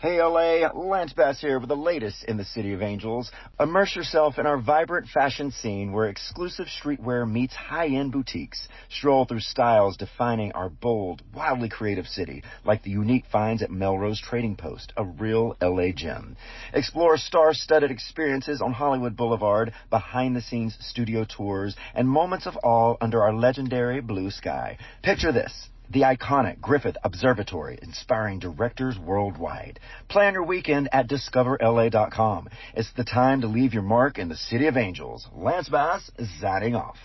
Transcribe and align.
Hey 0.00 0.18
LA, 0.18 0.70
Lance 0.72 1.12
Bass 1.12 1.42
here 1.42 1.58
with 1.58 1.68
the 1.68 1.76
latest 1.76 2.24
in 2.24 2.38
the 2.38 2.44
City 2.46 2.72
of 2.72 2.80
Angels. 2.80 3.30
Immerse 3.60 3.94
yourself 3.94 4.38
in 4.38 4.46
our 4.46 4.58
vibrant 4.58 5.08
fashion 5.08 5.50
scene 5.50 5.92
where 5.92 6.06
exclusive 6.06 6.68
streetwear 6.68 7.30
meets 7.30 7.54
high-end 7.54 8.10
boutiques. 8.10 8.66
Stroll 8.88 9.26
through 9.26 9.40
styles 9.40 9.98
defining 9.98 10.52
our 10.52 10.70
bold, 10.70 11.20
wildly 11.34 11.68
creative 11.68 12.06
city, 12.06 12.42
like 12.64 12.82
the 12.82 12.90
unique 12.90 13.26
finds 13.30 13.60
at 13.60 13.70
Melrose 13.70 14.22
Trading 14.22 14.56
Post, 14.56 14.94
a 14.96 15.04
real 15.04 15.54
LA 15.60 15.92
gem. 15.94 16.34
Explore 16.72 17.18
star-studded 17.18 17.90
experiences 17.90 18.62
on 18.62 18.72
Hollywood 18.72 19.18
Boulevard, 19.18 19.74
behind-the-scenes 19.90 20.78
studio 20.80 21.26
tours, 21.26 21.76
and 21.94 22.08
moments 22.08 22.46
of 22.46 22.56
awe 22.62 22.96
under 23.02 23.22
our 23.22 23.34
legendary 23.34 24.00
blue 24.00 24.30
sky. 24.30 24.78
Picture 25.02 25.30
this 25.30 25.68
the 25.90 26.02
iconic 26.02 26.60
Griffith 26.60 26.96
Observatory, 27.02 27.78
inspiring 27.82 28.38
directors 28.38 28.98
worldwide. 28.98 29.80
Plan 30.08 30.34
your 30.34 30.44
weekend 30.44 30.88
at 30.92 31.08
discoverla.com. 31.08 32.48
It's 32.74 32.92
the 32.96 33.04
time 33.04 33.40
to 33.40 33.48
leave 33.48 33.74
your 33.74 33.82
mark 33.82 34.18
in 34.18 34.28
the 34.28 34.36
City 34.36 34.66
of 34.66 34.76
Angels. 34.76 35.26
Lance 35.34 35.68
Bass 35.68 36.10
is 36.18 36.28
off. 36.42 36.98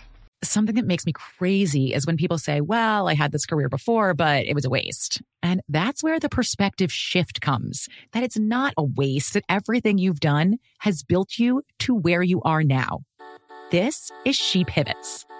Something 0.44 0.76
that 0.76 0.86
makes 0.86 1.06
me 1.06 1.12
crazy 1.12 1.94
is 1.94 2.06
when 2.06 2.16
people 2.16 2.38
say, 2.38 2.60
well, 2.60 3.08
I 3.08 3.14
had 3.14 3.32
this 3.32 3.46
career 3.46 3.68
before, 3.68 4.14
but 4.14 4.46
it 4.46 4.54
was 4.54 4.64
a 4.64 4.70
waste. 4.70 5.22
And 5.42 5.62
that's 5.68 6.04
where 6.04 6.20
the 6.20 6.28
perspective 6.28 6.92
shift 6.92 7.40
comes 7.40 7.88
that 8.12 8.22
it's 8.22 8.38
not 8.38 8.74
a 8.76 8.84
waste, 8.84 9.34
that 9.34 9.44
everything 9.48 9.98
you've 9.98 10.20
done 10.20 10.58
has 10.80 11.02
built 11.02 11.38
you 11.38 11.62
to 11.80 11.94
where 11.94 12.22
you 12.22 12.42
are 12.42 12.62
now. 12.62 13.00
This 13.70 14.12
is 14.24 14.36
She 14.36 14.64
Pivots 14.64 15.24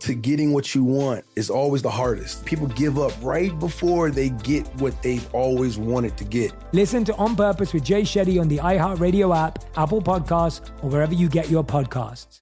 to 0.00 0.14
getting 0.14 0.52
what 0.52 0.74
you 0.74 0.82
want 0.82 1.24
is 1.36 1.50
always 1.50 1.82
the 1.82 1.90
hardest. 1.90 2.44
People 2.44 2.66
give 2.68 2.98
up 2.98 3.12
right 3.22 3.56
before 3.58 4.10
they 4.10 4.30
get 4.30 4.66
what 4.76 5.00
they've 5.02 5.34
always 5.34 5.78
wanted 5.78 6.16
to 6.16 6.24
get. 6.24 6.52
Listen 6.72 7.04
to 7.04 7.14
On 7.16 7.36
Purpose 7.36 7.72
with 7.72 7.84
Jay 7.84 8.02
Shetty 8.02 8.40
on 8.40 8.48
the 8.48 8.58
iHeartRadio 8.58 9.36
app, 9.36 9.64
Apple 9.76 10.02
Podcasts, 10.02 10.68
or 10.82 10.90
wherever 10.90 11.14
you 11.14 11.28
get 11.28 11.50
your 11.50 11.64
podcasts. 11.64 12.40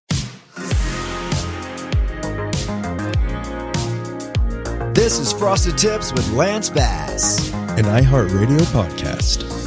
This 4.95 5.19
is 5.21 5.33
Frosted 5.33 5.79
Tips 5.79 6.13
with 6.13 6.29
Lance 6.33 6.69
Bass, 6.69 7.53
an 7.53 7.85
iHeartRadio 7.85 8.59
podcast. 8.73 9.58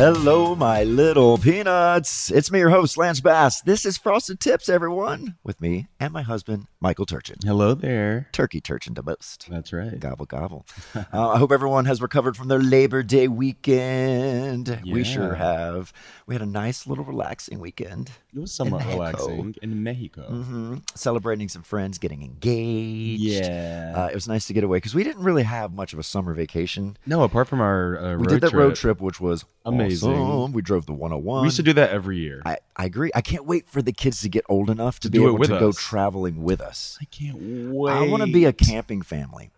Hello, 0.00 0.54
my 0.54 0.82
little 0.82 1.36
peanuts. 1.36 2.30
It's 2.30 2.50
me, 2.50 2.60
your 2.60 2.70
host, 2.70 2.96
Lance 2.96 3.20
Bass. 3.20 3.60
This 3.60 3.84
is 3.84 3.98
Frosted 3.98 4.40
Tips, 4.40 4.70
everyone, 4.70 5.36
with 5.44 5.60
me 5.60 5.88
and 6.00 6.10
my 6.10 6.22
husband, 6.22 6.68
Michael 6.80 7.04
Turchin. 7.04 7.36
Hello 7.44 7.74
there. 7.74 8.26
Turkey 8.32 8.62
Turchin 8.62 8.94
to 8.94 9.02
most. 9.02 9.46
That's 9.50 9.74
right. 9.74 10.00
Gobble, 10.00 10.24
gobble. 10.24 10.64
uh, 10.94 11.02
I 11.12 11.36
hope 11.36 11.52
everyone 11.52 11.84
has 11.84 12.00
recovered 12.00 12.34
from 12.34 12.48
their 12.48 12.60
Labor 12.62 13.02
Day 13.02 13.28
weekend. 13.28 14.80
Yeah. 14.90 14.94
We 14.94 15.04
sure 15.04 15.34
have. 15.34 15.92
We 16.30 16.36
had 16.36 16.42
a 16.42 16.46
nice 16.46 16.86
little 16.86 17.02
relaxing 17.02 17.58
weekend. 17.58 18.12
It 18.32 18.38
was 18.38 18.52
somewhat 18.52 18.82
in 18.82 18.88
relaxing 18.90 19.56
in 19.62 19.82
Mexico. 19.82 20.28
Mm-hmm. 20.30 20.76
Celebrating 20.94 21.48
some 21.48 21.64
friends 21.64 21.98
getting 21.98 22.22
engaged. 22.22 23.20
Yeah. 23.20 23.94
Uh, 23.96 24.06
it 24.06 24.14
was 24.14 24.28
nice 24.28 24.46
to 24.46 24.52
get 24.52 24.62
away 24.62 24.76
because 24.76 24.94
we 24.94 25.02
didn't 25.02 25.24
really 25.24 25.42
have 25.42 25.72
much 25.72 25.92
of 25.92 25.98
a 25.98 26.04
summer 26.04 26.32
vacation. 26.32 26.96
No, 27.04 27.24
apart 27.24 27.48
from 27.48 27.60
our 27.60 27.98
uh, 27.98 28.16
We 28.16 28.28
did 28.28 28.42
that 28.42 28.52
road 28.52 28.76
trip, 28.76 29.00
which 29.00 29.20
was 29.20 29.44
amazing. 29.64 30.12
Awesome. 30.12 30.52
We 30.52 30.62
drove 30.62 30.86
the 30.86 30.92
101. 30.92 31.40
We 31.42 31.46
used 31.48 31.56
to 31.56 31.64
do 31.64 31.72
that 31.72 31.90
every 31.90 32.18
year. 32.18 32.42
I, 32.46 32.58
I 32.76 32.84
agree. 32.84 33.10
I 33.12 33.22
can't 33.22 33.44
wait 33.44 33.66
for 33.66 33.82
the 33.82 33.92
kids 33.92 34.20
to 34.20 34.28
get 34.28 34.44
old 34.48 34.70
enough 34.70 35.00
to, 35.00 35.08
to 35.08 35.10
be 35.10 35.24
able 35.24 35.36
to 35.36 35.56
us. 35.56 35.60
go 35.60 35.72
traveling 35.72 36.44
with 36.44 36.60
us. 36.60 36.96
I 37.02 37.06
can't 37.06 37.38
wait. 37.72 37.92
I 37.92 38.06
want 38.06 38.22
to 38.22 38.32
be 38.32 38.44
a 38.44 38.52
camping 38.52 39.02
family. 39.02 39.50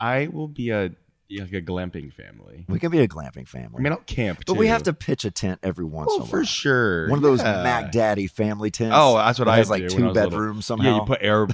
I 0.00 0.28
will 0.28 0.48
be 0.48 0.70
a 0.70 0.92
like 1.30 1.52
a 1.52 1.62
glamping 1.62 2.12
family. 2.12 2.64
We 2.68 2.78
can 2.78 2.90
be 2.90 3.00
a 3.00 3.08
glamping 3.08 3.48
family. 3.48 3.76
I 3.78 3.80
mean, 3.80 3.92
I'll 3.92 3.98
camp, 3.98 4.44
but 4.46 4.56
we 4.56 4.68
have 4.68 4.84
to 4.84 4.92
pitch 4.92 5.24
a 5.24 5.30
tent 5.30 5.60
every 5.62 5.84
once 5.84 6.10
oh, 6.12 6.16
in 6.16 6.20
a 6.20 6.24
while. 6.24 6.30
for 6.30 6.44
sure. 6.44 7.08
One 7.08 7.18
of 7.18 7.22
those 7.22 7.42
yeah. 7.42 7.62
Mac 7.62 7.92
Daddy 7.92 8.26
family 8.26 8.70
tents. 8.70 8.94
Oh, 8.96 9.16
that's 9.16 9.38
what 9.38 9.48
I 9.48 9.56
has 9.56 9.70
like 9.70 9.88
two 9.88 10.12
bedrooms 10.12 10.66
somehow. 10.66 10.84
Yeah, 10.84 10.94
you 10.96 11.06
put 11.06 11.18
air 11.22 11.48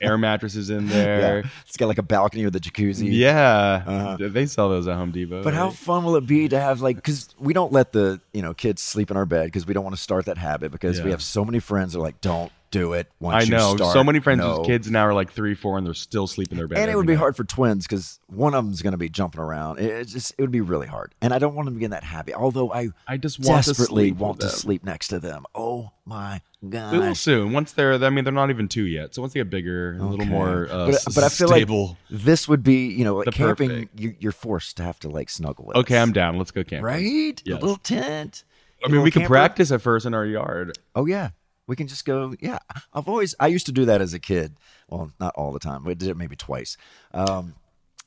air 0.00 0.18
mattresses 0.18 0.70
in 0.70 0.88
there. 0.88 1.40
Yeah. 1.40 1.50
It's 1.66 1.76
got 1.76 1.86
like 1.86 1.98
a 1.98 2.02
balcony 2.02 2.44
with 2.44 2.54
a 2.56 2.60
jacuzzi. 2.60 3.08
Yeah, 3.10 3.82
uh-huh. 3.86 4.16
they 4.20 4.46
sell 4.46 4.68
those 4.68 4.86
at 4.86 4.96
Home 4.96 5.10
Depot. 5.10 5.42
But 5.42 5.52
right? 5.52 5.58
how 5.58 5.70
fun 5.70 6.04
will 6.04 6.16
it 6.16 6.26
be 6.26 6.48
to 6.48 6.60
have 6.60 6.80
like 6.80 6.96
because 6.96 7.34
we 7.38 7.52
don't 7.52 7.72
let 7.72 7.92
the 7.92 8.20
you 8.32 8.42
know 8.42 8.54
kids 8.54 8.82
sleep 8.82 9.10
in 9.10 9.16
our 9.16 9.26
bed 9.26 9.46
because 9.46 9.66
we 9.66 9.74
don't 9.74 9.84
want 9.84 9.96
to 9.96 10.02
start 10.02 10.26
that 10.26 10.38
habit 10.38 10.70
because 10.70 10.98
yeah. 10.98 11.04
we 11.04 11.10
have 11.10 11.22
so 11.22 11.44
many 11.44 11.58
friends 11.58 11.92
that 11.92 12.00
are 12.00 12.02
like 12.02 12.20
don't 12.20 12.52
do 12.74 12.92
it. 12.92 13.08
I 13.24 13.44
know 13.44 13.76
so 13.76 14.02
many 14.02 14.18
friends 14.18 14.40
no. 14.40 14.56
whose 14.56 14.66
kids 14.66 14.90
now 14.90 15.06
are 15.06 15.14
like 15.14 15.30
three, 15.30 15.54
four, 15.54 15.78
and 15.78 15.86
they're 15.86 15.94
still 15.94 16.26
sleeping 16.26 16.52
in 16.52 16.58
their 16.58 16.68
bed. 16.68 16.78
And 16.78 16.90
it 16.90 16.96
would 16.96 17.06
be 17.06 17.12
night. 17.12 17.20
hard 17.20 17.36
for 17.36 17.44
twins 17.44 17.86
because 17.86 18.18
one 18.26 18.52
of 18.54 18.64
them's 18.64 18.82
going 18.82 18.92
to 18.92 18.98
be 18.98 19.08
jumping 19.08 19.40
around. 19.40 19.78
It 19.78 20.08
just 20.08 20.34
it 20.36 20.42
would 20.42 20.50
be 20.50 20.60
really 20.60 20.88
hard, 20.88 21.14
and 21.22 21.32
I 21.32 21.38
don't 21.38 21.54
want 21.54 21.66
them 21.66 21.74
to 21.74 21.80
get 21.80 21.86
in 21.86 21.90
that 21.92 22.04
habit. 22.04 22.34
Although 22.34 22.72
I 22.72 22.88
I 23.06 23.16
just 23.16 23.38
want 23.38 23.64
desperately 23.64 24.10
to 24.10 24.16
want 24.16 24.40
to 24.40 24.48
sleep 24.48 24.84
next 24.84 25.08
to 25.08 25.20
them. 25.20 25.44
Oh 25.54 25.92
my 26.04 26.40
god! 26.68 26.92
Will 26.92 27.14
soon. 27.14 27.52
Once 27.52 27.72
they're, 27.72 27.94
I 27.94 28.10
mean, 28.10 28.24
they're 28.24 28.32
not 28.32 28.50
even 28.50 28.68
two 28.68 28.84
yet. 28.84 29.14
So 29.14 29.22
once 29.22 29.34
they 29.34 29.40
get 29.40 29.50
bigger, 29.50 29.94
okay. 29.96 30.04
a 30.04 30.08
little 30.08 30.26
more, 30.26 30.66
uh, 30.68 30.90
but, 30.90 31.14
but 31.14 31.24
I 31.24 31.28
feel 31.28 31.48
stable. 31.48 31.86
like 31.86 31.96
this 32.22 32.48
would 32.48 32.64
be, 32.64 32.88
you 32.88 33.04
know, 33.04 33.16
like 33.16 33.30
camping. 33.32 33.88
You, 33.96 34.16
you're 34.18 34.32
forced 34.32 34.76
to 34.78 34.82
have 34.82 34.98
to 35.00 35.08
like 35.08 35.30
snuggle 35.30 35.66
with. 35.66 35.76
Okay. 35.76 35.98
I'm 35.98 36.12
down. 36.12 36.38
Let's 36.38 36.50
go 36.50 36.64
camping. 36.64 36.84
right. 36.84 37.40
Yes. 37.44 37.58
A 37.58 37.60
little 37.60 37.76
tent. 37.76 38.44
I 38.84 38.88
mean, 38.88 39.02
we 39.02 39.10
can 39.10 39.24
practice 39.24 39.72
at 39.72 39.80
first 39.80 40.04
in 40.04 40.12
our 40.12 40.26
yard. 40.26 40.76
Oh 40.94 41.06
yeah, 41.06 41.30
we 41.66 41.76
can 41.76 41.86
just 41.88 42.04
go. 42.04 42.34
Yeah, 42.40 42.58
I've 42.92 43.08
always 43.08 43.34
I 43.40 43.46
used 43.48 43.66
to 43.66 43.72
do 43.72 43.84
that 43.86 44.00
as 44.00 44.14
a 44.14 44.18
kid. 44.18 44.56
Well, 44.88 45.10
not 45.20 45.34
all 45.36 45.52
the 45.52 45.58
time. 45.60 45.84
We 45.84 45.94
did 45.94 46.08
it 46.08 46.16
maybe 46.16 46.36
twice. 46.36 46.76
Um, 47.12 47.54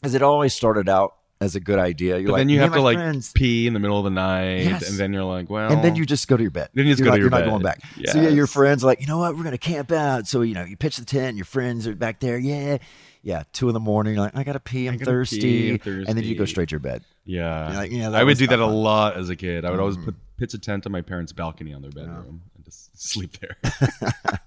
as 0.03 0.13
it 0.15 0.21
always 0.21 0.53
started 0.53 0.87
out 0.89 1.15
as 1.39 1.55
a 1.55 1.59
good 1.59 1.77
idea. 1.79 2.17
You're 2.17 2.27
But 2.27 2.31
like, 2.33 2.39
then 2.41 2.49
you 2.49 2.59
have 2.61 2.73
to 2.73 2.81
like 2.81 2.97
friends." 2.97 3.31
pee 3.31 3.67
in 3.67 3.73
the 3.73 3.79
middle 3.79 3.97
of 3.99 4.03
the 4.03 4.09
night, 4.09 4.61
Yes. 4.63 4.89
and 4.89 4.97
then 4.99 5.13
you're 5.13 5.23
like, 5.23 5.49
well, 5.49 5.71
and 5.71 5.83
then 5.83 5.95
you 5.95 6.05
just 6.05 6.27
go 6.27 6.35
to 6.35 6.41
your 6.43 6.49
bed. 6.51 6.69
Then 6.73 6.85
you 6.87 6.91
just 6.93 6.99
you're 6.99 7.05
go 7.05 7.11
not, 7.11 7.15
to 7.15 7.19
your 7.19 7.25
You're 7.25 7.29
bed. 7.31 7.45
not 7.45 7.51
going 7.51 7.61
back. 7.63 7.81
So 8.11 8.21
yeah, 8.21 8.29
your 8.29 8.47
friends 8.47 8.83
are 8.83 8.87
like, 8.87 9.01
you 9.01 9.07
know 9.07 9.19
what? 9.19 9.35
We're 9.37 9.43
gonna 9.43 9.57
camp 9.57 9.91
out. 9.91 10.27
So 10.27 10.41
you 10.41 10.53
know, 10.55 10.63
you 10.63 10.77
pitch 10.77 10.97
the 10.97 11.05
tent. 11.05 11.35
Your 11.37 11.45
friends 11.45 11.87
are 11.87 11.95
back 11.95 12.19
there. 12.19 12.37
Yeah, 12.39 12.77
yeah. 13.21 13.43
Two 13.53 13.69
in 13.69 13.73
the 13.75 13.79
morning. 13.79 14.13
You're 14.15 14.23
like, 14.23 14.35
I 14.35 14.43
gotta 14.43 14.59
pee. 14.59 14.87
I'm 14.87 14.97
gotta 14.97 15.05
thirsty. 15.11 15.77
pee, 15.77 15.91
I'm 15.91 16.05
And 16.07 16.17
then 16.17 16.23
you 16.23 16.33
go 16.35 16.45
straight 16.45 16.69
to 16.69 16.73
your 16.73 16.79
bed. 16.79 17.03
yeah, 17.25 17.69
like, 17.75 17.91
yeah, 17.91 18.09
I 18.09 18.23
would 18.23 18.37
do 18.37 18.47
that 18.47 18.57
not 18.57 18.69
a. 18.69 18.71
Lot 18.71 19.17
as 19.17 19.29
a 19.29 19.35
kid. 19.35 19.63
I 19.65 19.69
would 19.71 19.79
always 19.79 19.97
put 19.97 20.15
pitch 20.37 20.53
a 20.55 20.59
tent 20.59 20.85
on 20.87 20.91
my 20.91 21.01
parents' 21.01 21.33
balcony 21.33 21.71
on 21.73 21.81
their 21.83 21.91
bedroom 21.91 22.41
and 22.55 22.56
sleep 22.69 23.37
there. 23.39 23.57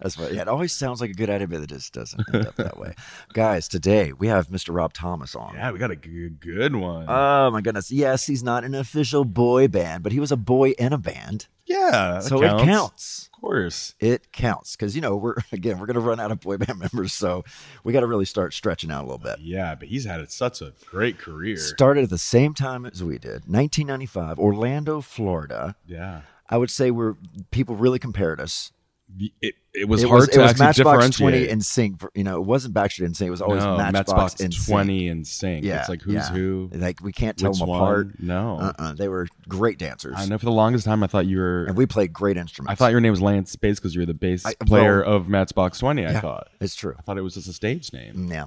That's 0.00 0.18
what. 0.18 0.34
Yeah, 0.34 0.42
it 0.42 0.48
always 0.48 0.72
sounds 0.72 1.00
like 1.00 1.10
a 1.10 1.14
good 1.14 1.30
idea, 1.30 1.46
but 1.48 1.60
it 1.62 1.68
just 1.68 1.92
doesn't 1.94 2.22
end 2.34 2.46
up 2.46 2.56
that 2.56 2.78
way. 2.78 2.94
Guys, 3.32 3.66
today 3.66 4.12
we 4.12 4.26
have 4.26 4.48
Mr. 4.48 4.74
Rob 4.74 4.92
Thomas 4.92 5.34
on. 5.34 5.54
yeah, 5.54 5.72
we 5.72 5.78
got 5.78 5.90
a 5.90 5.96
good, 5.96 6.38
good 6.40 6.76
one. 6.76 7.06
Oh 7.08 7.50
my 7.50 7.62
goodness! 7.62 7.90
Yes, 7.90 8.26
he's 8.26 8.42
not 8.42 8.64
an 8.64 8.74
official 8.74 9.24
boy 9.24 9.68
band, 9.68 10.02
but 10.02 10.12
he 10.12 10.20
was 10.20 10.30
a 10.30 10.36
boy 10.36 10.70
in 10.72 10.92
a 10.92 10.98
band, 10.98 11.46
yeah, 11.64 12.18
so 12.20 12.42
it 12.42 12.62
counts. 12.62 13.30
Of 13.34 13.40
course. 13.40 13.94
It 14.00 14.32
counts 14.32 14.76
because 14.76 14.94
you 14.94 15.00
know 15.00 15.16
we're 15.16 15.36
again 15.52 15.78
we're 15.78 15.86
gonna 15.86 16.00
run 16.00 16.20
out 16.20 16.30
of 16.30 16.40
boy 16.40 16.58
band 16.58 16.78
members, 16.78 17.14
so 17.14 17.42
we 17.84 17.92
got 17.94 18.00
to 18.00 18.06
really 18.06 18.24
start 18.26 18.52
stretching 18.52 18.90
out 18.90 19.00
a 19.00 19.06
little 19.06 19.18
bit. 19.18 19.38
Yeah, 19.40 19.74
but 19.74 19.88
he's 19.88 20.04
had 20.04 20.30
such 20.30 20.60
a 20.60 20.74
great 20.90 21.18
career. 21.18 21.56
Started 21.56 22.04
at 22.04 22.10
the 22.10 22.18
same 22.18 22.52
time 22.52 22.84
as 22.84 23.02
we 23.02 23.18
did, 23.18 23.48
1995, 23.48 24.38
Orlando, 24.38 25.00
Florida. 25.00 25.76
yeah. 25.86 26.20
I 26.54 26.56
would 26.56 26.70
say 26.70 26.92
we're 26.92 27.16
people 27.50 27.74
really 27.74 27.98
compared 27.98 28.40
us. 28.40 28.70
It, 29.18 29.56
it 29.72 29.88
was 29.88 30.04
it 30.04 30.08
hard 30.08 30.20
was, 30.20 30.28
to 30.28 30.38
it 30.38 30.42
was 30.42 30.50
actually 30.52 30.66
Matchbox 30.66 31.16
differentiate. 31.16 31.48
20 31.48 31.48
and 31.48 31.62
NSYNC. 31.62 32.00
For, 32.00 32.12
you 32.14 32.22
know, 32.22 32.36
it 32.36 32.44
wasn't 32.44 32.74
Backstreet 32.74 33.06
and 33.06 33.14
NSYNC. 33.16 33.26
It 33.26 33.30
was 33.30 33.42
always 33.42 33.64
no, 33.64 33.76
Matchbox, 33.76 34.40
and 34.40 34.54
20 34.54 35.08
and 35.08 35.24
NSYNC. 35.24 35.64
Yeah, 35.64 35.80
it's 35.80 35.88
like 35.88 36.02
who's 36.02 36.14
yeah. 36.14 36.30
who. 36.30 36.70
Like 36.72 37.00
we 37.02 37.10
can't 37.12 37.36
tell 37.36 37.52
them 37.52 37.66
one? 37.66 37.80
apart. 37.80 38.20
No, 38.20 38.58
Uh-uh. 38.58 38.94
They 38.94 39.08
were 39.08 39.26
great 39.48 39.78
dancers. 39.78 40.14
I 40.16 40.26
know. 40.26 40.38
For 40.38 40.44
the 40.44 40.52
longest 40.52 40.84
time, 40.84 41.02
I 41.02 41.08
thought 41.08 41.26
you 41.26 41.38
were. 41.38 41.64
And 41.64 41.76
we 41.76 41.86
played 41.86 42.12
great 42.12 42.36
instruments. 42.36 42.70
I 42.70 42.76
thought 42.76 42.92
your 42.92 43.00
name 43.00 43.10
was 43.10 43.20
Lance 43.20 43.56
Bass 43.56 43.80
because 43.80 43.96
you 43.96 44.02
were 44.02 44.06
the 44.06 44.14
bass 44.14 44.46
I- 44.46 44.54
player 44.64 45.02
well, 45.02 45.16
of 45.16 45.28
Matchbox 45.28 45.80
Twenty. 45.80 46.06
I 46.06 46.12
yeah, 46.12 46.20
thought. 46.20 46.50
it's 46.60 46.76
true. 46.76 46.94
I 46.96 47.02
thought 47.02 47.18
it 47.18 47.22
was 47.22 47.34
just 47.34 47.48
a 47.48 47.52
stage 47.52 47.92
name. 47.92 48.28
Yeah. 48.30 48.46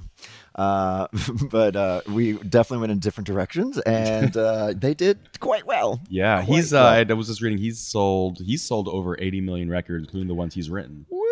Uh, 0.58 1.06
but 1.50 1.76
uh, 1.76 2.00
we 2.08 2.32
definitely 2.32 2.78
went 2.80 2.92
in 2.92 2.98
different 2.98 3.26
directions, 3.26 3.78
and 3.86 4.36
uh, 4.36 4.74
they 4.76 4.92
did 4.92 5.18
quite 5.40 5.64
well. 5.66 6.00
Yeah, 6.10 6.44
Quite 6.44 6.56
he's. 6.56 6.72
Uh, 6.74 6.76
well. 7.06 7.10
I 7.10 7.14
was 7.14 7.28
just 7.28 7.40
reading. 7.40 7.58
He's 7.58 7.78
sold. 7.78 8.38
He's 8.44 8.62
sold 8.62 8.88
over 8.88 9.16
80 9.18 9.40
million 9.40 9.70
records, 9.70 10.04
including 10.04 10.28
the 10.28 10.34
ones 10.34 10.54
he's 10.54 10.68
written. 10.68 11.06
Woo! 11.10 11.24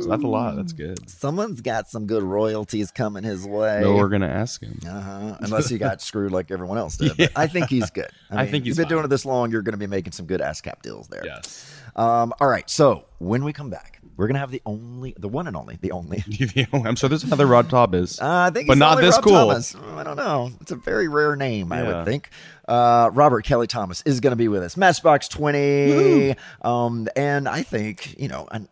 So 0.00 0.08
that's 0.08 0.22
a 0.22 0.28
lot. 0.28 0.54
That's 0.54 0.72
good. 0.72 1.10
Someone's 1.10 1.60
got 1.60 1.88
some 1.88 2.06
good 2.06 2.22
royalties 2.22 2.92
coming 2.92 3.24
his 3.24 3.44
way. 3.44 3.80
No, 3.82 3.96
we're 3.96 4.08
gonna 4.08 4.28
ask 4.28 4.62
him. 4.62 4.78
Uh-huh. 4.86 5.36
Unless 5.40 5.68
he 5.68 5.78
got 5.78 6.00
screwed 6.08 6.30
like 6.30 6.52
everyone 6.52 6.78
else 6.78 6.96
did. 6.96 7.16
But 7.16 7.32
I 7.34 7.48
think 7.48 7.68
he's 7.68 7.90
good. 7.90 8.08
I 8.30 8.46
think 8.46 8.64
he's 8.64 8.68
You've 8.68 8.76
been 8.76 8.84
fine. 8.84 8.90
doing 8.90 9.04
it 9.06 9.08
this 9.08 9.24
long. 9.26 9.50
You're 9.50 9.62
going 9.62 9.72
to 9.72 9.78
be 9.78 9.88
making 9.88 10.12
some 10.12 10.26
good 10.26 10.40
ASCAP 10.40 10.82
deals 10.82 11.08
there. 11.08 11.22
Yes. 11.24 11.77
Um, 11.98 12.32
all 12.40 12.46
right. 12.48 12.68
So 12.70 13.04
when 13.18 13.42
we 13.44 13.52
come 13.52 13.70
back, 13.70 14.00
we're 14.16 14.26
going 14.26 14.34
to 14.34 14.40
have 14.40 14.50
the 14.50 14.62
only, 14.66 15.14
the 15.18 15.28
one 15.28 15.46
and 15.46 15.56
only, 15.56 15.78
the 15.80 15.92
only. 15.92 16.24
I'm 16.72 16.96
sure 16.96 17.08
there's 17.08 17.24
another 17.24 17.46
Rob 17.46 17.68
Thomas. 17.68 18.20
Uh, 18.20 18.26
I 18.48 18.50
think, 18.50 18.66
but 18.68 18.74
he's 18.74 18.78
not 18.78 19.00
this 19.00 19.16
Rob 19.16 19.24
cool. 19.24 19.32
Thomas. 19.48 19.74
I 19.76 20.02
don't 20.04 20.16
know. 20.16 20.50
It's 20.60 20.70
a 20.70 20.76
very 20.76 21.08
rare 21.08 21.36
name, 21.36 21.72
I 21.72 21.82
would 21.82 22.04
think. 22.04 22.30
Uh, 22.66 23.10
Robert 23.12 23.44
Kelly 23.44 23.66
Thomas 23.66 24.02
is 24.02 24.20
going 24.20 24.32
to 24.32 24.36
be 24.36 24.48
with 24.48 24.62
us. 24.62 24.76
Matchbox 24.76 25.28
Twenty, 25.28 26.34
um, 26.62 27.08
and 27.16 27.48
I 27.48 27.62
think 27.62 28.14
you 28.18 28.28
know, 28.28 28.46
and 28.50 28.68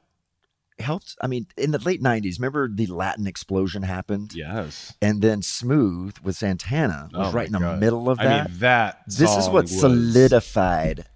helped. 0.78 1.16
I 1.22 1.28
mean, 1.28 1.46
in 1.56 1.70
the 1.70 1.78
late 1.78 2.02
'90s, 2.02 2.38
remember 2.38 2.68
the 2.68 2.86
Latin 2.88 3.26
explosion 3.26 3.82
happened, 3.84 4.34
Yes. 4.34 4.94
and 5.00 5.22
then 5.22 5.40
Smooth 5.42 6.18
with 6.18 6.36
Santana 6.36 7.08
was 7.12 7.28
Oh 7.28 7.32
right 7.32 7.46
in 7.46 7.52
the 7.54 7.58
God. 7.60 7.80
middle 7.80 8.10
of 8.10 8.18
that. 8.18 8.26
I 8.26 8.48
mean, 8.48 8.58
that. 8.58 9.02
this 9.06 9.34
is 9.36 9.46
what 9.48 9.62
was 9.62 9.80
solidified 9.80 11.06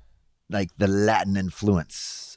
like 0.50 0.70
the 0.78 0.86
Latin 0.86 1.36
influence 1.36 2.36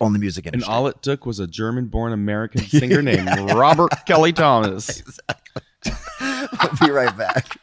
on 0.00 0.12
the 0.12 0.18
music 0.18 0.46
industry. 0.46 0.66
And 0.66 0.74
all 0.74 0.86
it 0.86 1.02
took 1.02 1.26
was 1.26 1.38
a 1.38 1.46
German-born 1.46 2.12
American 2.12 2.62
singer 2.66 3.02
named 3.02 3.28
Robert 3.52 3.92
Kelly 4.06 4.32
Thomas. 4.32 5.02
we'll 6.20 6.70
be 6.80 6.90
right 6.90 7.16
back. 7.16 7.56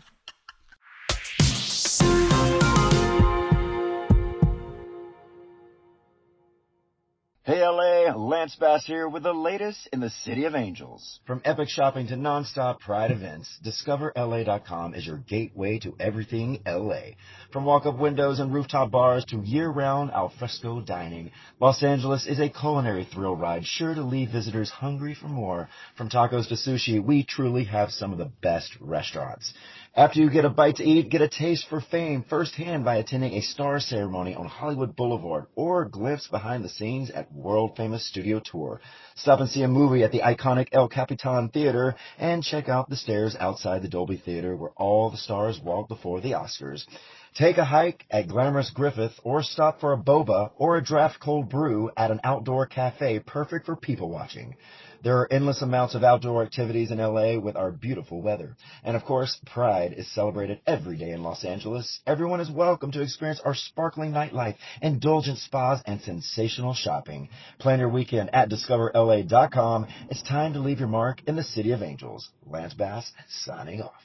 Hey 7.48 7.66
LA, 7.66 8.14
Lance 8.14 8.58
Bass 8.58 8.86
here 8.86 9.08
with 9.08 9.24
the 9.24 9.32
latest 9.32 9.88
in 9.94 10.02
the 10.02 10.10
City 10.10 10.44
of 10.44 10.54
Angels. 10.54 11.22
From 11.26 11.42
epic 11.46 11.70
shopping 11.70 12.06
to 12.08 12.16
nonstop 12.16 12.82
pride 12.82 13.10
events, 13.10 13.48
DiscoverLA.com 13.64 14.94
is 14.94 15.08
your 15.08 15.20
gateway 15.20 15.80
to 15.80 15.96
everything 15.98 16.60
LA. 16.68 17.12
From 17.54 17.64
walk-up 17.64 17.98
windows 17.98 18.42
and 18.42 18.54
rooftop 18.54 18.92
bars 18.92 19.24
to 19.30 19.38
year-round 19.38 20.12
alfresco 20.12 20.82
dining, 20.82 21.32
Los 21.62 21.82
Angeles 21.84 22.28
is 22.28 22.42
a 22.42 22.50
culinary 22.50 23.06
thrill 23.06 23.38
ride 23.38 23.66
sure 23.66 23.96
to 23.96 24.04
leave 24.04 24.30
visitors 24.30 24.70
hungry 24.70 25.16
for 25.16 25.30
more. 25.30 25.70
From 25.96 26.10
tacos 26.10 26.50
to 26.50 26.56
sushi, 26.56 27.02
we 27.02 27.24
truly 27.24 27.64
have 27.64 27.92
some 27.92 28.12
of 28.12 28.18
the 28.18 28.30
best 28.42 28.76
restaurants. 28.82 29.54
After 29.98 30.20
you 30.20 30.30
get 30.30 30.46
a 30.46 30.50
bite 30.50 30.76
to 30.76 30.84
eat, 30.84 31.10
get 31.10 31.24
a 31.24 31.28
taste 31.28 31.66
for 31.70 31.82
fame 31.82 32.24
firsthand 32.30 32.86
by 32.86 32.98
attending 32.98 33.34
a 33.34 33.42
star 33.42 33.80
ceremony 33.80 34.36
on 34.36 34.46
Hollywood 34.46 34.96
Boulevard 34.96 35.48
or 35.56 35.82
a 35.82 35.90
glimpse 35.90 36.28
behind 36.28 36.64
the 36.64 36.70
scenes 36.70 37.10
at 37.10 37.34
world 37.34 37.76
famous 37.76 38.08
studio 38.08 38.40
tour. 38.40 38.80
Stop 39.16 39.40
and 39.40 39.50
see 39.50 39.64
a 39.64 39.68
movie 39.68 40.04
at 40.04 40.12
the 40.12 40.20
iconic 40.20 40.68
El 40.72 40.88
Capitan 40.88 41.50
Theater 41.50 41.96
and 42.20 42.44
check 42.44 42.70
out 42.70 42.92
the 42.92 42.96
stairs 42.96 43.36
outside 43.40 43.82
the 43.82 43.88
Dolby 43.88 44.18
Theater 44.18 44.56
where 44.56 44.70
all 44.78 45.10
the 45.10 45.18
stars 45.18 45.60
walk 45.60 45.88
before 45.88 46.22
the 46.22 46.34
Oscars. 46.34 46.86
Take 47.34 47.58
a 47.58 47.66
hike 47.66 48.06
at 48.12 48.28
glamorous 48.28 48.70
Griffith 48.70 49.20
or 49.24 49.42
stop 49.42 49.80
for 49.80 49.94
a 49.94 49.98
boba 49.98 50.52
or 50.58 50.78
a 50.78 50.84
draft 50.84 51.20
cold 51.20 51.50
brew 51.50 51.90
at 51.98 52.12
an 52.12 52.20
outdoor 52.24 52.68
cafe 52.68 53.18
perfect 53.18 53.66
for 53.66 53.76
people 53.76 54.12
watching. 54.12 54.58
There 55.04 55.20
are 55.20 55.32
endless 55.32 55.62
amounts 55.62 55.96
of 55.96 56.04
outdoor 56.04 56.44
activities 56.44 56.92
in 56.92 56.98
LA 56.98 57.40
with 57.40 57.56
our 57.56 57.72
beautiful 57.72 58.22
weather. 58.22 58.56
And 58.84 58.96
of 58.96 59.04
course, 59.04 59.40
Pride 59.46 59.94
is 59.94 60.12
celebrated 60.14 60.60
every 60.66 60.98
day 60.98 61.12
in 61.12 61.24
Los 61.24 61.46
Angeles. 61.46 62.00
Everyone 62.08 62.40
is 62.40 62.50
welcome 62.50 62.92
to 62.92 63.02
experience 63.02 63.40
our 63.46 63.54
sparkling 63.54 64.12
nightlife, 64.12 64.56
indulgent 64.82 65.38
spas, 65.38 65.82
and 65.86 66.02
sensational 66.02 66.74
shopping. 66.74 67.30
Plan 67.60 67.80
your 67.80 67.90
weekend 67.90 68.34
at 68.34 68.50
discoverla.com. 68.50 69.88
It's 70.10 70.24
time 70.24 70.54
to 70.54 70.60
leave 70.60 70.80
your 70.80 70.90
mark 70.90 71.22
in 71.28 71.36
the 71.36 71.44
City 71.44 71.72
of 71.72 71.84
Angels. 71.84 72.30
Lance 72.46 72.74
Bass 72.74 73.12
signing 73.30 73.82
off. 73.82 74.02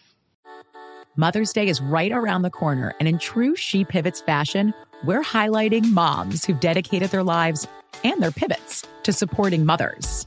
Mother's 1.17 1.53
Day 1.53 1.69
is 1.69 1.81
right 1.81 2.11
around 2.11 2.41
the 2.41 2.51
corner, 2.51 2.95
and 2.99 3.07
in 3.07 3.19
true 3.19 3.55
She 3.55 3.85
Pivots 3.85 4.23
fashion, 4.23 4.73
we're 5.05 5.23
highlighting 5.23 5.85
moms 5.85 6.45
who've 6.45 6.61
dedicated 6.61 7.11
their 7.11 7.23
lives 7.23 7.67
and 8.03 8.23
their 8.23 8.31
pivots 8.31 8.87
to 9.03 9.13
supporting 9.13 9.67
mothers. 9.67 10.27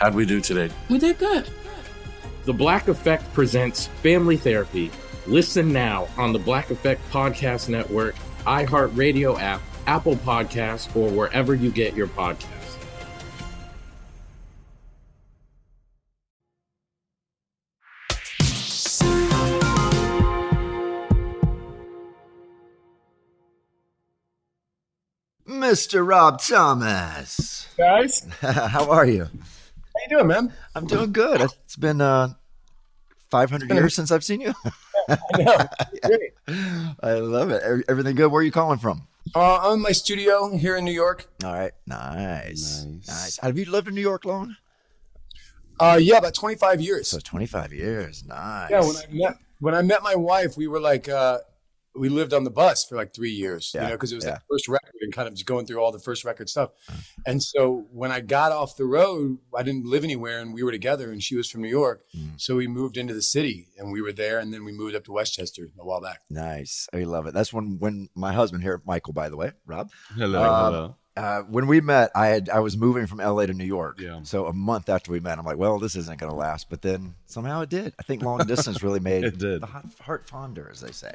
how'd 0.00 0.14
we 0.14 0.24
do 0.26 0.40
today? 0.40 0.70
We 0.88 0.98
did 0.98 1.18
good. 1.18 1.48
The 2.44 2.52
Black 2.52 2.88
Effect 2.88 3.32
presents 3.34 3.86
Family 4.02 4.36
Therapy. 4.36 4.90
Listen 5.26 5.72
now 5.72 6.08
on 6.16 6.32
the 6.32 6.38
Black 6.38 6.70
Effect 6.70 7.00
Podcast 7.10 7.68
Network, 7.68 8.16
iHeartRadio 8.46 9.38
app, 9.38 9.60
Apple 9.86 10.16
Podcasts, 10.16 10.94
or 10.96 11.10
wherever 11.10 11.54
you 11.54 11.70
get 11.70 11.94
your 11.94 12.08
podcasts. 12.08 12.46
Mr. 25.46 26.06
Rob 26.06 26.40
Thomas. 26.40 27.68
Guys, 27.76 28.26
How 28.40 28.90
are 28.90 29.06
you? 29.06 29.28
How 30.00 30.10
you 30.10 30.16
doing, 30.16 30.26
man? 30.26 30.52
I'm 30.74 30.86
doing 30.86 31.12
good. 31.12 31.40
It's 31.42 31.76
been 31.76 32.00
uh 32.00 32.34
500 33.30 33.68
been 33.68 33.76
a- 33.78 33.80
years 33.80 33.94
since 33.94 34.10
I've 34.10 34.24
seen 34.24 34.40
you. 34.40 34.54
I 35.08 35.18
know. 35.38 35.56
Great. 36.04 36.32
I 37.02 37.12
love 37.14 37.50
it. 37.50 37.84
Everything 37.88 38.16
good? 38.16 38.30
Where 38.30 38.40
are 38.40 38.44
you 38.44 38.52
calling 38.52 38.78
from? 38.78 39.06
Uh, 39.34 39.58
I'm 39.62 39.74
in 39.74 39.82
my 39.82 39.92
studio 39.92 40.56
here 40.56 40.76
in 40.76 40.84
New 40.84 40.92
York. 40.92 41.28
All 41.44 41.52
right. 41.52 41.72
Nice. 41.86 42.84
Nice. 42.84 43.38
Have 43.42 43.58
you 43.58 43.64
lived 43.70 43.88
in 43.88 43.94
New 43.94 44.00
York 44.00 44.24
long? 44.24 44.56
Uh, 45.78 45.98
yeah, 46.00 46.18
about 46.18 46.34
25 46.34 46.80
years. 46.80 47.08
So 47.08 47.18
25 47.20 47.72
years. 47.72 48.24
Nice. 48.26 48.70
Yeah, 48.70 48.80
when 48.80 48.96
I 48.96 49.06
met 49.12 49.36
when 49.60 49.74
I 49.74 49.82
met 49.82 50.02
my 50.02 50.14
wife, 50.14 50.56
we 50.56 50.66
were 50.68 50.80
like 50.80 51.08
uh, 51.08 51.38
we 51.94 52.08
lived 52.08 52.32
on 52.32 52.44
the 52.44 52.50
bus 52.50 52.84
for 52.84 52.96
like 52.96 53.12
three 53.12 53.30
years, 53.32 53.72
you 53.74 53.80
know, 53.80 53.90
because 53.90 54.12
it 54.12 54.14
was 54.14 54.24
yeah. 54.24 54.34
the 54.34 54.40
first 54.50 54.68
record 54.68 54.94
and 55.00 55.12
kind 55.12 55.26
of 55.26 55.34
just 55.34 55.46
going 55.46 55.66
through 55.66 55.78
all 55.82 55.90
the 55.90 55.98
first 55.98 56.24
record 56.24 56.48
stuff. 56.48 56.70
And 57.26 57.42
so 57.42 57.86
when 57.92 58.12
I 58.12 58.20
got 58.20 58.52
off 58.52 58.76
the 58.76 58.84
road, 58.84 59.38
I 59.56 59.62
didn't 59.62 59.86
live 59.86 60.04
anywhere, 60.04 60.40
and 60.40 60.54
we 60.54 60.62
were 60.62 60.70
together, 60.70 61.10
and 61.10 61.22
she 61.22 61.34
was 61.36 61.50
from 61.50 61.62
New 61.62 61.68
York, 61.68 62.04
Mm. 62.16 62.40
so 62.40 62.56
we 62.56 62.66
moved 62.68 62.96
into 62.96 63.12
the 63.14 63.22
city, 63.22 63.68
and 63.76 63.92
we 63.92 64.00
were 64.02 64.12
there, 64.12 64.38
and 64.38 64.52
then 64.54 64.64
we 64.64 64.72
moved 64.72 64.94
up 64.94 65.04
to 65.04 65.12
Westchester 65.12 65.68
a 65.78 65.84
while 65.84 66.00
back. 66.00 66.20
Nice. 66.30 66.88
I 66.92 66.98
love 67.04 67.26
it. 67.26 67.34
That's 67.34 67.52
when 67.52 67.78
when 67.78 68.08
my 68.14 68.32
husband 68.32 68.62
here, 68.62 68.80
Michael, 68.86 69.12
by 69.12 69.28
the 69.28 69.36
way, 69.36 69.52
Rob. 69.66 69.90
Hello, 70.14 70.42
um, 70.42 70.72
hello. 70.72 70.96
Uh, 71.16 71.42
when 71.42 71.66
we 71.66 71.80
met, 71.80 72.10
I 72.14 72.28
had 72.28 72.48
I 72.48 72.60
was 72.60 72.76
moving 72.76 73.06
from 73.06 73.18
LA 73.18 73.46
to 73.46 73.52
New 73.52 73.64
York. 73.64 74.00
Yeah. 74.00 74.20
So 74.22 74.46
a 74.46 74.52
month 74.52 74.88
after 74.88 75.10
we 75.10 75.18
met, 75.20 75.38
I'm 75.38 75.44
like, 75.44 75.58
well, 75.58 75.78
this 75.80 75.96
isn't 75.96 76.18
going 76.20 76.30
to 76.30 76.36
last. 76.38 76.70
But 76.70 76.82
then 76.82 77.14
somehow 77.26 77.62
it 77.62 77.68
did. 77.68 77.94
I 77.98 78.04
think 78.04 78.22
long 78.22 78.38
distance 78.46 78.82
really 78.82 79.00
made 79.10 79.24
It 79.24 79.36
did. 79.38 79.60
the 79.60 79.66
hot, 79.66 79.84
heart 80.00 80.28
fonder, 80.28 80.68
as 80.70 80.80
they 80.80 80.92
say. 80.92 81.12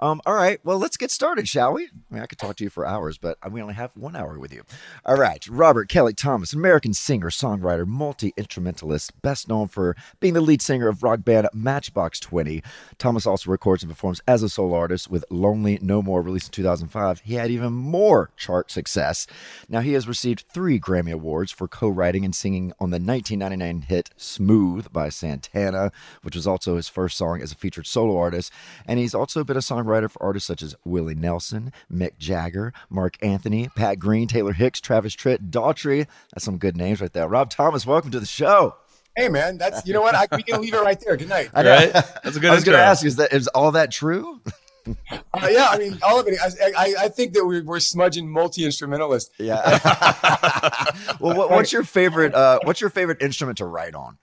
Um, 0.00 0.20
all 0.26 0.34
right. 0.34 0.58
Well, 0.64 0.78
let's 0.78 0.96
get 0.96 1.10
started, 1.10 1.48
shall 1.48 1.72
we? 1.72 1.84
I 1.84 2.14
mean, 2.14 2.22
I 2.22 2.26
could 2.26 2.38
talk 2.38 2.56
to 2.56 2.64
you 2.64 2.70
for 2.70 2.84
hours, 2.84 3.16
but 3.16 3.38
we 3.50 3.62
only 3.62 3.74
have 3.74 3.96
one 3.96 4.16
hour 4.16 4.38
with 4.38 4.52
you. 4.52 4.64
All 5.04 5.16
right. 5.16 5.46
Robert 5.48 5.88
Kelly 5.88 6.12
Thomas, 6.12 6.52
American 6.52 6.92
singer, 6.94 7.30
songwriter, 7.30 7.86
multi 7.86 8.32
instrumentalist, 8.36 9.20
best 9.22 9.48
known 9.48 9.68
for 9.68 9.96
being 10.20 10.34
the 10.34 10.40
lead 10.40 10.60
singer 10.60 10.88
of 10.88 11.02
rock 11.02 11.24
band 11.24 11.48
Matchbox 11.52 12.18
20. 12.20 12.62
Thomas 12.98 13.26
also 13.26 13.50
records 13.50 13.82
and 13.82 13.90
performs 13.90 14.20
as 14.26 14.42
a 14.42 14.48
solo 14.48 14.74
artist 14.74 15.10
with 15.10 15.24
Lonely 15.30 15.78
No 15.80 16.02
More, 16.02 16.22
released 16.22 16.48
in 16.48 16.52
2005. 16.52 17.20
He 17.20 17.34
had 17.34 17.50
even 17.50 17.72
more 17.72 18.30
chart 18.36 18.70
success. 18.70 19.26
Now, 19.68 19.80
he 19.80 19.92
has 19.92 20.08
received 20.08 20.44
three 20.52 20.80
Grammy 20.80 21.12
Awards 21.12 21.52
for 21.52 21.68
co 21.68 21.88
writing 21.88 22.24
and 22.24 22.34
singing 22.34 22.72
on 22.80 22.90
the 22.90 22.96
1999 22.96 23.82
hit 23.82 24.10
Smooth 24.16 24.92
by 24.92 25.08
Santana, 25.08 25.92
which 26.22 26.34
was 26.34 26.46
also 26.46 26.76
his 26.76 26.88
first 26.88 27.16
song 27.16 27.40
as 27.40 27.52
a 27.52 27.56
featured 27.56 27.86
solo 27.86 28.18
artist. 28.18 28.52
And 28.86 28.98
he's 28.98 29.14
also 29.14 29.44
been 29.44 29.56
a 29.56 29.60
songwriter 29.60 29.83
for 29.84 30.22
artists 30.22 30.46
such 30.46 30.62
as 30.62 30.74
Willie 30.84 31.14
Nelson, 31.14 31.72
Mick 31.92 32.18
Jagger, 32.18 32.72
Marc 32.90 33.16
Anthony, 33.22 33.68
Pat 33.76 33.98
Green, 33.98 34.28
Taylor 34.28 34.52
Hicks, 34.52 34.80
Travis 34.80 35.14
Tritt, 35.14 35.50
Daughtry. 35.50 36.06
That's 36.32 36.44
some 36.44 36.58
good 36.58 36.76
names 36.76 37.00
right 37.00 37.12
there. 37.12 37.28
Rob 37.28 37.50
Thomas, 37.50 37.86
welcome 37.86 38.10
to 38.10 38.20
the 38.20 38.26
show. 38.26 38.76
Hey, 39.16 39.28
man, 39.28 39.58
that's 39.58 39.86
you 39.86 39.92
know 39.92 40.00
what 40.02 40.14
I, 40.14 40.26
we 40.34 40.42
can 40.42 40.60
leave 40.60 40.74
it 40.74 40.80
right 40.80 40.98
there. 40.98 41.16
Good 41.16 41.28
night. 41.28 41.50
I 41.54 41.62
That's 41.62 42.36
a 42.36 42.40
good 42.40 42.50
I 42.50 42.54
was 42.54 42.64
going 42.64 42.76
to 42.76 42.84
ask 42.84 43.02
you, 43.02 43.08
is 43.08 43.16
that 43.16 43.32
is 43.32 43.46
all 43.48 43.72
that 43.72 43.92
true? 43.92 44.40
Uh, 44.86 45.48
yeah, 45.50 45.68
I 45.70 45.78
mean, 45.78 45.98
all 46.02 46.20
of 46.20 46.26
it. 46.28 46.38
I, 46.40 46.72
I, 46.76 46.94
I 47.04 47.08
think 47.08 47.32
that 47.34 47.46
we're, 47.46 47.64
we're 47.64 47.80
smudging 47.80 48.28
multi 48.28 48.64
instrumentalists. 48.64 49.30
Yeah. 49.38 49.62
well, 51.20 51.36
what, 51.36 51.50
what's 51.50 51.72
your 51.72 51.84
favorite? 51.84 52.34
Uh, 52.34 52.58
what's 52.64 52.80
your 52.80 52.90
favorite 52.90 53.22
instrument 53.22 53.58
to 53.58 53.66
write 53.66 53.94
on? 53.94 54.18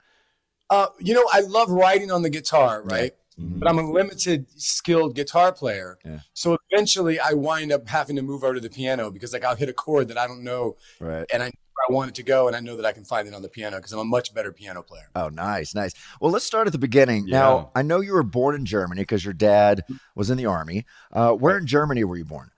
Uh, 0.69 0.87
you 0.99 1.13
know, 1.13 1.27
I 1.31 1.41
love 1.41 1.69
writing 1.69 2.11
on 2.11 2.21
the 2.21 2.29
guitar, 2.29 2.81
right? 2.83 3.13
Mhm. 3.39 3.59
But 3.59 3.67
I'm 3.69 3.77
a 3.79 3.89
limited 3.91 4.45
skilled 4.59 5.15
guitar 5.15 5.51
player. 5.53 5.97
Yeah. 6.05 6.19
So 6.33 6.57
eventually 6.69 7.19
I 7.19 7.33
wind 7.33 7.71
up 7.71 7.87
having 7.87 8.15
to 8.17 8.21
move 8.21 8.43
over 8.43 8.55
to 8.55 8.59
the 8.59 8.69
piano 8.69 9.09
because 9.11 9.33
like 9.33 9.43
I'll 9.45 9.55
hit 9.55 9.69
a 9.69 9.73
chord 9.73 10.07
that 10.09 10.17
I 10.17 10.27
don't 10.27 10.43
know 10.43 10.75
Right. 10.99 11.25
and 11.33 11.41
I 11.41 11.45
know 11.47 11.51
where 11.73 11.85
I 11.89 11.93
want 11.93 12.09
it 12.09 12.15
to 12.15 12.23
go 12.23 12.47
and 12.47 12.55
I 12.55 12.59
know 12.59 12.75
that 12.75 12.85
I 12.85 12.91
can 12.91 13.05
find 13.05 13.27
it 13.27 13.33
on 13.33 13.41
the 13.41 13.49
piano 13.49 13.77
because 13.77 13.93
I'm 13.93 13.99
a 13.99 14.03
much 14.05 14.33
better 14.33 14.51
piano 14.51 14.83
player. 14.83 15.09
Oh, 15.15 15.29
nice, 15.29 15.73
nice. 15.73 15.93
Well, 16.19 16.31
let's 16.31 16.45
start 16.45 16.67
at 16.67 16.73
the 16.73 16.79
beginning. 16.79 17.25
Yeah. 17.27 17.39
Now, 17.39 17.71
I 17.73 17.81
know 17.83 18.01
you 18.01 18.13
were 18.13 18.23
born 18.23 18.53
in 18.53 18.65
Germany 18.65 19.01
because 19.01 19.23
your 19.23 19.33
dad 19.33 19.85
was 20.13 20.29
in 20.29 20.37
the 20.37 20.45
army. 20.45 20.85
Uh, 21.11 21.31
where 21.31 21.57
in 21.57 21.65
Germany 21.65 22.03
were 22.03 22.17
you 22.17 22.25
born? 22.25 22.51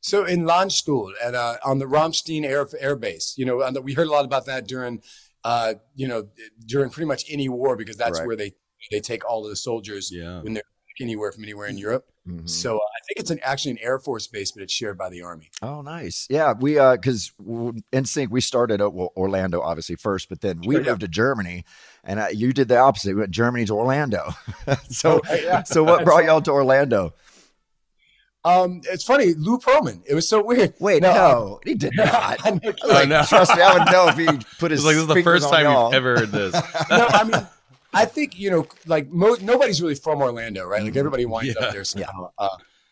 So 0.00 0.24
in 0.24 0.44
Landstuhl 0.44 1.10
at 1.22 1.34
uh, 1.34 1.58
on 1.62 1.78
the 1.78 1.84
Ramstein 1.84 2.44
Air 2.44 2.66
Air 2.78 2.96
Base, 2.96 3.34
you 3.36 3.44
know, 3.44 3.60
and 3.60 3.76
we 3.84 3.92
heard 3.92 4.06
a 4.06 4.10
lot 4.10 4.24
about 4.24 4.46
that 4.46 4.66
during, 4.66 5.02
uh, 5.44 5.74
you 5.94 6.08
know, 6.08 6.28
during 6.64 6.88
pretty 6.88 7.06
much 7.06 7.24
any 7.30 7.50
war 7.50 7.76
because 7.76 7.96
that's 7.98 8.18
Right. 8.18 8.26
where 8.26 8.36
they 8.36 8.54
they 8.90 9.00
take 9.00 9.28
all 9.28 9.44
of 9.44 9.50
the 9.50 9.56
soldiers 9.56 10.10
Yeah. 10.12 10.40
when 10.42 10.54
they're 10.54 10.62
anywhere 11.00 11.32
from 11.32 11.44
anywhere 11.44 11.66
in 11.66 11.78
Europe. 11.78 12.06
Mhm. 12.28 12.46
So 12.48 12.76
uh, 12.76 12.78
I 12.78 13.00
think 13.08 13.18
it's 13.20 13.30
an, 13.30 13.40
actually 13.42 13.70
an 13.72 13.78
Air 13.80 13.98
Force 13.98 14.26
base, 14.26 14.52
but 14.52 14.62
it's 14.62 14.72
shared 14.72 14.98
by 14.98 15.08
the 15.08 15.22
Army. 15.22 15.50
Oh, 15.62 15.80
nice. 15.80 16.26
Yeah, 16.28 16.52
we 16.58 16.78
uh, 16.78 16.96
because 16.96 17.32
NSYNC 17.92 18.28
we 18.30 18.42
started 18.42 18.82
at 18.82 18.92
well, 18.92 19.10
Orlando 19.16 19.62
obviously 19.62 19.96
first, 19.96 20.28
but 20.28 20.42
then 20.42 20.60
we 20.66 20.74
Sure, 20.74 20.82
yeah. 20.84 20.90
moved 20.90 21.00
to 21.00 21.08
Germany, 21.08 21.64
and 22.04 22.20
uh, 22.20 22.26
you 22.32 22.52
did 22.52 22.68
the 22.68 22.76
opposite. 22.76 23.14
We 23.14 23.20
went 23.20 23.30
Germany 23.30 23.64
to 23.66 23.74
Orlando. 23.74 24.34
so, 24.90 25.22
Oh, 25.26 25.34
yeah. 25.34 25.62
so 25.64 25.82
what 25.82 26.04
brought 26.04 26.24
y'all 26.24 26.42
to 26.42 26.50
Orlando? 26.50 27.14
Um, 28.44 28.80
it's 28.90 29.04
funny, 29.04 29.34
Lou 29.34 29.58
Pearlman. 29.58 30.02
It 30.06 30.14
was 30.14 30.26
so 30.28 30.42
weird. 30.42 30.72
Wait, 30.80 31.02
No, 31.02 31.12
no, 31.14 31.60
he 31.64 31.74
did 31.74 31.92
not. 31.96 32.38
I 32.44 32.50
know. 32.50 32.72
Oh, 32.84 33.04
no. 33.06 33.22
Trust 33.24 33.54
me, 33.54 33.62
I 33.62 33.74
would 33.78 33.92
know 33.92 34.08
if 34.08 34.16
he 34.16 34.26
put 34.58 34.70
his. 34.70 34.80
It's 34.80 34.86
like 34.86 34.94
this 34.96 35.02
is 35.02 35.06
the 35.08 35.22
first 35.22 35.44
on 35.46 35.52
time 35.52 35.64
y'all. 35.64 35.86
you've 35.88 35.94
ever 35.94 36.18
heard 36.20 36.32
this. 36.32 36.52
no, 36.54 37.06
I 37.06 37.24
mean, 37.24 37.46
I 37.92 38.04
think 38.04 38.38
you 38.38 38.50
know, 38.50 38.66
like 38.86 39.08
mo- 39.10 39.36
nobody's 39.40 39.80
really 39.82 39.94
from 39.94 40.20
Orlando, 40.22 40.64
right? 40.64 40.82
Like 40.82 40.96
everybody 40.96 41.26
winds 41.26 41.54
Yeah. 41.58 41.66
up 41.66 41.72
there 41.72 41.84
somehow. 41.84 42.30
Uh, 42.38 42.48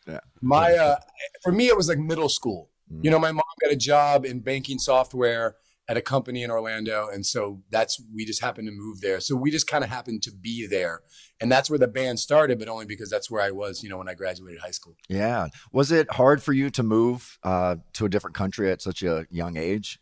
Yeah. 0.07 0.21
My, 0.41 0.73
uh, 0.75 0.97
for 1.43 1.53
me, 1.53 1.67
it 1.69 1.77
was 1.77 1.89
like 1.89 1.99
middle 1.99 2.31
school. 2.31 2.71
Mm. 2.91 3.05
You 3.05 3.11
know, 3.11 3.19
my 3.19 3.31
mom 3.31 3.45
got 3.61 3.71
a 3.71 3.77
job 3.77 4.25
in 4.25 4.41
banking 4.41 4.79
software 4.79 5.57
at 5.91 5.97
a 5.97 6.03
company 6.03 6.43
in 6.43 6.51
Orlando, 6.51 7.09
and 7.09 7.25
so 7.25 7.63
that's 7.71 8.01
we 8.15 8.25
just 8.25 8.41
happened 8.43 8.69
to 8.69 8.73
move 8.73 9.01
there. 9.01 9.21
So 9.21 9.37
we 9.37 9.51
just 9.51 9.67
kind 9.67 9.85
of 9.85 9.91
happened 9.91 10.23
to 10.23 10.31
be 10.33 10.67
there, 10.67 11.01
and 11.41 11.51
that's 11.53 11.69
where 11.71 11.79
the 11.79 11.89
band 11.89 12.21
started, 12.21 12.59
but 12.59 12.69
only 12.69 12.87
because 12.87 13.09
that's 13.11 13.31
where 13.31 13.43
I 13.43 13.51
was. 13.51 13.83
You 13.83 13.89
know, 13.91 13.99
when 13.99 14.09
I 14.09 14.15
graduated 14.15 14.61
high 14.61 14.71
school. 14.71 14.97
Yeah. 15.09 15.49
Was 15.73 15.93
it 15.93 16.11
hard 16.13 16.43
for 16.43 16.53
you 16.53 16.71
to 16.71 16.83
move 16.83 17.39
uh, 17.43 17.77
to 17.95 18.05
a 18.07 18.09
different 18.09 18.35
country 18.37 18.71
at 18.71 18.83
such 18.83 19.03
a 19.03 19.27
young 19.31 19.57
age? 19.57 19.99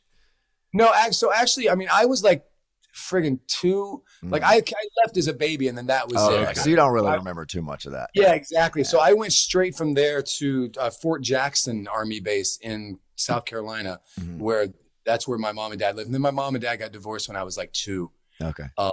No, 0.72 0.92
so 1.10 1.32
actually, 1.32 1.70
I 1.70 1.74
mean, 1.74 1.88
I 1.92 2.04
was 2.04 2.22
like 2.22 2.44
friggin' 2.96 3.38
two. 3.46 4.02
Like 4.22 4.42
I, 4.42 4.56
I 4.56 4.84
left 5.04 5.16
as 5.16 5.28
a 5.28 5.34
baby, 5.34 5.68
and 5.68 5.76
then 5.76 5.86
that 5.86 6.08
was 6.08 6.16
Mm. 6.16 6.28
Oh, 6.30 6.34
it. 6.34 6.42
okay. 6.48 6.54
So 6.54 6.70
you 6.70 6.76
don't 6.76 6.92
really 6.92 7.08
I- 7.08 7.16
remember 7.16 7.44
too 7.44 7.62
much 7.62 7.86
of 7.86 7.92
that. 7.92 8.10
Yeah, 8.14 8.32
exactly. 8.32 8.82
So 8.84 8.98
I 9.00 9.12
went 9.12 9.32
straight 9.32 9.74
from 9.76 9.94
there 9.94 10.22
to 10.38 10.70
uh, 10.80 10.90
Fort 10.90 11.22
Jackson 11.22 11.86
Army 11.86 12.20
Base 12.20 12.58
in 12.62 12.98
South 13.16 13.44
Carolina, 13.44 14.00
Mhm. 14.20 14.38
where 14.38 14.68
that's 15.04 15.28
where 15.28 15.38
my 15.38 15.52
mom 15.52 15.72
and 15.72 15.78
dad 15.80 15.94
lived. 15.96 16.06
And 16.06 16.14
then 16.14 16.22
my 16.22 16.30
mom 16.30 16.54
and 16.54 16.62
dad 16.62 16.76
got 16.76 16.90
divorced 16.92 17.28
when 17.28 17.36
I 17.36 17.42
was 17.44 17.56
like 17.56 17.72
two. 17.72 18.10
Okay. 18.42 18.64
Uh, 18.76 18.90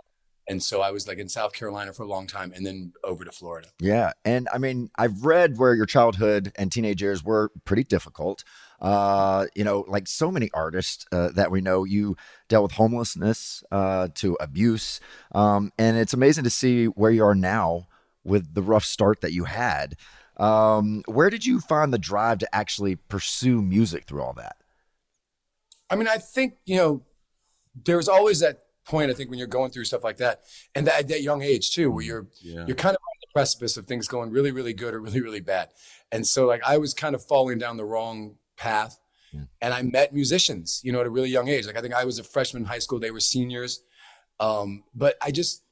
and 0.47 0.61
so 0.61 0.81
I 0.81 0.91
was 0.91 1.07
like 1.07 1.17
in 1.19 1.29
South 1.29 1.53
Carolina 1.53 1.93
for 1.93 2.03
a 2.03 2.07
long 2.07 2.27
time 2.27 2.51
and 2.53 2.65
then 2.65 2.91
over 3.03 3.23
to 3.25 3.31
Florida. 3.31 3.69
Yeah. 3.79 4.11
And 4.25 4.47
I 4.53 4.57
mean, 4.57 4.89
I've 4.97 5.23
read 5.23 5.57
where 5.57 5.73
your 5.73 5.85
childhood 5.85 6.51
and 6.57 6.71
teenage 6.71 7.01
years 7.01 7.23
were 7.23 7.49
pretty 7.65 7.83
difficult. 7.85 8.43
Uh, 8.83 9.45
you 9.55 9.63
know, 9.63 9.85
like 9.87 10.07
so 10.07 10.29
many 10.29 10.49
artists 10.53 11.05
uh, 11.13 11.29
that 11.29 11.49
we 11.49 11.61
know, 11.61 11.85
you 11.85 12.17
dealt 12.49 12.63
with 12.63 12.73
homelessness 12.73 13.63
uh, 13.71 14.09
to 14.13 14.35
abuse. 14.41 14.99
Um, 15.33 15.71
and 15.79 15.97
it's 15.97 16.13
amazing 16.13 16.43
to 16.43 16.49
see 16.49 16.85
where 16.87 17.09
you 17.09 17.23
are 17.23 17.33
now 17.33 17.87
with 18.25 18.53
the 18.53 18.61
rough 18.61 18.83
start 18.83 19.21
that 19.21 19.31
you 19.31 19.45
had. 19.45 19.95
Um, 20.35 21.03
where 21.07 21.29
did 21.29 21.45
you 21.45 21.61
find 21.61 21.93
the 21.93 21.97
drive 21.97 22.39
to 22.39 22.55
actually 22.55 22.97
pursue 22.97 23.61
music 23.61 24.03
through 24.03 24.21
all 24.21 24.33
that? 24.33 24.57
I 25.89 25.95
mean, 25.95 26.07
I 26.09 26.17
think, 26.17 26.55
you 26.65 26.75
know, 26.75 27.03
there's 27.85 28.09
always 28.09 28.41
that 28.41 28.63
point, 28.85 29.11
I 29.11 29.13
think, 29.13 29.29
when 29.29 29.39
you're 29.39 29.47
going 29.47 29.71
through 29.71 29.85
stuff 29.85 30.03
like 30.03 30.17
that 30.17 30.41
and 30.75 30.87
that, 30.87 30.99
at 30.99 31.07
that 31.07 31.21
young 31.21 31.41
age 31.41 31.71
too, 31.71 31.89
where 31.89 32.03
you're, 32.03 32.27
Yeah. 32.41 32.65
you're 32.67 32.75
kind 32.75 32.95
of 32.95 33.01
on 33.01 33.17
the 33.21 33.27
precipice 33.33 33.77
of 33.77 33.85
things 33.85 34.09
going 34.09 34.29
really, 34.31 34.51
really 34.51 34.73
good 34.73 34.93
or 34.93 34.99
really, 34.99 35.21
really 35.21 35.39
bad. 35.39 35.69
And 36.11 36.27
so 36.27 36.47
like 36.47 36.61
I 36.65 36.77
was 36.77 36.93
kind 36.93 37.15
of 37.15 37.23
falling 37.23 37.59
down 37.59 37.77
the 37.77 37.85
wrong 37.85 38.35
path. 38.63 38.93
and 39.63 39.73
I 39.73 39.81
met 39.81 40.13
musicians, 40.13 40.79
you 40.85 40.91
know, 40.91 40.99
at 41.03 41.07
a 41.07 41.09
really 41.17 41.29
young 41.37 41.47
age. 41.55 41.65
Like 41.67 41.77
I 41.79 41.81
think 41.81 41.93
I 41.95 42.05
was 42.05 42.17
a 42.19 42.23
freshman 42.23 42.61
in 42.63 42.67
high 42.67 42.79
school; 42.85 42.99
they 42.99 43.11
were 43.17 43.19
seniors. 43.35 43.71
Um, 44.39 44.83
but 44.93 45.13
I 45.27 45.29
just, 45.31 45.63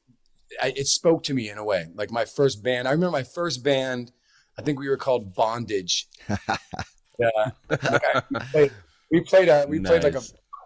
I, 0.65 0.73
it 0.75 0.87
spoke 0.87 1.21
to 1.29 1.33
me 1.33 1.49
in 1.51 1.57
a 1.57 1.63
way. 1.71 1.83
Like 1.93 2.09
my 2.11 2.25
first 2.25 2.63
band, 2.63 2.87
I 2.87 2.91
remember 2.91 3.11
my 3.21 3.23
first 3.23 3.63
band. 3.63 4.11
I 4.57 4.61
think 4.63 4.79
we 4.79 4.89
were 4.89 4.97
called 4.97 5.33
Bondage. 5.35 6.07
yeah, 7.19 7.51
like 7.69 8.03
I, 8.15 8.21
we 8.31 8.39
played. 8.51 8.71
We 9.11 9.19
played 9.21 9.49
a 9.49 9.65
we 9.67 9.79
played 9.79 10.03
like 10.03 10.15
a 10.15 10.23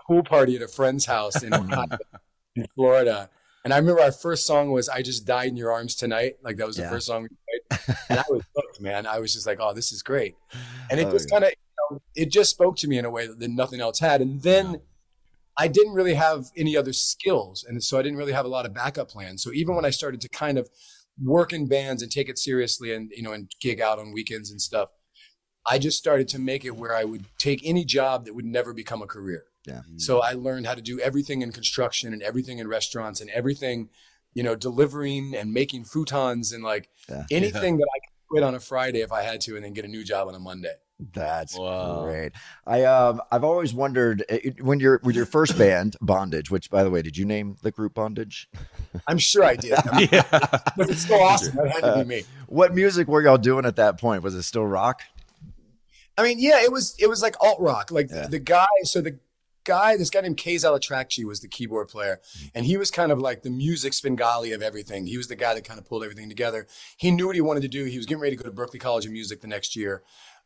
pool 0.07 0.23
party 0.23 0.55
at 0.55 0.61
a 0.61 0.67
friend's 0.67 1.05
house 1.05 1.43
in 1.43 1.53
in 2.55 2.65
Florida. 2.75 3.29
And 3.63 3.73
I 3.73 3.77
remember 3.77 4.01
our 4.01 4.11
first 4.11 4.45
song 4.45 4.71
was 4.71 4.87
"I 4.87 5.01
Just 5.01 5.25
Died 5.25 5.49
in 5.49 5.57
Your 5.57 5.71
Arms 5.71 5.95
Tonight." 5.95 6.33
Like 6.43 6.57
that 6.57 6.67
was 6.67 6.75
the 6.77 6.83
Yeah. 6.83 6.91
first 6.91 7.07
song 7.07 7.23
we 7.23 7.29
played, 7.45 7.97
and 8.09 8.19
I 8.19 8.23
was 8.29 8.43
hooked, 8.55 8.79
man. 8.79 9.07
I 9.07 9.19
was 9.19 9.33
just 9.33 9.47
like, 9.47 9.59
"Oh, 9.59 9.73
this 9.73 9.91
is 9.91 10.01
great," 10.03 10.35
and 10.89 10.99
it 10.99 11.07
Oh, 11.07 11.11
just 11.11 11.29
kind 11.31 11.43
of, 11.43 11.51
know, 11.91 12.01
it 12.15 12.31
just 12.31 12.51
spoke 12.51 12.75
to 12.77 12.87
me 12.87 12.97
in 12.97 13.05
a 13.05 13.09
way 13.09 13.27
that 13.27 13.49
nothing 13.49 13.81
else 13.81 13.99
had. 13.99 14.21
And 14.21 14.41
then 14.41 14.81
I 15.57 15.67
didn't 15.67 15.93
really 15.93 16.15
have 16.15 16.45
any 16.57 16.75
other 16.75 16.93
skills, 16.93 17.63
and 17.67 17.81
so 17.81 17.97
I 17.97 18.01
didn't 18.01 18.17
really 18.17 18.33
have 18.33 18.45
a 18.45 18.49
lot 18.49 18.65
of 18.65 18.73
backup 18.73 19.09
plans. 19.09 19.41
So 19.41 19.51
even 19.53 19.75
when 19.75 19.85
I 19.85 19.89
started 19.89 20.19
to 20.21 20.29
kind 20.29 20.57
of 20.57 20.69
work 21.23 21.53
in 21.53 21.67
bands 21.67 22.01
and 22.03 22.11
take 22.11 22.27
it 22.27 22.37
seriously, 22.37 22.93
and 22.93 23.09
you 23.15 23.23
know, 23.23 23.31
and 23.31 23.49
gig 23.61 23.79
out 23.79 23.97
on 23.97 24.11
weekends 24.11 24.51
and 24.51 24.61
stuff, 24.61 24.89
I 25.65 25.79
just 25.79 25.97
started 25.97 26.27
to 26.29 26.39
make 26.39 26.65
it 26.65 26.75
where 26.75 26.93
I 26.93 27.05
would 27.05 27.25
take 27.37 27.61
any 27.63 27.85
job 27.85 28.25
that 28.25 28.35
would 28.35 28.45
never 28.45 28.73
become 28.73 29.01
a 29.01 29.07
career. 29.07 29.45
Yeah. 29.65 29.81
So 29.97 30.21
I 30.21 30.33
learned 30.33 30.67
how 30.67 30.75
to 30.75 30.81
do 30.81 30.99
everything 30.99 31.41
in 31.41 31.51
construction 31.51 32.13
and 32.13 32.21
everything 32.21 32.59
in 32.59 32.67
restaurants 32.67 33.19
and 33.21 33.29
everything, 33.31 33.89
you 34.33 34.43
know, 34.43 34.55
delivering 34.55 35.35
and 35.35 35.53
making 35.53 35.85
futons 35.85 36.53
and 36.53 36.63
like 36.63 36.89
Yeah. 37.09 37.23
anything 37.31 37.77
that 37.77 37.87
I 37.95 37.99
could 37.99 38.04
quit 38.35 38.43
on 38.43 38.55
a 38.55 38.59
Friday 38.59 38.99
if 39.01 39.11
I 39.11 39.21
had 39.21 39.39
to 39.41 39.55
and 39.55 39.63
then 39.63 39.73
get 39.73 39.85
a 39.85 39.87
new 39.87 40.03
job 40.03 40.27
on 40.27 40.35
a 40.35 40.39
Monday. 40.39 40.73
That's 41.13 41.55
great. 42.03 42.31
I 42.65 42.83
um 42.83 43.21
I've 43.31 43.43
always 43.43 43.73
wondered 43.73 44.21
uh, 44.31 44.35
it- 44.43 44.63
when 44.63 44.79
you're 44.79 44.99
with 45.03 45.15
your 45.15 45.25
first 45.25 45.57
band 45.57 45.95
Bondage, 46.01 46.49
which 46.49 46.69
by 46.69 46.83
the 46.83 46.89
way, 46.89 47.01
did 47.01 47.17
you 47.17 47.25
name 47.25 47.57
the 47.63 47.71
group 47.71 47.93
Bondage? 47.93 48.49
I'm 49.07 49.17
sure 49.17 49.43
I 49.43 49.55
did. 49.57 49.71
yeah, 50.11 50.23
But 50.77 50.89
it's 50.89 51.05
so 51.07 51.15
awesome. 51.15 51.55
That 51.57 51.71
had 51.71 51.81
to 51.81 52.03
be 52.03 52.07
me. 52.07 52.23
What 52.47 52.73
music 52.73 53.07
were 53.07 53.21
y'all 53.21 53.37
doing 53.37 53.65
at 53.65 53.75
that 53.75 53.99
point? 53.99 54.23
Was 54.23 54.35
it 54.35 54.43
still 54.43 54.65
rock? 54.65 55.01
I 56.17 56.23
mean, 56.23 56.39
yeah, 56.39 56.61
it 56.63 56.71
was 56.71 56.95
it 56.97 57.07
was 57.09 57.21
like 57.21 57.35
alt 57.41 57.59
rock. 57.59 57.91
Like 57.91 58.07
the, 58.07 58.27
the 58.29 58.39
guy, 58.39 58.65
so 58.83 59.01
the 59.01 59.19
guy, 59.65 59.97
this 59.97 60.09
guy 60.09 60.21
named 60.21 60.37
Kaz 60.37 60.63
Alatracci 60.63 61.25
was 61.25 61.41
the 61.41 61.47
keyboard 61.47 61.89
player, 61.89 62.21
and 62.53 62.65
he 62.65 62.77
was 62.77 62.89
kind 62.89 63.11
of 63.11 63.19
like 63.19 63.43
the 63.43 63.49
music 63.49 63.93
Svengali 63.93 64.53
of 64.53 64.61
everything. 64.61 65.07
He 65.07 65.17
was 65.17 65.27
the 65.27 65.35
guy 65.35 65.53
that 65.53 65.65
kind 65.65 65.79
of 65.79 65.85
pulled 65.85 66.03
everything 66.03 66.29
together. 66.29 66.67
He 66.95 67.11
knew 67.11 67.27
what 67.27 67.35
he 67.35 67.41
wanted 67.41 67.61
to 67.63 67.67
do. 67.67 67.83
He 67.85 67.97
was 67.97 68.05
getting 68.05 68.21
ready 68.21 68.37
to 68.37 68.43
go 68.43 68.49
to 68.49 68.55
Berklee 68.55 68.79
College 68.79 69.05
of 69.05 69.11
Music 69.11 69.41
the 69.41 69.47
next 69.47 69.75
year, 69.75 70.03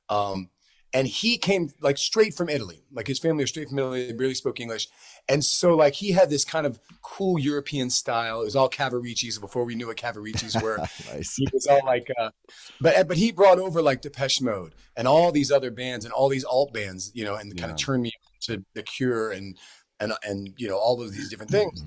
um, 0.10 0.50
and 0.92 1.08
he 1.08 1.38
came 1.38 1.70
like 1.82 2.00
straight 2.00 2.34
from 2.34 2.50
Italy. 2.50 2.82
Like 2.92 3.06
his 3.06 3.20
family 3.20 3.44
was 3.44 3.52
straight 3.52 3.70
from 3.70 3.78
Italy. 3.78 4.08
They 4.08 4.14
barely 4.14 4.34
spoke 4.34 4.60
English, 4.60 4.88
and 5.28 5.46
so 5.46 5.76
like 5.76 5.94
he 5.94 6.12
had 6.14 6.30
this 6.30 6.44
kind 6.46 6.66
of 6.66 6.80
cool 7.04 7.38
European 7.38 7.90
style. 7.90 8.42
It 8.42 8.46
was 8.46 8.56
all 8.56 8.70
Cavariccis 8.70 9.40
before 9.40 9.66
we 9.66 9.76
knew 9.76 9.88
what 9.88 9.98
Cavariccis 9.98 10.62
were. 10.62 10.78
nice. 11.14 11.36
He 11.36 11.48
was 11.54 11.68
all 11.68 11.82
like, 11.86 12.08
uh, 12.20 12.32
but 12.82 13.08
but 13.08 13.18
he 13.18 13.32
brought 13.32 13.60
over 13.60 13.82
like 13.82 14.02
Depeche 14.02 14.42
Mode 14.42 14.74
and 14.96 15.08
all 15.08 15.32
these 15.32 15.52
other 15.52 15.70
bands 15.70 16.06
and 16.06 16.14
all 16.14 16.30
these 16.30 16.44
alt 16.44 16.74
bands, 16.74 17.12
you 17.14 17.24
know, 17.24 17.36
and 17.36 17.56
kind 17.58 17.72
of 17.72 17.78
turned 17.78 18.04
me 18.04 18.12
to 18.42 18.64
The 18.74 18.84
Cure 18.84 19.32
and 19.32 19.58
and 20.00 20.14
and 20.24 20.54
you 20.58 20.68
know 20.68 20.78
all 20.78 21.02
of 21.02 21.14
these 21.14 21.30
different 21.30 21.52
things. 21.52 21.84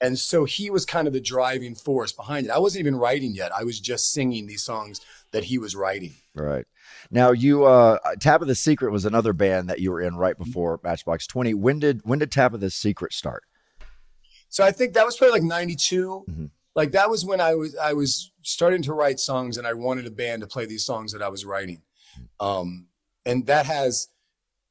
And 0.00 0.18
so 0.18 0.44
he 0.44 0.68
was 0.68 0.84
kind 0.84 1.06
of 1.06 1.14
the 1.14 1.20
driving 1.20 1.76
force 1.76 2.10
behind 2.10 2.46
it. 2.46 2.50
I 2.50 2.58
wasn't 2.58 2.80
even 2.80 2.96
writing 2.96 3.36
yet. 3.36 3.52
I 3.54 3.62
was 3.62 3.78
just 3.78 4.12
singing 4.12 4.48
these 4.48 4.64
songs 4.64 5.00
that 5.30 5.44
he 5.44 5.58
was 5.58 5.76
writing. 5.76 6.14
Right. 6.34 6.66
Now 7.10 7.30
you 7.30 7.64
uh 7.64 7.98
Tabitha's 8.18 8.58
Secret 8.58 8.90
was 8.90 9.04
another 9.04 9.32
band 9.32 9.68
that 9.68 9.80
you 9.80 9.92
were 9.92 10.00
in 10.00 10.16
right 10.16 10.36
before 10.36 10.80
Matchbox 10.82 11.26
20. 11.28 11.54
When 11.54 11.78
did 11.78 12.00
when 12.04 12.18
did 12.18 12.32
Tabitha's 12.32 12.74
Secret 12.74 13.12
start? 13.12 13.44
So 14.48 14.64
I 14.64 14.72
think 14.72 14.94
that 14.94 15.06
was 15.06 15.16
probably 15.16 15.40
like 15.40 15.48
92. 15.48 16.24
Like 16.74 16.92
that 16.92 17.08
was 17.08 17.24
when 17.24 17.40
I 17.40 17.54
was 17.54 17.76
I 17.76 17.92
was 17.92 18.32
starting 18.42 18.82
to 18.82 18.92
write 18.92 19.20
songs 19.20 19.56
and 19.56 19.66
I 19.66 19.72
wanted 19.72 20.06
a 20.06 20.10
band 20.10 20.42
to 20.42 20.48
play 20.48 20.66
these 20.66 20.84
songs 20.84 21.12
that 21.12 21.22
I 21.22 21.28
was 21.28 21.44
writing. 21.44 21.82
Um 22.40 22.88
and 23.24 23.46
that 23.46 23.66
has 23.66 24.08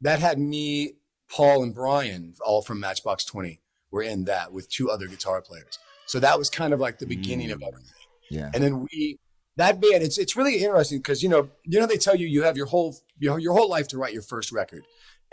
that 0.02 0.20
had 0.20 0.40
me, 0.40 0.96
Paul 1.32 1.64
and 1.64 1.74
Brian 1.74 2.34
all 2.46 2.62
from 2.62 2.80
Matchbox 2.80 3.24
20 3.26 3.62
were 3.90 4.04
in 4.04 4.26
that 4.26 4.52
with 4.52 4.70
two 4.70 4.90
other 4.90 5.08
guitar 5.08 5.42
players. 5.42 5.80
So 6.06 6.20
that 6.20 6.38
was 6.38 6.50
kind 6.50 6.74
of 6.74 6.80
like 6.80 7.00
the 7.00 7.06
beginning 7.06 7.52
of 7.52 7.60
mm. 7.60 7.68
everything. 7.68 7.92
Yeah. 8.30 8.52
And 8.54 8.64
then 8.64 8.82
we 8.82 9.20
that 9.58 9.82
band 9.82 10.04
it's 10.04 10.18
it's 10.18 10.36
really 10.36 10.58
interesting 10.64 11.00
because 11.00 11.22
you 11.22 11.30
know 11.30 11.50
you 11.66 11.80
know 11.80 11.86
they 11.86 11.98
tell 11.98 12.16
you 12.16 12.28
you 12.28 12.44
have 12.44 12.58
your 12.58 12.66
whole 12.66 12.98
your, 13.18 13.40
your 13.40 13.54
whole 13.54 13.70
life 13.70 13.88
to 13.90 13.98
write 13.98 14.14
your 14.14 14.22
first 14.22 14.52
record. 14.52 14.84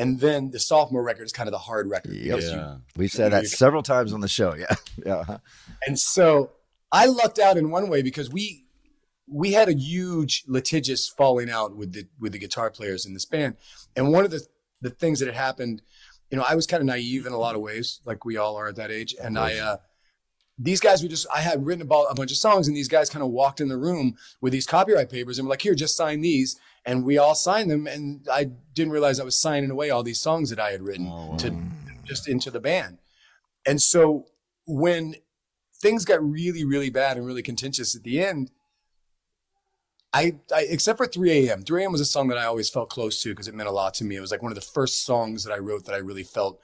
And 0.00 0.20
then 0.20 0.52
the 0.52 0.60
sophomore 0.60 1.02
record 1.02 1.24
is 1.24 1.32
kind 1.32 1.48
of 1.48 1.52
the 1.52 1.58
hard 1.58 1.90
record. 1.90 2.12
because 2.12 2.52
you- 2.52 2.82
We've 2.96 3.10
said 3.10 3.32
that 3.32 3.46
several 3.46 3.82
times 3.82 4.12
on 4.12 4.20
the 4.20 4.28
show. 4.28 4.54
Yeah. 4.54 4.74
Yeah. 5.06 5.38
and 5.86 5.98
so 5.98 6.50
I 6.90 7.06
lucked 7.06 7.38
out 7.38 7.56
in 7.56 7.70
one 7.70 7.88
way 7.88 8.02
because 8.02 8.30
we 8.30 8.64
we 9.28 9.52
had 9.52 9.68
a 9.68 9.74
huge 9.74 10.44
litigious 10.46 11.08
falling 11.08 11.50
out 11.50 11.76
with 11.76 11.92
the 11.92 12.06
with 12.18 12.32
the 12.32 12.38
guitar 12.38 12.70
players 12.70 13.06
in 13.06 13.14
this 13.14 13.24
band. 13.24 13.56
And 13.96 14.12
one 14.12 14.24
of 14.24 14.30
the 14.30 14.46
the 14.80 14.90
things 14.90 15.20
that 15.20 15.26
had 15.26 15.34
happened, 15.34 15.82
you 16.30 16.38
know, 16.38 16.44
I 16.48 16.54
was 16.54 16.66
kind 16.66 16.80
of 16.80 16.86
naive 16.86 17.26
in 17.26 17.32
a 17.32 17.38
lot 17.38 17.54
of 17.54 17.60
ways, 17.60 18.00
like 18.04 18.24
we 18.24 18.36
all 18.36 18.56
are 18.56 18.68
at 18.68 18.76
that 18.76 18.90
age. 18.90 19.14
And 19.20 19.38
I 19.38 19.58
uh 19.58 19.76
these 20.58 20.80
guys 20.80 21.02
were 21.02 21.08
just 21.08 21.26
I 21.34 21.40
had 21.40 21.64
written 21.64 21.82
about 21.82 22.06
a 22.10 22.14
bunch 22.14 22.32
of 22.32 22.36
songs 22.36 22.66
and 22.66 22.76
these 22.76 22.88
guys 22.88 23.10
kind 23.10 23.22
of 23.22 23.30
walked 23.30 23.60
in 23.60 23.68
the 23.68 23.76
room 23.76 24.16
with 24.40 24.52
these 24.52 24.66
copyright 24.66 25.10
papers 25.10 25.38
and 25.38 25.46
were 25.46 25.50
like, 25.50 25.62
here, 25.62 25.74
just 25.74 25.96
sign 25.96 26.20
these. 26.20 26.58
And 26.84 27.04
we 27.04 27.18
all 27.18 27.34
signed 27.34 27.70
them 27.70 27.86
and 27.86 28.26
I 28.30 28.50
didn't 28.74 28.92
realize 28.92 29.20
I 29.20 29.24
was 29.24 29.40
signing 29.40 29.70
away 29.70 29.90
all 29.90 30.02
these 30.02 30.20
songs 30.20 30.50
that 30.50 30.58
I 30.58 30.72
had 30.72 30.82
written 30.82 31.36
to 31.38 31.56
just 32.04 32.28
into 32.28 32.50
the 32.50 32.60
band. 32.60 32.98
And 33.66 33.80
so 33.80 34.26
when 34.66 35.14
things 35.80 36.04
got 36.04 36.22
really, 36.22 36.64
really 36.64 36.90
bad 36.90 37.16
and 37.16 37.26
really 37.26 37.42
contentious 37.42 37.94
at 37.94 38.02
the 38.02 38.24
end, 38.24 38.50
I, 40.12 40.36
I 40.54 40.62
except 40.68 40.96
for 40.96 41.06
3 41.06 41.48
a.m. 41.48 41.62
3 41.62 41.82
a.m. 41.82 41.92
was 41.92 42.00
a 42.00 42.06
song 42.06 42.28
that 42.28 42.38
I 42.38 42.44
always 42.44 42.70
felt 42.70 42.88
close 42.88 43.22
to 43.22 43.30
because 43.30 43.48
it 43.48 43.54
meant 43.54 43.68
a 43.68 43.72
lot 43.72 43.94
to 43.94 44.04
me. 44.04 44.16
It 44.16 44.20
was 44.20 44.30
like 44.30 44.42
one 44.42 44.52
of 44.52 44.56
the 44.56 44.62
first 44.62 45.04
songs 45.04 45.44
that 45.44 45.52
I 45.52 45.58
wrote 45.58 45.84
that 45.84 45.94
I 45.94 45.98
really 45.98 46.22
felt 46.22 46.60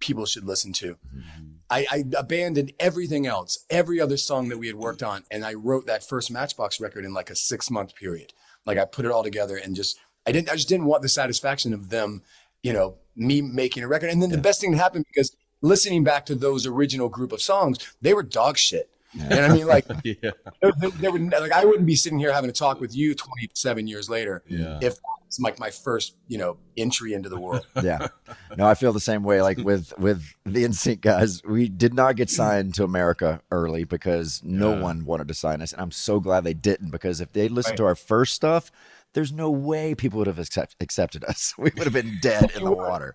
people 0.00 0.26
should 0.26 0.44
listen 0.44 0.72
to. 0.72 0.96
Mm-hmm. 1.14 1.44
I, 1.70 1.86
I 1.90 2.04
abandoned 2.16 2.72
everything 2.80 3.26
else, 3.26 3.64
every 3.70 4.00
other 4.00 4.16
song 4.16 4.48
that 4.48 4.58
we 4.58 4.66
had 4.66 4.76
worked 4.76 5.02
on, 5.02 5.24
and 5.30 5.44
I 5.44 5.54
wrote 5.54 5.86
that 5.86 6.06
first 6.06 6.30
Matchbox 6.30 6.80
record 6.80 7.04
in 7.04 7.14
like 7.14 7.30
a 7.30 7.36
six 7.36 7.70
month 7.70 7.94
period. 7.94 8.32
Like 8.66 8.78
I 8.78 8.84
put 8.84 9.04
it 9.04 9.10
all 9.10 9.22
together 9.22 9.56
and 9.56 9.74
just 9.74 9.98
I 10.26 10.32
didn't 10.32 10.50
I 10.50 10.54
just 10.54 10.68
didn't 10.68 10.86
want 10.86 11.02
the 11.02 11.08
satisfaction 11.08 11.72
of 11.72 11.90
them, 11.90 12.22
you 12.62 12.72
know, 12.72 12.96
me 13.16 13.40
making 13.40 13.82
a 13.82 13.88
record. 13.88 14.10
And 14.10 14.22
then 14.22 14.30
the 14.30 14.38
best 14.38 14.60
thing 14.60 14.72
that 14.72 14.78
happened 14.78 15.04
because 15.12 15.34
listening 15.62 16.04
back 16.04 16.26
to 16.26 16.34
those 16.34 16.66
original 16.66 17.08
group 17.08 17.32
of 17.32 17.42
songs, 17.42 17.78
they 18.00 18.14
were 18.14 18.22
dog 18.22 18.56
shit. 18.56 18.90
And 19.20 19.34
I 19.34 19.54
mean, 19.54 19.66
like, 19.66 19.86
yeah. 20.04 20.30
they, 20.60 20.70
they- 20.80 20.90
they 20.90 21.08
were 21.08 21.18
like, 21.18 21.52
I 21.52 21.64
wouldn't 21.64 21.86
be 21.86 21.96
sitting 21.96 22.18
here 22.18 22.32
having 22.32 22.50
a 22.50 22.52
talk 22.52 22.80
with 22.80 22.94
you 22.94 23.14
27 23.14 23.86
years 23.86 24.08
later 24.10 24.42
Yeah. 24.48 24.78
if 24.82 24.96
it's 25.26 25.38
like 25.40 25.58
my 25.58 25.70
first, 25.70 26.14
you 26.28 26.38
know, 26.38 26.58
entry 26.76 27.12
into 27.12 27.28
the 27.28 27.38
world. 27.40 27.66
yeah. 27.82 28.08
No, 28.56 28.66
I 28.66 28.74
feel 28.74 28.92
the 28.92 29.00
same 29.00 29.22
way. 29.24 29.40
Like 29.42 29.58
with 29.58 29.92
with 29.98 30.22
the 30.44 30.64
NSYNC 30.64 31.00
guys, 31.00 31.42
we 31.44 31.68
did 31.68 31.94
not 31.94 32.16
get 32.16 32.30
signed 32.30 32.74
to 32.74 32.84
America 32.84 33.40
early 33.50 33.84
because 33.84 34.40
no 34.44 34.74
Yeah. 34.74 34.80
one 34.82 35.04
wanted 35.04 35.28
to 35.28 35.34
sign 35.34 35.60
us, 35.62 35.72
and 35.72 35.80
I'm 35.82 35.90
so 35.90 36.20
glad 36.20 36.44
they 36.44 36.54
didn't. 36.54 36.90
Because 36.90 37.20
if 37.20 37.32
they 37.32 37.48
listened 37.48 37.72
Right. 37.72 37.76
to 37.78 37.84
our 37.86 37.94
first 37.96 38.34
stuff, 38.34 38.70
there's 39.14 39.32
no 39.32 39.50
way 39.50 39.94
people 39.94 40.18
would 40.18 40.26
have 40.26 40.38
accept, 40.38 40.76
accepted 40.80 41.24
us. 41.24 41.54
We 41.58 41.70
would 41.76 41.84
have 41.84 41.92
been 41.92 42.18
dead 42.20 42.50
in 42.56 42.64
the 42.64 42.72
water. 42.86 43.14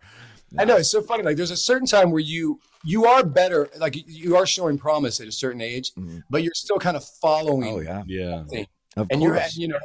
I 0.57 0.65
know 0.65 0.77
it's 0.77 0.89
so 0.89 1.01
funny. 1.01 1.21
Like 1.23 1.37
there's 1.37 1.51
a 1.51 1.57
certain 1.57 1.85
time 1.87 2.09
where 2.11 2.21
you 2.21 2.59
you 2.83 3.05
are 3.05 3.23
better, 3.23 3.69
like 3.77 3.95
you 4.07 4.35
are 4.37 4.45
showing 4.45 4.77
promise 4.79 5.19
at 5.19 5.27
a 5.27 5.31
certain 5.31 5.61
age, 5.61 5.91
but 6.29 6.41
you're 6.43 6.53
still 6.55 6.79
kind 6.79 6.97
of 6.97 7.03
following. 7.21 7.77
Mm-hmm. 7.77 7.87
Oh 7.87 8.03
yeah, 8.07 8.29
yeah. 8.37 8.43
thing. 8.45 8.67
Of 8.97 9.07
and 9.11 9.21
you're, 9.21 9.39
you 9.53 9.67
know, 9.67 9.79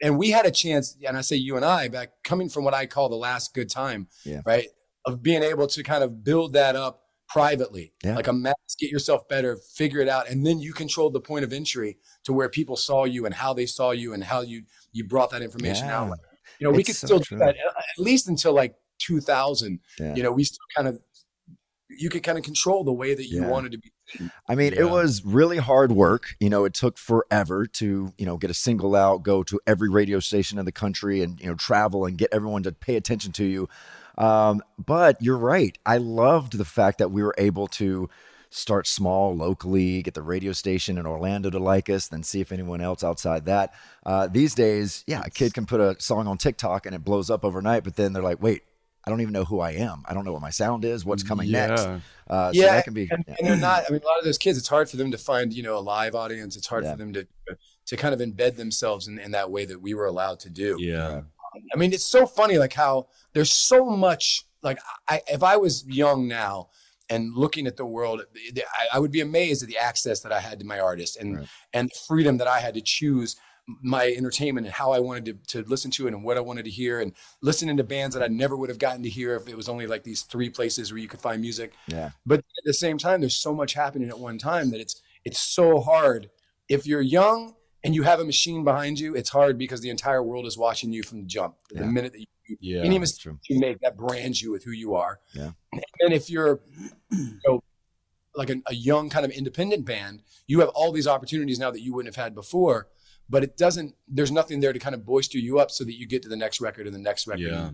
and 0.00 0.16
we 0.16 0.30
had 0.30 0.46
a 0.46 0.50
chance, 0.50 0.96
and 1.06 1.16
I 1.16 1.22
say 1.22 1.34
you 1.36 1.56
and 1.56 1.64
I, 1.64 1.88
back 1.88 2.10
coming 2.22 2.48
from 2.48 2.62
what 2.64 2.72
I 2.72 2.86
call 2.86 3.08
the 3.08 3.16
last 3.16 3.52
good 3.52 3.68
time, 3.68 4.06
Yeah. 4.24 4.42
right, 4.46 4.68
of 5.04 5.22
being 5.22 5.42
able 5.42 5.66
to 5.66 5.82
kind 5.82 6.04
of 6.04 6.22
build 6.22 6.52
that 6.52 6.76
up 6.76 7.02
privately, 7.28 7.92
Yeah. 8.04 8.14
like 8.14 8.28
a 8.28 8.32
mask, 8.32 8.78
get 8.78 8.90
yourself 8.90 9.26
better, 9.28 9.56
figure 9.74 10.00
it 10.00 10.08
out, 10.08 10.28
and 10.30 10.46
then 10.46 10.60
you 10.60 10.72
controlled 10.72 11.14
the 11.14 11.20
point 11.20 11.44
of 11.44 11.52
entry 11.52 11.98
to 12.24 12.32
where 12.32 12.48
people 12.48 12.76
saw 12.76 13.04
you 13.04 13.26
and 13.26 13.34
how 13.34 13.52
they 13.54 13.66
saw 13.66 13.90
you 13.90 14.12
and 14.14 14.22
how 14.22 14.42
you 14.42 14.62
you 14.94 15.04
brought 15.04 15.30
that 15.30 15.42
information 15.42 15.88
Yeah. 15.88 16.00
out. 16.00 16.10
Like, 16.10 16.20
you 16.58 16.66
know, 16.66 16.74
we 16.74 16.82
could 16.84 16.96
so 16.96 17.06
still 17.06 17.20
true. 17.20 17.36
do 17.38 17.44
that 17.44 17.56
uh, 17.56 17.68
at 17.78 18.02
least 18.02 18.28
until 18.28 18.54
like 18.54 18.74
2000. 19.00 19.80
Yeah. 20.00 20.14
You 20.14 20.22
know, 20.22 20.32
we 20.32 20.44
still 20.44 20.64
kind 20.74 20.88
of 20.88 21.00
you 21.96 22.08
could 22.08 22.22
kind 22.22 22.36
of 22.38 22.42
control 22.42 22.82
the 22.82 22.92
way 22.92 23.14
that 23.14 23.26
you 23.28 23.42
Yeah. 23.42 23.48
wanted 23.48 23.70
to 23.72 23.78
be. 23.78 23.92
I 24.48 24.54
mean, 24.54 24.72
it 24.72 24.90
was 24.90 25.24
really 25.24 25.58
hard 25.58 25.92
work. 25.92 26.34
You 26.40 26.50
know, 26.50 26.64
it 26.64 26.74
took 26.74 26.98
forever 26.98 27.66
to, 27.66 28.12
you 28.18 28.26
know, 28.26 28.36
get 28.36 28.50
a 28.50 28.54
single 28.54 28.96
out, 28.96 29.22
go 29.22 29.42
to 29.44 29.60
every 29.66 29.88
radio 29.88 30.18
station 30.18 30.58
in 30.58 30.64
the 30.64 30.72
country 30.72 31.20
and, 31.22 31.40
you 31.40 31.46
know, 31.46 31.54
travel 31.54 32.04
and 32.04 32.18
get 32.18 32.30
everyone 32.32 32.62
to 32.64 32.72
pay 32.72 32.96
attention 32.96 33.30
to 33.32 33.44
you. 33.44 33.68
Um, 34.18 34.62
but 34.84 35.20
you're 35.22 35.38
right. 35.38 35.76
I 35.86 35.98
loved 35.98 36.58
the 36.58 36.64
fact 36.64 36.98
that 36.98 37.10
we 37.10 37.22
were 37.22 37.34
able 37.38 37.66
to 37.68 38.08
start 38.54 38.86
small 38.86 39.34
locally, 39.36 40.00
get 40.02 40.14
the 40.14 40.22
radio 40.22 40.52
station 40.52 40.96
in 40.96 41.06
Orlando 41.06 41.50
to 41.50 41.58
like 41.58 41.90
us, 41.90 42.06
then 42.08 42.22
see 42.22 42.40
if 42.40 42.52
anyone 42.52 42.80
else 42.80 43.02
outside 43.02 43.46
that. 43.46 43.74
Uh, 44.06 44.28
these 44.28 44.54
days, 44.54 45.02
yeah, 45.06 45.22
a 45.24 45.30
kid 45.30 45.52
can 45.52 45.66
put 45.66 45.80
a 45.80 45.96
song 46.00 46.28
on 46.28 46.38
TikTok 46.38 46.86
and 46.86 46.94
it 46.94 47.04
blows 47.04 47.30
up 47.30 47.44
overnight, 47.44 47.82
but 47.84 47.96
then 47.96 48.12
they're 48.12 48.22
like, 48.22 48.40
wait, 48.40 48.62
I 49.04 49.10
don't 49.10 49.20
even 49.20 49.32
know 49.32 49.44
who 49.44 49.60
I 49.60 49.72
am. 49.72 50.02
I 50.06 50.14
don't 50.14 50.24
know 50.24 50.32
what 50.32 50.40
my 50.40 50.50
sound 50.50 50.84
is. 50.84 51.04
What's 51.04 51.22
coming 51.22 51.48
Yeah. 51.48 51.66
next? 51.66 51.82
Uh, 51.82 52.52
so 52.52 52.58
yeah, 52.60 52.66
that 52.76 52.84
can 52.84 52.94
be. 52.94 53.08
and, 53.10 53.24
yeah. 53.26 53.34
and 53.38 53.48
they're 53.48 53.56
not. 53.56 53.84
I 53.88 53.92
mean, 53.92 54.00
a 54.02 54.06
lot 54.06 54.18
of 54.18 54.24
those 54.24 54.38
kids, 54.38 54.56
it's 54.56 54.68
hard 54.68 54.88
for 54.88 54.96
them 54.96 55.10
to 55.10 55.18
find, 55.18 55.52
you 55.52 55.62
know, 55.62 55.76
a 55.76 55.80
live 55.80 56.14
audience. 56.14 56.56
It's 56.56 56.68
hard 56.68 56.84
Yeah. 56.84 56.92
for 56.92 56.98
them 56.98 57.12
to 57.14 57.26
to 57.86 57.96
kind 57.98 58.14
of 58.14 58.20
embed 58.20 58.56
themselves 58.56 59.06
in, 59.08 59.18
in 59.18 59.32
that 59.32 59.50
way 59.50 59.66
that 59.66 59.82
we 59.82 59.92
were 59.92 60.06
allowed 60.06 60.40
to 60.40 60.48
do. 60.48 60.78
Yeah. 60.80 61.22
I 61.72 61.76
mean, 61.76 61.92
it's 61.92 62.04
so 62.06 62.24
funny, 62.26 62.56
like 62.56 62.72
how 62.72 63.08
there's 63.34 63.52
so 63.52 63.84
much. 63.84 64.44
Like, 64.62 64.78
I, 65.06 65.20
if 65.26 65.42
I 65.42 65.58
was 65.58 65.84
young 65.86 66.26
now 66.26 66.68
and 67.10 67.34
looking 67.34 67.66
at 67.66 67.76
the 67.76 67.84
world, 67.84 68.22
I, 68.92 68.98
would 68.98 69.12
be 69.12 69.20
amazed 69.20 69.62
at 69.62 69.68
the 69.68 69.78
access 69.78 70.20
that 70.20 70.32
I 70.32 70.40
had 70.40 70.58
to 70.60 70.64
my 70.64 70.80
artists 70.80 71.16
and 71.16 71.46
and 71.72 71.90
the 71.90 71.98
freedom 72.06 72.38
that 72.38 72.48
I 72.48 72.60
had 72.60 72.74
to 72.74 72.80
choose 72.80 73.36
my 73.66 74.06
entertainment 74.06 74.66
and 74.66 74.74
how 74.74 74.92
I 74.92 74.98
wanted 74.98 75.24
to, 75.24 75.62
to 75.62 75.68
listen 75.68 75.90
to 75.92 76.06
it 76.06 76.12
and 76.14 76.22
what 76.22 76.36
I 76.36 76.40
wanted 76.40 76.66
to 76.66 76.70
hear 76.70 77.00
and 77.00 77.12
listening 77.40 77.76
to 77.78 77.84
bands 77.84 78.14
that 78.14 78.22
I 78.22 78.28
never 78.28 78.56
would 78.56 78.68
have 78.68 78.78
gotten 78.78 79.02
to 79.04 79.08
hear 79.08 79.36
if 79.36 79.48
it 79.48 79.56
was 79.56 79.68
only 79.68 79.86
like 79.86 80.02
these 80.02 80.22
three 80.22 80.50
places 80.50 80.92
where 80.92 81.00
you 81.00 81.08
could 81.08 81.20
find 81.20 81.40
music. 81.40 81.72
Yeah. 81.86 82.10
But 82.26 82.40
at 82.40 82.64
the 82.64 82.74
same 82.74 82.98
time, 82.98 83.20
there's 83.20 83.40
so 83.40 83.54
much 83.54 83.72
happening 83.74 84.10
at 84.10 84.18
one 84.18 84.38
time 84.38 84.70
that 84.70 84.80
it's 84.80 85.00
it's 85.24 85.40
so 85.40 85.80
hard. 85.80 86.30
If 86.68 86.86
you're 86.86 87.00
young 87.00 87.54
and 87.82 87.94
you 87.94 88.02
have 88.02 88.20
a 88.20 88.24
machine 88.24 88.64
behind 88.64 88.98
you, 88.98 89.14
it's 89.14 89.30
hard 89.30 89.56
because 89.58 89.80
the 89.80 89.90
entire 89.90 90.22
world 90.22 90.46
is 90.46 90.58
watching 90.58 90.92
you 90.92 91.02
from 91.02 91.20
the 91.20 91.26
jump. 91.26 91.56
The 91.70 91.86
minute 91.86 92.12
that 92.12 92.20
you, 92.20 92.26
Yeah, 92.60 92.82
any 92.82 92.98
mistake 92.98 93.34
you 93.48 93.58
make, 93.60 93.80
that 93.80 93.96
brands 93.96 94.42
you 94.42 94.52
with 94.52 94.64
who 94.64 94.70
you 94.72 94.94
are. 94.94 95.20
Yeah. 95.34 95.52
And 96.00 96.12
if 96.12 96.28
you're 96.28 96.60
you 97.10 97.38
know, 97.46 97.62
like 98.34 98.50
a, 98.50 98.56
a 98.66 98.74
young 98.74 99.08
kind 99.08 99.24
of 99.24 99.30
independent 99.30 99.84
band, 99.84 100.22
you 100.46 100.60
have 100.60 100.68
all 100.70 100.92
these 100.92 101.06
opportunities 101.06 101.58
now 101.58 101.70
that 101.70 101.80
you 101.80 101.94
wouldn't 101.94 102.14
have 102.14 102.22
had 102.22 102.34
before. 102.34 102.88
But 103.28 103.42
it 103.42 103.56
doesn't. 103.56 103.94
There's 104.06 104.30
nothing 104.30 104.60
there 104.60 104.72
to 104.74 104.78
kind 104.78 104.94
of 104.94 105.04
boister 105.06 105.38
you 105.38 105.58
up 105.58 105.70
so 105.70 105.84
that 105.84 105.94
you 105.94 106.06
get 106.06 106.22
to 106.22 106.28
the 106.28 106.36
next 106.36 106.60
record 106.60 106.86
and 106.86 106.94
the 106.94 107.00
next 107.00 107.26
record, 107.26 107.40
Yeah. 107.40 107.70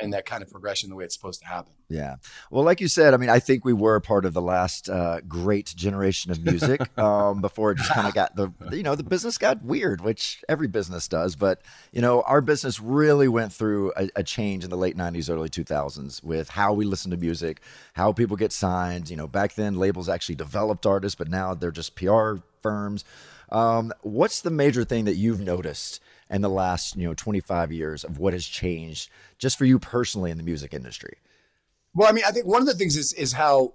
And, 0.00 0.12
that 0.12 0.26
kind 0.26 0.42
of 0.42 0.50
progression 0.50 0.90
the 0.90 0.96
way 0.96 1.04
it's 1.04 1.14
supposed 1.14 1.40
to 1.40 1.46
happen. 1.46 1.72
Yeah. 1.88 2.16
Well, 2.50 2.64
like 2.64 2.80
you 2.80 2.88
said, 2.88 3.14
I 3.14 3.16
mean, 3.16 3.28
I 3.28 3.38
think 3.38 3.64
we 3.64 3.72
were 3.72 4.00
part 4.00 4.24
of 4.24 4.32
the 4.32 4.42
last 4.42 4.88
uh, 4.88 5.20
great 5.26 5.72
generation 5.76 6.30
of 6.30 6.44
music 6.44 6.80
um, 6.98 7.40
before 7.40 7.72
it 7.72 7.78
just 7.78 7.90
kind 7.90 8.06
of 8.06 8.14
got 8.14 8.36
the, 8.36 8.50
you 8.72 8.82
know, 8.82 8.94
the 8.94 9.02
business 9.02 9.38
got 9.38 9.62
weird, 9.62 10.00
which 10.00 10.42
every 10.48 10.68
business 10.68 11.08
does. 11.08 11.36
But, 11.36 11.62
you 11.92 12.00
know, 12.00 12.22
our 12.22 12.40
business 12.40 12.80
really 12.80 13.28
went 13.28 13.52
through 13.52 13.92
a, 13.96 14.08
a 14.16 14.22
change 14.22 14.64
in 14.64 14.70
the 14.70 14.76
late 14.76 14.96
90s, 14.96 15.30
early 15.30 15.48
2000s 15.48 16.22
with 16.22 16.50
how 16.50 16.72
we 16.72 16.84
listen 16.84 17.10
to 17.10 17.16
music, 17.16 17.60
how 17.94 18.12
people 18.12 18.36
get 18.36 18.52
signed. 18.52 19.10
You 19.10 19.16
know, 19.16 19.26
back 19.26 19.54
then 19.54 19.76
labels 19.76 20.08
actually 20.08 20.36
developed 20.36 20.86
artists, 20.86 21.16
but 21.16 21.28
now 21.28 21.54
they're 21.54 21.70
just 21.70 21.94
PR 21.94 22.36
firms. 22.62 23.04
Um, 23.50 23.92
what's 24.02 24.40
the 24.40 24.50
major 24.50 24.84
thing 24.84 25.04
that 25.04 25.16
you've 25.16 25.40
noticed 25.40 26.00
in 26.30 26.42
the 26.42 26.48
last, 26.48 26.96
you 26.96 27.06
know, 27.06 27.14
25 27.14 27.72
years 27.72 28.04
of 28.04 28.18
what 28.18 28.32
has 28.32 28.46
changed 28.46 29.10
just 29.38 29.58
for 29.58 29.64
you 29.64 29.78
personally 29.78 30.30
in 30.30 30.36
the 30.36 30.42
music 30.44 30.72
industry? 30.72 31.18
Well, 31.94 32.08
I 32.08 32.12
mean, 32.12 32.24
I 32.26 32.30
think 32.30 32.46
one 32.46 32.60
of 32.62 32.66
the 32.68 32.74
things 32.74 32.96
is 32.96 33.12
is 33.14 33.32
how 33.32 33.74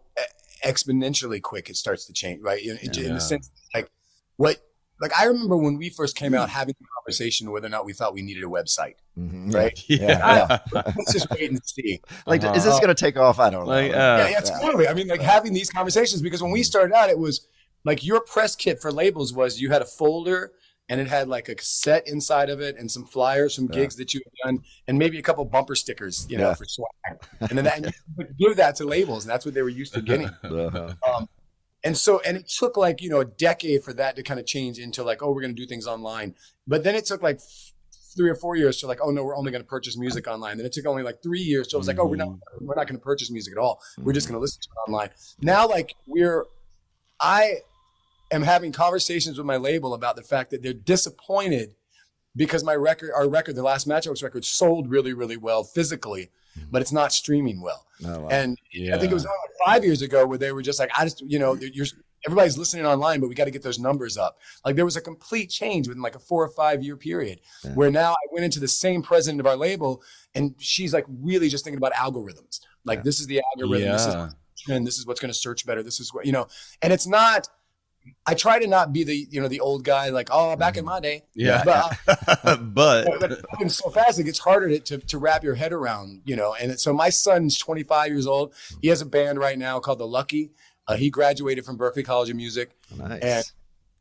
exponentially 0.64 1.42
quick 1.42 1.70
it 1.70 1.76
starts 1.76 2.06
to 2.06 2.14
change, 2.14 2.42
right? 2.42 2.64
In, 2.64 2.78
in 2.78 2.94
Yeah. 2.94 3.14
the 3.14 3.20
sense, 3.20 3.52
like 3.74 3.90
what, 4.38 4.58
like 5.02 5.12
I 5.20 5.26
remember 5.26 5.58
when 5.58 5.78
we 5.78 5.90
first 5.90 6.16
came 6.16 6.34
out 6.34 6.50
having 6.50 6.76
the 6.80 6.86
conversation 6.98 7.52
whether 7.52 7.68
or 7.68 7.70
not 7.70 7.86
we 7.86 7.92
thought 7.92 8.14
we 8.14 8.22
needed 8.22 8.44
a 8.44 8.48
website, 8.48 8.94
Mhm. 9.20 9.54
right? 9.54 9.78
Yeah. 9.88 10.00
yeah. 10.74 10.82
Let's 10.98 11.12
just 11.12 11.30
wait 11.30 11.52
and 11.52 11.60
see. 11.66 12.00
Like, 12.26 12.44
is 12.56 12.64
this 12.64 12.76
going 12.80 12.88
to 12.88 12.96
take 12.96 13.18
off? 13.18 13.38
I 13.38 13.50
don't 13.50 13.66
know. 13.66 13.72
Like, 13.72 13.92
uh, 13.92 13.96
yeah, 13.96 14.28
yeah, 14.30 14.40
totally. 14.40 14.88
I 14.88 14.94
mean, 14.94 15.08
like 15.10 15.22
having 15.22 15.54
these 15.54 15.70
conversations 15.70 16.22
because 16.22 16.42
when 16.42 16.52
we 16.52 16.64
started 16.64 16.96
out, 16.96 17.10
it 17.10 17.20
was 17.20 17.46
like 17.84 18.04
your 18.06 18.22
press 18.22 18.56
kit 18.56 18.82
for 18.82 18.92
labels 18.92 19.34
was 19.34 19.60
you 19.60 19.70
had 19.70 19.82
a 19.82 19.86
folder 19.86 20.54
and 20.90 21.02
it 21.02 21.08
had 21.08 21.28
like 21.28 21.50
a 21.50 21.56
cassette 21.56 22.08
inside 22.08 22.50
of 22.50 22.62
it 22.62 22.78
and 22.78 22.90
some 22.92 23.06
flyers 23.06 23.56
from 23.56 23.66
Yeah. 23.66 23.80
gigs 23.82 23.96
that 23.96 24.14
you 24.14 24.22
had 24.24 24.34
done 24.52 24.64
and 24.88 24.98
maybe 25.00 25.18
a 25.18 25.22
couple 25.22 25.44
bumper 25.46 25.76
stickers, 25.76 26.28
you 26.30 26.38
know, 26.38 26.50
Yeah. 26.50 26.54
for 26.54 26.66
swag. 26.66 27.20
And 27.42 27.58
then 27.58 27.66
that, 27.66 27.78
and 27.78 27.94
you 28.18 28.26
give 28.50 28.58
that 28.58 28.76
to 28.78 28.86
labels, 28.86 29.24
and 29.26 29.32
that's 29.32 29.46
what 29.46 29.54
they 29.56 29.62
were 29.64 29.70
used 29.70 29.94
to 29.96 30.02
getting. 30.02 30.30
Uh-huh. 30.44 30.94
Um, 31.08 31.30
and 31.84 31.96
so, 31.96 32.20
and 32.26 32.36
it 32.36 32.48
took 32.48 32.78
like, 32.78 33.02
you 33.02 33.10
know, 33.10 33.20
a 33.20 33.26
decade 33.26 33.84
for 33.84 33.94
that 33.94 34.16
to 34.16 34.24
kind 34.24 34.40
of 34.40 34.46
change 34.48 34.80
into 34.80 35.04
like, 35.04 35.22
oh, 35.22 35.32
we're 35.32 35.42
going 35.42 35.56
to 35.56 35.62
do 35.62 35.68
things 35.68 35.86
online. 35.86 36.34
But 36.68 36.84
then 36.84 36.96
it 36.96 37.06
took 37.06 37.22
like 37.22 37.40
three 38.16 38.30
or 38.30 38.34
four 38.36 38.56
years 38.56 38.78
to 38.78 38.88
like, 38.88 39.00
oh 39.04 39.12
no, 39.12 39.24
we're 39.24 39.36
only 39.36 39.52
going 39.52 39.62
to 39.64 39.68
purchase 39.68 39.96
music 39.98 40.28
online. 40.28 40.58
Then 40.58 40.66
it 40.66 40.72
took 40.72 40.86
only 40.88 41.04
like 41.04 41.22
three 41.22 41.42
years. 41.42 41.70
So 41.70 41.78
it 41.78 41.80
was 41.80 41.88
like, 41.88 42.00
oh, 42.00 42.06
we're 42.08 42.16
not, 42.16 42.30
we're 42.60 42.74
not 42.76 42.88
going 42.88 42.98
to 42.98 43.04
purchase 43.04 43.30
music 43.30 43.54
at 43.54 43.60
all. 43.60 43.82
We're 44.00 44.14
just 44.14 44.28
going 44.28 44.36
to 44.38 44.40
listen 44.42 44.62
to 44.62 44.70
it 44.70 44.90
online. 44.90 45.10
Now, 45.42 45.68
like 45.68 45.96
we're, 46.08 46.46
I 47.20 47.58
am 48.36 48.44
having 48.44 48.72
conversations 48.72 49.38
with 49.38 49.48
my 49.48 49.58
label 49.58 49.94
about 49.94 50.16
the 50.16 50.24
fact 50.24 50.52
that 50.52 50.62
they're 50.62 50.74
disappointed 50.74 51.76
because 52.36 52.64
my 52.64 52.76
record, 52.76 53.12
our 53.16 53.30
record, 53.30 53.56
the 53.56 53.64
last 53.64 53.88
Matchbox 53.88 54.22
record 54.22 54.44
sold 54.46 54.90
really, 54.90 55.14
really 55.14 55.38
well 55.38 55.64
physically, 55.64 56.32
mm-hmm. 56.58 56.68
but 56.70 56.82
it's 56.82 56.92
not 56.92 57.14
streaming 57.14 57.62
well. 57.62 57.86
Oh, 58.06 58.20
wow. 58.22 58.28
And 58.30 58.58
I 58.92 58.98
think 58.98 59.12
it 59.12 59.14
was 59.14 59.26
five 59.66 59.86
years 59.86 60.02
ago 60.02 60.26
where 60.26 60.38
they 60.38 60.52
were 60.52 60.62
just 60.62 60.80
like, 60.80 60.92
I 60.98 61.06
just, 61.06 61.22
you 61.22 61.40
know, 61.40 61.56
you're, 61.56 61.86
everybody's 62.26 62.58
listening 62.58 62.86
online, 62.86 63.22
but 63.22 63.30
we 63.30 63.36
got 63.36 63.46
to 63.46 63.52
get 63.52 63.64
those 63.64 63.80
numbers 63.80 64.18
up. 64.18 64.38
Like 64.66 64.76
there 64.76 64.84
was 64.84 64.98
a 64.98 65.02
complete 65.02 65.50
change 65.50 65.88
within 65.88 66.02
like 66.02 66.16
a 66.16 66.20
four 66.20 66.44
or 66.44 66.50
five 66.50 66.84
year 66.84 66.98
period 66.98 67.40
where 67.74 67.92
now 67.92 68.12
I 68.12 68.28
went 68.32 68.44
into 68.44 68.60
the 68.60 68.68
same 68.68 69.02
president 69.02 69.40
of 69.40 69.48
our 69.48 69.56
label 69.56 70.02
and 70.34 70.56
she's 70.58 70.94
like 70.94 71.06
really 71.08 71.48
just 71.48 71.64
thinking 71.64 71.78
about 71.78 71.94
algorithms. 71.94 72.60
Like 72.84 73.04
this 73.04 73.20
is 73.20 73.28
the 73.28 73.42
algorithm. 73.56 73.92
This 73.92 74.08
is 74.08 74.14
Yeah. 74.14 74.30
trend. 74.58 74.88
This 74.88 74.98
is 74.98 75.06
what's 75.06 75.20
going 75.20 75.32
to 75.32 75.38
search 75.38 75.66
better. 75.66 75.84
This 75.84 76.00
is 76.00 76.14
what, 76.14 76.26
you 76.26 76.32
know, 76.32 76.48
and 76.82 76.92
it's 76.92 77.08
not, 77.08 77.48
I 78.28 78.34
try 78.34 78.60
to 78.60 78.68
not 78.68 78.92
be 78.94 79.04
the, 79.04 79.28
you 79.30 79.42
know, 79.42 79.48
the 79.48 79.60
old 79.60 79.84
guy 79.84 80.10
like, 80.10 80.30
oh, 80.32 80.56
back 80.56 80.78
in 80.78 80.86
my 80.86 81.00
day. 81.00 81.24
Yeah. 81.36 81.64
But, 81.64 82.64
but 82.74 83.08
so 83.72 83.90
fast, 83.90 84.20
it 84.20 84.24
gets 84.24 84.40
harder 84.40 84.70
to, 84.70 84.80
to, 84.80 84.98
to 84.98 85.18
wrap 85.18 85.44
your 85.44 85.56
head 85.56 85.74
around, 85.74 86.22
you 86.26 86.36
know. 86.36 86.56
And 86.60 86.80
so 86.80 86.94
my 86.94 87.10
son's 87.10 87.58
25 87.58 88.08
years 88.10 88.28
old. 88.28 88.54
He 88.82 88.88
has 88.90 89.02
a 89.02 89.06
band 89.06 89.40
right 89.40 89.58
now 89.58 89.80
called 89.80 90.00
The 90.00 90.08
Lucky. 90.08 90.52
Uh, 90.88 90.96
he 90.98 91.10
graduated 91.10 91.66
from 91.66 91.78
Berklee 91.78 92.06
College 92.06 92.30
of 92.30 92.36
Music, 92.36 92.70
Nice. 92.96 93.22
and 93.22 93.44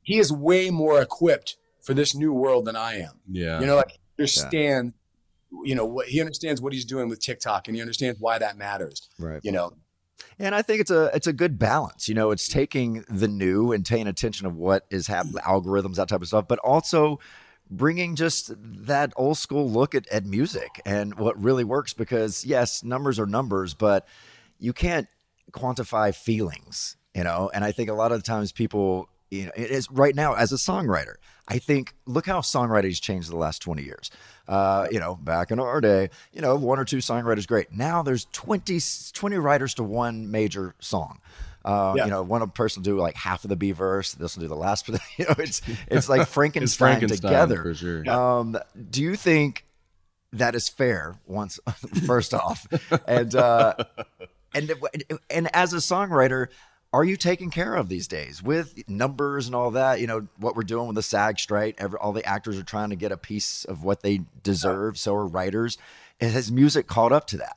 he 0.03 0.19
is 0.19 0.31
way 0.31 0.69
more 0.71 1.01
equipped 1.01 1.57
for 1.83 1.95
this 1.95 2.14
new 2.14 2.33
world 2.33 2.67
than 2.67 2.77
I 2.77 3.01
am. 3.01 3.21
yeah. 3.31 3.59
You 3.61 3.67
know, 3.67 3.77
like 3.77 3.90
he 3.93 3.99
understands, 4.23 4.95
you 5.64 5.75
know, 5.75 5.87
what 5.87 6.09
he 6.09 6.21
understands 6.21 6.61
what 6.61 6.73
he's 6.75 6.85
doing 6.85 7.09
with 7.09 7.21
TikTok, 7.21 7.69
and 7.69 7.75
he 7.77 7.81
understands 7.81 8.21
why 8.21 8.38
that 8.38 8.59
matters. 8.59 9.09
Right. 9.19 9.40
You 9.43 9.53
know, 9.53 9.73
And 10.38 10.55
I 10.55 10.62
think 10.62 10.81
it's 10.81 10.90
a 10.90 11.11
it's 11.14 11.27
a 11.27 11.33
good 11.33 11.59
balance. 11.59 12.09
You 12.09 12.14
know, 12.14 12.31
it's 12.31 12.49
taking 12.49 13.05
the 13.09 13.29
new 13.29 13.73
and 13.73 13.85
paying 13.85 14.07
attention 14.07 14.47
of 14.47 14.57
what 14.57 14.85
is 14.90 15.07
happening, 15.07 15.37
mm. 15.37 15.42
algorithms, 15.42 15.97
that 15.97 16.09
type 16.09 16.23
of 16.23 16.29
stuff, 16.29 16.49
but 16.49 16.59
also 16.61 17.20
bringing 17.70 18.14
just 18.14 18.53
that 18.59 19.12
old 19.16 19.38
school 19.38 19.68
look 19.70 19.94
at, 19.94 20.07
at 20.09 20.27
music 20.27 20.81
and 20.85 21.18
what 21.18 21.40
really 21.42 21.64
works. 21.64 21.92
Because 21.92 22.44
yes, 22.44 22.83
numbers 22.83 23.18
are 23.18 23.27
numbers, 23.27 23.75
but 23.75 24.07
you 24.59 24.73
can't 24.73 25.09
quantify 25.53 26.14
feelings. 26.14 26.97
You 27.14 27.23
know, 27.23 27.51
and 27.55 27.64
I 27.64 27.70
think 27.70 27.88
a 27.88 27.94
lot 27.94 28.11
of 28.11 28.18
the 28.18 28.27
times 28.27 28.51
people, 28.51 29.09
you 29.40 29.47
know, 29.47 29.53
it 29.57 29.70
is 29.70 29.90
right 29.90 30.14
now 30.14 30.35
as 30.35 30.53
a 30.53 30.57
songwriter. 30.57 31.14
I 31.47 31.59
think 31.59 31.94
look 32.07 32.27
how 32.27 32.40
songwriting's 32.40 33.01
changed 33.01 33.31
the 33.31 33.37
last 33.37 33.61
20 33.61 33.83
years. 33.83 34.11
Uh, 34.49 34.87
you 34.90 34.99
know, 34.99 35.14
back 35.16 35.51
in 35.51 35.59
our 35.61 35.81
day, 35.81 36.11
you 36.33 36.40
know, 36.40 36.57
one 36.57 36.79
or 36.79 36.85
two 36.85 36.99
songwriters 36.99 37.47
great. 37.47 37.73
Now 37.73 38.03
there's 38.03 38.27
20, 38.33 38.81
20 39.12 39.37
writers 39.38 39.75
to 39.75 39.83
one 39.83 40.31
major 40.31 40.75
song. 40.81 41.20
Uh, 41.64 41.94
Yeah. 41.97 42.05
You 42.05 42.11
know, 42.11 42.23
one 42.23 42.47
person 42.51 42.81
will 42.83 42.85
do 42.85 42.99
like 43.01 43.14
half 43.16 43.44
of 43.44 43.49
the 43.49 43.57
B 43.57 43.73
verse. 43.73 44.12
This 44.12 44.37
will 44.37 44.42
do 44.42 44.49
the 44.49 44.55
last. 44.57 44.88
You 45.18 45.25
know, 45.27 45.35
it's 45.38 45.62
it's 45.88 46.09
like 46.09 46.27
Frankenstein, 46.37 46.99
Frankenstein, 46.99 47.31
together. 47.31 47.62
for 47.62 47.75
sure. 47.75 48.11
Um, 48.11 48.59
do 48.90 49.03
you 49.03 49.16
think 49.16 49.64
that 50.33 50.55
is 50.55 50.68
fair? 50.68 51.16
Once, 51.27 51.59
first 52.07 52.35
off, 52.35 52.66
and 53.07 53.35
uh, 53.35 53.75
and 54.55 54.73
and 55.31 55.49
as 55.55 55.73
a 55.73 55.79
songwriter, 55.79 56.49
are 56.94 57.02
you 57.02 57.16
taken 57.16 57.50
care 57.50 57.74
of 57.74 57.88
these 57.88 58.07
days 58.07 58.40
with 58.40 58.88
numbers 58.88 59.46
and 59.46 59.54
all 59.57 59.72
that? 59.72 60.00
You 60.00 60.07
know 60.07 60.28
what 60.38 60.54
we're 60.54 60.62
doing 60.62 60.87
with 60.87 60.94
the 60.94 61.02
SAG 61.02 61.40
strike. 61.40 61.74
Every, 61.78 61.98
all 61.98 62.12
the 62.12 62.24
actors 62.24 62.57
are 62.57 62.62
trying 62.62 62.90
to 62.90 62.96
get 62.96 63.11
a 63.11 63.16
piece 63.16 63.64
of 63.64 63.83
what 63.83 64.02
they 64.02 64.20
deserve. 64.44 64.96
So 64.96 65.12
are 65.16 65.26
writers. 65.26 65.76
And 66.20 66.30
has 66.30 66.52
music 66.52 66.87
caught 66.87 67.11
up 67.11 67.26
to 67.28 67.37
that? 67.38 67.57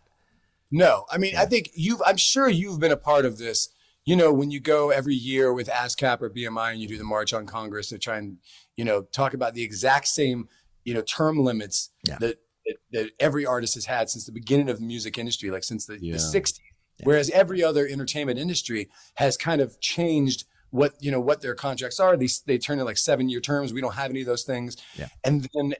No, 0.72 1.06
I 1.12 1.20
mean, 1.20 1.36
I 1.38 1.46
think 1.46 1.70
you've, 1.76 2.02
I'm 2.04 2.18
sure 2.18 2.50
you've 2.50 2.80
been 2.80 2.92
a 2.92 2.98
part 2.98 3.26
of 3.26 3.38
this. 3.38 3.70
You 4.06 4.16
know, 4.16 4.34
when 4.34 4.50
you 4.50 4.60
go 4.60 4.90
every 4.90 5.14
year 5.14 5.54
with 5.54 5.68
ASCAP 5.70 6.20
or 6.22 6.32
BMI 6.32 6.72
and 6.72 6.82
you 6.82 6.88
do 6.88 6.98
the 6.98 7.04
March 7.04 7.32
on 7.32 7.46
Congress 7.46 7.90
to 7.90 8.00
try 8.00 8.18
and, 8.18 8.38
you 8.76 8.86
know, 8.86 9.04
talk 9.04 9.36
about 9.36 9.54
the 9.54 9.62
exact 9.62 10.08
same, 10.08 10.50
you 10.84 10.96
know, 10.96 11.02
term 11.02 11.38
limits 11.38 11.92
Yeah. 12.08 12.18
that, 12.22 12.38
that, 12.66 12.76
that 12.94 13.10
every 13.20 13.46
artist 13.46 13.76
has 13.76 13.86
had 13.86 14.10
since 14.10 14.26
the 14.26 14.32
beginning 14.32 14.68
of 14.68 14.80
the 14.80 14.86
music 14.86 15.20
industry, 15.20 15.52
like 15.52 15.64
since 15.64 15.86
the, 15.86 16.00
Yeah. 16.02 16.14
the 16.14 16.20
60s. 16.20 16.60
Whereas 17.04 17.30
every 17.30 17.64
other 17.64 17.88
entertainment 17.88 18.40
industry 18.40 18.90
has 19.16 19.38
kind 19.38 19.62
of 19.62 19.80
changed 19.80 20.46
what, 20.70 20.94
you 21.00 21.12
know, 21.12 21.20
what 21.20 21.42
their 21.42 21.56
contracts 21.56 22.00
are. 22.00 22.18
They, 22.18 22.28
they 22.46 22.58
turn 22.58 22.78
to 22.80 22.84
like 22.84 22.98
seven 22.98 23.30
year 23.30 23.40
terms. 23.40 23.72
We 23.74 23.82
don't 23.82 23.94
have 23.96 24.10
any 24.12 24.22
of 24.22 24.28
those 24.28 24.44
things. 24.44 24.78
Yeah. 24.96 25.08
And 25.24 25.48
then 25.54 25.76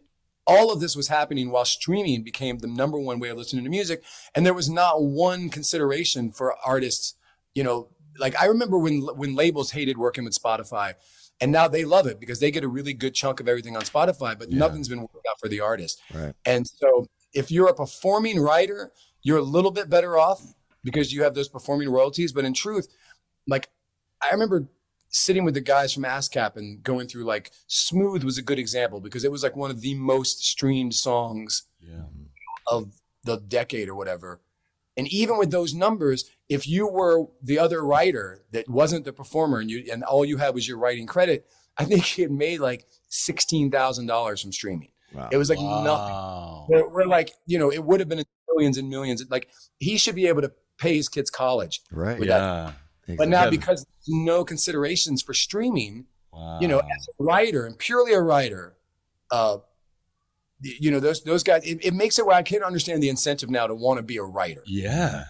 all 0.46 0.72
of 0.72 0.80
this 0.80 0.96
was 0.96 1.10
happening 1.10 1.52
while 1.52 1.66
streaming 1.66 2.24
became 2.24 2.60
the 2.60 2.68
number 2.68 2.98
one 3.00 3.20
way 3.20 3.30
of 3.30 3.38
listening 3.38 3.66
to 3.66 3.70
music. 3.70 4.04
And 4.34 4.46
there 4.46 4.54
was 4.54 4.70
not 4.70 5.04
one 5.04 5.50
consideration 5.50 6.32
for 6.32 6.56
artists, 6.66 7.16
you 7.54 7.64
know, 7.64 7.90
like 8.18 8.40
I 8.42 8.46
remember 8.46 8.78
when, 8.78 9.02
when 9.02 9.36
labels 9.36 9.72
hated 9.72 9.98
working 9.98 10.24
with 10.24 10.34
Spotify 10.34 10.94
and 11.42 11.52
now 11.52 11.68
they 11.68 11.84
love 11.84 12.08
it 12.08 12.20
because 12.20 12.40
they 12.40 12.50
get 12.50 12.64
a 12.64 12.68
really 12.68 12.94
good 12.94 13.14
chunk 13.14 13.40
of 13.40 13.48
everything 13.48 13.76
on 13.76 13.84
Spotify, 13.84 14.40
but 14.40 14.50
Yeah. 14.52 14.60
nothing's 14.60 14.88
been 14.88 15.02
worked 15.02 15.28
out 15.30 15.40
for 15.40 15.50
the 15.50 15.60
artist. 15.60 16.00
Right. 16.14 16.34
And 16.46 16.66
so 16.66 17.08
if 17.34 17.52
you're 17.52 17.68
a 17.68 17.74
performing 17.74 18.40
writer, 18.40 18.92
you're 19.22 19.38
a 19.38 19.44
little 19.44 19.72
bit 19.72 19.90
better 19.90 20.18
off 20.18 20.42
because 20.88 21.12
you 21.12 21.22
have 21.24 21.34
those 21.34 21.50
performing 21.50 21.90
royalties. 21.90 22.32
But 22.32 22.46
in 22.46 22.54
truth, 22.54 22.88
like 23.46 23.68
I 24.24 24.32
remember 24.32 24.70
sitting 25.10 25.44
with 25.44 25.54
the 25.54 25.62
guys 25.62 25.94
from 25.94 26.04
ASCAP 26.04 26.56
and 26.56 26.82
going 26.82 27.10
through 27.10 27.26
like 27.26 27.52
Smooth 27.68 28.24
was 28.24 28.38
a 28.38 28.42
good 28.42 28.58
example 28.58 29.02
because 29.02 29.26
it 29.26 29.32
was 29.32 29.44
like 29.44 29.58
one 29.58 29.70
of 29.70 29.82
the 29.82 29.96
most 29.96 30.46
streamed 30.46 30.94
songs 30.94 31.64
yeah. 31.82 32.04
of 32.68 32.94
the 33.26 33.36
decade 33.36 33.90
or 33.90 33.96
whatever. 33.96 34.40
And 34.96 35.10
even 35.10 35.38
with 35.38 35.52
those 35.52 35.74
numbers, 35.74 36.24
if 36.48 36.66
you 36.66 36.88
were 36.88 37.26
the 37.44 37.60
other 37.60 37.84
writer 37.84 38.46
that 38.52 38.70
wasn't 38.70 39.04
the 39.04 39.12
performer 39.12 39.60
and 39.60 39.70
you 39.70 39.84
and 39.92 40.04
all 40.06 40.24
you 40.24 40.38
had 40.38 40.56
was 40.56 40.70
your 40.70 40.78
writing 40.78 41.06
credit, 41.06 41.46
I 41.78 41.84
think 41.84 42.04
he 42.16 42.22
had 42.22 42.32
made 42.32 42.62
like 42.62 42.86
sixteen 43.10 43.70
thousand 43.70 44.06
dollars 44.06 44.42
from 44.42 44.54
streaming. 44.54 44.92
Wow. 45.14 45.28
It 45.34 45.38
was 45.38 45.50
like 45.50 45.60
Wow. 45.60 45.84
nothing. 45.84 46.76
We're, 46.76 46.90
we're 46.90 47.06
like, 47.06 47.32
you 47.46 47.60
know, 47.60 47.72
it 47.72 47.84
would 47.84 48.00
have 48.00 48.10
been 48.10 48.24
millions 48.58 48.78
and 48.78 48.90
millions. 48.90 49.24
Like 49.30 49.50
he 49.80 49.98
should 49.98 50.16
be 50.16 50.28
able 50.28 50.42
to 50.42 50.52
pay 50.78 50.96
his 50.96 51.10
kids 51.10 51.30
college. 51.30 51.82
Right. 51.92 52.20
Yeah. 52.24 52.72
that. 53.08 53.18
But 53.18 53.30
now 53.30 53.50
because 53.50 53.86
no 54.08 54.44
considerations 54.44 55.22
for 55.22 55.34
streaming, 55.34 56.06
Wow. 56.34 56.60
you 56.62 56.68
know, 56.68 56.80
as 56.80 57.08
a 57.20 57.24
writer 57.24 57.66
and 57.66 57.78
purely 57.78 58.14
a 58.14 58.22
writer, 58.22 58.78
uh, 59.32 59.58
you 60.62 60.92
know, 60.92 61.00
those 61.00 61.24
those 61.24 61.44
guys, 61.44 61.66
it, 61.66 61.84
it 61.84 61.94
makes 61.94 62.20
it 62.20 62.26
where 62.26 62.36
I 62.36 62.44
can't 62.44 62.64
understand 62.64 63.02
the 63.02 63.10
incentive 63.10 63.50
now 63.50 63.68
to 63.68 63.76
want 63.76 63.98
to 63.98 64.04
be 64.04 64.18
a 64.18 64.24
writer. 64.24 64.62
Yeah. 64.66 65.24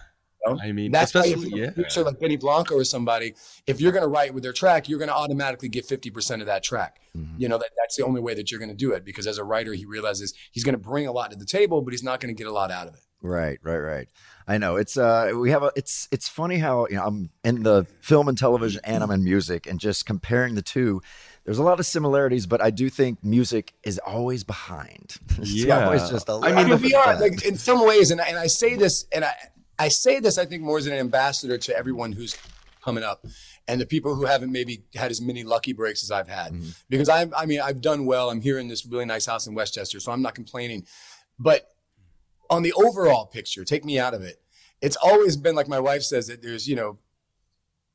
You 0.46 0.54
know? 0.54 0.60
I 0.60 0.72
mean, 0.72 0.90
That's 0.92 1.14
why 1.14 1.22
if 1.22 1.26
especially 1.36 1.50
you're 1.50 1.66
yeah. 1.66 1.70
producer 1.72 2.02
like 2.04 2.20
Benny 2.20 2.36
Blanco 2.36 2.74
or 2.74 2.84
somebody, 2.84 3.34
if 3.66 3.80
you're 3.80 3.92
going 3.92 4.02
to 4.02 4.08
write 4.08 4.34
with 4.34 4.42
their 4.42 4.52
track, 4.52 4.88
you're 4.88 4.98
going 4.98 5.08
to 5.08 5.14
automatically 5.14 5.68
get 5.68 5.86
50% 5.86 6.40
of 6.40 6.46
that 6.46 6.62
track. 6.62 7.00
Mm-hmm. 7.16 7.40
You 7.40 7.48
know, 7.48 7.58
that, 7.58 7.70
that's 7.80 7.96
the 7.96 8.04
only 8.04 8.20
way 8.20 8.34
that 8.34 8.50
you're 8.50 8.60
going 8.60 8.70
to 8.70 8.76
do 8.76 8.92
it 8.92 9.04
because 9.04 9.26
as 9.26 9.38
a 9.38 9.44
writer, 9.44 9.74
he 9.74 9.84
realizes 9.84 10.34
he's 10.52 10.64
going 10.64 10.74
to 10.74 10.80
bring 10.80 11.06
a 11.06 11.12
lot 11.12 11.30
to 11.30 11.36
the 11.36 11.46
table, 11.46 11.82
but 11.82 11.92
he's 11.92 12.02
not 12.02 12.20
going 12.20 12.34
to 12.34 12.38
get 12.38 12.46
a 12.48 12.52
lot 12.52 12.70
out 12.70 12.86
of 12.86 12.94
it. 12.94 13.00
Right, 13.20 13.58
right, 13.62 13.78
right. 13.78 14.08
I 14.46 14.58
know 14.58 14.76
it's 14.76 14.96
uh 14.96 15.32
we 15.34 15.50
have 15.50 15.62
a 15.62 15.72
it's 15.76 16.08
it's 16.12 16.28
funny 16.28 16.58
how 16.58 16.86
you 16.88 16.96
know 16.96 17.04
I'm 17.04 17.30
in 17.44 17.64
the 17.64 17.84
film 18.00 18.28
and 18.28 18.38
television 18.38 18.80
and 18.84 19.02
I'm 19.02 19.10
in 19.10 19.24
music 19.24 19.66
and 19.66 19.80
just 19.80 20.06
comparing 20.06 20.54
the 20.54 20.62
two. 20.62 21.02
There's 21.44 21.58
a 21.58 21.62
lot 21.62 21.80
of 21.80 21.86
similarities, 21.86 22.46
but 22.46 22.60
I 22.62 22.70
do 22.70 22.88
think 22.90 23.24
music 23.24 23.72
is 23.82 23.98
always 23.98 24.44
behind. 24.44 25.16
It's 25.38 25.50
Yeah. 25.52 25.84
always 25.86 26.08
just 26.08 26.28
a 26.28 26.32
I 26.34 26.52
mean, 26.52 26.68
little 26.68 26.76
we 26.78 26.88
bit 26.90 26.94
are 26.94 27.14
behind. 27.16 27.20
like 27.20 27.44
in 27.44 27.56
some 27.58 27.84
ways, 27.86 28.10
and 28.10 28.20
I, 28.20 28.26
and 28.28 28.38
I 28.38 28.46
say 28.46 28.76
this, 28.76 29.06
and 29.12 29.24
I 29.24 29.32
I 29.78 29.88
say 29.88 30.20
this, 30.20 30.38
I 30.38 30.44
think 30.44 30.62
more 30.62 30.78
as 30.78 30.86
an 30.86 30.92
ambassador 30.92 31.58
to 31.58 31.76
everyone 31.76 32.12
who's 32.12 32.36
coming 32.84 33.02
up, 33.04 33.24
and 33.66 33.80
the 33.80 33.86
people 33.86 34.14
who 34.14 34.24
haven't 34.26 34.52
maybe 34.52 34.82
had 34.94 35.10
as 35.10 35.20
many 35.20 35.42
lucky 35.44 35.72
breaks 35.72 36.02
as 36.04 36.10
I've 36.10 36.28
had, 36.28 36.52
Mm-hmm. 36.52 36.70
because 36.88 37.08
I 37.08 37.26
I 37.36 37.46
mean 37.46 37.60
I've 37.60 37.80
done 37.80 38.06
well. 38.06 38.30
I'm 38.30 38.40
here 38.40 38.58
in 38.58 38.68
this 38.68 38.86
really 38.86 39.04
nice 39.06 39.26
house 39.26 39.46
in 39.48 39.54
Westchester, 39.54 39.98
so 40.00 40.12
I'm 40.12 40.22
not 40.22 40.34
complaining, 40.34 40.86
but 41.38 41.68
on 42.50 42.62
the 42.62 42.72
overall 42.72 43.26
picture, 43.26 43.64
take 43.64 43.84
me 43.84 43.98
out 43.98 44.14
of 44.14 44.22
it. 44.22 44.40
It's 44.80 44.96
always 44.96 45.36
been 45.36 45.54
like 45.54 45.68
my 45.68 45.80
wife 45.80 46.02
says 46.02 46.28
that 46.28 46.42
there's 46.42 46.68
you 46.68 46.76
know 46.76 46.98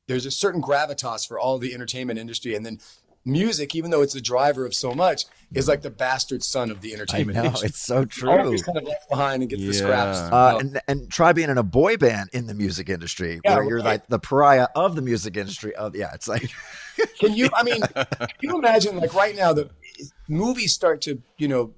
there's 0.06 0.26
a 0.26 0.30
certain 0.30 0.60
gravitas 0.60 1.26
for 1.26 1.38
all 1.38 1.58
the 1.58 1.72
entertainment 1.74 2.18
industry, 2.18 2.54
and 2.54 2.64
then 2.64 2.78
music, 3.24 3.74
even 3.74 3.90
though 3.90 4.02
it's 4.02 4.12
the 4.12 4.20
driver 4.20 4.66
of 4.66 4.74
so 4.74 4.92
much, 4.94 5.24
is 5.54 5.66
like 5.66 5.80
the 5.80 5.90
bastard 5.90 6.42
son 6.42 6.70
of 6.70 6.82
the 6.82 6.92
entertainment 6.92 7.38
I 7.38 7.40
know, 7.40 7.46
industry. 7.46 7.68
it's 7.68 7.80
so 7.80 8.04
true. 8.18 8.30
Always 8.30 8.62
kind 8.62 8.76
of 8.76 8.84
left 8.84 9.08
behind 9.08 9.42
and 9.42 9.50
gets 9.50 9.62
the 9.62 9.72
scraps. 9.72 10.18
Uh, 10.18 10.58
and, 10.60 10.80
and 10.88 11.10
try 11.10 11.32
being 11.32 11.48
in 11.48 11.56
a 11.56 11.62
boy 11.62 11.96
band 11.96 12.28
in 12.34 12.46
the 12.46 12.54
music 12.54 12.90
industry 12.90 13.40
Yeah, 13.42 13.56
where 13.56 13.64
you're 13.64 13.82
like 13.82 14.06
the 14.08 14.18
pariah 14.18 14.68
of 14.76 14.94
the 14.94 15.02
music 15.02 15.36
industry. 15.38 15.74
Of 15.74 15.96
yeah, 15.96 16.12
it's 16.12 16.28
like 16.28 16.50
Can 17.18 17.34
you? 17.34 17.48
I 17.54 17.62
mean, 17.62 17.80
can 17.94 18.28
you 18.42 18.58
imagine 18.58 18.98
like 18.98 19.14
right 19.14 19.34
now 19.34 19.52
the 19.54 19.70
movies 20.28 20.72
start 20.74 21.00
to 21.02 21.22
you 21.38 21.48
know 21.48 21.72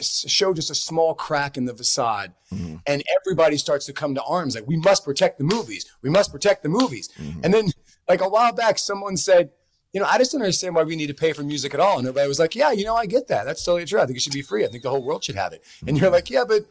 show 0.00 0.52
just 0.54 0.70
a 0.70 0.74
small 0.74 1.14
crack 1.14 1.56
in 1.56 1.64
the 1.64 1.74
facade, 1.74 2.32
mm-hmm. 2.52 2.76
and 2.86 3.02
everybody 3.20 3.56
starts 3.56 3.86
to 3.86 3.92
come 3.92 4.14
to 4.14 4.22
arms 4.22 4.54
like 4.54 4.66
we 4.66 4.76
must 4.76 5.04
protect 5.04 5.38
the 5.38 5.44
movies. 5.44 5.86
We 6.02 6.10
must 6.10 6.32
protect 6.32 6.62
the 6.62 6.68
movies. 6.68 7.08
Mm-hmm. 7.18 7.40
And 7.44 7.54
then 7.54 7.72
like 8.08 8.20
a 8.20 8.28
while 8.28 8.52
back, 8.52 8.78
someone 8.78 9.16
said. 9.16 9.50
You 9.94 10.00
know, 10.00 10.06
I 10.06 10.16
just 10.16 10.32
don't 10.32 10.40
understand 10.40 10.74
why 10.74 10.84
we 10.84 10.96
need 10.96 11.08
to 11.08 11.14
pay 11.14 11.34
for 11.34 11.42
music 11.42 11.74
at 11.74 11.80
all. 11.80 11.98
And 11.98 12.08
everybody 12.08 12.26
was 12.26 12.38
like, 12.38 12.54
"Yeah, 12.54 12.72
you 12.72 12.86
know, 12.86 12.96
I 12.96 13.04
get 13.04 13.28
that. 13.28 13.44
That's 13.44 13.62
totally 13.62 13.84
true. 13.84 14.00
I 14.00 14.06
think 14.06 14.16
it 14.16 14.22
should 14.22 14.32
be 14.32 14.40
free. 14.40 14.64
I 14.64 14.68
think 14.68 14.82
the 14.82 14.88
whole 14.88 15.04
world 15.04 15.22
should 15.22 15.34
have 15.34 15.52
it." 15.52 15.62
And 15.86 15.98
you're 15.98 16.06
mm-hmm. 16.06 16.14
like, 16.14 16.30
"Yeah, 16.30 16.44
but 16.48 16.62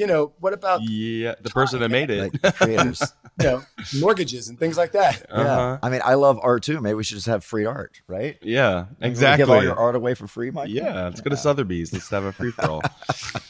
you 0.00 0.06
know, 0.06 0.32
what 0.40 0.54
about 0.54 0.80
Yeah, 0.82 1.34
the 1.42 1.50
person 1.50 1.80
that 1.80 1.90
made 1.90 2.08
it. 2.10 2.32
creators. 2.54 3.02
you 3.40 3.46
know 3.46 3.62
mortgages 4.00 4.48
and 4.48 4.58
things 4.58 4.76
like 4.78 4.92
that?" 4.92 5.26
Uh-huh. 5.30 5.42
yeah. 5.42 5.78
I 5.82 5.90
mean, 5.90 6.00
I 6.02 6.14
love 6.14 6.40
art 6.42 6.62
too. 6.62 6.80
Maybe 6.80 6.94
we 6.94 7.04
should 7.04 7.16
just 7.16 7.26
have 7.26 7.44
free 7.44 7.66
art, 7.66 8.00
right? 8.08 8.38
Yeah, 8.40 8.86
exactly. 9.00 9.42
Give 9.42 9.50
all 9.50 9.56
exactly. 9.56 9.66
your 9.66 9.76
art 9.78 9.94
away 9.96 10.14
for 10.14 10.26
free, 10.26 10.50
Mike. 10.50 10.70
Yeah, 10.70 11.04
let's 11.04 11.20
go 11.20 11.28
to 11.28 11.36
Sotheby's. 11.36 11.92
Let's 11.92 12.08
have 12.08 12.24
a 12.24 12.32
free 12.32 12.50
for 12.50 12.70
all. 12.70 12.82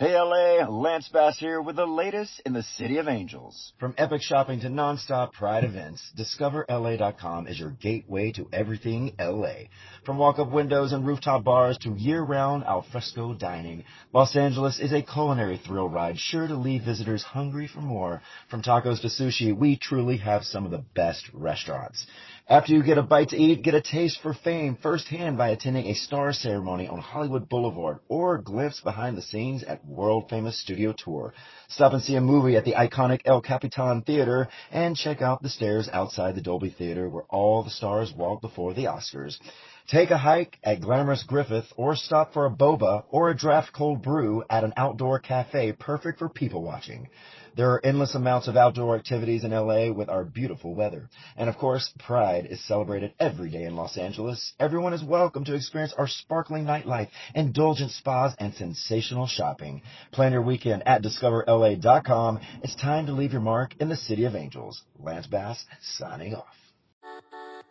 Hey 0.00 0.18
LA, 0.18 0.66
Lance 0.66 1.10
Bass 1.10 1.38
here 1.38 1.60
with 1.60 1.76
the 1.76 1.84
latest 1.84 2.40
in 2.46 2.54
the 2.54 2.62
City 2.62 2.96
of 2.96 3.06
Angels. 3.06 3.74
From 3.78 3.94
epic 3.98 4.22
shopping 4.22 4.58
to 4.60 4.68
nonstop 4.68 5.34
pride 5.34 5.62
events, 5.62 6.00
DiscoverLA.com 6.16 7.46
is 7.46 7.60
your 7.60 7.72
gateway 7.72 8.32
to 8.32 8.48
everything 8.50 9.12
LA. 9.18 9.64
From 10.06 10.16
walk-up 10.16 10.50
windows 10.50 10.92
and 10.92 11.06
rooftop 11.06 11.44
bars 11.44 11.76
to 11.82 11.90
year-round 11.90 12.64
alfresco 12.64 13.34
dining, 13.34 13.84
Los 14.14 14.34
Angeles 14.36 14.80
is 14.80 14.94
a 14.94 15.02
culinary 15.02 15.58
thrill 15.58 15.90
ride 15.90 16.18
sure 16.18 16.48
to 16.48 16.56
leave 16.56 16.82
visitors 16.82 17.22
hungry 17.22 17.68
for 17.68 17.82
more. 17.82 18.22
From 18.48 18.62
tacos 18.62 19.02
to 19.02 19.08
sushi, 19.08 19.54
we 19.54 19.76
truly 19.76 20.16
have 20.16 20.44
some 20.44 20.64
of 20.64 20.70
the 20.70 20.82
best 20.94 21.28
restaurants. 21.34 22.06
After 22.50 22.72
you 22.72 22.82
get 22.82 22.98
a 22.98 23.02
bite 23.02 23.28
to 23.28 23.36
eat, 23.36 23.62
get 23.62 23.76
a 23.76 23.80
taste 23.80 24.18
for 24.22 24.34
fame 24.34 24.76
firsthand 24.82 25.38
by 25.38 25.50
attending 25.50 25.86
a 25.86 25.94
star 25.94 26.32
ceremony 26.32 26.88
on 26.88 26.98
Hollywood 26.98 27.48
Boulevard 27.48 28.00
or 28.08 28.34
a 28.34 28.42
glimpse 28.42 28.80
behind 28.80 29.16
the 29.16 29.22
scenes 29.22 29.62
at 29.62 29.86
world 29.86 30.28
famous 30.28 30.60
studio 30.60 30.92
tour. 30.92 31.32
Stop 31.68 31.92
and 31.92 32.02
see 32.02 32.16
a 32.16 32.20
movie 32.20 32.56
at 32.56 32.64
the 32.64 32.72
iconic 32.72 33.20
El 33.24 33.40
Capitan 33.40 34.02
Theater 34.02 34.48
and 34.72 34.96
check 34.96 35.22
out 35.22 35.42
the 35.42 35.48
stairs 35.48 35.88
outside 35.92 36.34
the 36.34 36.40
Dolby 36.40 36.70
Theater 36.70 37.08
where 37.08 37.22
all 37.30 37.62
the 37.62 37.70
stars 37.70 38.12
walk 38.12 38.40
before 38.40 38.74
the 38.74 38.86
Oscars. 38.86 39.38
Take 39.86 40.10
a 40.10 40.18
hike 40.18 40.58
at 40.64 40.80
glamorous 40.80 41.22
Griffith 41.22 41.72
or 41.76 41.94
stop 41.94 42.32
for 42.32 42.46
a 42.46 42.50
boba 42.50 43.04
or 43.10 43.30
a 43.30 43.36
draft 43.36 43.72
cold 43.72 44.02
brew 44.02 44.42
at 44.50 44.64
an 44.64 44.72
outdoor 44.76 45.20
cafe 45.20 45.70
perfect 45.70 46.18
for 46.18 46.28
people 46.28 46.62
watching. 46.64 47.10
There 47.56 47.72
are 47.72 47.84
endless 47.84 48.14
amounts 48.14 48.46
of 48.48 48.56
outdoor 48.56 48.96
activities 48.96 49.44
in 49.44 49.50
LA 49.50 49.92
with 49.92 50.08
our 50.08 50.24
beautiful 50.24 50.74
weather. 50.74 51.08
And 51.36 51.48
of 51.48 51.56
course, 51.58 51.92
Pride 51.98 52.46
is 52.48 52.64
celebrated 52.66 53.12
every 53.18 53.50
day 53.50 53.64
in 53.64 53.76
Los 53.76 53.96
Angeles. 53.96 54.52
Everyone 54.60 54.92
is 54.92 55.02
welcome 55.02 55.44
to 55.44 55.54
experience 55.54 55.92
our 55.98 56.06
sparkling 56.06 56.64
nightlife, 56.64 57.08
indulgent 57.34 57.90
spas, 57.90 58.34
and 58.38 58.54
sensational 58.54 59.26
shopping. 59.26 59.82
Plan 60.12 60.32
your 60.32 60.42
weekend 60.42 60.86
at 60.86 61.02
discoverla.com. 61.02 62.40
It's 62.62 62.76
time 62.76 63.06
to 63.06 63.12
leave 63.12 63.32
your 63.32 63.40
mark 63.40 63.74
in 63.80 63.88
the 63.88 63.96
City 63.96 64.24
of 64.24 64.36
Angels. 64.36 64.82
Lance 64.98 65.26
Bass 65.26 65.64
signing 65.82 66.34
off. 66.34 66.54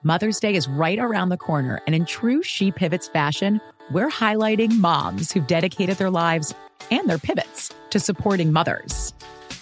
Mother's 0.03 0.39
Day 0.39 0.55
is 0.55 0.67
right 0.67 0.97
around 0.99 1.29
the 1.29 1.37
corner, 1.37 1.81
and 1.85 1.93
in 1.95 2.05
true 2.05 2.41
She 2.41 2.71
Pivots 2.71 3.09
fashion, 3.09 3.59
we're 3.91 4.09
highlighting 4.09 4.71
moms 4.71 5.31
who've 5.31 5.47
dedicated 5.47 5.97
their 5.97 6.09
lives 6.09 6.53
and 6.89 7.09
their 7.09 7.17
pivots 7.17 7.73
to 7.89 7.99
supporting 7.99 8.53
mothers. 8.53 9.13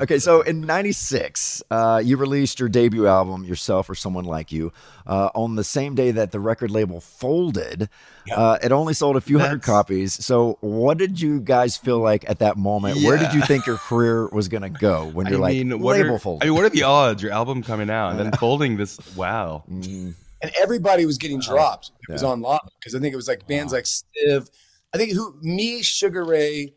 Okay, 0.00 0.18
so 0.18 0.40
in 0.42 0.62
'96, 0.62 1.62
uh, 1.70 2.02
you 2.04 2.16
released 2.16 2.58
your 2.58 2.68
debut 2.68 3.06
album, 3.06 3.44
"Yourself 3.44 3.88
or 3.88 3.94
Someone 3.94 4.24
Like 4.24 4.50
You," 4.50 4.72
uh, 5.06 5.30
on 5.36 5.54
the 5.54 5.62
same 5.62 5.94
day 5.94 6.10
that 6.10 6.32
the 6.32 6.40
record 6.40 6.72
label 6.72 7.00
folded. 7.00 7.88
Uh, 8.34 8.58
it 8.60 8.72
only 8.72 8.92
sold 8.92 9.14
a 9.14 9.20
few 9.20 9.38
hundred 9.38 9.62
copies. 9.62 10.12
So, 10.12 10.58
what 10.60 10.98
did 10.98 11.20
you 11.20 11.38
guys 11.38 11.76
feel 11.76 12.00
like 12.00 12.28
at 12.28 12.40
that 12.40 12.56
moment? 12.56 13.04
Where 13.04 13.16
did 13.16 13.32
you 13.34 13.42
think 13.42 13.66
your 13.66 13.76
career 13.76 14.26
was 14.30 14.48
going 14.48 14.62
to 14.64 14.68
go 14.68 15.06
when 15.10 15.26
you're 15.28 15.36
I 15.38 15.42
like 15.42 15.52
mean, 15.58 15.78
what 15.78 15.96
label 15.96 16.16
are, 16.16 16.18
folded? 16.18 16.44
I 16.44 16.48
mean, 16.48 16.56
what 16.56 16.64
are 16.64 16.70
the 16.70 16.82
odds? 16.82 17.22
Your 17.22 17.30
album 17.30 17.62
coming 17.62 17.88
out 17.88 18.10
and 18.10 18.18
then 18.18 18.32
folding 18.32 18.76
this? 18.76 18.98
Wow. 19.14 19.62
Mm. 19.70 20.14
and 20.42 20.50
everybody 20.60 21.06
was 21.06 21.18
getting 21.18 21.38
dropped. 21.38 21.92
It 22.08 22.12
was 22.14 22.22
Yeah. 22.22 22.30
on 22.30 22.40
lock 22.42 22.68
because 22.80 22.96
I 22.96 22.98
think 22.98 23.12
it 23.12 23.16
was 23.16 23.28
like 23.28 23.46
bands 23.46 23.72
like 23.72 23.84
Stiv. 23.84 24.50
I 24.92 24.98
think 24.98 25.12
who 25.12 25.38
me, 25.40 25.82
Sugar 25.82 26.24
Ray, 26.24 26.74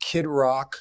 Kid 0.00 0.28
Rock, 0.28 0.76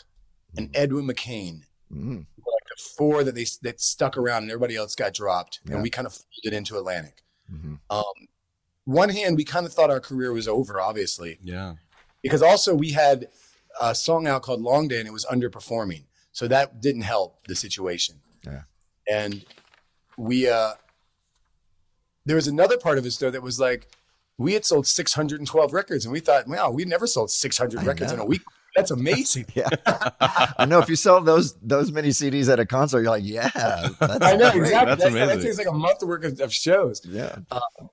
and 0.56 0.70
Edwin 0.76 1.08
McCain. 1.08 1.62
Mm. 1.91 2.25
were 2.38 2.51
Like 2.51 2.67
the 2.69 2.82
four 2.97 3.23
that 3.23 3.36
they 3.36 3.45
that 3.63 3.82
stuck 3.82 4.17
around, 4.17 4.43
and 4.43 4.51
everybody 4.51 4.75
else 4.75 4.95
got 4.95 5.13
dropped, 5.13 5.60
Yeah. 5.65 5.73
and 5.75 5.84
we 5.84 5.89
kind 5.89 6.06
of 6.08 6.13
folded 6.13 6.56
into 6.58 6.77
Atlantic. 6.77 7.23
Mm-hmm. 7.51 7.75
Um, 7.89 8.04
one 8.86 9.10
hand, 9.10 9.38
we 9.38 9.43
kind 9.43 9.65
of 9.65 9.73
thought 9.73 9.89
our 9.89 9.99
career 9.99 10.32
was 10.34 10.47
over, 10.47 10.80
obviously, 10.82 11.38
Yeah. 11.41 11.75
because 12.21 12.41
also 12.41 12.73
we 12.73 12.91
had 12.91 13.27
a 13.80 13.93
song 13.93 14.27
out 14.27 14.41
called 14.41 14.62
Long 14.62 14.88
Day, 14.88 14.99
and 14.99 15.08
it 15.08 15.13
was 15.13 15.25
underperforming, 15.25 16.04
so 16.32 16.47
that 16.47 16.82
didn't 16.82 17.01
help 17.04 17.45
the 17.47 17.56
situation. 17.56 18.15
Yeah. 18.45 18.63
And 19.10 19.45
we 20.17 20.47
uh 20.47 20.73
there 22.25 22.36
was 22.36 22.47
another 22.47 22.77
part 22.77 22.97
of 22.97 23.06
us 23.06 23.17
though 23.17 23.32
that 23.32 23.41
was 23.41 23.60
like 23.60 23.88
we 24.38 24.54
had 24.54 24.65
sold 24.65 24.88
612 24.88 25.73
records 25.73 26.06
and 26.06 26.12
we 26.12 26.19
thought, 26.19 26.47
wow, 26.47 26.71
we 26.71 26.84
never 26.86 27.06
sold 27.08 27.30
600 27.32 27.84
records 27.84 28.12
in 28.12 28.19
a 28.19 28.25
week. 28.25 28.41
That's 28.76 28.92
amazing. 29.00 29.46
yeah, 29.54 29.70
I 30.58 30.66
know. 30.66 30.80
If 30.80 30.90
you 30.90 30.96
sell 30.96 31.22
those 31.22 31.56
those 31.62 31.92
many 31.92 32.10
CDs 32.10 32.52
at 32.52 32.60
a 32.60 32.66
concert, 32.66 33.02
you're 33.02 33.12
like, 33.12 33.24
yeah, 33.26 33.50
that's 34.00 34.26
I 34.26 34.36
know 34.36 34.52
great. 34.52 34.64
exactly. 34.64 34.96
That's 34.96 35.04
amazing. 35.06 35.28
that 35.28 35.42
takes 35.42 35.58
like 35.58 35.68
a 35.68 35.74
month 35.74 36.04
worth 36.04 36.26
of, 36.26 36.40
of 36.40 36.54
shows. 36.54 37.02
Yeah. 37.06 37.38
Um, 37.52 37.90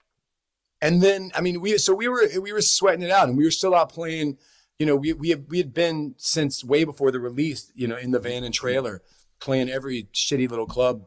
and 0.80 1.02
then 1.02 1.30
I 1.34 1.40
mean, 1.40 1.60
we 1.60 1.76
so 1.78 1.94
we 1.94 2.08
were 2.08 2.28
we 2.40 2.52
were 2.52 2.60
sweating 2.60 3.02
it 3.02 3.10
out, 3.10 3.28
and 3.28 3.36
we 3.36 3.44
were 3.44 3.50
still 3.50 3.74
out 3.74 3.90
playing. 3.90 4.38
You 4.78 4.86
know, 4.86 4.94
we 4.94 5.12
we 5.12 5.30
had, 5.30 5.46
we 5.48 5.58
had 5.58 5.74
been 5.74 6.14
since 6.18 6.62
way 6.62 6.84
before 6.84 7.10
the 7.10 7.18
release. 7.20 7.72
You 7.74 7.88
know, 7.88 7.96
in 7.96 8.12
the 8.12 8.20
van 8.20 8.44
and 8.44 8.54
trailer, 8.54 9.02
playing 9.40 9.68
every 9.68 10.08
shitty 10.14 10.48
little 10.48 10.66
club. 10.66 11.06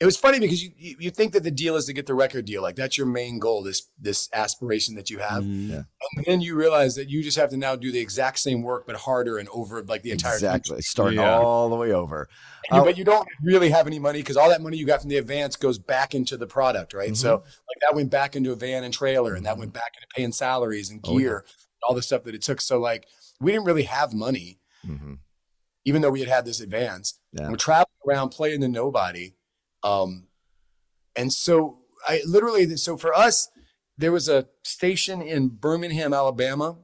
It 0.00 0.04
was 0.04 0.16
funny 0.16 0.38
because 0.38 0.62
you, 0.62 0.70
you 0.76 0.96
you 0.98 1.10
think 1.10 1.32
that 1.32 1.42
the 1.44 1.50
deal 1.50 1.76
is 1.76 1.86
to 1.86 1.92
get 1.92 2.06
the 2.06 2.14
record 2.14 2.44
deal, 2.44 2.60
like 2.62 2.76
that's 2.76 2.98
your 2.98 3.06
main 3.06 3.38
goal, 3.38 3.62
this 3.62 3.88
this 3.98 4.28
aspiration 4.32 4.94
that 4.96 5.08
you 5.10 5.18
have, 5.18 5.44
Yeah. 5.44 5.82
and 6.16 6.24
then 6.26 6.40
you 6.40 6.54
realize 6.56 6.94
that 6.96 7.08
you 7.08 7.22
just 7.22 7.38
have 7.38 7.50
to 7.50 7.56
now 7.56 7.74
do 7.76 7.90
the 7.90 8.00
exact 8.00 8.38
same 8.40 8.62
work 8.62 8.86
but 8.86 8.96
harder 8.96 9.38
and 9.38 9.48
over 9.50 9.82
like 9.82 10.02
the 10.02 10.10
entire 10.10 10.34
Exactly. 10.34 10.70
country. 10.76 10.82
Starting 10.82 11.18
Yeah. 11.20 11.38
all 11.38 11.68
the 11.70 11.76
way 11.76 11.92
over. 11.92 12.28
You- 12.70 12.78
Uh, 12.78 12.84
but 12.84 12.98
you 12.98 13.04
don't 13.04 13.26
really 13.42 13.70
have 13.70 13.86
any 13.86 13.98
money 13.98 14.18
because 14.20 14.36
all 14.36 14.48
that 14.50 14.60
money 14.62 14.76
you 14.76 14.86
got 14.86 15.00
from 15.00 15.10
the 15.10 15.16
advance 15.18 15.56
goes 15.56 15.78
back 15.78 16.14
into 16.14 16.36
the 16.36 16.46
product, 16.46 16.92
right? 16.92 17.16
So 17.16 17.38
Mm-hmm. 17.38 17.44
like 17.46 17.80
that 17.82 17.94
went 17.94 18.10
back 18.10 18.36
into 18.36 18.52
a 18.52 18.56
van 18.56 18.84
and 18.84 18.92
trailer, 18.92 19.34
and 19.34 19.46
that 19.46 19.56
went 19.58 19.72
back 19.72 19.92
into 19.96 20.06
paying 20.14 20.32
salaries 20.32 20.90
and 20.90 21.00
Oh, 21.04 21.18
gear, 21.18 21.38
and 21.38 21.80
all 21.88 21.94
the 21.94 22.02
stuff 22.02 22.24
that 22.24 22.34
it 22.34 22.42
took. 22.42 22.60
So 22.60 22.78
like 22.78 23.06
we 23.40 23.52
didn't 23.52 23.64
really 23.66 23.82
have 23.84 24.12
money, 24.12 24.58
Mhm. 24.86 25.18
Even 25.84 26.02
though 26.02 26.10
we 26.10 26.20
had 26.20 26.28
had 26.28 26.44
this 26.44 26.60
advance. 26.60 27.18
Yeah. 27.32 27.50
We're 27.50 27.56
traveling 27.56 27.86
around 28.08 28.30
playing 28.30 28.60
to 28.62 28.68
nobody, 28.68 29.34
um, 29.82 30.28
and 31.16 31.32
so 31.32 31.78
I 32.06 32.20
literally 32.26 32.76
so 32.76 32.96
for 32.96 33.14
us 33.14 33.48
there 33.96 34.12
was 34.12 34.28
a 34.28 34.46
station 34.64 35.22
in 35.22 35.48
Birmingham, 35.48 36.12
Alabama. 36.12 36.76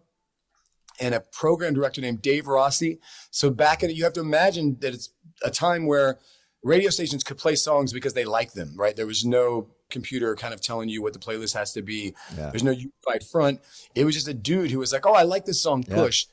And 1.02 1.14
a 1.14 1.20
program 1.20 1.72
director 1.72 2.02
named 2.02 2.20
Dave 2.20 2.46
Rossi. 2.46 3.00
So 3.30 3.48
back 3.48 3.82
in, 3.82 3.88
it, 3.88 3.96
you 3.96 4.04
have 4.04 4.12
to 4.12 4.20
imagine 4.20 4.76
that 4.80 4.92
it's 4.92 5.08
a 5.42 5.50
time 5.50 5.86
where 5.86 6.18
radio 6.62 6.90
stations 6.90 7.24
could 7.24 7.38
play 7.38 7.54
songs 7.54 7.90
because 7.94 8.12
they 8.12 8.26
like 8.26 8.52
them, 8.52 8.74
right? 8.76 8.94
There 8.94 9.06
was 9.06 9.24
no 9.24 9.68
computer 9.88 10.36
kind 10.36 10.52
of 10.52 10.60
telling 10.60 10.90
you 10.90 11.00
what 11.02 11.14
the 11.14 11.18
playlist 11.18 11.54
has 11.54 11.72
to 11.72 11.80
be. 11.80 12.14
Yeah. 12.36 12.50
There's 12.50 12.62
no 12.62 12.70
unified 12.70 13.24
front. 13.32 13.60
It 13.94 14.04
was 14.04 14.14
just 14.14 14.28
a 14.28 14.34
dude 14.34 14.70
who 14.70 14.78
was 14.78 14.92
like, 14.92 15.06
"Oh, 15.06 15.14
I 15.14 15.22
like 15.22 15.46
this 15.46 15.62
song, 15.62 15.84
Yeah. 15.88 15.94
Push," 15.94 16.26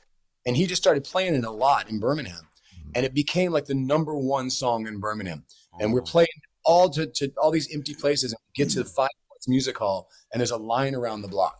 and 0.46 0.58
he 0.58 0.66
just 0.68 0.82
started 0.82 1.06
playing 1.06 1.36
it 1.36 1.46
a 1.46 1.52
lot 1.52 1.90
in 1.90 2.00
Birmingham. 2.00 2.47
And 2.96 3.06
it 3.06 3.14
became 3.14 3.52
like 3.52 3.66
the 3.66 3.76
number 3.76 4.16
one 4.18 4.50
song 4.50 4.88
in 4.88 5.00
Birmingham. 5.00 5.44
And 5.80 5.92
Oh. 5.92 5.94
we're 5.96 6.02
playing 6.02 6.28
all 6.66 6.90
to, 6.90 7.06
to 7.08 7.32
all 7.42 7.52
these 7.52 7.74
empty 7.74 7.94
places, 7.94 8.32
and 8.34 8.40
we 8.48 8.64
get 8.64 8.72
to 8.74 8.80
the 8.84 8.90
Five 8.90 9.10
Points 9.30 9.48
Music 9.48 9.78
Hall, 9.78 10.10
and 10.34 10.40
there's 10.40 10.52
a 10.52 10.58
line 10.58 10.96
around 10.96 11.22
the 11.22 11.28
block, 11.28 11.58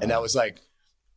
and 0.00 0.10
that 0.10 0.20
was 0.22 0.34
like, 0.34 0.60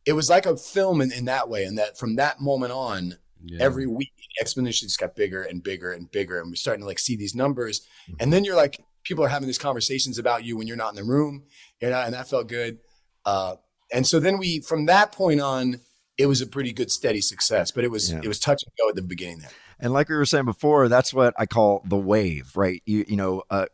it 0.04 0.12
was 0.12 0.28
like 0.30 0.46
a 0.46 0.56
film 0.56 1.00
in, 1.00 1.10
in 1.12 1.24
that 1.24 1.48
way, 1.48 1.64
and 1.64 1.76
that 1.78 1.98
from 1.98 2.16
that 2.16 2.40
moment 2.40 2.72
on, 2.72 3.16
Yeah. 3.44 3.58
every 3.62 3.86
week 3.86 4.12
exponentially 4.42 4.82
just 4.82 4.98
got 5.00 5.16
bigger 5.16 5.42
and 5.42 5.62
bigger 5.62 5.92
and 5.92 6.10
bigger 6.10 6.38
and 6.40 6.50
we're 6.50 6.56
starting 6.56 6.82
to 6.82 6.86
like 6.86 6.98
see 6.98 7.16
these 7.16 7.34
numbers 7.34 7.86
and 8.20 8.30
then 8.30 8.44
you're 8.44 8.54
like 8.56 8.84
people 9.02 9.24
are 9.24 9.28
having 9.28 9.46
these 9.46 9.56
conversations 9.58 10.18
about 10.18 10.44
you 10.44 10.58
when 10.58 10.66
you're 10.66 10.76
not 10.76 10.90
in 10.90 10.96
the 10.96 11.04
room 11.04 11.44
you 11.80 11.88
know 11.88 12.00
and 12.02 12.12
that 12.12 12.28
felt 12.28 12.46
good 12.48 12.78
uh, 13.24 13.54
and 13.94 14.06
so 14.06 14.20
then 14.20 14.36
we 14.36 14.60
from 14.60 14.84
that 14.86 15.10
point 15.12 15.40
on 15.40 15.80
it 16.18 16.26
was 16.26 16.40
a 16.40 16.46
pretty 16.46 16.72
good 16.72 16.90
steady 16.90 17.20
success 17.20 17.70
but 17.70 17.84
it 17.84 17.90
was 17.90 18.10
Yeah. 18.12 18.20
it 18.22 18.28
was 18.28 18.38
touch 18.40 18.62
and 18.64 18.72
go 18.78 18.88
at 18.88 18.94
the 18.94 19.02
beginning 19.02 19.38
there 19.40 19.50
And 19.78 19.92
like 19.92 20.08
we 20.08 20.16
were 20.16 20.24
saying 20.24 20.46
before, 20.46 20.88
that's 20.88 21.12
what 21.12 21.34
I 21.36 21.44
call 21.44 21.82
the 21.84 21.98
wave, 21.98 22.52
right? 22.56 22.82
You 22.86 23.04
you 23.06 23.16
know, 23.16 23.42
uh, 23.50 23.66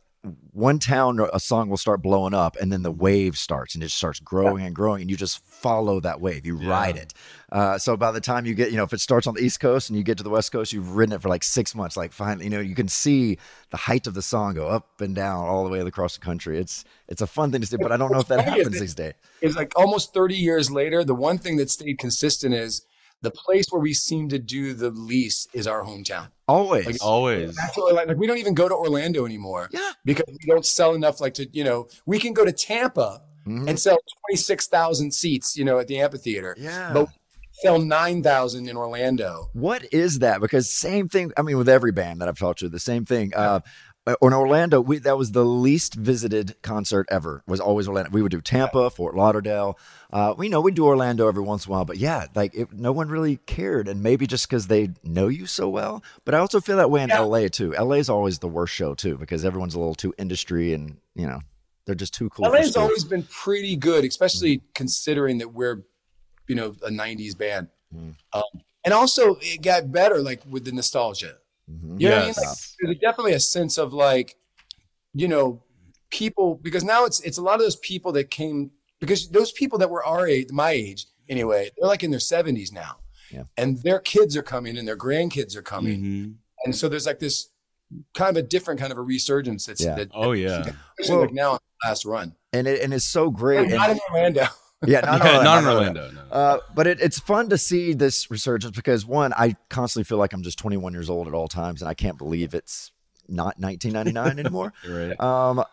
one 0.53 0.79
town 0.79 1.19
a 1.33 1.41
song 1.41 1.69
will 1.69 1.77
start 1.77 2.01
blowing 2.01 2.33
up, 2.33 2.57
and 2.61 2.73
then 2.73 2.83
the 2.83 2.93
wave 2.93 3.37
starts, 3.37 3.75
and 3.75 3.83
it 3.83 3.91
starts 3.91 4.21
growing 4.21 4.65
and 4.65 4.75
growing, 4.75 5.01
and 5.01 5.11
you 5.11 5.17
just 5.17 5.45
follow 5.45 5.99
that 6.01 6.21
wave, 6.21 6.47
you 6.47 6.57
ride 6.57 6.97
it. 6.97 7.13
Uh, 7.51 7.77
so 7.77 7.97
by 7.97 8.13
the 8.13 8.21
time 8.21 8.47
you 8.47 8.55
get, 8.55 8.71
you 8.71 8.77
know, 8.77 8.85
if 8.85 8.93
it 8.93 9.01
starts 9.01 9.27
on 9.27 9.35
the 9.35 9.41
East 9.41 9.59
Coast 9.59 9.91
and 9.91 9.97
you 9.97 10.05
get 10.05 10.19
to 10.19 10.25
the 10.25 10.31
West 10.31 10.53
Coast, 10.53 10.73
you've 10.73 10.95
ridden 10.95 11.15
it 11.15 11.23
for 11.23 11.29
like 11.29 11.43
six 11.43 11.75
months. 11.75 11.97
Like 11.97 12.13
finally, 12.13 12.45
you 12.45 12.51
know, 12.51 12.61
you 12.61 12.77
can 12.77 12.87
see 12.87 13.37
the 13.71 13.77
height 13.77 14.07
of 14.07 14.15
the 14.15 14.23
song 14.23 14.55
go 14.55 14.69
up 14.69 15.01
and 15.01 15.15
down 15.15 15.45
all 15.45 15.65
the 15.65 15.71
way 15.71 15.81
across 15.81 16.15
the 16.15 16.25
country. 16.25 16.59
It's 16.59 16.85
it's 17.09 17.21
a 17.21 17.27
fun 17.27 17.51
thing 17.51 17.61
to 17.61 17.67
see, 17.67 17.77
but 17.77 17.91
I 17.91 17.97
don't 17.97 18.13
know 18.13 18.21
if 18.21 18.29
that 18.29 18.39
What's 18.39 18.49
funny 18.49 18.61
is 18.61 18.67
happens 18.67 18.81
these 18.81 18.95
days. 18.95 19.15
It's 19.41 19.57
like 19.57 19.73
almost 19.77 20.15
30 20.15 20.37
years 20.37 20.71
later, 20.71 21.03
the 21.03 21.15
one 21.15 21.39
thing 21.39 21.57
that 21.57 21.69
stayed 21.69 21.99
consistent 21.99 22.55
is 22.55 22.87
the 23.23 23.31
place 23.31 23.67
where 23.71 23.81
we 23.81 23.95
seem 23.95 24.29
to 24.29 24.39
do 24.39 24.75
the 24.75 24.91
least 24.91 25.49
is 25.55 25.67
our 25.67 25.83
hometown. 25.83 26.29
Always, 26.49 26.87
Like, 26.87 26.97
always. 27.01 27.55
That's 27.57 27.77
like, 27.79 28.07
like 28.09 28.17
we 28.19 28.27
don't 28.27 28.39
even 28.39 28.55
go 28.55 28.69
to 28.69 28.75
Orlando 28.75 29.25
anymore. 29.25 29.69
Yeah. 29.73 29.93
Because 30.05 30.27
we 30.29 30.47
don't 30.47 30.67
sell 30.67 30.95
enough. 30.95 31.21
Like 31.21 31.35
to 31.35 31.49
you 31.53 31.65
know, 31.65 31.89
we 32.05 32.19
can 32.19 32.33
go 32.35 32.45
to 32.45 32.53
Tampa 32.53 33.23
Mm-hmm. 33.45 33.67
and 33.71 33.81
sell 33.81 33.99
twenty 34.21 34.37
six 34.37 34.69
thousand 34.69 35.13
seats. 35.13 35.57
You 35.57 35.65
know, 35.65 35.81
at 35.81 35.89
the 35.89 35.99
amphitheater. 35.99 36.55
Yeah. 36.57 36.93
But 36.93 37.07
we 37.07 37.13
sell 37.55 37.81
nine 37.81 38.23
thousand 38.23 38.69
in 38.69 38.77
Orlando. 38.77 39.51
What 39.53 39.83
is 39.93 40.21
that? 40.21 40.41
Because 40.41 40.71
same 40.71 41.09
thing. 41.09 41.33
I 41.37 41.43
mean, 41.43 41.59
with 41.59 41.69
every 41.69 41.91
band 41.91 42.21
that 42.21 42.29
I've 42.29 42.39
talked 42.39 42.61
to, 42.61 42.69
the 42.69 42.79
same 42.79 43.05
thing. 43.05 43.33
Uh, 43.35 43.59
in 44.07 44.33
Orlando, 44.33 44.81
we 44.81 44.99
that 44.99 45.17
was 45.17 45.33
the 45.33 45.45
least 45.45 45.95
visited 45.95 46.61
concert 46.63 47.07
ever. 47.11 47.43
Was 47.47 47.61
always 47.61 47.87
Orlando. 47.87 48.11
We 48.11 48.23
would 48.23 48.33
do 48.33 48.41
Tampa, 48.41 48.91
Fort 48.91 49.15
Lauderdale. 49.15 49.79
Uh, 50.13 50.35
we 50.37 50.49
know 50.49 50.61
we 50.61 50.73
do 50.73 50.85
Orlando 50.87 51.29
every 51.29 51.43
once 51.43 51.67
in 51.67 51.71
a 51.71 51.73
while, 51.73 51.85
but 51.85 51.99
yeah, 51.99 52.27
like 52.35 52.55
it, 52.55 52.73
no 52.73 52.91
one 52.93 53.09
really 53.09 53.37
cared, 53.47 53.87
and 53.87 54.03
maybe 54.03 54.27
just 54.27 54.49
because 54.49 54.67
they 54.67 54.91
know 55.05 55.29
you 55.29 55.47
so 55.47 55.69
well. 55.69 56.03
But 56.25 56.35
I 56.35 56.39
also 56.39 56.61
feel 56.61 56.77
that 56.79 56.91
way 56.91 57.03
in 57.03 57.11
LA 57.11 57.49
too. 57.49 57.73
LA 57.73 57.97
is 57.97 58.09
always 58.09 58.41
the 58.41 58.49
worst 58.49 58.75
show 58.75 58.95
too 58.95 59.17
because 59.19 59.45
everyone's 59.45 59.75
a 59.75 59.79
little 59.79 59.95
too 59.95 60.13
industry, 60.19 60.73
and 60.73 60.97
you 61.15 61.27
know 61.27 61.41
they're 61.87 61.95
just 61.95 62.15
too 62.15 62.29
cool. 62.31 62.51
LA's 62.51 62.77
always 62.77 63.05
been 63.05 63.23
pretty 63.25 63.77
good, 63.77 64.05
especially 64.05 64.63
considering 64.75 65.39
that 65.39 65.53
we're, 65.53 65.85
you 66.49 66.57
know, 66.57 66.75
a 66.85 66.91
'90s 66.91 67.39
band. 67.39 67.69
Mm. 67.95 68.15
Um, 68.33 68.43
and 68.85 68.93
also, 68.93 69.37
it 69.41 69.63
got 69.63 69.93
better, 69.93 70.19
like 70.19 70.43
with 70.49 70.65
the 70.65 70.73
nostalgia. 70.73 71.37
Mm-hmm. 71.73 72.01
You 72.01 72.09
know 72.09 72.15
what 72.17 72.23
I 72.23 72.27
mean? 72.27 72.35
Like, 72.37 72.59
there's 72.81 72.99
definitely 72.99 73.33
a 73.33 73.41
sense 73.41 73.79
of 73.79 73.93
like, 73.93 74.37
you 75.15 75.29
know, 75.29 75.63
people 76.11 76.57
because 76.63 76.85
now 76.85 77.05
it's 77.05 77.21
it's 77.21 77.39
a 77.39 77.43
lot 77.43 77.55
of 77.55 77.61
those 77.61 77.77
people 77.77 78.13
that 78.13 78.31
came 78.31 78.71
because 79.01 79.31
those 79.31 79.51
people 79.53 79.79
that 79.79 79.91
were 79.91 80.05
our 80.05 80.27
age, 80.27 80.49
my 80.51 80.71
age 80.71 81.07
anyway, 81.29 81.71
they're 81.79 81.89
like 81.89 82.03
in 82.03 82.11
their 82.11 82.21
70s 82.21 82.73
now, 82.73 82.97
Yeah. 83.31 83.45
and 83.57 83.83
their 83.83 83.99
kids 83.99 84.37
are 84.37 84.43
coming 84.43 84.77
and 84.77 84.87
their 84.87 84.97
grandkids 84.97 85.57
are 85.57 85.63
coming, 85.63 86.01
Mm-hmm. 86.01 86.31
and 86.65 86.77
so 86.77 86.89
there's 86.89 87.07
like 87.07 87.19
this 87.19 87.49
kind 88.15 88.37
of 88.37 88.43
a 88.43 88.47
different 88.47 88.81
kind 88.81 88.91
of 88.93 88.99
a 88.99 89.03
resurgence 89.03 89.67
that's 89.67 89.83
Yeah. 89.85 89.95
that, 89.97 90.09
Oh 90.15 90.33
yeah. 90.33 90.65
especially 91.01 91.23
like 91.27 91.33
now 91.35 91.53
in 91.53 91.59
the 91.83 91.89
last 91.89 92.05
run. 92.05 92.35
and 92.53 92.67
it, 92.67 92.81
and 92.83 92.93
it's 92.95 93.05
so 93.07 93.31
great. 93.31 93.69
Not 93.71 93.91
and- 93.91 93.99
in 93.99 94.15
Orlando. 94.15 94.47
Yeah, 94.87 95.01
not, 95.05 95.25
Yeah, 95.25 95.39
in 95.39 95.45
not 95.45 95.63
in 95.63 95.69
Orlando. 95.69 96.03
Orlando, 96.03 96.11
no. 96.11 96.31
Uh, 96.31 96.59
but 96.75 96.87
it, 96.87 97.01
it's 97.01 97.19
fun 97.19 97.49
to 97.51 97.59
see 97.59 97.93
this 97.93 98.31
resurgence 98.31 98.75
because 98.77 99.07
one, 99.07 99.33
I 99.35 99.57
constantly 99.69 100.05
feel 100.05 100.19
like 100.19 100.33
I'm 100.33 100.43
just 100.43 100.59
21 100.59 100.93
years 100.93 101.11
old 101.11 101.29
at 101.29 101.35
all 101.35 101.49
times, 101.49 101.83
and 101.83 101.89
I 101.89 101.95
can't 101.95 102.19
believe 102.19 102.55
it's 102.55 102.93
not 103.29 103.59
1999 103.59 104.39
anymore. 104.45 104.73
Right. 104.89 105.19
Um, 105.21 105.65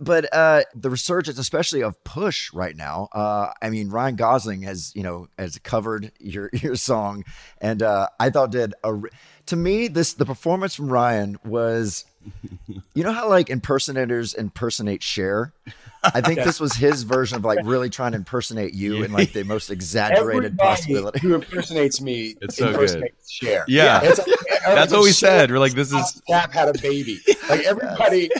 but 0.00 0.32
uh, 0.34 0.62
the 0.74 0.90
resurgence, 0.90 1.38
especially 1.38 1.82
of 1.82 2.02
Push 2.02 2.52
right 2.52 2.76
now. 2.76 3.08
Uh, 3.12 3.52
I 3.60 3.70
mean, 3.70 3.88
Ryan 3.88 4.16
Gosling 4.16 4.62
has 4.62 4.92
you 4.96 5.02
know 5.02 5.28
has 5.38 5.58
covered 5.58 6.12
your 6.18 6.50
your 6.52 6.76
song, 6.76 7.24
and 7.60 7.82
uh, 7.82 8.08
I 8.18 8.30
thought 8.30 8.50
did 8.50 8.74
a. 8.84 9.00
To 9.46 9.56
me, 9.56 9.88
this 9.88 10.14
the 10.14 10.24
performance 10.24 10.74
from 10.74 10.88
Ryan 10.88 11.36
was, 11.44 12.04
you 12.94 13.02
know 13.04 13.12
how 13.12 13.28
like 13.28 13.50
impersonators 13.50 14.34
impersonate 14.34 15.02
Cher. 15.02 15.52
I 16.04 16.20
think 16.20 16.40
this 16.42 16.58
was 16.60 16.72
his 16.74 17.02
version 17.04 17.36
of 17.36 17.44
like 17.44 17.60
really 17.64 17.88
trying 17.90 18.12
to 18.12 18.16
impersonate 18.18 18.74
you 18.74 19.02
in 19.04 19.12
like 19.12 19.32
the 19.32 19.44
most 19.44 19.70
exaggerated 19.70 20.52
Everybody 20.52 20.56
possibility. 20.56 21.18
who 21.20 21.34
impersonates 21.34 22.00
me 22.00 22.34
It's 22.42 22.56
so 22.56 22.68
impersonates 22.68 23.30
Cher. 23.30 23.64
Yeah. 23.68 24.00
It's 24.02 24.20
That's 24.64 24.92
what 24.92 25.02
we 25.02 25.12
said. 25.12 25.50
We're 25.50 25.58
like, 25.58 25.72
this 25.74 25.92
is 25.92 26.22
Snap 26.26 26.52
had 26.52 26.68
a 26.74 26.78
baby. 26.80 27.18
Like 27.48 27.64
everybody, 27.66 28.30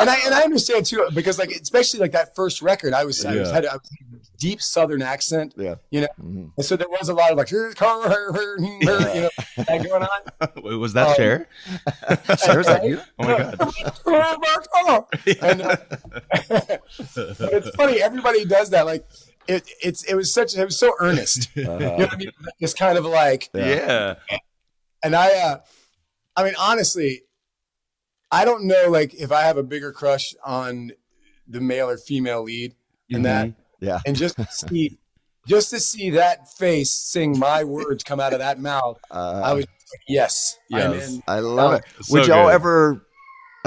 and 0.00 0.10
I 0.10 0.16
and 0.26 0.34
I 0.34 0.42
understand 0.42 0.84
too 0.84 1.08
because 1.14 1.38
like 1.38 1.50
especially 1.52 2.00
like 2.00 2.12
that 2.12 2.34
first 2.34 2.60
record, 2.60 2.92
I 2.92 3.04
was 3.04 3.24
I 3.24 3.36
was 3.36 3.50
had 3.50 3.64
a 3.64 3.80
deep 4.36 4.60
Southern 4.60 5.00
accent. 5.00 5.54
Yeah, 5.56 5.76
you 5.90 6.02
know, 6.02 6.08
Mm-hmm. 6.20 6.46
and 6.56 6.66
so 6.66 6.76
there 6.76 6.88
was 6.88 7.08
a 7.08 7.14
lot 7.14 7.30
of 7.30 7.38
like 7.38 7.48
here's 7.48 7.78
her, 7.78 8.08
her, 8.08 8.32
her, 8.32 8.60
you 8.60 8.84
know, 8.84 8.98
that 9.56 9.86
going 9.88 10.02
on. 10.02 10.48
Wait, 10.62 10.74
was 10.74 10.92
that 10.94 11.08
Um, 11.08 11.14
Cher? 11.14 11.48
is 12.60 12.66
that 12.66 12.84
you? 12.84 13.00
Oh 13.20 13.24
my 13.26 14.56
god. 14.86 15.04
and, 15.40 15.62
uh, 15.62 15.76
but 17.14 17.52
it's 17.52 17.70
funny. 17.76 18.00
Everybody 18.02 18.44
does 18.44 18.70
that. 18.70 18.86
Like 18.86 19.06
it, 19.46 19.68
it's 19.82 20.04
it 20.04 20.14
was 20.14 20.32
such 20.32 20.56
it 20.56 20.64
was 20.64 20.78
so 20.78 20.92
earnest. 21.00 21.48
You 21.56 21.64
know 21.64 21.76
what 21.96 22.12
I 22.12 22.16
mean? 22.16 22.30
It's 22.60 22.74
kind 22.74 22.98
of 22.98 23.04
like 23.04 23.50
Yeah. 23.54 24.16
and 25.02 25.14
I, 25.16 25.28
uh, 25.38 25.58
I 26.36 26.44
mean, 26.44 26.54
honestly, 26.58 27.22
I 28.30 28.44
don't 28.44 28.64
know, 28.64 28.88
like, 28.90 29.14
if 29.14 29.32
I 29.32 29.42
have 29.42 29.56
a 29.56 29.62
bigger 29.62 29.90
crush 29.92 30.34
on 30.44 30.92
the 31.46 31.60
male 31.60 31.88
or 31.88 31.96
female 31.96 32.42
lead 32.42 32.74
in 33.08 33.22
that, 33.22 33.52
Yeah. 33.80 34.00
and 34.06 34.14
just 34.16 34.36
to 34.36 34.46
see, 34.46 34.98
just 35.46 35.70
to 35.70 35.80
see 35.80 36.10
that 36.10 36.52
face 36.52 36.90
sing 36.90 37.38
my 37.38 37.64
words 37.64 38.04
come 38.04 38.20
out 38.20 38.32
of 38.34 38.40
that 38.40 38.60
mouth, 38.60 38.98
Uh, 39.10 39.40
I 39.44 39.52
was 39.54 39.64
like, 39.64 40.00
yes, 40.06 40.58
I'm 40.72 40.92
Yes. 40.92 41.14
in. 41.14 41.22
I 41.26 41.40
love 41.40 41.72
it. 41.74 41.84
So 42.02 42.12
Would 42.18 42.26
y'all 42.26 42.46
good. 42.48 42.54
ever 42.54 43.06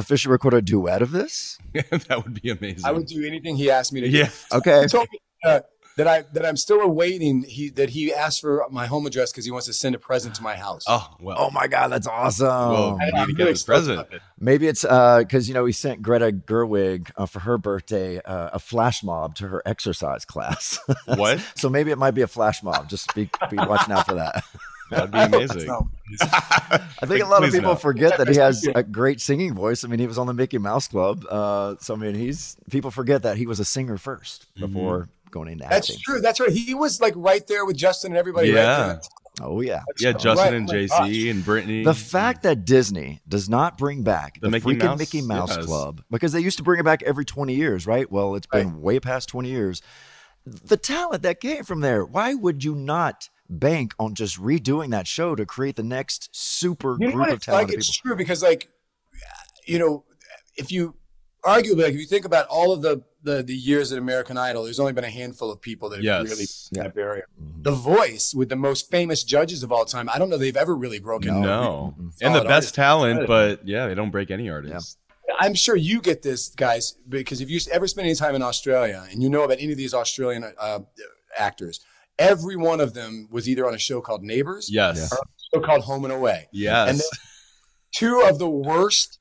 officially 0.01 0.31
record 0.31 0.53
a 0.53 0.61
duet 0.61 1.01
of 1.01 1.11
this? 1.11 1.57
that 1.73 2.21
would 2.23 2.41
be 2.41 2.49
amazing. 2.49 2.85
I 2.85 2.91
would 2.91 3.05
do 3.07 3.25
anything 3.25 3.55
he 3.55 3.69
asked 3.71 3.93
me 3.93 4.01
to 4.01 4.09
do. 4.09 4.17
Yeah. 4.17 4.29
Okay. 4.51 4.81
He 4.81 4.87
told 4.87 5.07
me 5.11 5.19
uh, 5.45 5.61
that 5.97 6.07
I 6.07 6.23
that 6.33 6.45
I'm 6.45 6.57
still 6.57 6.79
awaiting. 6.81 7.43
He 7.43 7.69
that 7.71 7.89
he 7.89 8.13
asked 8.13 8.41
for 8.41 8.65
my 8.71 8.85
home 8.87 9.05
address 9.05 9.31
because 9.31 9.45
he 9.45 9.51
wants 9.51 9.67
to 9.67 9.73
send 9.73 9.93
a 9.95 9.99
present 9.99 10.35
to 10.35 10.43
my 10.43 10.55
house. 10.55 10.83
Oh 10.87 11.15
well. 11.19 11.37
Oh 11.39 11.49
my 11.51 11.67
god, 11.67 11.89
that's 11.89 12.07
awesome. 12.07 12.47
well, 12.47 12.97
I- 13.01 13.05
we 13.13 13.19
need 13.19 13.25
to 13.27 13.33
get 13.33 13.45
this 13.45 13.63
present. 13.63 14.07
Maybe 14.39 14.67
it's 14.67 14.81
because 14.83 15.47
you 15.47 15.53
know 15.53 15.63
we 15.63 15.71
sent 15.73 16.01
Greta 16.01 16.31
Gerwig 16.31 17.11
uh, 17.17 17.25
for 17.25 17.39
her 17.39 17.57
birthday 17.57 18.19
uh, 18.21 18.51
a 18.53 18.59
flash 18.59 19.03
mob 19.03 19.35
to 19.35 19.47
her 19.47 19.61
exercise 19.65 20.25
class. 20.25 20.79
What? 21.05 21.39
so 21.55 21.69
maybe 21.69 21.91
it 21.91 21.97
might 21.97 22.11
be 22.11 22.21
a 22.21 22.27
flash 22.27 22.63
mob. 22.63 22.89
Just 22.89 23.13
be, 23.13 23.29
be 23.49 23.57
watching 23.57 23.93
out 23.93 24.05
for 24.07 24.15
that. 24.15 24.43
That'd 24.91 25.11
be 25.11 25.17
amazing. 25.37 25.61
so. 25.61 25.89
I 26.21 27.05
think 27.05 27.23
a 27.23 27.27
lot 27.27 27.43
of 27.43 27.51
people 27.51 27.71
no. 27.71 27.75
forget 27.75 28.17
that 28.17 28.27
he 28.27 28.35
has 28.37 28.67
a 28.75 28.83
great 28.83 29.21
singing 29.21 29.53
voice. 29.55 29.83
I 29.83 29.87
mean, 29.87 29.99
he 29.99 30.07
was 30.07 30.17
on 30.17 30.27
the 30.27 30.33
Mickey 30.33 30.57
Mouse 30.57 30.87
Club. 30.87 31.25
Uh, 31.29 31.75
so 31.79 31.93
I 31.93 31.97
mean, 31.97 32.15
he's 32.15 32.57
people 32.69 32.91
forget 32.91 33.23
that 33.23 33.37
he 33.37 33.47
was 33.47 33.59
a 33.59 33.65
singer 33.65 33.97
1st 33.97 34.45
before 34.59 35.09
going 35.31 35.47
into 35.49 35.63
That's 35.63 35.89
acting. 35.89 35.93
That's 35.95 36.01
true. 36.03 36.21
That's 36.21 36.39
right. 36.39 36.51
He 36.51 36.73
was 36.75 37.01
like 37.01 37.13
right 37.15 37.45
there 37.47 37.65
with 37.65 37.77
Justin 37.77 38.11
and 38.11 38.17
everybody. 38.17 38.49
Yeah. 38.49 38.77
Right 38.79 38.87
there. 38.87 39.01
Oh 39.39 39.61
yeah. 39.61 39.83
Yeah, 39.97 40.11
Justin 40.11 40.35
Right. 40.35 40.53
and 40.53 40.69
Oh 40.69 40.73
my 40.73 41.09
JC 41.09 41.31
and 41.31 41.41
Britney. 41.43 41.85
The 41.85 41.93
fact 41.93 42.43
that 42.43 42.65
Disney 42.65 43.21
does 43.27 43.47
not 43.47 43.77
bring 43.77 44.03
back 44.03 44.35
the, 44.35 44.47
The 44.47 44.51
Mickey 44.51 44.65
freaking 44.75 44.83
Mouse? 44.83 44.99
Mickey 44.99 45.21
Mouse 45.21 45.55
Yes. 45.55 45.65
Club 45.65 46.03
because 46.11 46.33
they 46.33 46.41
used 46.41 46.57
to 46.57 46.63
bring 46.63 46.81
it 46.81 46.83
back 46.83 47.01
every 47.03 47.23
20 47.23 47.53
years, 47.55 47.87
right? 47.87 48.11
Well, 48.11 48.35
it's 48.35 48.45
been 48.47 48.81
way 48.81 48.99
past 48.99 49.29
20 49.29 49.49
years. 49.49 49.81
The 50.45 50.75
talent 50.75 51.23
that 51.23 51.39
came 51.39 51.63
from 51.63 51.79
there, 51.79 52.03
why 52.03 52.33
would 52.33 52.63
you 52.63 52.75
not 52.75 53.29
bank 53.51 53.93
on 53.99 54.15
just 54.15 54.39
redoing 54.41 54.91
that 54.91 55.07
show 55.07 55.35
to 55.35 55.45
create 55.45 55.75
the 55.75 55.83
next 55.83 56.29
super 56.31 56.97
You 56.99 57.07
know 57.07 57.11
group 57.13 57.19
what 57.21 57.29
of 57.29 57.35
it's 57.37 57.47
like? 57.47 57.55
talented 57.57 57.77
It's 57.79 57.91
people? 57.97 58.09
true 58.09 58.15
because, 58.17 58.41
like, 58.41 58.69
you 59.67 59.77
know, 59.79 60.05
if 60.57 60.71
you 60.71 60.95
arguably, 61.45 61.83
like, 61.83 61.93
if 61.93 61.99
you 61.99 62.05
think 62.05 62.25
about 62.25 62.47
all 62.47 62.71
of 62.73 62.81
the 62.81 63.03
the, 63.23 63.43
the 63.43 63.53
years 63.55 63.91
at 63.91 63.99
American 63.99 64.35
Idol, 64.35 64.63
there's 64.63 64.79
only 64.79 64.93
been 64.93 65.03
a 65.03 65.09
handful 65.11 65.51
of 65.51 65.61
people 65.61 65.89
that 65.89 65.97
have 65.97 66.03
Yes. 66.03 66.27
really 66.27 66.45
Yeah. 66.71 66.83
that 66.87 66.95
barrier. 66.95 67.25
The 67.61 67.71
Voice 67.71 68.33
with 68.33 68.49
the 68.49 68.55
most 68.55 68.89
famous 68.89 69.23
judges 69.23 69.61
of 69.61 69.71
all 69.71 69.85
time. 69.85 70.09
I 70.11 70.17
don't 70.17 70.27
know 70.31 70.37
they've 70.37 70.57
ever 70.57 70.75
really 70.75 70.97
broken. 70.97 71.39
no, 71.39 71.93
Solid 71.97 72.13
and 72.23 72.33
the 72.35 72.39
best 72.39 72.51
artist. 72.51 72.75
talent, 72.75 73.27
but 73.27 73.67
yeah, 73.67 73.85
they 73.87 73.93
don't 73.93 74.09
break 74.09 74.31
any 74.31 74.49
artists. 74.49 74.97
I'm 75.39 75.53
sure 75.53 75.75
you 75.75 76.01
get 76.01 76.23
this, 76.23 76.49
guys, 76.49 76.95
because 77.07 77.41
if 77.41 77.49
you 77.51 77.59
ever 77.71 77.87
spend 77.87 78.05
any 78.07 78.15
time 78.15 78.33
in 78.33 78.41
Australia 78.41 79.05
and 79.11 79.21
you 79.21 79.29
know 79.29 79.43
about 79.43 79.59
any 79.59 79.71
of 79.71 79.77
these 79.77 79.93
Australian 79.93 80.43
uh, 80.59 80.79
actors, 81.37 81.79
every 82.21 82.55
one 82.55 82.79
of 82.79 82.93
them 82.93 83.27
was 83.31 83.49
either 83.49 83.67
on 83.67 83.73
a 83.73 83.79
show 83.79 83.99
called 84.01 84.21
Neighbors, 84.23 84.69
Yes. 84.71 85.11
or 85.11 85.17
a 85.17 85.57
show 85.59 85.65
called 85.65 85.81
Home 85.83 86.03
and 86.05 86.13
Away. 86.13 86.47
Yes. 86.53 86.89
And 86.89 87.01
two 87.95 88.21
of 88.21 88.39
the 88.39 88.49
worst 88.49 89.19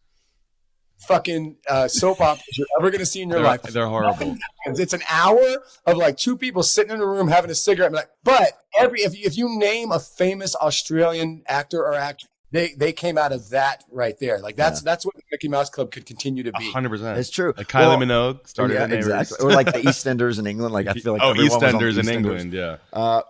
fucking 1.09 1.57
uh, 1.69 1.89
soap 1.89 2.21
operas 2.21 2.45
you're 2.59 2.67
ever 2.79 2.91
going 2.91 2.99
to 3.01 3.07
see 3.07 3.23
in 3.23 3.31
your 3.31 3.39
They're- 3.39 3.47
life. 3.49 3.63
they're 3.63 3.87
horrible. 3.87 4.37
It's 4.67 4.93
an 4.93 5.01
hour 5.11 5.41
of 5.87 5.97
like 5.97 6.17
two 6.19 6.37
people 6.37 6.63
sitting 6.63 6.93
in 6.93 7.01
a 7.01 7.07
room 7.07 7.29
having 7.29 7.51
a 7.51 7.55
cigarette. 7.55 7.93
Like, 7.93 8.11
but 8.23 8.53
every 8.79 9.01
if 9.01 9.17
you, 9.19 9.25
if 9.25 9.37
you 9.37 9.49
name 9.59 9.91
a 9.91 9.99
famous 9.99 10.55
Australian 10.55 11.43
actor 11.49 11.81
or 11.81 11.95
actor, 11.95 12.27
they 12.53 12.75
they 12.77 12.93
came 12.93 13.17
out 13.17 13.33
of 13.33 13.51
that 13.51 13.85
right 13.91 14.19
there. 14.19 14.41
Like 14.41 14.57
that's 14.57 14.81
that's 14.83 15.07
what 15.07 15.15
the 15.15 15.23
Mickey 15.31 15.49
Mouse 15.49 15.71
Club 15.71 15.91
could 15.91 16.05
continue 16.05 16.43
to 16.43 16.53
be. 16.53 16.71
hundred 16.71 16.89
percent. 16.89 17.19
It's 17.19 17.31
true. 17.31 17.55
Like 17.57 17.69
Kylie 17.69 17.99
Well, 17.99 17.99
Minogue 17.99 18.47
started 18.47 18.75
yeah, 18.75 18.85
at 18.85 18.93
exactly. 18.93 19.39
Or 19.41 19.53
like 19.53 19.67
the 19.67 19.73
EastEnders 19.83 20.39
in 20.39 20.47
England. 20.47 20.75
Like 20.75 20.89
I 20.89 20.95
feel 20.95 21.13
like 21.13 21.23
oh, 21.23 21.31
everyone 21.31 21.61
was 21.61 21.63
on 21.63 21.81
EastEnders 21.81 21.99
in 21.99 22.09
England, 22.09 22.53
yeah. 22.53 22.79
Uh, 22.93 23.23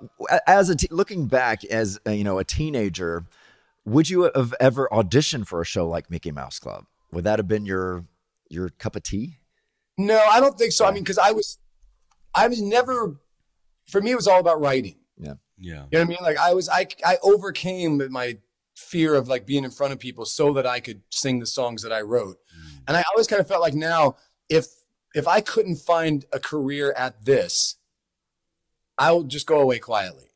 as 0.46 0.70
a 0.70 0.76
te- 0.76 0.88
looking 0.90 1.26
back 1.26 1.64
as 1.64 2.00
uh, 2.06 2.10
you 2.10 2.24
know 2.24 2.38
a 2.38 2.44
teenager, 2.44 3.24
would 3.84 4.08
you 4.08 4.30
have 4.34 4.54
ever 4.58 4.88
auditioned 4.90 5.46
for 5.46 5.60
a 5.60 5.64
show 5.64 5.86
like 5.86 6.10
Mickey 6.10 6.30
Mouse 6.30 6.58
Club? 6.58 6.86
Would 7.12 7.24
that 7.24 7.38
have 7.38 7.48
been 7.48 7.66
your 7.66 8.04
your 8.48 8.70
cup 8.70 8.96
of 8.96 9.02
tea? 9.02 9.36
No, 9.98 10.18
I 10.18 10.40
don't 10.40 10.56
think 10.56 10.72
so. 10.72 10.86
I 10.86 10.92
mean, 10.92 11.02
because 11.02 11.18
I 11.18 11.32
was, 11.32 11.58
I 12.34 12.48
was 12.48 12.60
never. 12.62 13.16
For 13.86 14.00
me, 14.00 14.12
it 14.12 14.16
was 14.16 14.28
all 14.28 14.40
about 14.40 14.60
writing. 14.60 14.96
Yeah. 15.18 15.34
Yeah. 15.58 15.72
You 15.72 15.74
know 15.74 15.86
what 15.90 16.00
I 16.00 16.04
mean? 16.04 16.18
Like 16.22 16.38
I 16.38 16.54
was, 16.54 16.68
I 16.68 16.86
I 17.04 17.18
overcame 17.22 18.00
my 18.10 18.38
fear 18.80 19.14
of 19.14 19.28
like 19.28 19.46
being 19.46 19.64
in 19.64 19.70
front 19.70 19.92
of 19.92 19.98
people 19.98 20.24
so 20.24 20.52
that 20.54 20.66
I 20.66 20.80
could 20.80 21.02
sing 21.10 21.38
the 21.38 21.46
songs 21.46 21.82
that 21.82 21.92
I 21.92 22.00
wrote, 22.00 22.38
mm. 22.38 22.80
and 22.88 22.96
I 22.96 23.04
always 23.12 23.26
kind 23.26 23.40
of 23.40 23.48
felt 23.48 23.60
like 23.60 23.74
now 23.74 24.16
if 24.48 24.66
if 25.14 25.26
I 25.26 25.40
couldn't 25.40 25.76
find 25.76 26.24
a 26.32 26.38
career 26.38 26.92
at 26.96 27.24
this, 27.24 27.76
I'll 28.98 29.22
just 29.22 29.46
go 29.46 29.60
away 29.60 29.78
quietly. 29.78 30.26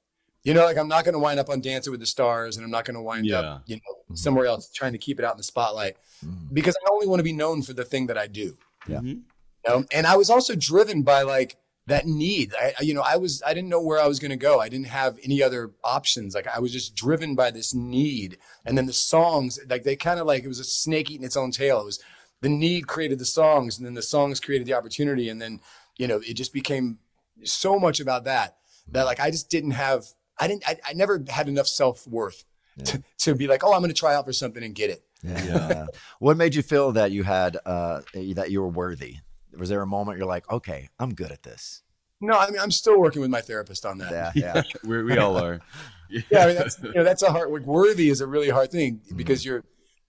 You 0.42 0.52
know, 0.52 0.64
like 0.64 0.76
I'm 0.76 0.88
not 0.88 1.04
going 1.04 1.14
to 1.14 1.18
wind 1.18 1.40
up 1.40 1.48
on 1.48 1.60
Dancing 1.60 1.90
with 1.90 2.00
the 2.00 2.06
Stars, 2.06 2.56
and 2.56 2.64
I'm 2.64 2.70
not 2.70 2.84
going 2.84 2.96
to 2.96 3.02
wind 3.02 3.26
Yeah. 3.26 3.38
up, 3.38 3.62
you 3.66 3.76
know, 3.76 3.80
mm-hmm. 4.04 4.14
somewhere 4.14 4.46
else 4.46 4.70
trying 4.70 4.92
to 4.92 4.98
keep 4.98 5.18
it 5.18 5.24
out 5.24 5.32
in 5.32 5.38
the 5.38 5.44
spotlight 5.44 5.96
mm. 6.24 6.52
because 6.52 6.76
I 6.84 6.88
only 6.92 7.06
want 7.06 7.20
to 7.20 7.24
be 7.24 7.32
known 7.32 7.62
for 7.62 7.72
the 7.72 7.84
thing 7.84 8.06
that 8.08 8.18
I 8.18 8.26
do. 8.26 8.56
Yeah. 8.86 8.98
Mm-hmm. 8.98 9.08
You 9.08 9.22
know? 9.66 9.84
And 9.90 10.06
I 10.06 10.16
was 10.16 10.28
also 10.28 10.54
driven 10.54 11.02
by 11.02 11.22
like 11.22 11.56
that 11.86 12.06
need. 12.06 12.54
I, 12.58 12.74
you 12.80 12.94
know, 12.94 13.02
I 13.02 13.16
was, 13.16 13.42
I 13.46 13.52
didn't 13.52 13.68
know 13.68 13.80
where 13.80 14.00
I 14.00 14.06
was 14.06 14.18
going 14.18 14.30
to 14.30 14.36
go. 14.36 14.60
I 14.60 14.68
didn't 14.68 14.86
have 14.86 15.18
any 15.22 15.42
other 15.42 15.72
options. 15.82 16.34
Like 16.34 16.46
I 16.46 16.58
was 16.58 16.72
just 16.72 16.94
driven 16.94 17.34
by 17.34 17.50
this 17.50 17.74
need. 17.74 18.38
And 18.64 18.76
then 18.78 18.86
the 18.86 18.92
songs, 18.92 19.58
like 19.68 19.82
they 19.84 19.96
kind 19.96 20.18
of 20.18 20.26
like, 20.26 20.44
it 20.44 20.48
was 20.48 20.60
a 20.60 20.64
snake 20.64 21.10
eating 21.10 21.26
its 21.26 21.36
own 21.36 21.50
tail. 21.50 21.80
It 21.80 21.84
was 21.84 22.00
the 22.40 22.48
need 22.48 22.86
created 22.86 23.18
the 23.18 23.26
songs 23.26 23.76
and 23.76 23.86
then 23.86 23.94
the 23.94 24.02
songs 24.02 24.40
created 24.40 24.66
the 24.66 24.74
opportunity. 24.74 25.28
And 25.28 25.40
then, 25.40 25.60
you 25.98 26.08
know, 26.08 26.20
it 26.26 26.34
just 26.34 26.54
became 26.54 26.98
so 27.42 27.78
much 27.78 28.00
about 28.00 28.24
that, 28.24 28.56
that 28.92 29.04
like, 29.04 29.20
I 29.20 29.30
just 29.30 29.50
didn't 29.50 29.72
have, 29.72 30.06
I 30.38 30.48
didn't, 30.48 30.66
I, 30.66 30.78
I 30.88 30.94
never 30.94 31.22
had 31.28 31.48
enough 31.48 31.68
self 31.68 32.06
worth 32.06 32.44
to, 32.84 33.02
to 33.18 33.34
be 33.34 33.46
like, 33.46 33.62
oh, 33.62 33.74
I'm 33.74 33.80
going 33.80 33.90
to 33.90 33.94
try 33.94 34.14
out 34.14 34.24
for 34.24 34.32
something 34.32 34.62
and 34.62 34.74
get 34.74 34.90
it. 34.90 35.02
Yeah. 35.22 35.86
what 36.18 36.36
made 36.36 36.54
you 36.54 36.62
feel 36.62 36.92
that 36.92 37.12
you 37.12 37.24
had 37.24 37.58
uh, 37.64 38.00
that 38.14 38.50
you 38.50 38.62
were 38.62 38.68
worthy? 38.68 39.18
Was 39.58 39.68
there 39.68 39.82
a 39.82 39.86
moment 39.86 40.18
you're 40.18 40.26
like, 40.26 40.50
okay, 40.50 40.88
I'm 40.98 41.14
good 41.14 41.32
at 41.32 41.42
this? 41.42 41.82
No, 42.20 42.38
I 42.38 42.50
mean, 42.50 42.60
I'm 42.60 42.70
still 42.70 42.98
working 42.98 43.20
with 43.20 43.30
my 43.30 43.40
therapist 43.40 43.84
on 43.84 43.98
that. 43.98 44.12
Yeah, 44.12 44.32
yeah. 44.54 44.62
we 44.84 45.02
we 45.02 45.18
all 45.18 45.36
are. 45.36 45.60
yeah, 46.08 46.44
I 46.44 46.46
mean 46.46 46.56
that's 46.56 46.82
you 46.82 46.92
know 46.94 47.04
that's 47.04 47.22
a 47.22 47.30
hard 47.30 47.50
like 47.50 47.62
worthy 47.62 48.08
is 48.08 48.20
a 48.20 48.26
really 48.26 48.50
hard 48.50 48.70
thing 48.70 49.00
because 49.14 49.44
you're 49.44 49.64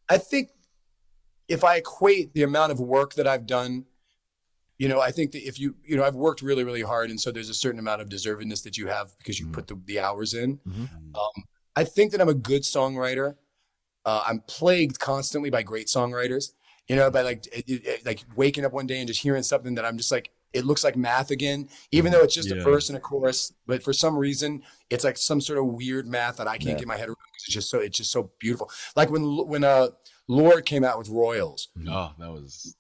I 0.10 0.18
think 0.18 0.50
if 1.48 1.64
I 1.64 1.78
equate 1.78 2.34
the 2.34 2.44
amount 2.44 2.72
of 2.72 2.80
work 2.80 3.14
that 3.16 3.28
I've 3.28 3.46
done, 3.46 3.86
you 4.78 4.88
know, 4.88 5.00
I 5.00 5.12
think 5.12 5.32
that 5.32 5.48
if 5.48 5.60
you 5.60 5.76
you 5.84 5.98
know 5.98 6.04
I've 6.04 6.16
worked 6.16 6.42
really 6.42 6.64
really 6.64 6.82
hard 6.84 7.10
and 7.10 7.20
so 7.20 7.32
there's 7.32 7.50
a 7.50 7.54
certain 7.54 7.80
amount 7.80 8.02
of 8.02 8.10
deservedness 8.10 8.64
that 8.64 8.78
you 8.78 8.88
have 8.88 9.18
because 9.18 9.40
you 9.40 9.48
put 9.48 9.68
the, 9.68 9.80
the 9.86 10.00
hours 10.00 10.34
in. 10.34 10.60
Um, 10.68 11.44
I 11.76 11.84
think 11.84 12.12
that 12.12 12.22
I'm 12.22 12.30
a 12.30 12.34
good 12.34 12.62
songwriter. 12.62 13.36
Uh, 14.06 14.24
I'm 14.26 14.42
plagued 14.48 15.00
constantly 15.00 15.50
by 15.50 15.64
great 15.64 15.88
songwriters. 15.88 16.52
You 16.88 16.96
know, 16.96 17.10
by 17.10 17.22
like 17.22 17.48
it, 17.48 17.66
it- 17.68 18.06
like 18.06 18.24
waking 18.36 18.66
up 18.66 18.74
one 18.74 18.86
day 18.88 19.00
and 19.00 19.08
just 19.08 19.22
hearing 19.22 19.44
something 19.44 19.76
that 19.76 19.86
I'm 19.86 19.98
just 19.98 20.12
like, 20.12 20.32
it 20.54 20.66
looks 20.66 20.84
like 20.84 20.96
math 20.96 21.32
again, 21.32 21.68
even 21.92 22.12
though 22.12 22.22
it's 22.22 22.34
just 22.36 22.52
a 22.52 22.62
verse 22.62 22.90
and 22.90 22.98
a 22.98 23.02
chorus. 23.02 23.52
But 23.68 23.84
for 23.84 23.92
some 23.92 24.16
reason, 24.18 24.62
it's 24.90 25.04
like 25.04 25.18
some 25.18 25.42
sort 25.42 25.60
of 25.60 25.66
weird 25.66 26.08
math 26.08 26.38
that 26.38 26.48
I 26.48 26.58
can't 26.58 26.72
Yeah. 26.72 26.78
get 26.80 26.88
my 26.88 26.96
head 26.98 27.08
around. 27.10 27.18
It's 27.36 27.54
just 27.54 27.70
so 27.70 27.80
it's 27.80 27.98
just 27.98 28.12
so 28.12 28.32
beautiful. 28.40 28.70
Like 28.96 29.10
when 29.10 29.24
when 29.48 29.64
uh 29.64 29.88
Lorde 30.28 30.66
came 30.66 30.84
out 30.84 30.98
with 30.98 31.10
Royals. 31.10 31.68
Oh, 31.90 32.12
that 32.20 32.32
was. 32.32 32.76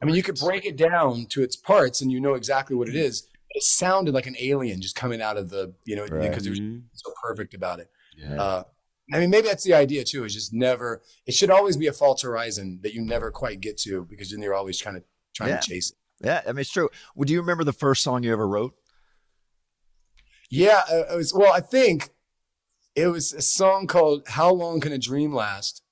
I 0.00 0.04
mean, 0.04 0.14
you 0.14 0.22
could 0.22 0.36
break 0.38 0.64
it 0.66 0.76
down 0.76 1.26
to 1.30 1.42
its 1.42 1.56
parts 1.56 2.00
and 2.02 2.12
you 2.12 2.20
know 2.20 2.34
exactly 2.34 2.76
what 2.76 2.88
it 2.88 2.94
is. 2.94 3.22
But 3.22 3.56
it 3.56 3.62
sounded 3.62 4.12
like 4.14 4.26
an 4.26 4.36
alien 4.38 4.80
just 4.82 4.94
coming 4.94 5.20
out 5.22 5.36
of 5.38 5.48
the, 5.50 5.72
you 5.84 5.96
know, 5.96 6.04
Right. 6.06 6.28
because 6.28 6.46
it 6.46 6.50
was 6.50 6.60
so 6.92 7.12
perfect 7.22 7.54
about 7.54 7.80
it. 7.80 7.90
Yeah. 8.16 8.40
Uh, 8.40 8.62
I 9.12 9.20
mean, 9.20 9.30
maybe 9.30 9.46
that's 9.48 9.62
the 9.64 9.74
idea 9.74 10.02
too. 10.04 10.24
Is 10.24 10.34
just 10.34 10.52
never. 10.52 11.02
It 11.26 11.34
should 11.34 11.50
always 11.50 11.76
be 11.76 11.86
a 11.86 11.92
false 11.92 12.22
horizon 12.22 12.80
that 12.82 12.92
you 12.92 13.02
never 13.02 13.30
quite 13.30 13.60
get 13.60 13.78
to 13.78 14.04
because 14.04 14.30
then 14.30 14.42
you're 14.42 14.54
always 14.54 14.78
trying 14.78 14.96
to 14.96 15.04
trying 15.34 15.50
Yeah. 15.50 15.60
to 15.60 15.68
chase 15.68 15.90
it. 15.90 15.96
Yeah, 16.26 16.42
I 16.46 16.52
mean 16.52 16.60
it's 16.60 16.70
true. 16.72 16.88
Would 17.14 17.30
you 17.30 17.40
remember 17.40 17.62
the 17.62 17.72
first 17.72 18.02
song 18.02 18.22
you 18.24 18.32
ever 18.32 18.48
wrote? 18.48 18.74
Yeah, 20.50 20.82
uh, 20.90 21.12
it 21.12 21.16
was. 21.16 21.34
Well, 21.34 21.52
I 21.52 21.60
think 21.60 22.10
it 22.94 23.08
was 23.08 23.32
a 23.32 23.42
song 23.42 23.86
called 23.86 24.22
"How 24.28 24.50
Long 24.52 24.80
Can 24.80 24.92
a 24.92 24.98
Dream 24.98 25.34
Last," 25.34 25.82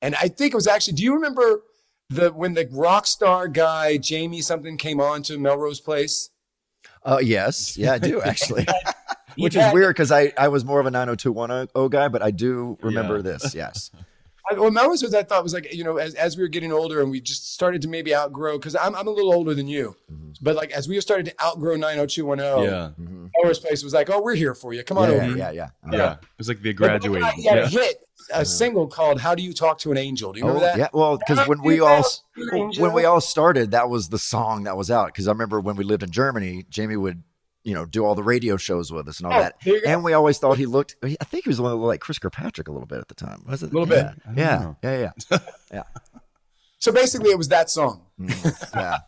and 0.00 0.14
I 0.16 0.28
think 0.28 0.52
it 0.52 0.56
was 0.56 0.66
actually. 0.66 0.94
Do 0.94 1.02
you 1.04 1.14
remember 1.14 1.62
the 2.10 2.30
when 2.32 2.54
the 2.54 2.68
rock 2.72 3.06
star 3.06 3.48
guy 3.48 3.96
Jamie 3.98 4.40
something 4.40 4.76
came 4.76 5.00
on 5.00 5.22
to 5.24 5.38
Melrose 5.38 5.80
Place? 5.80 6.30
Uh, 7.04 7.18
yes, 7.22 7.76
yeah, 7.76 7.92
I 7.92 7.98
do 7.98 8.20
actually. 8.22 8.66
He 9.36 9.42
Which 9.44 9.56
is 9.56 9.72
weird 9.72 9.94
because 9.94 10.10
I, 10.12 10.32
I 10.38 10.48
was 10.48 10.64
more 10.64 10.80
of 10.80 10.86
a 10.86 10.90
90210 10.90 11.88
guy, 11.88 12.08
but 12.08 12.22
I 12.22 12.30
do 12.30 12.78
remember 12.82 13.16
Yeah. 13.16 13.22
this. 13.22 13.54
Yes. 13.54 13.90
I, 14.50 14.54
well, 14.58 14.70
Melrose 14.70 15.02
was 15.02 15.14
I 15.14 15.22
thought 15.22 15.42
was 15.42 15.54
like 15.54 15.72
you 15.72 15.84
know 15.84 15.96
as, 15.96 16.14
as 16.16 16.36
we 16.36 16.42
were 16.42 16.48
getting 16.48 16.70
older 16.70 17.00
and 17.00 17.10
we 17.10 17.18
just 17.18 17.54
started 17.54 17.80
to 17.80 17.88
maybe 17.88 18.14
outgrow 18.14 18.58
because 18.58 18.76
I'm 18.76 18.94
I'm 18.94 19.06
a 19.06 19.10
little 19.10 19.32
older 19.32 19.54
than 19.54 19.68
you, 19.68 19.96
mm-hmm. 20.12 20.32
but 20.42 20.54
like 20.54 20.70
as 20.72 20.86
we 20.86 21.00
started 21.00 21.24
to 21.26 21.34
outgrow 21.42 21.76
90210, 21.76 22.62
Yeah. 22.64 22.90
Mm-hmm. 23.02 23.26
Melrose 23.38 23.58
Place 23.58 23.82
was 23.82 23.94
like, 23.94 24.10
oh, 24.10 24.20
we're 24.20 24.34
here 24.34 24.54
for 24.54 24.74
you. 24.74 24.82
Come 24.84 24.98
on 24.98 25.10
Yeah, 25.10 25.16
over. 25.16 25.36
yeah, 25.38 25.50
yeah. 25.50 25.68
Yeah. 25.90 26.12
It 26.14 26.18
was 26.36 26.48
like 26.48 26.60
the 26.60 26.74
But 26.74 26.88
then 26.88 27.00
graduating. 27.00 27.28
He 27.36 27.44
Yeah. 27.44 27.54
a 27.54 27.68
hit, 27.68 27.96
a 28.34 28.44
single 28.44 28.86
called 28.86 29.18
"How 29.20 29.34
Do 29.34 29.42
You 29.42 29.54
Talk 29.54 29.78
to 29.78 29.90
an 29.92 29.96
Angel." 29.96 30.32
Do 30.34 30.40
you 30.40 30.44
remember 30.46 30.66
Oh, 30.66 30.68
that? 30.68 30.78
Yeah, 30.78 30.88
well, 30.92 31.16
because 31.16 31.48
when 31.48 31.62
we 31.62 31.80
all 31.80 32.02
talk 32.02 32.12
to 32.36 32.42
an 32.52 32.58
angel? 32.58 32.82
when 32.82 32.92
we 32.92 33.06
all 33.06 33.22
started, 33.22 33.70
that 33.70 33.88
was 33.88 34.10
the 34.10 34.18
song 34.18 34.64
that 34.64 34.76
was 34.76 34.90
out. 34.90 35.06
Because 35.06 35.26
I 35.26 35.30
remember 35.32 35.58
when 35.58 35.76
we 35.76 35.84
lived 35.84 36.02
in 36.02 36.10
Germany, 36.10 36.66
Jamie 36.68 36.96
would 36.98 37.22
you 37.64 37.74
know 37.74 37.84
do 37.86 38.04
all 38.04 38.14
the 38.14 38.22
radio 38.22 38.56
shows 38.56 38.92
with 38.92 39.08
us 39.08 39.18
and 39.18 39.26
all 39.26 39.38
Oh, 39.38 39.42
that, 39.42 39.56
there 39.64 39.74
you 39.74 39.82
go. 39.82 39.90
and 39.90 40.04
we 40.04 40.12
always 40.12 40.38
thought 40.38 40.58
he 40.58 40.66
looked. 40.66 40.96
I 41.02 41.16
think 41.24 41.44
he 41.44 41.50
was 41.50 41.58
a 41.58 41.62
little 41.62 41.78
like 41.80 42.00
Chris 42.00 42.18
Kirkpatrick 42.18 42.68
a 42.68 42.72
little 42.72 42.86
bit 42.86 42.98
at 42.98 43.08
the 43.08 43.14
time, 43.14 43.42
was 43.48 43.62
it? 43.62 43.70
A 43.70 43.72
little 43.72 43.86
bit. 43.86 44.06
Yeah, 44.36 44.74
yeah, 44.82 44.98
yeah, 45.00 45.10
yeah. 45.30 45.38
yeah. 45.72 45.82
So 46.78 46.92
basically, 46.92 47.30
it 47.30 47.38
was 47.38 47.48
that 47.48 47.70
song. 47.70 48.02
Mm, 48.20 48.74
yeah. 48.74 48.98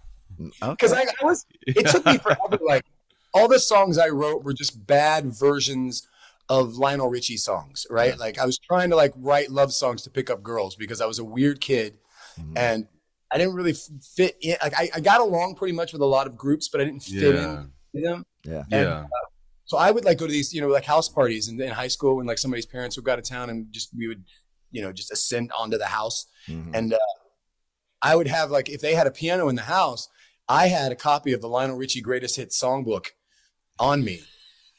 Mm, 0.40 0.50
because 0.70 0.92
I, 0.92 1.02
I 1.02 1.24
was, 1.24 1.44
it 1.66 1.86
took 1.88 2.04
me 2.06 2.18
forever. 2.18 2.58
Like 2.66 2.84
all 3.34 3.48
the 3.48 3.58
songs 3.60 3.98
I 3.98 4.08
wrote 4.08 4.42
were 4.44 4.54
just 4.54 4.86
bad 4.86 5.26
versions 5.32 6.08
of 6.48 6.76
Lionel 6.76 7.08
Richie 7.10 7.36
songs, 7.36 7.86
right? 7.90 8.18
Like 8.18 8.38
I 8.38 8.46
was 8.46 8.58
trying 8.58 8.88
to 8.90 8.96
like 8.96 9.12
write 9.16 9.50
love 9.50 9.72
songs 9.72 10.02
to 10.02 10.10
pick 10.10 10.30
up 10.30 10.42
girls 10.42 10.76
because 10.76 11.00
I 11.02 11.06
was 11.06 11.18
a 11.18 11.24
weird 11.24 11.60
kid, 11.60 11.98
mm-hmm. 12.40 12.56
and 12.56 12.88
I 13.30 13.36
didn't 13.38 13.54
really 13.54 13.74
fit 13.74 14.36
in. 14.40 14.56
Like 14.62 14.72
I, 14.78 14.88
I 14.94 15.00
got 15.00 15.20
along 15.20 15.56
pretty 15.56 15.74
much 15.74 15.92
with 15.92 16.00
a 16.00 16.06
lot 16.06 16.26
of 16.26 16.36
groups, 16.38 16.68
but 16.68 16.80
I 16.80 16.84
didn't 16.84 17.00
fit 17.02 17.34
Yeah. 17.34 17.60
in 17.62 17.72
with 17.96 18.04
them. 18.04 18.24
Yeah. 18.44 18.62
And, 18.70 18.70
Yeah. 18.70 19.00
uh, 19.00 19.06
so 19.64 19.76
I 19.78 19.90
would 19.90 20.04
like 20.04 20.18
go 20.18 20.26
to 20.26 20.32
these, 20.32 20.54
you 20.54 20.60
know, 20.60 20.68
like 20.68 20.84
house 20.84 21.08
parties 21.08 21.48
in, 21.48 21.60
in 21.60 21.70
high 21.70 21.88
school 21.88 22.16
when 22.16 22.26
like 22.26 22.38
somebody's 22.38 22.66
parents 22.66 22.96
would 22.96 23.04
go 23.04 23.12
out 23.12 23.18
of 23.18 23.24
town 23.24 23.50
and 23.50 23.66
just 23.72 23.90
we 23.96 24.06
would, 24.06 24.22
you 24.70 24.80
know, 24.82 24.92
just 24.92 25.10
ascend 25.12 25.50
onto 25.58 25.76
the 25.78 25.86
house. 25.86 26.26
Mhm. 26.48 26.70
And 26.72 26.92
uh, 26.94 26.98
I 28.02 28.14
would 28.14 28.28
have 28.28 28.50
like 28.50 28.68
if 28.68 28.80
they 28.80 28.94
had 28.94 29.06
a 29.08 29.10
piano 29.10 29.48
in 29.48 29.56
the 29.56 29.62
house, 29.62 30.08
I 30.48 30.68
had 30.68 30.92
a 30.92 30.96
copy 30.96 31.32
of 31.32 31.40
the 31.40 31.48
Lionel 31.48 31.76
Richie 31.76 32.00
Greatest 32.00 32.36
Hits 32.36 32.60
songbook 32.62 33.06
on 33.80 34.04
me. 34.04 34.22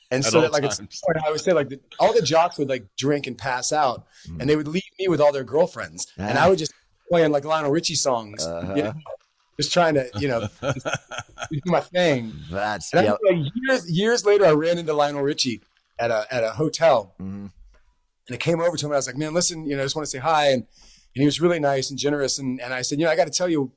And 0.10 0.24
At 0.24 0.32
so 0.32 0.40
that 0.40 0.54
like 0.54 0.64
at 0.64 0.72
some 0.74 0.88
point 0.88 1.26
I 1.26 1.30
would 1.32 1.42
say 1.42 1.52
like 1.52 1.68
the, 1.68 1.82
all 2.00 2.14
the 2.14 2.22
jocks 2.22 2.58
would 2.58 2.70
like 2.70 2.86
drink 2.98 3.28
and 3.28 3.38
pass 3.38 3.74
out, 3.74 4.06
and 4.40 4.50
they 4.50 4.56
would 4.56 4.70
leave 4.70 4.84
me 4.98 5.10
with 5.10 5.20
all 5.20 5.34
their 5.34 5.44
girlfriends, 5.44 6.08
and 6.18 6.38
I 6.38 6.48
would 6.48 6.58
just 6.58 6.72
playing 7.10 7.32
like 7.34 7.44
Lionel 7.44 7.72
Richie 7.72 7.96
songs, 7.96 8.46
Uh-huh. 8.46 8.74
know, 8.74 8.94
just 9.60 9.74
trying 9.74 9.96
to 9.96 10.10
you 10.20 10.28
know 10.28 10.48
do 11.52 11.60
my 11.66 11.80
thing. 11.82 12.34
That's 12.52 12.92
And 12.94 13.02
I 13.02 13.04
yeah. 13.04 13.16
remember, 13.24 13.44
like, 13.46 13.54
years 13.68 13.92
years 13.92 14.26
later, 14.26 14.46
I 14.46 14.52
ran 14.52 14.78
into 14.78 14.94
Lionel 14.94 15.22
Richie 15.24 15.62
at 16.00 16.12
a 16.12 16.26
at 16.32 16.44
a 16.44 16.52
hotel, 16.52 17.16
Mhm. 17.20 17.52
and 18.28 18.34
I 18.34 18.38
came 18.38 18.60
over 18.62 18.78
to 18.78 18.86
him. 18.86 18.92
And 18.92 18.96
I 18.96 18.98
was 18.98 19.08
like, 19.08 19.18
"Man, 19.18 19.34
listen, 19.34 19.66
you 19.66 19.76
know, 19.76 19.82
I 19.82 19.86
just 19.86 19.96
want 19.96 20.06
to 20.06 20.12
say 20.12 20.20
hi." 20.20 20.48
And 20.52 20.64
and 21.16 21.22
he 21.22 21.26
was 21.26 21.42
really 21.42 21.60
nice 21.60 21.90
and 21.90 21.98
generous. 21.98 22.38
And 22.38 22.62
and 22.62 22.74
I 22.74 22.82
said, 22.84 23.00
"You 23.00 23.06
know, 23.06 23.12
I 23.12 23.16
got 23.16 23.26
to 23.26 23.32
tell 23.32 23.50
you, 23.50 23.72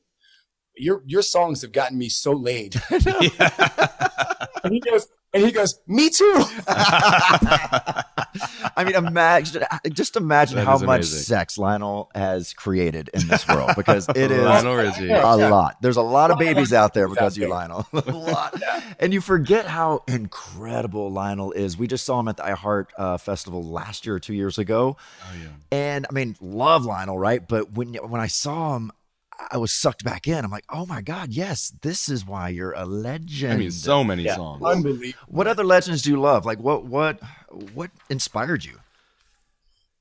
your 0.77 1.03
your 1.07 1.23
songs 1.23 1.63
have 1.63 1.73
gotten 1.73 1.97
me 1.99 2.09
so 2.09 2.33
laid." 2.33 2.75
and 2.91 4.73
he 4.73 4.81
goes, 4.81 5.09
and 5.33 5.45
he 5.45 5.53
goes, 5.53 5.79
"Me 5.87 6.11
too." 6.11 6.45
I 8.77 8.85
mean, 8.85 8.95
imagine 8.95 9.65
just 9.93 10.17
imagine 10.17 10.57
That 10.57 10.65
how 10.67 10.77
is 10.77 10.83
much 10.83 11.05
sex 11.05 11.59
Lionel 11.59 12.11
has 12.15 12.53
created 12.53 13.11
in 13.15 13.27
this 13.29 13.47
world 13.49 13.71
because 13.77 14.09
it 14.09 14.31
is 14.31 14.43
Lionel 14.43 14.77
Richie. 14.77 15.11
a 15.11 15.23
lot. 15.37 15.77
There's 15.83 15.97
a 15.97 16.03
lot 16.03 16.31
of 16.31 16.39
A 16.39 16.43
lot 16.43 16.43
of 16.43 16.57
babies 16.57 16.73
out 16.73 16.95
there 16.95 17.09
because 17.09 17.37
of 17.37 17.43
you. 17.43 17.49
Lionel. 17.49 17.87
a 17.93 18.01
lot. 18.11 18.61
And 18.99 19.13
you 19.13 19.21
forget 19.21 19.67
how 19.67 20.03
incredible 20.09 21.11
Lionel 21.11 21.53
is. 21.53 21.77
We 21.77 21.87
just 21.87 22.05
saw 22.05 22.21
him 22.21 22.29
at 22.29 22.37
the 22.37 22.43
iHeart 22.45 22.87
uh, 22.97 23.17
Festival 23.19 23.63
last 23.63 24.07
year 24.07 24.15
or 24.15 24.21
two 24.21 24.35
years 24.35 24.59
ago. 24.59 24.97
Oh 25.23 25.35
yeah. 25.41 25.49
And 25.73 26.07
I 26.09 26.13
mean, 26.13 26.37
love 26.41 26.85
Lionel, 26.85 27.19
right? 27.19 27.47
But 27.47 27.73
when 27.73 27.95
when 27.95 28.21
I 28.21 28.27
saw 28.27 28.77
him, 28.77 28.93
I 29.51 29.57
was 29.57 29.73
sucked 29.73 30.05
back 30.05 30.27
in. 30.27 30.45
I'm 30.45 30.51
like, 30.51 30.65
oh 30.71 30.87
my 30.87 31.01
God, 31.01 31.31
yes, 31.33 31.73
this 31.83 32.09
is 32.09 32.27
why 32.27 32.49
you're 32.51 32.73
a 32.73 32.85
legend. 32.85 33.53
I 33.53 33.57
mean, 33.57 33.71
so 33.71 34.05
many 34.05 34.25
Yeah, 34.25 34.37
songs. 34.37 34.63
unbelievable. 34.65 35.27
What 35.29 35.47
other 35.47 35.65
legends 35.65 36.03
do 36.03 36.11
you 36.11 36.21
love? 36.21 36.45
Like, 36.45 36.59
what 36.61 36.85
what 36.85 37.21
what 37.75 37.91
inspired 38.09 38.65
you? 38.65 38.79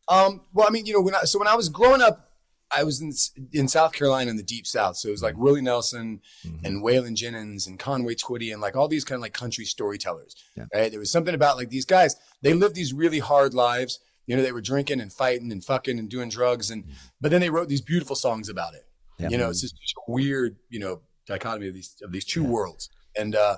Um, 0.08 0.42
well, 0.54 0.68
I 0.68 0.72
mean, 0.72 0.86
you 0.86 0.94
know, 0.94 1.02
when 1.02 1.16
I, 1.16 1.22
so 1.22 1.38
when 1.38 1.48
I 1.48 1.56
was 1.56 1.70
growing 1.70 2.02
up, 2.02 2.30
I 2.76 2.84
was 2.84 3.02
in, 3.02 3.12
in 3.52 3.68
South 3.68 3.94
Carolina 3.94 4.30
in 4.30 4.38
the 4.38 4.44
deep 4.44 4.68
South. 4.68 4.98
So 4.98 5.08
it 5.08 5.12
was 5.12 5.24
like 5.24 5.34
mm-hmm. 5.34 5.44
Willie 5.44 5.62
Nelson 5.62 6.22
mm-hmm. 6.46 6.66
and 6.66 6.84
Waylon 6.84 7.16
Jennings 7.16 7.66
and 7.68 7.80
Conway 7.80 8.16
Twitty 8.16 8.52
and 8.52 8.62
like 8.62 8.76
all 8.76 8.88
these 8.88 9.04
kind 9.04 9.18
of 9.18 9.22
like 9.22 9.34
country 9.34 9.66
storytellers, 9.66 10.36
Yeah. 10.56 10.66
right? 10.74 10.92
There 10.92 11.00
was 11.00 11.12
something 11.12 11.34
about 11.34 11.58
like 11.58 11.70
these 11.70 11.86
guys, 11.86 12.16
they 12.44 12.54
lived 12.54 12.76
these 12.76 12.94
really 12.94 13.20
hard 13.20 13.54
lives. 13.54 14.00
You 14.28 14.36
know, 14.36 14.44
they 14.44 14.52
were 14.52 14.62
drinking 14.62 15.02
and 15.02 15.12
fighting 15.12 15.52
and 15.52 15.64
fucking 15.64 15.98
and 15.98 16.10
doing 16.10 16.30
drugs. 16.30 16.70
And, 16.70 16.84
mm-hmm. 16.84 16.94
but 17.20 17.32
then 17.32 17.42
they 17.42 17.50
wrote 17.50 17.70
these 17.70 17.82
beautiful 17.82 18.16
songs 18.16 18.50
about 18.50 18.76
it. 18.76 18.86
Yeah. 19.20 19.30
You 19.30 19.38
know, 19.38 19.50
it's 19.50 19.62
just 19.62 19.76
a 19.76 20.12
weird, 20.12 20.58
you 20.70 20.80
know, 20.80 21.02
dichotomy 21.28 21.68
of 21.68 21.74
these, 21.74 21.96
of 22.02 22.12
these 22.12 22.26
two 22.26 22.44
worlds. 22.44 22.90
And, 23.18 23.36
uh, 23.36 23.58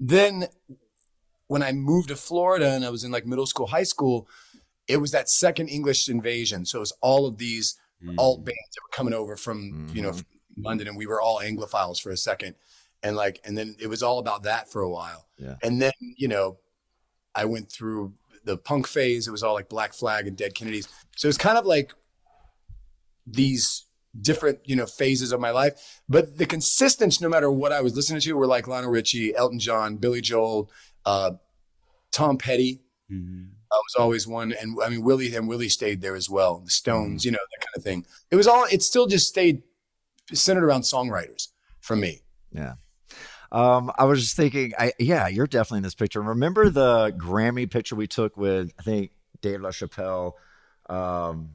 then 0.00 0.48
when 1.46 1.62
I 1.62 1.72
moved 1.72 2.08
to 2.08 2.16
Florida 2.16 2.72
and 2.72 2.84
I 2.84 2.90
was 2.90 3.04
in 3.04 3.12
like 3.12 3.26
middle 3.26 3.46
school, 3.46 3.68
high 3.68 3.84
school, 3.84 4.28
it 4.88 4.98
was 4.98 5.12
that 5.12 5.30
second 5.30 5.68
English 5.68 6.08
invasion. 6.08 6.66
So 6.66 6.78
it 6.78 6.80
was 6.80 6.92
all 7.00 7.26
of 7.26 7.38
these 7.38 7.78
Mm. 8.02 8.16
alt 8.18 8.44
bands 8.44 8.58
that 8.74 8.80
were 8.82 8.94
coming 8.94 9.14
over 9.14 9.34
from, 9.36 9.88
you 9.94 10.02
know, 10.02 10.12
from 10.12 10.26
London 10.58 10.88
and 10.88 10.96
we 10.96 11.06
were 11.06 11.22
all 11.22 11.40
Anglophiles 11.40 12.00
for 12.02 12.10
a 12.10 12.16
second. 12.16 12.54
And 13.02 13.16
like, 13.16 13.40
and 13.44 13.56
then 13.56 13.76
it 13.78 13.86
was 13.86 14.02
all 14.02 14.18
about 14.18 14.42
that 14.42 14.70
for 14.70 14.82
a 14.82 14.90
while. 14.90 15.26
Yeah. 15.38 15.56
And 15.62 15.80
then, 15.80 15.92
you 16.00 16.28
know, 16.28 16.58
I 17.34 17.46
went 17.46 17.70
through 17.70 18.14
the 18.44 18.58
punk 18.58 18.86
phase. 18.86 19.26
It 19.26 19.30
was 19.30 19.42
all 19.42 19.54
like 19.54 19.68
Black 19.70 19.94
Flag 19.94 20.26
and 20.26 20.36
Dead 20.36 20.54
Kennedys. 20.54 20.88
So 21.16 21.28
it's 21.28 21.38
kind 21.38 21.56
of 21.56 21.64
like 21.64 21.94
these 23.26 23.86
different, 24.20 24.60
you 24.64 24.76
know, 24.76 24.86
phases 24.86 25.32
of 25.32 25.40
my 25.40 25.50
life. 25.50 26.02
But 26.08 26.38
the 26.38 26.46
consistence, 26.46 27.20
no 27.20 27.28
matter 27.28 27.50
what 27.50 27.72
I 27.72 27.80
was 27.80 27.96
listening 27.96 28.20
to, 28.20 28.32
were 28.34 28.46
like 28.46 28.68
Lionel 28.68 28.90
Richie, 28.90 29.34
Elton 29.34 29.58
John, 29.58 29.96
Billy 29.96 30.20
Joel, 30.20 30.70
uh, 31.04 31.32
Tom 32.12 32.38
Petty. 32.38 32.80
Mm-hmm. 33.10 33.44
I 33.72 33.76
was 33.76 33.94
always 33.98 34.26
one, 34.26 34.52
and 34.52 34.78
I 34.82 34.88
mean 34.88 35.02
Willie 35.02 35.34
and 35.34 35.48
Willie 35.48 35.68
stayed 35.68 36.00
there 36.00 36.14
as 36.14 36.30
well. 36.30 36.60
The 36.60 36.70
Stones, 36.70 37.24
you 37.24 37.32
know, 37.32 37.38
that 37.38 37.66
kind 37.66 37.76
of 37.76 37.82
thing. 37.82 38.06
It 38.30 38.36
was 38.36 38.46
all. 38.46 38.66
It 38.70 38.82
still 38.82 39.06
just 39.06 39.28
stayed 39.28 39.62
centered 40.32 40.64
around 40.64 40.82
songwriters 40.82 41.48
for 41.80 41.96
me. 41.96 42.22
Yeah. 42.52 42.74
Um, 43.50 43.92
I 43.98 44.04
was 44.04 44.20
just 44.20 44.36
thinking, 44.36 44.72
I 44.78 44.92
yeah, 44.98 45.28
you're 45.28 45.46
definitely 45.46 45.78
in 45.78 45.82
this 45.84 45.94
picture. 45.94 46.22
Remember 46.22 46.70
the 46.70 47.12
Grammy 47.16 47.70
picture 47.70 47.96
we 47.96 48.06
took 48.06 48.36
with 48.36 48.72
I 48.78 48.82
think 48.82 49.10
Dave 49.40 49.60
LaChapelle. 49.60 50.32
Um, 50.88 51.50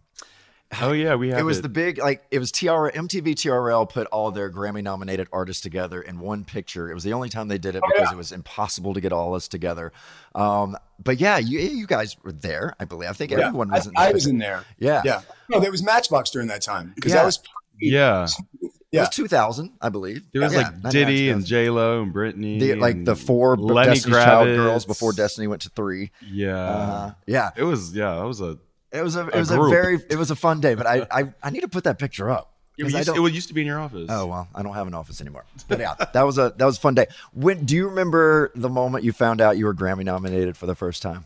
Oh 0.81 0.91
yeah, 0.91 1.15
we 1.15 1.29
have 1.29 1.39
it 1.39 1.43
was 1.43 1.59
it. 1.59 1.61
the 1.63 1.69
big 1.69 1.97
like 1.97 2.23
it 2.29 2.37
was 2.37 2.51
TR 2.51 2.89
MTV 2.93 3.33
TRL 3.33 3.89
put 3.89 4.05
all 4.07 4.29
their 4.29 4.51
Grammy 4.51 4.83
nominated 4.83 5.27
artists 5.33 5.63
together 5.63 5.99
in 6.01 6.19
one 6.19 6.45
picture. 6.45 6.91
It 6.91 6.93
was 6.93 7.03
the 7.03 7.13
only 7.13 7.29
time 7.29 7.47
they 7.47 7.57
did 7.57 7.75
it 7.75 7.81
Oh, 7.83 7.89
because 7.91 8.09
yeah. 8.09 8.13
it 8.13 8.17
was 8.17 8.31
impossible 8.31 8.93
to 8.93 9.01
get 9.01 9.11
all 9.11 9.33
us 9.33 9.47
together. 9.47 9.91
Um, 10.35 10.77
but 11.03 11.19
yeah, 11.19 11.39
you 11.39 11.57
you 11.59 11.87
guys 11.87 12.15
were 12.23 12.31
there, 12.31 12.75
I 12.79 12.85
believe. 12.85 13.09
I 13.09 13.13
think 13.13 13.31
Yeah, 13.31 13.47
everyone 13.47 13.69
was. 13.71 13.87
in 13.87 13.93
I, 13.97 14.09
I 14.09 14.11
was 14.11 14.27
in 14.27 14.37
there. 14.37 14.63
Yeah, 14.77 15.01
yeah. 15.03 15.21
No, 15.49 15.59
there 15.59 15.71
was 15.71 15.81
Matchbox 15.81 16.29
during 16.29 16.49
that 16.49 16.61
time 16.61 16.91
because 16.95 17.13
Yeah. 17.13 17.19
that 17.19 17.25
was 17.25 17.39
yeah. 17.81 18.27
Yeah. 18.91 19.01
It 19.01 19.01
was 19.01 19.09
2000, 19.09 19.71
I 19.81 19.89
believe. 19.89 20.23
There 20.33 20.41
was 20.41 20.51
Yeah, 20.51 20.59
like 20.63 20.83
99, 20.83 20.91
Diddy 20.91 21.29
and 21.29 21.41
2000. 21.41 21.45
J 21.47 21.69
Lo 21.69 22.01
and 22.01 22.11
Britney, 22.13 22.59
the, 22.59 22.75
like 22.75 23.05
the 23.05 23.15
four 23.15 23.55
B- 23.55 23.61
Lenny 23.63 23.93
Destiny's 23.93 24.17
Child 24.17 24.47
girls 24.47 24.85
before 24.85 25.13
Destiny 25.13 25.45
went 25.47 25.61
to 25.63 25.69
three. 25.69 26.09
Yeah, 26.31 26.55
Uh, 26.57 27.13
yeah. 27.27 27.51
It 27.55 27.63
was 27.63 27.95
yeah. 27.95 28.19
It 28.19 28.25
was 28.25 28.41
a 28.41 28.57
It 28.91 29.01
was 29.03 29.15
a 29.15 29.27
it 29.27 29.35
A 29.35 29.39
was 29.39 29.51
a 29.51 29.59
very 29.69 29.99
it 30.09 30.17
was 30.17 30.31
a 30.31 30.35
fun 30.35 30.61
day, 30.61 30.75
but 30.75 30.87
I 30.87 31.05
I, 31.11 31.33
I 31.43 31.49
need 31.49 31.61
to 31.61 31.67
put 31.67 31.83
that 31.83 31.99
picture 31.99 32.29
up. 32.29 32.53
It 32.77 32.83
'Cause 32.83 32.95
I 32.95 32.99
used, 32.99 33.09
it 33.09 33.33
used 33.33 33.47
to 33.49 33.53
be 33.53 33.61
in 33.61 33.67
your 33.67 33.79
office. 33.79 34.07
Oh 34.09 34.25
well, 34.25 34.47
I 34.55 34.63
don't 34.63 34.73
have 34.73 34.87
an 34.87 34.93
office 34.93 35.19
anymore. 35.19 35.43
But 35.67 35.79
yeah, 35.79 35.95
that 36.13 36.21
was 36.23 36.37
a 36.37 36.53
that 36.57 36.65
was 36.65 36.77
a 36.77 36.79
fun 36.79 36.95
day. 36.95 37.07
When 37.33 37.65
do 37.65 37.75
you 37.75 37.87
remember 37.89 38.51
the 38.55 38.69
moment 38.69 39.03
you 39.03 39.11
found 39.11 39.41
out 39.41 39.57
you 39.57 39.65
were 39.65 39.73
Grammy 39.73 40.05
nominated 40.05 40.55
for 40.55 40.65
the 40.65 40.75
first 40.75 41.01
time? 41.01 41.25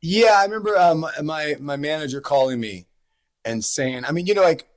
Yeah, 0.00 0.36
I 0.38 0.44
remember 0.44 0.76
um, 0.78 1.04
my 1.22 1.56
my 1.60 1.76
manager 1.76 2.20
calling 2.20 2.60
me 2.60 2.86
and 3.44 3.64
saying, 3.64 4.04
I 4.04 4.12
mean, 4.12 4.26
you 4.26 4.34
know, 4.34 4.42
like 4.42 4.68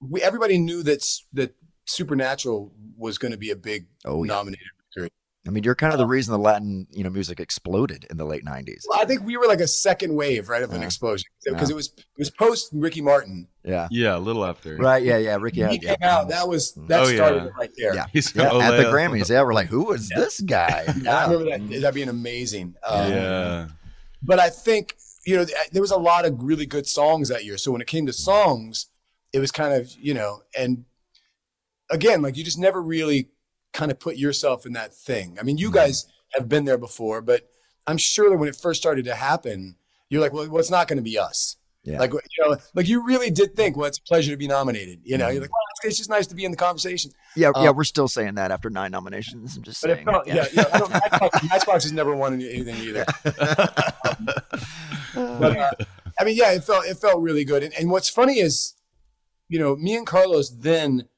we 0.00 0.20
everybody 0.20 0.58
knew 0.58 0.82
that 0.82 1.02
that 1.32 1.54
Supernatural 1.86 2.72
was 2.96 3.16
going 3.18 3.32
to 3.32 3.38
be 3.38 3.50
a 3.50 3.56
big 3.56 3.86
Oh, 4.04 4.22
yeah. 4.24 4.34
nominated 4.34 4.66
record. 4.96 5.10
I 5.46 5.50
mean, 5.50 5.62
you're 5.62 5.74
kind 5.74 5.92
of 5.92 5.98
the 5.98 6.06
reason 6.06 6.32
the 6.32 6.38
Latin 6.38 6.86
you 6.90 7.04
know 7.04 7.10
music 7.10 7.38
exploded 7.38 8.06
in 8.10 8.16
the 8.16 8.24
late 8.24 8.44
'90s. 8.44 8.84
Well, 8.88 8.98
I 9.00 9.04
think 9.04 9.24
we 9.24 9.36
were 9.36 9.46
like 9.46 9.60
a 9.60 9.66
second 9.68 10.14
wave, 10.14 10.48
right, 10.48 10.62
of 10.62 10.72
an 10.72 10.82
explosion 10.82 11.26
because 11.44 11.68
Yeah. 11.68 11.74
it 11.74 11.76
was 11.76 11.86
it 11.96 12.04
was 12.18 12.30
post 12.30 12.70
Ricky 12.72 13.02
Martin. 13.02 13.48
Yeah, 13.62 13.88
yeah, 13.90 14.16
a 14.16 14.18
little 14.18 14.44
after. 14.44 14.76
right. 14.76 15.02
Yeah, 15.02 15.18
yeah. 15.18 15.36
Ricky 15.38 15.56
He 15.56 15.62
had 15.62 15.80
came 15.82 15.96
yeah. 16.00 16.16
out. 16.18 16.28
That 16.30 16.48
was 16.48 16.72
that 16.88 17.00
Oh, 17.02 17.14
started 17.14 17.44
yeah. 17.44 17.50
right 17.58 17.70
there. 17.76 17.94
Yeah, 17.94 18.06
He's 18.12 18.34
yeah, 18.34 18.44
got 18.44 18.62
at 18.62 18.70
the 18.78 18.86
Oleo. 18.88 18.92
Grammys. 18.92 19.28
Yeah, 19.30 19.42
we're 19.42 19.52
like, 19.54 19.68
who 19.68 19.92
is 19.92 20.08
this 20.08 20.40
guy? 20.40 20.84
I 21.08 21.30
remember 21.30 21.44
that 21.58 21.80
that 21.82 21.94
being 21.94 22.08
amazing. 22.08 22.74
Um, 22.86 23.10
yeah. 23.12 23.68
but 24.22 24.38
I 24.38 24.48
think 24.48 24.96
you 25.26 25.36
know 25.36 25.46
there 25.72 25.82
was 25.82 25.90
a 25.90 25.98
lot 25.98 26.24
of 26.24 26.42
really 26.42 26.64
good 26.66 26.86
songs 26.86 27.28
that 27.28 27.44
year. 27.44 27.58
So 27.58 27.70
when 27.70 27.80
it 27.82 27.86
came 27.86 28.06
to 28.06 28.12
songs, 28.14 28.86
it 29.34 29.40
was 29.40 29.50
kind 29.50 29.74
of 29.74 29.90
you 29.98 30.14
know, 30.14 30.40
and 30.58 30.84
again, 31.90 32.22
like 32.22 32.36
you 32.36 32.44
just 32.44 32.58
never 32.58 32.80
really 32.82 33.28
kind 33.74 33.90
of 33.90 34.00
put 34.00 34.16
yourself 34.16 34.64
in 34.64 34.72
that 34.72 34.94
thing. 34.94 35.36
I 35.38 35.42
mean, 35.42 35.58
you 35.58 35.70
guys 35.70 36.06
have 36.32 36.48
been 36.48 36.64
there 36.64 36.78
before, 36.78 37.20
but 37.20 37.50
I'm 37.86 37.98
sure 37.98 38.30
that 38.30 38.38
when 38.38 38.48
it 38.48 38.56
first 38.56 38.80
started 38.80 39.04
to 39.04 39.14
happen, 39.14 39.76
you're 40.08 40.22
like, 40.22 40.32
well, 40.32 40.48
well 40.48 40.60
it's 40.60 40.70
not 40.70 40.88
going 40.88 40.96
to 40.96 41.02
be 41.02 41.18
us. 41.18 41.56
Yeah. 41.82 41.98
Like 41.98 42.14
you 42.14 42.20
know, 42.40 42.56
like 42.74 42.88
you 42.88 43.04
really 43.04 43.30
did 43.30 43.54
think, 43.54 43.76
well, 43.76 43.86
it's 43.86 43.98
a 43.98 44.02
pleasure 44.02 44.30
to 44.30 44.38
be 44.38 44.48
nominated. 44.48 45.00
You 45.04 45.18
know, 45.18 45.28
you're 45.28 45.42
like, 45.42 45.50
well, 45.50 45.60
it's, 45.84 45.98
just 45.98 46.08
nice 46.08 46.26
to 46.28 46.34
be 46.34 46.46
in 46.46 46.50
the 46.50 46.56
conversation. 46.56 47.10
yeah, 47.36 47.50
yeah. 47.54 47.68
Um, 47.68 47.76
We're 47.76 47.84
still 47.84 48.08
saying 48.08 48.36
that 48.36 48.50
after 48.50 48.70
nine 48.70 48.90
nominations. 48.90 49.54
I'm 49.54 49.62
just 49.62 49.82
But 49.82 49.90
it 49.90 49.94
saying. 49.96 50.06
felt, 50.06 50.26
yeah, 50.26 50.46
yeah. 50.54 50.64
I 50.72 50.78
don't, 50.78 50.90
Matchbox, 50.90 51.42
Matchbox 51.50 51.84
has 51.84 51.92
never 51.92 52.16
won 52.16 52.40
anything 52.40 52.76
either. 52.76 53.04
but 55.14 55.56
uh, 55.58 55.70
I 56.18 56.24
mean, 56.24 56.36
yeah, 56.36 56.52
it 56.52 56.64
felt 56.64 56.86
it 56.86 56.96
felt 56.96 57.20
really 57.20 57.44
good. 57.44 57.62
And, 57.62 57.74
and 57.74 57.90
what's 57.90 58.08
funny 58.08 58.38
is, 58.38 58.72
you 59.50 59.58
know, 59.58 59.76
me 59.76 59.94
and 59.94 60.06
Carlos 60.06 60.48
then 60.48 61.08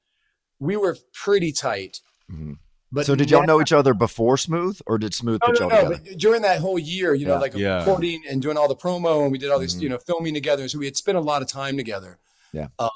we 0.59 0.77
were 0.77 0.97
pretty 1.13 1.53
tight. 1.53 2.01
Mhm. 2.31 2.59
But 2.93 3.05
so 3.07 3.15
did 3.15 3.31
y'all 3.31 3.41
now- 3.41 3.47
know 3.55 3.61
each 3.61 3.73
other 3.73 3.95
before 3.95 4.37
Smooth, 4.37 4.81
or 4.87 4.97
did 4.99 5.13
Smooth 5.13 5.41
No, 5.43 5.47
put 5.49 5.61
no, 5.61 5.69
y'all 5.69 5.69
no. 5.85 5.89
together? 5.93 6.03
But 6.11 6.19
during 6.19 6.43
that 6.43 6.61
whole 6.61 6.79
year, 6.79 7.15
you 7.15 7.27
know, 7.27 7.35
Yeah. 7.35 7.39
like 7.41 7.55
Yeah. 7.55 7.79
recording 7.79 8.23
and 8.29 8.41
doing 8.41 8.57
all 8.57 8.69
the 8.69 8.77
promo, 8.77 9.23
and 9.23 9.33
we 9.33 9.39
did 9.39 9.51
all 9.51 9.59
this, 9.59 9.75
Mhm. 9.75 9.81
you 9.83 9.89
know, 9.89 9.99
filming 9.99 10.35
together. 10.35 10.69
So 10.69 10.79
we 10.79 10.85
had 10.87 10.97
spent 10.97 11.19
a 11.19 11.21
lot 11.21 11.43
of 11.43 11.49
time 11.49 11.77
together. 11.77 12.19
Yeah. 12.53 12.69
Um, 12.79 12.91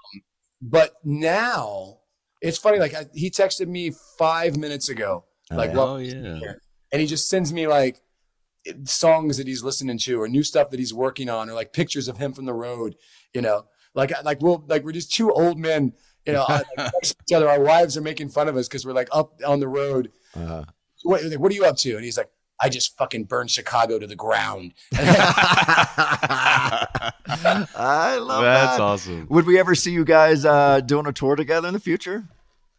but 0.63 0.95
now 1.05 1.99
it's 2.41 2.57
funny. 2.59 2.79
Like 2.79 2.95
I, 2.95 3.07
he 3.15 3.31
texted 3.31 3.67
me 3.69 3.93
five 4.19 4.57
minutes 4.57 4.89
ago, 4.89 5.25
Oh, 5.51 5.57
like, 5.57 5.71
yeah. 5.71 5.77
well, 5.77 5.89
Oh 5.89 5.97
yeah. 5.99 6.53
and 6.93 7.01
he 7.01 7.07
just 7.07 7.29
sends 7.29 7.53
me 7.53 7.67
like 7.67 8.01
songs 8.85 9.39
that 9.39 9.47
he's 9.47 9.63
listening 9.65 9.97
to 9.99 10.21
or 10.21 10.29
new 10.29 10.43
stuff 10.43 10.71
that 10.71 10.79
he's 10.79 10.93
working 10.93 11.29
on 11.31 11.49
or 11.49 11.55
like 11.55 11.73
pictures 11.73 12.09
of 12.09 12.19
him 12.19 12.31
from 12.35 12.45
the 12.45 12.53
road 12.53 12.95
you 13.33 13.41
know 13.41 13.65
like 13.95 14.13
like 14.23 14.43
we'll 14.43 14.63
like 14.69 14.85
we're 14.85 14.93
just 14.93 15.11
two 15.11 15.33
old 15.33 15.59
men 15.59 15.95
you 16.31 16.37
know 16.37 16.47
like, 16.49 16.93
each 17.05 17.33
other 17.35 17.49
our 17.49 17.61
wives 17.61 17.97
are 17.97 18.01
making 18.03 18.29
fun 18.29 18.49
of 18.49 18.57
us 18.57 18.69
because 18.69 18.85
we're 18.87 18.93
like 18.93 19.09
up 19.13 19.33
on 19.47 19.61
the 19.61 19.69
road 19.69 20.11
Uh, 20.35 20.65
what, 21.03 21.23
what 21.39 21.51
are 21.53 21.55
you 21.55 21.65
up 21.65 21.77
to 21.77 21.95
and 21.97 22.05
he's 22.05 22.17
like 22.19 22.31
i 22.63 22.69
just 22.69 22.97
fucking 22.99 23.25
burned 23.25 23.51
chicago 23.51 23.99
to 23.99 24.07
the 24.07 24.17
ground 24.17 24.73
I 27.33 28.17
love 28.21 28.43
that. 28.43 28.55
That's 28.55 28.77
that. 28.77 28.83
awesome. 28.83 29.27
Would 29.31 29.47
we 29.47 29.59
ever 29.59 29.75
see 29.75 29.93
you 29.93 30.05
guys 30.05 30.45
uh, 30.45 30.81
doing 30.81 31.07
a 31.07 31.13
tour 31.13 31.37
together 31.37 31.69
in 31.69 31.75
the 31.75 31.81
future? 31.81 32.25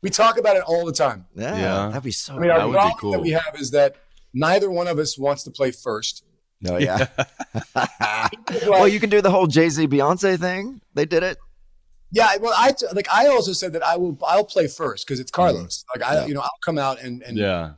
we 0.03 0.09
talk 0.09 0.37
about 0.39 0.55
it 0.57 0.63
all 0.63 0.83
the 0.85 0.91
time 0.91 1.25
Yeah, 1.35 1.55
Yeah. 1.55 1.87
that'd 1.89 2.03
be 2.03 2.11
so. 2.11 2.33
i 2.35 2.39
mean 2.39 2.47
That 2.49 2.59
our 2.61 2.67
would 2.67 2.73
be 2.73 2.77
problem 2.77 2.97
cool. 2.99 3.11
that 3.11 3.21
we 3.21 3.31
have 3.31 3.55
is 3.59 3.71
that 3.71 3.95
neither 4.33 4.69
one 4.71 4.87
of 4.87 4.97
us 4.97 5.17
wants 5.17 5.43
to 5.43 5.51
play 5.51 5.71
first 5.71 6.23
Oh 6.67 6.77
yeah. 6.77 7.07
well, 8.67 8.87
you 8.87 8.99
can 8.99 9.09
do 9.09 9.19
the 9.21 9.31
whole 9.31 9.47
Jay 9.47 9.67
Z 9.69 9.87
Beyonce 9.87 10.39
thing. 10.39 10.79
They 10.93 11.05
did 11.05 11.23
it. 11.23 11.37
Yeah, 12.11 12.35
well, 12.41 12.53
I 12.57 12.71
t- 12.71 12.85
like. 12.93 13.07
I 13.11 13.27
also 13.27 13.53
said 13.53 13.73
that 13.73 13.83
I 13.83 13.95
will. 13.97 14.17
I'll 14.27 14.43
play 14.43 14.67
first 14.67 15.07
because 15.07 15.19
it's 15.19 15.31
mm-hmm. 15.31 15.41
Carlos. 15.41 15.85
Like 15.95 16.07
I, 16.07 16.13
Yeah. 16.15 16.25
you 16.27 16.33
know, 16.33 16.41
I'll 16.41 16.59
come 16.63 16.77
out 16.77 17.01
and 17.01 17.21
and, 17.23 17.37
Yeah. 17.37 17.71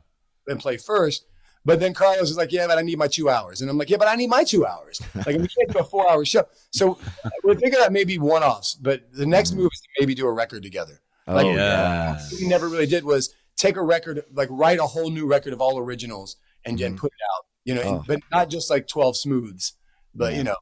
and 0.48 0.60
play 0.60 0.78
first. 0.78 1.26
But 1.66 1.80
then 1.80 1.94
Carlos 1.94 2.30
is 2.30 2.36
like, 2.36 2.52
"Yeah, 2.52 2.68
but 2.68 2.78
I 2.78 2.82
need 2.82 2.98
my 2.98 3.08
two 3.08 3.30
hours," 3.30 3.62
and 3.62 3.70
I'm 3.70 3.78
like, 3.78 3.90
"Yeah, 3.90 3.98
but 3.98 4.08
I 4.10 4.16
need 4.16 4.30
my 4.30 4.44
two 4.44 4.66
hours." 4.66 5.00
Like 5.16 5.38
we 5.38 5.48
can't 5.48 5.72
do 5.72 5.80
a 5.80 5.84
four 5.84 6.10
hour 6.12 6.26
show. 6.26 6.46
So 6.72 6.98
we're 7.44 7.56
thinking 7.56 7.80
that 7.80 7.94
maybe 7.94 8.18
one 8.18 8.44
offs. 8.44 8.76
But 8.76 9.04
the 9.14 9.26
next 9.26 9.52
mm-hmm. 9.52 9.60
move 9.62 9.70
is 9.74 9.80
to 9.82 9.88
maybe 10.02 10.14
do 10.16 10.26
a 10.28 10.32
record 10.34 10.64
together. 10.64 11.00
Oh 11.28 11.36
Like, 11.36 11.46
yeah. 11.46 12.16
What 12.16 12.42
we 12.42 12.48
never 12.48 12.68
really 12.68 12.88
did 12.88 13.06
was 13.06 13.34
take 13.56 13.78
a 13.78 13.82
record, 13.82 14.24
like 14.34 14.50
write 14.52 14.80
a 14.80 14.84
whole 14.84 15.10
new 15.10 15.26
record 15.26 15.54
of 15.54 15.62
all 15.62 15.78
originals 15.78 16.36
and, 16.66 16.78
and 16.82 16.96
mm-hmm. 16.96 17.02
put 17.02 17.12
it 17.14 17.22
out. 17.38 17.46
You 17.64 17.76
know, 17.76 17.82
and- 17.82 18.00
Oh. 18.00 18.04
but 18.08 18.20
not 18.32 18.50
just 18.50 18.70
like 18.70 18.88
twelve 18.88 19.16
smooths, 19.16 19.74
but 20.14 20.34
you 20.34 20.44
know, 20.44 20.58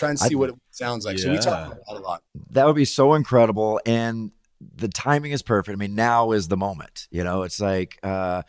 try 0.00 0.08
and 0.10 0.18
see 0.18 0.34
I- 0.34 0.38
what 0.38 0.48
it 0.50 0.56
sounds 0.70 1.04
like. 1.04 1.18
So 1.18 1.30
we 1.30 1.36
talk 1.38 1.66
about 1.72 1.86
that 1.86 1.96
a 1.96 2.00
lot. 2.00 2.22
That 2.50 2.66
would 2.66 2.76
be 2.76 2.84
so 2.84 3.14
incredible, 3.14 3.80
and 3.86 4.32
the 4.76 4.88
timing 4.88 5.32
is 5.32 5.42
perfect. 5.42 5.74
I 5.76 5.78
mean, 5.78 5.94
now 5.94 6.32
is 6.32 6.48
the 6.48 6.56
moment. 6.56 7.06
You 7.10 7.22
know, 7.24 7.42
it's 7.44 7.60
like 7.60 7.98
uh, 8.02 8.42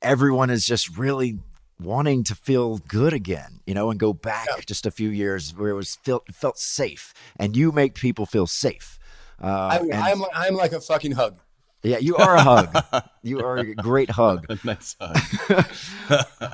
everyone 0.00 0.50
is 0.50 0.66
just 0.66 0.96
really 0.96 1.38
wanting 1.80 2.24
to 2.24 2.34
feel 2.34 2.78
good 2.78 3.12
again. 3.12 3.60
You 3.66 3.74
know, 3.74 3.90
and 3.90 3.98
go 3.98 4.12
back 4.12 4.48
just 4.66 4.86
a 4.86 4.90
few 4.90 5.08
years 5.08 5.54
where 5.56 5.70
it 5.70 5.74
was 5.74 5.96
felt 5.96 6.24
felt 6.34 6.58
safe, 6.58 7.14
and 7.38 7.56
you 7.56 7.72
make 7.72 7.94
people 7.94 8.26
feel 8.26 8.46
safe. 8.46 8.98
Uh, 9.42 9.46
I, 9.46 9.76
and- 9.78 9.94
I'm 9.94 10.22
I'm 10.34 10.54
like 10.54 10.72
a 10.72 10.80
fucking 10.80 11.12
hug. 11.12 11.38
Yeah, 11.82 11.98
you 11.98 12.16
are 12.16 12.36
a 12.36 12.42
hug. 12.42 13.04
you 13.22 13.40
are 13.40 13.56
a 13.58 13.74
great 13.74 14.10
hug. 14.10 14.46
nice 14.64 14.96
hug. 15.00 15.66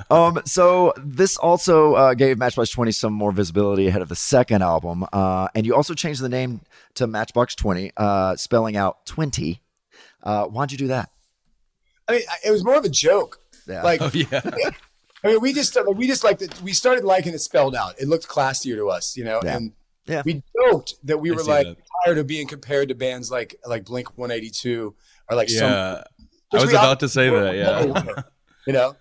um, 0.11 0.41
so 0.45 0.93
this 0.97 1.37
also 1.37 1.93
uh, 1.93 2.13
gave 2.13 2.37
Matchbox 2.37 2.69
20 2.71 2.91
some 2.91 3.13
more 3.13 3.31
visibility 3.31 3.87
ahead 3.87 4.01
of 4.01 4.09
the 4.09 4.15
second 4.15 4.61
album. 4.63 5.05
Uh, 5.13 5.47
and 5.55 5.65
you 5.65 5.75
also 5.75 5.93
changed 5.93 6.21
the 6.21 6.29
name 6.29 6.61
to 6.95 7.07
Matchbox 7.07 7.55
20, 7.55 7.91
uh, 7.97 8.35
spelling 8.35 8.75
out 8.77 9.05
20. 9.05 9.61
Uh, 10.23 10.45
why'd 10.45 10.71
you 10.71 10.77
do 10.77 10.87
that? 10.87 11.09
I 12.07 12.13
mean, 12.13 12.21
it 12.45 12.51
was 12.51 12.63
more 12.63 12.75
of 12.75 12.83
a 12.85 12.89
joke. 12.89 13.39
Yeah. 13.67 13.83
Like, 13.83 14.01
Oh 14.01 14.09
yeah. 14.13 14.41
I 15.23 15.27
mean, 15.27 15.41
we 15.41 15.53
just 15.53 15.77
we 15.95 16.07
just 16.07 16.23
liked 16.23 16.41
it. 16.41 16.59
We 16.61 16.73
started 16.73 17.03
liking 17.03 17.33
it 17.33 17.39
spelled 17.39 17.75
out. 17.75 17.99
It 17.99 18.07
looked 18.07 18.27
classier 18.27 18.75
to 18.77 18.89
us, 18.89 19.15
you 19.17 19.25
know. 19.25 19.41
Yeah. 19.43 19.57
And 19.57 19.73
Yeah. 20.07 20.21
we 20.25 20.41
joked 20.59 20.95
that 21.03 21.17
we 21.19 21.29
I 21.31 21.35
were 21.35 21.43
like 21.43 21.67
that. 21.67 21.77
tired 22.05 22.17
of 22.17 22.25
being 22.25 22.47
compared 22.47 22.87
to 22.89 22.95
bands 22.95 23.29
like 23.29 23.55
like 23.65 23.85
Blink 23.85 24.17
182 24.17 24.95
or 25.29 25.35
like 25.35 25.49
some. 25.49 25.69
Yeah. 25.71 26.03
I 26.51 26.55
was 26.61 26.69
about 26.71 26.99
to 27.01 27.09
say 27.09 27.29
that. 27.29 27.55
Yeah. 27.55 28.23
you 28.67 28.73
know. 28.73 28.95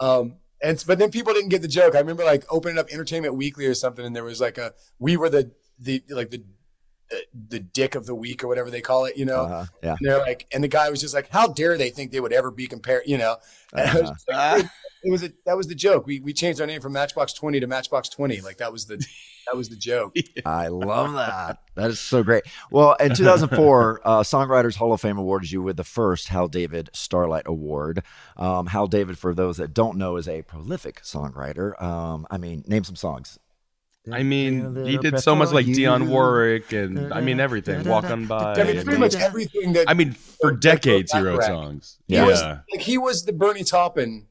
Um, 0.00 0.36
and 0.62 0.82
but 0.86 0.98
then 0.98 1.10
people 1.10 1.32
didn't 1.34 1.48
get 1.48 1.62
the 1.62 1.68
joke. 1.68 1.94
I 1.94 1.98
remember 1.98 2.24
like 2.24 2.44
opening 2.50 2.78
up 2.78 2.88
Entertainment 2.92 3.34
Weekly 3.34 3.66
or 3.66 3.74
something, 3.74 4.04
and 4.04 4.14
there 4.14 4.24
was 4.24 4.40
like 4.40 4.58
a 4.58 4.72
we 4.98 5.16
were 5.16 5.28
the 5.28 5.50
the 5.78 6.02
like 6.08 6.30
the 6.30 6.44
uh, 7.12 7.16
the 7.48 7.58
dick 7.58 7.94
of 7.96 8.06
the 8.06 8.14
week 8.14 8.44
or 8.44 8.48
whatever 8.48 8.70
they 8.70 8.80
call 8.80 9.04
it, 9.04 9.16
you 9.16 9.24
know. 9.24 9.42
Uh-huh, 9.42 9.64
yeah. 9.82 9.96
And 9.98 10.08
they're 10.08 10.18
like, 10.18 10.46
and 10.52 10.62
the 10.62 10.68
guy 10.68 10.88
was 10.90 11.00
just 11.00 11.14
like, 11.14 11.28
"How 11.30 11.48
dare 11.48 11.76
they 11.76 11.90
think 11.90 12.12
they 12.12 12.20
would 12.20 12.32
ever 12.32 12.50
be 12.50 12.66
compared?" 12.68 13.02
You 13.06 13.18
know. 13.18 13.36
And 13.72 13.90
I 13.90 13.94
was 14.00 14.02
Uh-huh. 14.02 14.12
just 14.12 14.28
like, 14.28 14.70
it 15.04 15.10
was 15.10 15.22
a 15.22 15.32
that 15.46 15.56
was 15.56 15.66
the 15.68 15.74
joke. 15.74 16.06
We 16.06 16.20
we 16.20 16.32
changed 16.32 16.60
our 16.60 16.66
name 16.66 16.80
from 16.80 16.92
Matchbox 16.92 17.32
Twenty 17.32 17.60
to 17.60 17.66
Matchbox 17.66 18.08
Twenty. 18.08 18.40
Like 18.40 18.58
that 18.58 18.72
was 18.72 18.86
the 18.86 18.96
that 19.46 19.56
was 19.56 19.68
the 19.68 19.76
joke. 19.76 20.14
I 20.46 20.68
love 20.68 21.12
that. 21.14 21.58
That 21.74 21.90
is 21.90 21.98
so 22.00 22.22
great. 22.22 22.44
Well, 22.70 22.94
in 22.94 23.14
2004, 23.14 24.00
uh, 24.04 24.20
Songwriters 24.20 24.76
Hall 24.76 24.92
of 24.92 25.00
Fame 25.00 25.18
awarded 25.18 25.50
you 25.50 25.62
with 25.62 25.76
the 25.76 25.84
first 25.84 26.28
Hal 26.28 26.48
David 26.48 26.90
Starlight 26.92 27.44
Award. 27.46 28.02
Um, 28.36 28.66
Hal 28.66 28.86
David, 28.86 29.18
for 29.18 29.34
those 29.34 29.56
that 29.56 29.74
don't 29.74 29.98
know, 29.98 30.16
is 30.16 30.28
a 30.28 30.42
prolific 30.42 31.02
songwriter. 31.02 31.80
Um, 31.82 32.26
I 32.30 32.38
mean, 32.38 32.62
name 32.66 32.84
some 32.84 32.96
songs. 32.96 33.38
I 34.10 34.24
mean, 34.24 34.84
he 34.84 34.98
did 34.98 35.20
so 35.20 35.36
much 35.36 35.52
like 35.52 35.64
Dionne 35.66 36.08
Warwick 36.08 36.72
and 36.72 37.14
I 37.14 37.20
mean 37.20 37.38
everything. 37.38 37.84
Walk 37.84 38.04
on 38.04 38.26
by. 38.26 38.54
I 38.54 38.64
mean, 38.64 38.82
pretty 38.84 38.98
much 38.98 39.14
everything 39.14 39.74
that 39.74 39.88
I 39.88 39.94
mean, 39.94 40.12
for 40.12 40.50
decades 40.50 41.12
he 41.12 41.20
wrote 41.20 41.38
Bacharach. 41.40 41.46
songs. 41.46 41.98
He 42.08 42.14
Yeah, 42.14 42.26
was 42.26 42.42
like 42.42 42.80
he 42.80 42.98
was 42.98 43.24
the 43.24 43.32
Bernie 43.32 43.62
Taupin. 43.62 44.26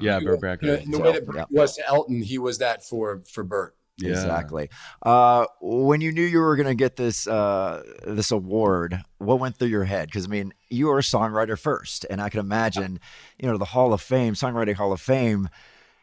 Yeah, 0.00 0.18
Burt 0.20 0.22
You 0.22 0.30
know, 0.30 0.36
Bacharach. 0.38 0.82
in 0.84 0.90
the 0.90 0.98
way 0.98 1.12
that 1.12 1.26
Burt 1.26 1.46
was 1.50 1.78
Elton, 1.86 2.22
he 2.22 2.38
was 2.38 2.58
that 2.58 2.84
for 2.84 3.22
for 3.30 3.44
Burt. 3.44 3.76
Yeah. 3.98 4.10
Exactly. 4.10 4.68
Uh, 5.02 5.46
when 5.60 6.00
you 6.00 6.12
knew 6.12 6.22
you 6.22 6.40
were 6.40 6.56
going 6.56 6.66
to 6.66 6.74
get 6.74 6.96
this 6.96 7.26
uh, 7.26 7.82
this 8.04 8.30
award, 8.30 9.00
what 9.18 9.38
went 9.38 9.56
through 9.56 9.68
your 9.68 9.84
head? 9.84 10.08
Because 10.08 10.24
I 10.24 10.28
mean, 10.28 10.52
you 10.70 10.86
were 10.86 10.98
a 10.98 11.02
songwriter 11.02 11.58
first, 11.58 12.06
and 12.10 12.20
I 12.20 12.28
can 12.28 12.40
imagine, 12.40 13.00
you 13.38 13.48
know, 13.48 13.58
the 13.58 13.66
Hall 13.66 13.92
of 13.92 14.00
Fame, 14.00 14.34
Songwriting 14.34 14.74
Hall 14.74 14.92
of 14.92 15.00
Fame, 15.00 15.48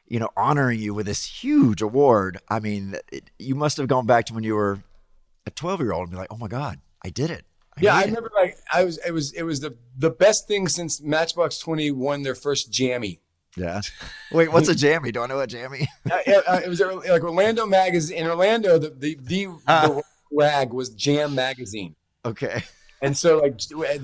you 0.07 0.19
know, 0.19 0.29
honoring 0.37 0.79
you 0.79 0.93
with 0.93 1.07
this 1.07 1.25
huge 1.25 1.81
award. 1.81 2.37
I 2.47 2.59
mean, 2.59 2.95
it, 3.11 3.31
you 3.39 3.55
must 3.55 3.77
have 3.77 3.87
gone 3.87 4.05
back 4.05 4.25
to 4.27 4.33
when 4.33 4.43
you 4.43 4.55
were 4.55 4.83
a 5.45 5.51
twelve 5.51 5.79
year 5.81 5.91
old 5.91 6.03
and 6.03 6.11
be 6.11 6.17
like, 6.17 6.31
"Oh 6.31 6.37
my 6.37 6.47
God, 6.47 6.79
I 7.03 7.09
did 7.09 7.31
it." 7.31 7.43
Yeah, 7.79 7.95
I 7.95 8.01
made 8.01 8.03
it." 8.03 8.07
remember 8.09 8.31
like 8.35 8.57
I 8.71 8.83
was 8.83 8.99
it 9.05 9.11
was 9.11 9.33
it 9.33 9.43
was 9.43 9.61
the 9.61 9.75
the 9.97 10.11
best 10.11 10.47
thing 10.47 10.67
since 10.67 11.01
Matchbox 11.01 11.57
Twenty 11.57 11.91
won 11.91 12.21
their 12.21 12.35
first 12.35 12.71
jammy. 12.71 13.21
Yeah. 13.59 13.81
Wait, 14.31 14.51
what's 14.51 14.69
a 14.69 14.75
jammy? 14.75 15.11
Do 15.11 15.21
I 15.21 15.27
know 15.27 15.39
a 15.39 15.47
jammy? 15.47 15.87
Uh, 16.11 16.17
yeah, 16.25 16.41
uh, 16.47 16.61
it 16.63 16.69
was 16.69 16.81
uh, 16.81 16.95
like 17.09 17.23
Orlando 17.23 17.65
magazine 17.65 18.17
in 18.19 18.27
Orlando. 18.27 18.77
The 18.79 18.89
the 18.89 19.17
the, 19.21 19.45
the 19.67 20.01
rag 20.31 20.71
was 20.73 20.89
Jam 20.91 21.35
magazine. 21.35 21.95
Okay. 22.25 22.63
And 23.01 23.15
so 23.17 23.37
like 23.39 23.59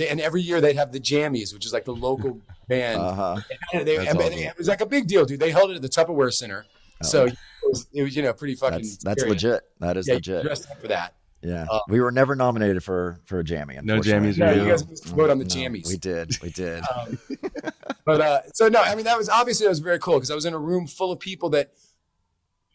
and 0.10 0.22
every 0.22 0.42
year 0.42 0.62
they'd 0.62 0.76
have 0.78 0.92
the 0.92 1.00
jammies, 1.00 1.54
which 1.54 1.66
is 1.66 1.74
like 1.74 1.86
the 1.86 1.94
local 1.96 2.40
band. 2.68 3.02
Uh-huh. 3.02 3.38
And 3.74 3.88
they- 3.88 3.98
and 3.98 4.18
awesome. 4.18 4.34
it 4.34 4.58
was 4.58 4.68
like 4.68 4.82
a 4.82 4.86
big 4.86 5.08
deal, 5.08 5.26
dude. 5.26 5.40
They 5.40 5.52
held 5.52 5.72
it 5.72 5.76
at 5.76 5.82
the 5.82 5.90
Tupperware 5.90 6.32
Center, 6.34 6.66
so 7.02 7.26
it 7.26 7.36
was, 7.68 7.88
it 7.94 8.04
was 8.04 8.16
you 8.16 8.24
know 8.24 8.34
pretty 8.34 8.56
fucking. 8.56 8.78
That's, 8.80 8.98
that's 8.98 9.24
legit. 9.26 9.64
That 9.80 9.98
is 9.98 10.08
Yeah, 10.08 10.14
you 10.14 10.18
legit. 10.18 10.44
dressed 10.44 10.70
up 10.72 10.80
for 10.82 10.88
that. 10.88 11.14
Yeah, 11.42 11.68
Uh, 11.70 11.80
we 11.90 12.00
were 12.00 12.12
never 12.12 12.36
nominated 12.36 12.84
for 12.84 13.20
for 13.26 13.40
a 13.40 13.44
jammy. 13.44 13.76
No 13.84 13.96
unfortunately. 13.96 14.32
jammies 14.34 14.38
No, 14.38 14.64
you 14.64 14.70
guys 14.72 14.88
missed 14.88 15.06
the 15.06 15.14
boat 15.14 15.30
on 15.30 15.38
the 15.40 15.46
No, 15.46 15.50
jammies. 15.50 15.88
We 15.88 15.98
did, 15.98 16.38
we 16.42 16.50
did. 16.50 16.84
Um, 16.96 17.20
but 18.06 18.22
uh, 18.22 18.42
so 18.54 18.68
no, 18.68 18.82
I 18.82 18.96
mean 18.96 19.06
that 19.06 19.18
was 19.18 19.30
obviously 19.30 19.66
that 19.66 19.72
was 19.72 19.80
very 19.80 20.00
cool 20.00 20.16
because 20.16 20.32
I 20.32 20.36
was 20.36 20.46
in 20.46 20.54
a 20.54 20.60
room 20.60 20.88
full 20.88 21.12
of 21.12 21.20
people 21.20 21.50
that, 21.50 21.72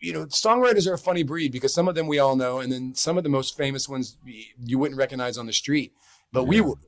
you 0.01 0.13
know, 0.13 0.27
songwriters 0.27 0.89
are 0.91 0.95
a 0.95 0.99
funny 0.99 1.23
breed 1.23 1.53
because 1.53 1.73
some 1.73 1.89
of 1.89 1.95
them 1.95 2.07
we 2.07 2.19
all 2.19 2.37
know, 2.37 2.59
and 2.59 2.73
then 2.73 2.95
some 2.95 3.17
of 3.17 3.23
the 3.23 3.31
most 3.31 3.57
famous 3.57 3.89
ones 3.89 4.19
you 4.25 4.79
wouldn't 4.79 4.99
recognize 4.99 5.39
on 5.39 5.47
the 5.47 5.53
street, 5.53 5.93
but 6.33 6.45
we 6.45 6.61
would, 6.61 6.79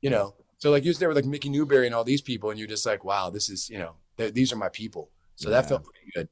you 0.00 0.10
know. 0.10 0.34
So 0.58 0.70
like 0.70 0.84
you 0.84 0.90
was 0.90 0.98
there 0.98 1.08
with 1.08 1.16
like 1.16 1.24
Mickey 1.24 1.48
Newbury 1.48 1.86
and 1.86 1.94
all 1.94 2.04
these 2.04 2.22
people, 2.22 2.50
and 2.50 2.58
you're 2.58 2.68
just 2.68 2.86
like, 2.86 3.04
wow, 3.04 3.30
this 3.30 3.48
is 3.48 3.68
you 3.68 3.78
know, 3.78 3.94
th- 4.16 4.34
these 4.34 4.52
are 4.52 4.56
my 4.56 4.68
people. 4.68 5.10
So 5.34 5.50
that 5.50 5.68
felt 5.68 5.84
pretty 5.84 6.10
good. 6.14 6.28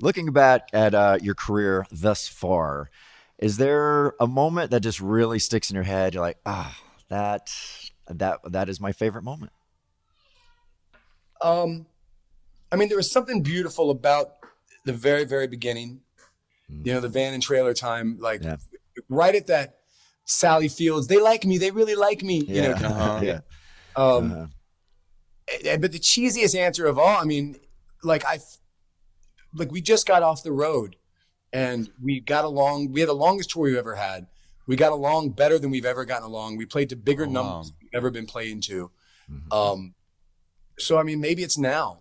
Looking 0.00 0.32
back 0.32 0.68
at 0.72 0.94
uh, 0.94 1.18
your 1.22 1.34
career 1.34 1.86
thus 1.90 2.28
far, 2.28 2.90
is 3.38 3.56
there 3.56 4.14
a 4.20 4.26
moment 4.26 4.70
that 4.70 4.80
just 4.80 5.00
really 5.00 5.38
sticks 5.38 5.70
in 5.70 5.74
your 5.74 5.84
head? 5.84 6.14
You're 6.14 6.22
like, 6.22 6.38
ah, 6.46 6.76
that 7.08 7.50
that 8.06 8.40
that 8.44 8.68
is 8.68 8.80
my 8.80 8.92
favorite 8.92 9.24
moment. 9.24 9.52
Um, 11.44 11.86
I 12.72 12.76
mean, 12.76 12.88
there 12.88 12.96
was 12.96 13.12
something 13.12 13.42
beautiful 13.42 13.90
about 13.90 14.32
the 14.84 14.92
very, 14.92 15.24
very 15.24 15.46
beginning. 15.46 16.00
You 16.68 16.94
know, 16.94 17.00
the 17.00 17.08
van 17.08 17.34
and 17.34 17.42
trailer 17.42 17.74
time, 17.74 18.16
like 18.18 18.42
right 19.08 19.34
at 19.34 19.46
that 19.48 19.78
Sally 20.24 20.68
Fields. 20.68 21.06
They 21.06 21.20
like 21.20 21.44
me. 21.44 21.58
They 21.58 21.70
really 21.70 21.94
like 21.94 22.22
me. 22.22 22.38
You 22.38 22.62
know, 22.62 22.68
Yeah. 22.70 22.74
kind 22.80 22.94
Uh-huh. 22.94 23.20
Yeah. 23.22 23.40
Um, 23.96 24.32
Uh-huh. 24.32 24.46
and- 25.70 25.82
but 25.82 25.92
the 25.92 25.98
cheesiest 25.98 26.54
answer 26.58 26.86
of 26.86 26.98
all, 26.98 27.20
I 27.20 27.24
mean, 27.24 27.56
like 28.02 28.24
I, 28.24 28.38
like 29.54 29.70
we 29.70 29.80
just 29.82 30.06
got 30.06 30.22
off 30.22 30.42
the 30.42 30.52
road, 30.52 30.96
and 31.52 31.90
we 32.02 32.20
got 32.20 32.44
along. 32.44 32.92
We 32.92 33.00
had 33.00 33.08
the 33.10 33.14
longest 33.14 33.50
tour 33.50 33.64
we've 33.64 33.76
ever 33.76 33.94
had. 33.94 34.26
We 34.66 34.74
got 34.76 34.92
along 34.92 35.30
better 35.30 35.58
than 35.58 35.70
we've 35.70 35.84
ever 35.84 36.04
gotten 36.06 36.24
along. 36.26 36.56
We 36.56 36.64
played 36.66 36.88
to 36.88 36.96
bigger 36.96 37.24
Oh, 37.26 37.30
numbers 37.30 37.72
we've 37.80 37.90
ever 37.94 38.10
been 38.10 38.26
playing 38.26 38.62
to. 38.62 38.90
Mm-hmm. 39.30 39.52
Um, 39.52 39.94
so 40.78 40.98
I 40.98 41.02
mean, 41.02 41.20
maybe 41.20 41.42
it's 41.42 41.58
now. 41.58 42.00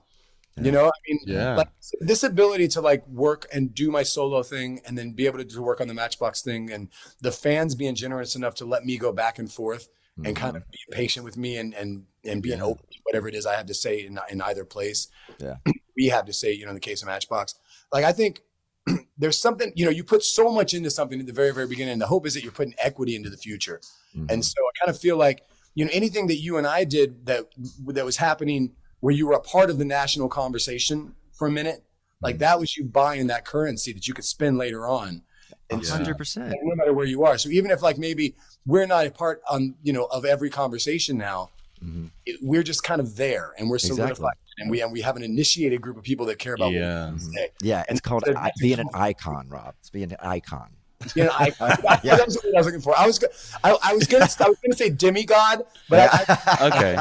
You 0.56 0.72
know, 0.72 0.86
I 0.86 0.92
mean, 1.08 1.20
Yeah. 1.26 1.56
like 1.56 1.70
this 2.00 2.22
ability 2.22 2.68
to 2.70 2.82
like 2.82 3.08
work 3.08 3.48
and 3.52 3.74
do 3.74 3.90
my 3.90 4.04
solo 4.04 4.44
thing, 4.44 4.82
and 4.86 4.96
then 4.96 5.14
be 5.14 5.26
able 5.26 5.40
to, 5.40 5.46
to 5.46 5.62
work 5.64 5.82
on 5.82 5.88
the 5.88 5.96
Matchbox 5.96 6.44
thing, 6.44 6.72
and 6.72 6.90
the 7.22 7.32
fans 7.32 7.74
being 7.74 7.96
generous 7.96 8.36
enough 8.36 8.54
to 8.56 8.66
let 8.66 8.86
me 8.86 8.98
go 8.98 9.12
back 9.12 9.40
and 9.40 9.52
forth 9.52 9.90
and 10.24 10.36
kind 10.36 10.56
of 10.56 10.62
mm-hmm. 10.62 10.72
be 10.72 10.96
patient 10.96 11.26
with 11.26 11.38
me 11.38 11.58
and 11.58 11.74
and 11.74 12.04
and 12.24 12.44
being 12.44 12.62
open 12.62 12.86
whatever 13.04 13.28
it 13.28 13.36
is 13.36 13.46
I 13.46 13.56
have 13.56 13.66
to 13.66 13.74
say 13.74 14.06
in 14.06 14.20
in 14.30 14.42
either 14.42 14.64
place. 14.64 15.08
Yeah. 15.40 15.56
we 15.98 16.08
have 16.08 16.26
to 16.26 16.34
say, 16.34 16.54
you 16.54 16.66
know, 16.66 16.70
in 16.70 16.76
the 16.76 16.82
case 16.82 17.02
of 17.02 17.08
Matchbox, 17.08 17.56
like 17.92 18.06
I 18.06 18.12
think 18.12 18.42
there's 19.18 19.40
something, 19.40 19.72
you 19.76 19.86
know, 19.86 19.92
you 19.92 20.04
put 20.04 20.24
so 20.24 20.52
much 20.52 20.74
into 20.74 20.90
something 20.90 21.20
at 21.20 21.26
the 21.26 21.34
very, 21.34 21.54
very 21.54 21.68
beginning. 21.68 22.00
The 22.00 22.08
hope 22.08 22.26
is 22.28 22.34
that 22.34 22.44
you're 22.44 22.52
putting 22.52 22.74
equity 22.78 23.16
into 23.16 23.30
the 23.30 23.38
future. 23.38 23.80
And 24.14 24.28
mm-hmm. 24.28 24.42
so 24.42 24.56
I 24.62 24.86
kind 24.86 24.96
of 24.96 25.00
feel 25.00 25.18
like, 25.18 25.46
you 25.76 25.86
know, 25.86 25.92
anything 25.94 26.28
that 26.28 26.38
you 26.38 26.58
and 26.58 26.68
I 26.68 26.84
did 26.84 27.26
that 27.26 27.48
that 27.88 28.06
was 28.06 28.18
happening 28.18 28.74
where 29.00 29.14
you 29.14 29.28
were 29.28 29.34
a 29.34 29.40
part 29.42 29.70
of 29.70 29.78
the 29.78 29.86
national 29.86 30.30
conversation 30.30 31.16
for 31.34 31.48
a 31.48 31.52
minute, 31.52 31.84
like 32.22 32.36
mm-hmm. 32.36 32.40
that 32.42 32.60
was 32.60 32.78
you 32.78 32.86
buying 32.86 33.28
that 33.28 33.46
currency 33.46 33.92
that 33.94 34.08
you 34.08 34.14
could 34.14 34.26
spend 34.26 34.58
later 34.58 34.88
on. 34.88 35.24
100%. 35.70 36.54
no 36.62 36.76
matter 36.76 36.94
where 36.94 37.06
you 37.06 37.24
are. 37.24 37.38
So 37.38 37.50
even 37.50 37.72
if 37.72 37.82
like 37.82 37.98
maybe 37.98 38.36
we're 38.66 38.86
not 38.86 39.08
a 39.08 39.12
part 39.12 39.42
on, 39.50 39.76
you 39.82 39.92
know, 39.94 40.06
of 40.06 40.24
every 40.26 40.50
conversation 40.50 41.18
now, 41.18 41.50
mm-hmm. 41.84 42.08
it- 42.26 42.40
we're 42.42 42.64
just 42.64 42.84
kind 42.84 43.02
of 43.02 43.16
there 43.16 43.54
and 43.58 43.70
we're 43.70 43.76
Exactly. 43.78 43.98
solidified 43.98 44.34
and 44.60 44.70
we 44.70 44.82
and 44.82 44.92
we 44.92 45.02
have 45.02 45.16
an 45.16 45.24
initiated 45.24 45.82
group 45.82 45.98
of 45.98 46.04
people 46.04 46.26
that 46.28 46.38
care 46.38 46.54
about 46.54 46.72
Yeah. 46.72 47.06
what 47.06 47.14
we 47.16 47.20
say. 47.20 47.50
Yeah, 47.62 47.82
it's 47.82 47.90
And 47.90 48.04
called 48.04 48.24
I, 48.28 48.52
being 48.60 48.80
an 48.80 48.90
icon, 48.94 49.48
Rob. 49.50 49.74
It's 49.80 49.90
being 49.90 50.12
an 50.12 50.18
icon. 50.20 50.70
You 51.16 51.26
know, 51.26 51.32
I, 51.34 51.52
I, 51.62 52.00
Yeah. 52.04 52.16
that 52.18 52.26
was 52.26 52.36
what 52.44 52.56
I 52.56 52.58
was 52.58 52.66
looking 52.66 52.82
for. 52.82 52.98
I 52.98 53.06
was, 53.06 53.24
I, 53.64 53.78
I 53.84 53.94
was 53.94 54.08
gonna, 54.08 54.24
I 54.40 54.50
was 54.50 54.58
gonna 54.64 54.76
say 54.76 54.90
demigod, 54.90 55.66
but 55.90 56.10
I, 56.14 56.26
I, 56.28 56.68
Okay. 56.68 56.98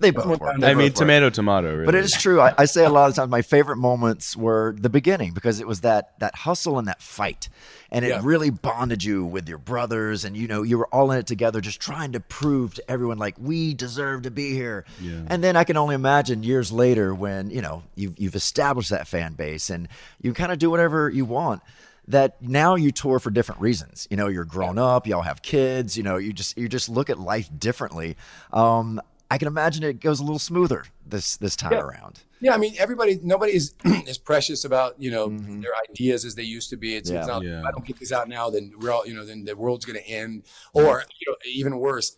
They 0.00 0.10
both 0.10 0.40
work. 0.40 0.42
I 0.42 0.74
mean, 0.74 0.76
both 0.76 0.84
work. 0.84 0.94
tomato, 0.94 1.30
tomato. 1.30 1.72
Really. 1.72 1.86
But 1.86 1.94
it 1.94 2.04
is 2.04 2.12
true. 2.12 2.40
I, 2.40 2.54
I 2.58 2.64
say 2.66 2.84
a 2.84 2.90
lot 2.90 3.08
of 3.08 3.16
times 3.16 3.30
my 3.30 3.42
favorite 3.42 3.76
moments 3.76 4.36
were 4.36 4.74
the 4.78 4.88
beginning 4.88 5.32
because 5.32 5.60
it 5.60 5.66
was 5.66 5.80
that 5.82 6.18
that 6.20 6.34
hustle 6.36 6.78
and 6.78 6.86
that 6.88 7.02
fight, 7.02 7.48
and 7.90 8.04
it 8.04 8.08
Yeah. 8.08 8.20
really 8.22 8.50
bonded 8.50 9.02
you 9.04 9.24
with 9.24 9.48
your 9.48 9.58
brothers, 9.58 10.24
and 10.24 10.36
you 10.36 10.46
know 10.48 10.62
you 10.62 10.78
were 10.78 10.86
all 10.94 11.10
in 11.12 11.18
it 11.18 11.26
together, 11.26 11.60
just 11.60 11.80
trying 11.80 12.12
to 12.12 12.20
prove 12.20 12.74
to 12.74 12.90
everyone 12.90 13.18
like 13.18 13.34
we 13.38 13.74
deserve 13.74 14.22
to 14.22 14.30
be 14.30 14.52
here. 14.52 14.84
Yeah. 15.00 15.22
And 15.28 15.42
then 15.42 15.56
I 15.56 15.64
can 15.64 15.76
only 15.76 15.94
imagine 15.94 16.42
years 16.42 16.70
later 16.72 17.14
when 17.14 17.50
you 17.50 17.62
know 17.62 17.82
you've 17.94 18.18
you've 18.18 18.36
established 18.36 18.90
that 18.90 19.06
fan 19.08 19.34
base 19.34 19.70
and 19.70 19.88
you 20.20 20.32
kind 20.32 20.52
of 20.52 20.58
do 20.58 20.70
whatever 20.70 21.08
you 21.08 21.24
want. 21.24 21.62
That 22.08 22.40
now 22.40 22.76
you 22.76 22.92
tour 22.92 23.18
for 23.18 23.30
different 23.30 23.60
reasons. 23.60 24.06
You 24.10 24.16
know, 24.16 24.28
you're 24.28 24.44
grown 24.44 24.78
up, 24.78 25.06
y'all 25.06 25.22
have 25.22 25.42
kids. 25.42 25.96
You 25.96 26.04
know, 26.04 26.16
you 26.18 26.32
just 26.32 26.56
you 26.56 26.68
just 26.68 26.88
look 26.88 27.10
at 27.10 27.18
life 27.18 27.48
differently. 27.58 28.16
Um, 28.52 29.00
I 29.28 29.38
can 29.38 29.48
imagine 29.48 29.82
it 29.82 29.98
goes 30.00 30.20
a 30.20 30.22
little 30.22 30.38
smoother 30.38 30.84
this 31.04 31.36
this 31.38 31.56
time 31.56 31.72
Yeah. 31.72 31.80
around. 31.80 32.20
yeah, 32.40 32.54
I 32.54 32.58
mean, 32.58 32.74
everybody, 32.78 33.18
nobody 33.24 33.56
is 33.56 33.74
as 34.08 34.18
precious 34.18 34.64
about 34.64 34.94
you 35.00 35.10
know 35.10 35.28
their 35.28 35.72
ideas 35.90 36.24
as 36.24 36.36
they 36.36 36.44
used 36.44 36.70
to 36.70 36.76
be. 36.76 36.94
It's, 36.94 37.10
Yeah. 37.10 37.18
it's 37.18 37.26
not. 37.26 37.42
Yeah. 37.42 37.58
If 37.58 37.64
I 37.66 37.70
don't 37.72 37.84
get 37.84 37.98
this 37.98 38.12
out 38.12 38.28
now, 38.28 38.50
then 38.50 38.72
we're 38.80 38.92
all, 38.92 39.04
you 39.04 39.14
know, 39.14 39.24
then 39.24 39.44
the 39.44 39.56
world's 39.56 39.84
gonna 39.84 39.98
end, 40.06 40.44
or 40.74 41.02
you 41.20 41.30
know, 41.32 41.36
even 41.44 41.76
worse, 41.78 42.16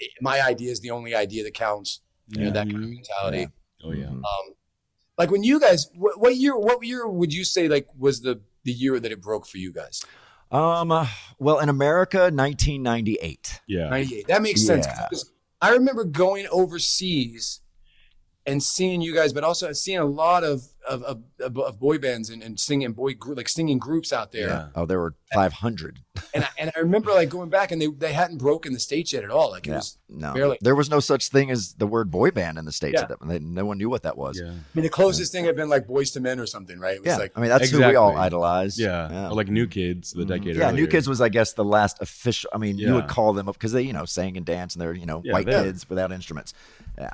it- 0.00 0.10
my 0.20 0.40
idea 0.44 0.72
is 0.72 0.80
the 0.80 0.90
only 0.90 1.14
idea 1.14 1.44
that 1.44 1.54
counts. 1.54 2.00
You 2.30 2.46
know, 2.46 2.50
that 2.50 2.68
kind 2.68 2.82
of 2.84 2.90
mentality. 2.90 3.48
Oh 3.84 3.92
yeah. 3.92 4.06
Um, 4.08 4.22
like 5.18 5.30
when 5.30 5.42
you 5.42 5.60
guys, 5.60 5.90
what, 5.94 6.20
what 6.20 6.36
year? 6.36 6.56
What 6.56 6.84
year 6.84 7.06
would 7.06 7.34
you 7.34 7.44
say 7.44 7.68
like 7.68 7.88
was 7.98 8.22
the 8.22 8.40
the 8.64 8.72
year 8.72 8.98
that 9.00 9.12
it 9.12 9.20
broke 9.20 9.46
for 9.46 9.58
you 9.58 9.72
guys? 9.72 10.04
Um, 10.50 10.90
uh, 10.90 11.06
well, 11.38 11.58
in 11.58 11.68
America, 11.68 12.30
1998. 12.32 13.60
Yeah. 13.66 13.90
98. 13.90 14.28
That 14.28 14.42
makes 14.42 14.64
sense. 14.64 14.86
Yeah. 14.86 15.08
I 15.60 15.72
remember 15.72 16.04
going 16.04 16.46
overseas 16.50 17.60
and 18.48 18.62
seeing 18.62 19.00
you 19.00 19.14
guys, 19.14 19.32
but 19.32 19.44
also 19.44 19.72
seeing 19.72 19.98
a 19.98 20.04
lot 20.04 20.42
of 20.44 20.62
of, 20.88 21.02
of, 21.02 21.22
of, 21.40 21.58
of 21.58 21.78
boy 21.78 21.98
bands 21.98 22.30
and, 22.30 22.42
and 22.42 22.58
singing 22.58 22.92
boy 22.92 23.12
group 23.14 23.36
like 23.36 23.48
singing 23.48 23.78
groups 23.78 24.12
out 24.12 24.32
there. 24.32 24.48
Yeah. 24.48 24.68
Oh, 24.74 24.86
there 24.86 24.98
were 24.98 25.14
500. 25.34 26.00
And 26.34 26.44
I, 26.44 26.48
and 26.58 26.72
I 26.76 26.80
remember 26.80 27.12
like 27.12 27.28
going 27.28 27.48
back 27.48 27.70
and 27.70 27.80
they, 27.80 27.86
they 27.86 28.12
hadn't 28.12 28.38
broken 28.38 28.72
the 28.72 28.80
stage 28.80 29.12
yet 29.12 29.22
at 29.22 29.30
all. 29.30 29.52
Like 29.52 29.66
it 29.66 29.70
Yeah. 29.70 29.76
was 29.76 29.98
No, 30.08 30.34
barely. 30.34 30.58
there 30.60 30.74
was 30.74 30.90
no 30.90 30.98
such 30.98 31.28
thing 31.28 31.50
as 31.50 31.74
the 31.74 31.86
word 31.86 32.10
boy 32.10 32.32
band 32.32 32.58
in 32.58 32.64
the 32.64 32.72
states. 32.72 32.94
Yeah. 32.94 33.02
At 33.02 33.08
that, 33.08 33.28
they, 33.28 33.38
no 33.38 33.64
one 33.64 33.78
knew 33.78 33.88
what 33.88 34.02
that 34.02 34.18
was. 34.18 34.38
Yeah. 34.38 34.48
I 34.50 34.54
mean, 34.74 34.82
the 34.82 34.88
closest 34.88 35.30
thing 35.30 35.44
had 35.44 35.54
been 35.54 35.68
like 35.68 35.86
Boys 35.86 36.10
to 36.12 36.20
Men 36.20 36.40
or 36.40 36.46
something, 36.46 36.78
right? 36.80 36.96
It 36.96 37.02
was 37.02 37.06
Yeah, 37.08 37.16
like 37.18 37.32
I 37.36 37.40
mean 37.40 37.50
that's 37.50 37.70
who 37.70 37.78
we 37.78 37.94
all 37.94 38.16
idolized. 38.16 38.80
Yeah. 38.80 39.28
Or 39.28 39.34
like 39.34 39.48
New 39.48 39.68
Kids, 39.68 40.10
the 40.12 40.20
mm-hmm. 40.22 40.28
decade 40.28 40.56
Yeah, 40.56 40.70
New. 40.72 40.88
Kids 40.88 41.08
was, 41.08 41.20
I 41.20 41.28
guess, 41.28 41.52
the 41.52 41.64
last 41.64 42.02
official. 42.02 42.50
I 42.52 42.58
mean, 42.58 42.78
you 42.78 42.94
would 42.94 43.08
call 43.08 43.32
them 43.32 43.48
up 43.48 43.54
because 43.54 43.72
they, 43.72 43.82
you 43.82 43.92
know, 43.92 44.04
sang 44.04 44.36
and 44.36 44.44
danced, 44.44 44.74
and 44.76 44.82
they're, 44.82 44.94
you 44.94 45.06
know, 45.06 45.22
Yeah, 45.24 45.34
white 45.34 45.46
they- 45.46 45.62
kids 45.62 45.88
without 45.88 46.10
instruments. 46.10 46.52
Yeah. 46.98 47.10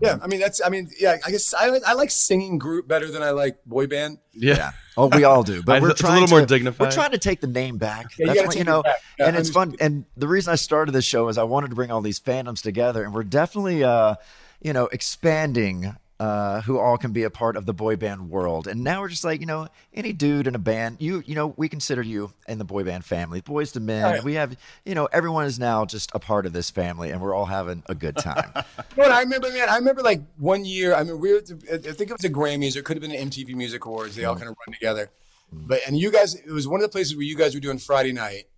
Yeah, 0.00 0.18
I 0.22 0.26
mean 0.26 0.40
that's 0.40 0.60
I 0.64 0.68
mean 0.68 0.88
yeah 0.98 1.16
I 1.24 1.30
guess 1.30 1.54
I 1.54 1.68
I 1.86 1.94
like 1.94 2.10
singing 2.10 2.58
group 2.58 2.88
better 2.88 3.10
than 3.10 3.22
I 3.22 3.30
like 3.30 3.64
boy 3.64 3.86
band. 3.86 4.18
Yeah. 4.32 4.72
Oh, 4.96 5.06
we 5.06 5.22
all 5.24 5.42
do, 5.44 5.62
but 5.62 5.76
I- 5.76 5.80
we're 5.80 5.90
it's 5.90 6.00
a 6.00 6.02
trying 6.04 6.20
little 6.22 6.38
more 6.38 6.46
dignified. 6.46 6.86
We're 6.88 6.90
trying 6.92 7.12
to 7.12 7.18
take 7.18 7.40
the 7.40 7.46
name 7.46 7.78
back. 7.78 8.06
Yeah, 8.18 8.32
you 8.32 8.46
what 8.46 8.56
you 8.56 8.64
know. 8.64 8.82
Yeah, 9.18 9.26
and 9.28 9.36
it's 9.36 9.48
I'm 9.50 9.54
fun. 9.54 9.76
And 9.80 10.04
the 10.16 10.26
reason 10.26 10.52
I 10.52 10.56
started 10.56 10.92
this 10.92 11.04
show 11.04 11.28
is 11.28 11.38
I 11.38 11.44
wanted 11.44 11.70
to 11.70 11.76
bring 11.76 11.90
all 11.92 12.00
these 12.00 12.18
fandoms 12.18 12.62
together, 12.62 13.04
and 13.04 13.14
we're 13.14 13.22
definitely, 13.24 13.84
uh, 13.84 14.16
you 14.60 14.72
know, 14.72 14.86
expanding. 14.86 15.94
Uh, 16.20 16.60
who 16.62 16.80
all 16.80 16.98
can 16.98 17.12
be 17.12 17.22
a 17.22 17.30
part 17.30 17.56
of 17.56 17.64
the 17.64 17.72
boy 17.72 17.94
band 17.94 18.28
world, 18.28 18.66
and 18.66 18.82
now 18.82 19.00
we're 19.00 19.08
just 19.08 19.22
like 19.22 19.38
you 19.38 19.46
know 19.46 19.68
any 19.94 20.12
dude 20.12 20.48
in 20.48 20.56
a 20.56 20.58
band. 20.58 20.96
You 20.98 21.22
you 21.24 21.36
know 21.36 21.54
we 21.56 21.68
consider 21.68 22.02
you 22.02 22.32
in 22.48 22.58
the 22.58 22.64
boy 22.64 22.82
band 22.82 23.04
family, 23.04 23.40
boys 23.40 23.70
to 23.72 23.80
men. 23.80 24.02
Right. 24.02 24.24
We 24.24 24.34
have 24.34 24.56
you 24.84 24.96
know 24.96 25.06
everyone 25.12 25.44
is 25.46 25.60
now 25.60 25.84
just 25.84 26.10
a 26.14 26.18
part 26.18 26.44
of 26.44 26.52
this 26.52 26.70
family, 26.70 27.12
and 27.12 27.20
we're 27.20 27.34
all 27.34 27.44
having 27.46 27.84
a 27.86 27.94
good 27.94 28.16
time. 28.16 28.50
But 28.96 29.12
I 29.12 29.20
remember, 29.20 29.48
man, 29.52 29.68
I 29.68 29.76
remember 29.76 30.02
like 30.02 30.22
one 30.38 30.64
year. 30.64 30.92
I 30.92 31.04
mean, 31.04 31.20
we 31.20 31.32
were. 31.34 31.38
I 31.72 31.76
think 31.78 32.10
it 32.10 32.12
was 32.12 32.20
the 32.20 32.30
Grammys. 32.30 32.74
Or 32.74 32.80
it 32.80 32.84
could 32.84 32.96
have 32.96 33.02
been 33.02 33.12
the 33.12 33.16
MTV 33.18 33.54
Music 33.54 33.84
Awards. 33.84 34.16
They 34.16 34.24
all 34.24 34.34
Mm. 34.34 34.38
kind 34.38 34.50
of 34.50 34.56
run 34.66 34.74
together. 34.74 35.10
But 35.52 35.82
and 35.86 35.96
you 35.96 36.10
guys, 36.10 36.34
it 36.34 36.50
was 36.50 36.66
one 36.66 36.80
of 36.80 36.82
the 36.82 36.88
places 36.88 37.14
where 37.14 37.22
you 37.24 37.36
guys 37.36 37.54
were 37.54 37.60
doing 37.60 37.78
Friday 37.78 38.12
night. 38.12 38.48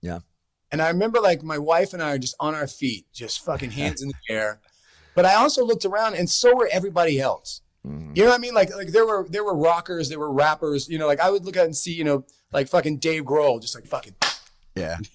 Yeah. 0.00 0.20
And 0.70 0.80
I 0.80 0.88
remember 0.88 1.20
like 1.20 1.42
my 1.42 1.58
wife 1.58 1.92
and 1.92 2.02
I 2.02 2.12
are 2.12 2.18
just 2.18 2.36
on 2.40 2.54
our 2.54 2.66
feet, 2.66 3.04
just 3.12 3.44
fucking 3.44 3.72
hands 3.72 4.00
in 4.00 4.08
the 4.08 4.34
air. 4.34 4.60
But 5.14 5.26
I 5.26 5.34
also 5.34 5.64
looked 5.64 5.84
around, 5.84 6.14
and 6.14 6.28
so 6.28 6.54
were 6.56 6.68
everybody 6.72 7.20
else. 7.20 7.60
Mm. 7.86 8.16
You 8.16 8.22
know 8.24 8.30
what 8.30 8.38
I 8.38 8.40
mean? 8.40 8.54
Like 8.54 8.74
like 8.74 8.88
there 8.88 9.06
were 9.06 9.26
there 9.28 9.44
were 9.44 9.56
rockers, 9.56 10.08
there 10.08 10.18
were 10.18 10.32
rappers. 10.32 10.88
You 10.88 10.98
know, 10.98 11.06
like 11.06 11.20
I 11.20 11.30
would 11.30 11.44
look 11.44 11.56
at 11.56 11.64
and 11.64 11.76
see, 11.76 11.92
you 11.92 12.04
know, 12.04 12.24
like 12.52 12.68
fucking 12.68 12.98
Dave 12.98 13.24
Grohl, 13.24 13.60
just 13.60 13.74
like 13.74 13.86
fucking. 13.86 14.14
Yeah. 14.74 14.96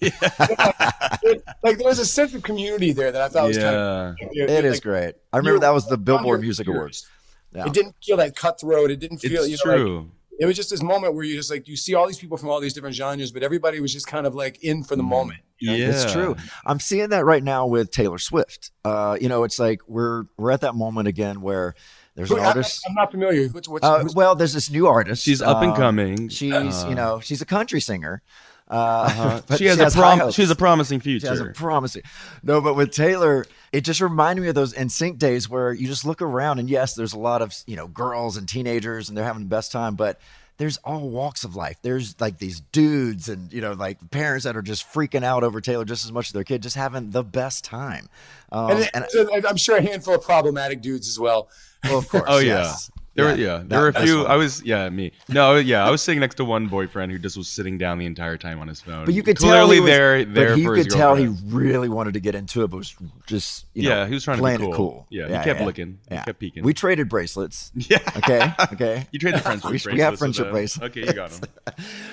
like 1.62 1.78
there 1.78 1.86
was 1.86 1.98
a 1.98 2.06
sense 2.06 2.34
of 2.34 2.42
community 2.42 2.92
there 2.92 3.10
that 3.10 3.20
I 3.22 3.28
thought 3.28 3.48
was 3.48 3.56
Yeah. 3.56 4.14
kind 4.18 4.30
of. 4.40 4.50
It 4.50 4.64
is 4.64 4.80
great. 4.80 5.14
I 5.32 5.38
remember 5.38 5.60
that 5.60 5.70
was 5.70 5.86
the 5.86 5.98
Billboard 5.98 6.40
Music. 6.40 6.68
Awards. 6.68 7.08
Yeah. 7.52 7.66
It 7.66 7.72
didn't 7.72 7.96
feel 8.04 8.16
like 8.18 8.36
cutthroat. 8.36 8.90
It 8.90 9.00
didn't 9.00 9.18
feel. 9.18 9.42
It's 9.42 9.48
you 9.50 9.56
know, 9.64 9.72
like- 9.72 9.80
true. 9.80 10.10
It 10.38 10.46
was 10.46 10.56
just 10.56 10.70
this 10.70 10.82
moment 10.82 11.14
where 11.14 11.24
you 11.24 11.34
just 11.36 11.50
like 11.50 11.66
you 11.68 11.76
see 11.76 11.94
all 11.94 12.06
these 12.06 12.18
people 12.18 12.36
from 12.36 12.48
all 12.48 12.60
these 12.60 12.72
different 12.74 12.94
genres, 12.96 13.32
but 13.32 13.42
everybody 13.42 13.80
was 13.80 13.92
just 13.92 14.06
kind 14.06 14.26
of 14.26 14.34
like 14.34 14.62
in 14.62 14.82
for 14.84 14.96
the 14.96 15.02
moment. 15.02 15.40
you 15.58 15.76
know? 15.76 15.88
It's 15.90 16.12
true. 16.12 16.36
I'm 16.64 16.78
seeing 16.80 17.08
that 17.10 17.24
right 17.24 17.42
now 17.42 17.66
with 17.66 17.90
Taylor 17.90 18.18
Swift. 18.18 18.70
Uh, 18.84 19.16
you 19.20 19.28
know, 19.28 19.44
it's 19.44 19.58
like 19.58 19.80
we're 19.88 20.24
we're 20.36 20.50
at 20.52 20.60
that 20.62 20.74
moment 20.74 21.08
again 21.08 21.40
where 21.40 21.74
there's 22.14 22.30
an 22.30 22.38
I- 22.40 22.46
artist. 22.46 22.82
I'm 22.88 22.94
not 22.94 23.10
familiar. 23.10 23.48
What's, 23.48 23.68
what's, 23.68 23.84
Uh, 23.84 24.00
who's- 24.00 24.14
well, 24.14 24.34
there's 24.34 24.52
this 24.52 24.70
new 24.70 24.86
artist. 24.86 25.22
She's 25.24 25.42
up 25.42 25.62
and 25.62 25.70
Um, 25.72 25.76
coming. 25.76 26.28
She's 26.28 26.52
Uh, 26.52 26.86
you 26.88 26.94
know 26.94 27.20
she's 27.20 27.40
a 27.42 27.46
country 27.46 27.80
singer. 27.80 28.22
Uh, 28.70 28.74
Uh-huh. 28.74 29.40
but 29.48 29.58
She 29.58 29.64
has 29.66 29.78
a 29.78 29.90
prom- 29.90 30.30
she 30.30 30.42
has 30.42 30.50
a 30.50 30.56
promising 30.56 31.00
future. 31.00 31.26
She 31.26 31.30
has 31.30 31.40
a 31.40 31.46
promising. 31.46 32.02
No, 32.42 32.60
but 32.60 32.74
with 32.74 32.90
Taylor, 32.92 33.46
it 33.72 33.80
just 33.82 34.00
reminded 34.00 34.42
me 34.42 34.48
of 34.48 34.54
those 34.54 34.74
NSYNC 34.74 35.18
days 35.18 35.48
where 35.48 35.72
you 35.72 35.86
just 35.86 36.04
look 36.04 36.20
around 36.22 36.58
and 36.58 36.68
yes, 36.68 36.94
there's 36.94 37.12
a 37.14 37.18
lot 37.18 37.40
of 37.42 37.54
you 37.66 37.76
know 37.76 37.86
girls 37.86 38.36
and 38.36 38.48
teenagers 38.48 39.08
and 39.08 39.16
they're 39.16 39.24
having 39.24 39.42
the 39.42 39.48
best 39.48 39.72
time, 39.72 39.94
but 39.94 40.20
there's 40.58 40.76
all 40.78 41.08
walks 41.08 41.44
of 41.44 41.54
life. 41.54 41.78
There's 41.82 42.20
like 42.20 42.38
these 42.38 42.60
dudes 42.72 43.28
and 43.28 43.52
you 43.52 43.60
know 43.60 43.72
like 43.72 44.10
parents 44.10 44.44
that 44.44 44.56
are 44.56 44.62
just 44.62 44.84
freaking 44.92 45.22
out 45.24 45.44
over 45.44 45.60
Taylor 45.60 45.84
just 45.84 46.04
as 46.04 46.12
much 46.12 46.26
as 46.28 46.32
their 46.32 46.44
kid, 46.44 46.62
just 46.62 46.76
having 46.76 47.10
the 47.10 47.22
best 47.24 47.64
time. 47.64 48.08
Um, 48.52 48.72
and, 48.72 48.90
and 48.92 49.04
so 49.08 49.28
I'm 49.48 49.56
sure 49.56 49.76
a 49.76 49.82
handful 49.82 50.14
of 50.16 50.22
problematic 50.22 50.80
dudes 50.82 51.08
as 51.08 51.18
well. 51.18 51.48
well, 51.84 51.98
of 51.98 52.08
course. 52.08 52.24
Oh 52.28 52.38
yeah. 52.38 52.62
yes. 52.64 52.90
There 53.18 53.30
Yeah, 53.30 53.34
yeah, 53.34 53.56
that- 53.58 53.68
there 53.68 53.80
were 53.80 53.88
a 53.88 54.00
few. 54.06 54.24
I 54.26 54.36
was 54.36 54.62
yeah 54.62 54.88
me. 54.90 55.10
No, 55.28 55.56
yeah, 55.56 55.84
I 55.84 55.90
was 55.90 56.00
sitting 56.02 56.20
next 56.20 56.36
to 56.36 56.44
one 56.44 56.68
boyfriend 56.68 57.10
who 57.10 57.18
just 57.18 57.36
was 57.36 57.48
sitting 57.48 57.76
down 57.76 57.98
the 57.98 58.06
entire 58.06 58.36
time 58.36 58.60
on 58.60 58.68
his 58.68 58.80
phone. 58.80 59.04
But 59.04 59.14
you 59.14 59.24
could 59.24 59.36
clearly 59.36 59.58
tell 59.58 59.70
he 59.70 59.80
was, 59.80 59.90
there 59.90 60.24
there 60.24 60.48
but 60.50 60.58
he 60.58 60.64
could 60.64 60.90
tell 60.90 61.14
he 61.16 61.26
really 61.46 61.88
wanted 61.88 62.14
to 62.14 62.20
get 62.20 62.34
into 62.34 62.62
it, 62.62 62.68
but 62.68 62.76
was 62.76 62.94
just 63.26 63.66
you 63.74 63.82
know, 63.82 63.88
Yeah, 63.90 64.06
he 64.06 64.14
was 64.14 64.24
trying 64.24 64.36
to 64.38 64.42
be 64.42 64.44
playing 64.44 64.60
it 64.60 64.64
cool. 64.64 64.72
cool. 64.74 65.06
Yeah, 65.10 65.38
he 65.38 65.44
kept 65.44 65.60
looking. 65.62 65.98
He 66.08 66.16
kept 66.16 66.38
peeking. 66.38 66.62
We 66.64 66.74
traded 66.74 67.08
bracelets. 67.08 67.72
Yeah. 67.88 67.98
Okay. 68.18 68.52
Okay. 68.72 69.06
You 69.12 69.18
traded 69.18 69.42
friendship 69.42 69.64
we, 69.64 69.70
bracelets. 69.78 69.94
we 69.94 70.00
have 70.00 70.12
with 70.12 70.18
friendship 70.20 70.50
bracelets. 70.50 70.90
Okay, 70.90 71.06
you 71.06 71.12
got 71.12 71.30
them. 71.30 71.50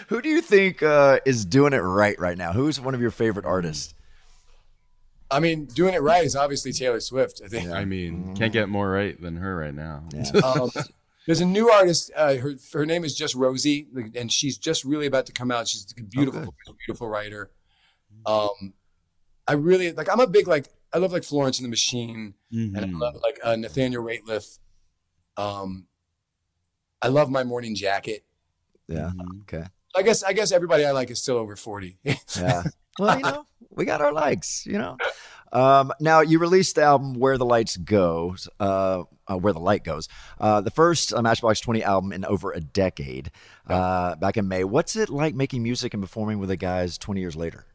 Who 0.08 0.22
do 0.22 0.30
you 0.30 0.42
think 0.42 0.82
uh, 0.84 1.20
is 1.26 1.46
doing 1.46 1.74
it 1.74 1.80
right 1.80 2.18
right 2.20 2.38
now? 2.38 2.54
Who's 2.54 2.80
one 2.80 2.94
of 2.96 3.02
your 3.02 3.12
favorite 3.12 3.46
artists? 3.46 3.94
I 5.32 5.40
mean, 5.40 5.66
doing 5.66 5.94
it 5.94 6.02
right 6.02 6.24
is 6.24 6.36
obviously 6.36 6.72
Taylor 6.72 7.00
Swift. 7.00 7.42
I 7.44 7.48
think. 7.48 7.70
I 7.70 7.86
mean, 7.86 8.36
can't 8.36 8.54
get 8.54 8.70
more 8.70 8.90
right 8.90 9.20
than 9.20 9.38
her 9.38 9.56
right 9.56 9.74
now. 9.74 10.04
um, 10.44 10.70
there's 11.26 11.42
a 11.42 11.46
new 11.46 11.70
artist. 11.72 12.12
Uh, 12.16 12.36
her 12.36 12.56
her 12.74 12.86
name 12.86 13.04
is 13.04 13.16
just 13.16 13.34
Rosie, 13.36 13.88
and 14.16 14.32
she's 14.32 14.58
just 14.58 14.84
really 14.84 15.08
about 15.08 15.26
to 15.26 15.32
come 15.34 15.52
out. 15.52 15.68
She's 15.68 15.94
a 15.98 16.04
beautiful, 16.04 16.54
beautiful 16.86 17.10
writer. 17.10 17.50
Um, 18.26 18.74
I 19.48 19.54
really 19.54 19.92
like. 19.92 20.10
I'm 20.12 20.20
a 20.20 20.28
big 20.28 20.48
like. 20.48 20.68
I 20.94 20.98
love 21.00 21.12
like 21.12 21.24
Florence 21.24 21.60
and 21.60 21.66
the 21.66 21.70
Machine, 21.70 22.36
and 22.52 22.78
I 22.78 22.82
Mhm. 22.82 23.00
love 23.00 23.16
like 23.22 23.40
uh, 23.44 23.56
Nathaniel 23.56 24.04
Rateliff. 24.04 24.60
Um, 25.38 25.88
I 27.02 27.10
love 27.10 27.30
my 27.30 27.44
morning 27.44 27.76
jacket. 27.76 28.24
Yeah. 28.88 29.12
Mm-hmm. 29.16 29.42
Okay. 29.42 29.66
I 29.96 30.02
guess 30.02 30.24
I 30.24 30.34
guess 30.34 30.52
everybody 30.52 30.86
I 30.86 30.92
like 30.92 31.10
is 31.10 31.22
still 31.22 31.38
over 31.38 31.56
forty. 31.56 31.98
Yeah. 32.38 32.64
Well, 32.98 33.18
you 33.18 33.24
know, 33.24 33.46
we 33.72 33.86
got 33.86 34.02
our 34.02 34.14
likes. 34.14 34.66
You 34.66 34.78
know. 34.78 34.98
Um, 35.54 35.94
now 36.02 36.20
you 36.20 36.40
released 36.40 36.76
the 36.76 36.82
album 36.82 37.14
"Where 37.14 37.38
the 37.38 37.46
Lights 37.46 37.78
Go," 37.78 38.36
uh, 38.60 39.04
uh, 39.26 39.38
"Where 39.38 39.54
the 39.54 39.60
Light 39.60 39.86
Goes," 39.86 40.10
uh, 40.38 40.60
the 40.60 40.72
first 40.72 41.14
uh, 41.14 41.22
Matchbox 41.22 41.62
Twenty 41.62 41.82
album 41.82 42.12
in 42.12 42.26
over 42.26 42.52
a 42.52 42.60
decade. 42.60 43.32
Uh, 43.66 44.16
back 44.16 44.36
in 44.36 44.50
May. 44.50 44.66
What's 44.66 44.98
it 44.98 45.10
like 45.10 45.34
making 45.34 45.64
music 45.64 45.94
and 45.94 46.04
performing 46.04 46.40
with 46.40 46.50
the 46.50 46.58
guys 46.58 46.98
twenty 46.98 47.22
years 47.22 47.38
later? 47.38 47.68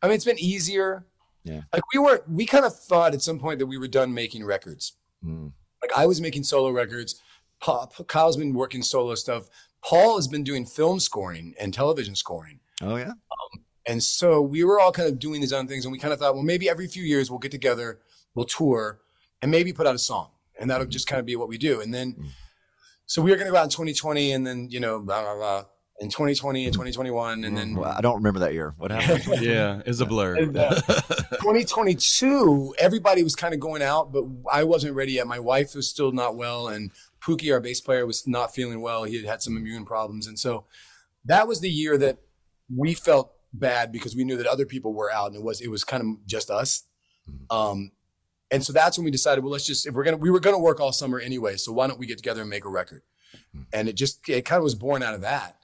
I 0.00 0.06
mean, 0.06 0.14
it's 0.14 0.24
been 0.24 0.38
easier. 0.38 1.04
Yeah. 1.44 1.62
Like 1.74 1.82
we 1.92 2.00
weren't. 2.00 2.26
We 2.26 2.46
kind 2.46 2.64
of 2.64 2.74
thought 2.74 3.12
at 3.12 3.20
some 3.20 3.38
point 3.38 3.58
that 3.58 3.66
we 3.66 3.76
were 3.76 3.88
done 3.88 4.14
making 4.14 4.46
records. 4.46 4.94
Mm. 5.22 5.52
Like 5.82 5.92
I 5.94 6.06
was 6.06 6.22
making 6.22 6.44
solo 6.44 6.70
records. 6.70 7.20
Paul, 7.60 7.92
Kyle's 8.06 8.36
been 8.36 8.54
working 8.54 8.82
solo 8.82 9.14
stuff. 9.14 9.48
Paul 9.84 10.16
has 10.16 10.28
been 10.28 10.44
doing 10.44 10.66
film 10.66 11.00
scoring 11.00 11.54
and 11.58 11.72
television 11.72 12.14
scoring. 12.14 12.60
Oh 12.82 12.96
yeah. 12.96 13.10
Um, 13.10 13.64
and 13.86 14.02
so 14.02 14.40
we 14.40 14.64
were 14.64 14.78
all 14.78 14.92
kind 14.92 15.08
of 15.08 15.18
doing 15.18 15.40
these 15.40 15.52
own 15.52 15.66
things, 15.66 15.84
and 15.84 15.92
we 15.92 15.98
kind 15.98 16.12
of 16.12 16.18
thought, 16.18 16.34
well, 16.34 16.42
maybe 16.42 16.68
every 16.68 16.86
few 16.86 17.02
years 17.02 17.30
we'll 17.30 17.38
get 17.38 17.50
together, 17.50 17.98
we'll 18.34 18.44
tour, 18.44 19.00
and 19.40 19.50
maybe 19.50 19.72
put 19.72 19.86
out 19.86 19.94
a 19.94 19.98
song, 19.98 20.30
and 20.60 20.70
that'll 20.70 20.84
mm-hmm. 20.84 20.90
just 20.90 21.06
kind 21.06 21.20
of 21.20 21.26
be 21.26 21.36
what 21.36 21.48
we 21.48 21.56
do. 21.56 21.80
And 21.80 21.92
then, 21.92 22.12
mm. 22.12 22.28
so 23.06 23.22
we 23.22 23.30
were 23.30 23.36
going 23.36 23.46
to 23.46 23.52
go 23.52 23.58
out 23.58 23.64
in 23.64 23.70
2020, 23.70 24.32
and 24.32 24.46
then 24.46 24.68
you 24.70 24.78
know, 24.78 25.00
blah 25.00 25.22
blah 25.22 25.34
blah, 25.36 25.64
in 26.00 26.08
2020 26.10 26.64
and 26.66 26.72
2021, 26.72 27.44
and 27.44 27.56
then 27.56 27.74
mm, 27.74 27.80
Well, 27.80 27.92
I 27.96 28.00
don't 28.00 28.16
remember 28.16 28.40
that 28.40 28.52
year. 28.52 28.74
What 28.76 28.90
happened? 28.90 29.40
yeah, 29.42 29.82
it's 29.84 30.00
a 30.00 30.06
blur. 30.06 30.36
And, 30.36 30.56
uh, 30.56 30.80
2022, 31.40 32.74
everybody 32.78 33.22
was 33.22 33.34
kind 33.34 33.52
of 33.52 33.60
going 33.60 33.82
out, 33.82 34.12
but 34.12 34.24
I 34.50 34.64
wasn't 34.64 34.94
ready 34.94 35.12
yet. 35.12 35.26
My 35.26 35.40
wife 35.40 35.74
was 35.74 35.88
still 35.88 36.12
not 36.12 36.36
well, 36.36 36.68
and 36.68 36.92
Pookie, 37.28 37.52
our 37.52 37.60
bass 37.60 37.80
player, 37.80 38.06
was 38.06 38.26
not 38.26 38.54
feeling 38.54 38.80
well. 38.80 39.04
He 39.04 39.16
had 39.16 39.26
had 39.26 39.42
some 39.42 39.56
immune 39.56 39.84
problems, 39.84 40.26
and 40.26 40.38
so 40.38 40.64
that 41.26 41.46
was 41.46 41.60
the 41.60 41.68
year 41.68 41.98
that 41.98 42.18
we 42.74 42.94
felt 42.94 43.32
bad 43.52 43.92
because 43.92 44.16
we 44.16 44.24
knew 44.24 44.36
that 44.36 44.46
other 44.46 44.64
people 44.64 44.94
were 44.94 45.12
out, 45.12 45.28
and 45.28 45.36
it 45.36 45.42
was 45.42 45.60
it 45.60 45.68
was 45.68 45.84
kind 45.84 46.02
of 46.02 46.26
just 46.26 46.50
us. 46.50 46.84
Um, 47.50 47.92
and 48.50 48.64
so 48.64 48.72
that's 48.72 48.96
when 48.96 49.04
we 49.04 49.10
decided, 49.10 49.44
well, 49.44 49.52
let's 49.52 49.66
just 49.66 49.86
if 49.86 49.94
we're 49.94 50.04
gonna 50.04 50.16
we 50.16 50.30
were 50.30 50.40
gonna 50.40 50.58
work 50.58 50.80
all 50.80 50.92
summer 50.92 51.20
anyway, 51.20 51.56
so 51.56 51.70
why 51.72 51.86
don't 51.86 51.98
we 51.98 52.06
get 52.06 52.16
together 52.16 52.40
and 52.40 52.50
make 52.50 52.64
a 52.64 52.70
record? 52.70 53.02
And 53.72 53.88
it 53.88 53.94
just 53.94 54.26
it 54.28 54.46
kind 54.46 54.58
of 54.58 54.64
was 54.64 54.74
born 54.74 55.02
out 55.02 55.14
of 55.14 55.20
that. 55.20 55.56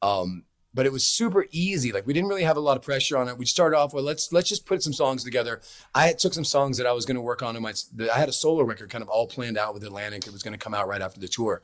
Um, 0.00 0.44
but 0.72 0.86
it 0.86 0.92
was 0.92 1.06
super 1.06 1.46
easy. 1.50 1.92
Like 1.92 2.06
we 2.06 2.12
didn't 2.12 2.28
really 2.28 2.44
have 2.44 2.56
a 2.56 2.60
lot 2.60 2.76
of 2.76 2.82
pressure 2.82 3.16
on 3.16 3.28
it. 3.28 3.36
We 3.36 3.46
started 3.46 3.76
off 3.76 3.92
with 3.92 4.04
let's 4.04 4.32
let's 4.32 4.48
just 4.48 4.66
put 4.66 4.82
some 4.82 4.92
songs 4.92 5.24
together. 5.24 5.60
I 5.94 6.12
took 6.12 6.32
some 6.32 6.44
songs 6.44 6.78
that 6.78 6.86
I 6.86 6.92
was 6.92 7.04
going 7.04 7.16
to 7.16 7.20
work 7.20 7.42
on 7.42 7.56
in 7.56 7.62
my. 7.62 7.72
I 8.12 8.18
had 8.18 8.28
a 8.28 8.32
solo 8.32 8.62
record 8.62 8.90
kind 8.90 9.02
of 9.02 9.08
all 9.08 9.26
planned 9.26 9.58
out 9.58 9.74
with 9.74 9.82
Atlantic. 9.84 10.26
It 10.26 10.32
was 10.32 10.42
going 10.42 10.52
to 10.52 10.58
come 10.58 10.74
out 10.74 10.86
right 10.86 11.02
after 11.02 11.20
the 11.20 11.28
tour, 11.28 11.62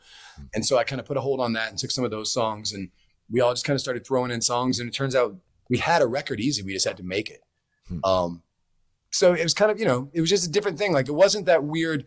and 0.54 0.64
so 0.64 0.76
I 0.76 0.84
kind 0.84 1.00
of 1.00 1.06
put 1.06 1.16
a 1.16 1.20
hold 1.20 1.40
on 1.40 1.52
that 1.52 1.70
and 1.70 1.78
took 1.78 1.90
some 1.90 2.04
of 2.04 2.10
those 2.10 2.32
songs, 2.32 2.72
and 2.72 2.90
we 3.30 3.40
all 3.40 3.52
just 3.52 3.64
kind 3.64 3.74
of 3.74 3.80
started 3.80 4.06
throwing 4.06 4.30
in 4.30 4.40
songs. 4.40 4.78
And 4.78 4.88
it 4.88 4.92
turns 4.92 5.14
out 5.14 5.36
we 5.68 5.78
had 5.78 6.02
a 6.02 6.06
record 6.06 6.40
easy. 6.40 6.62
We 6.62 6.72
just 6.72 6.86
had 6.86 6.96
to 6.96 7.04
make 7.04 7.30
it. 7.30 7.42
Um, 8.04 8.42
so 9.10 9.32
it 9.32 9.42
was 9.42 9.54
kind 9.54 9.70
of 9.70 9.78
you 9.78 9.86
know 9.86 10.10
it 10.12 10.20
was 10.20 10.30
just 10.30 10.46
a 10.46 10.50
different 10.50 10.78
thing. 10.78 10.92
Like 10.92 11.08
it 11.08 11.14
wasn't 11.14 11.46
that 11.46 11.64
weird 11.64 12.06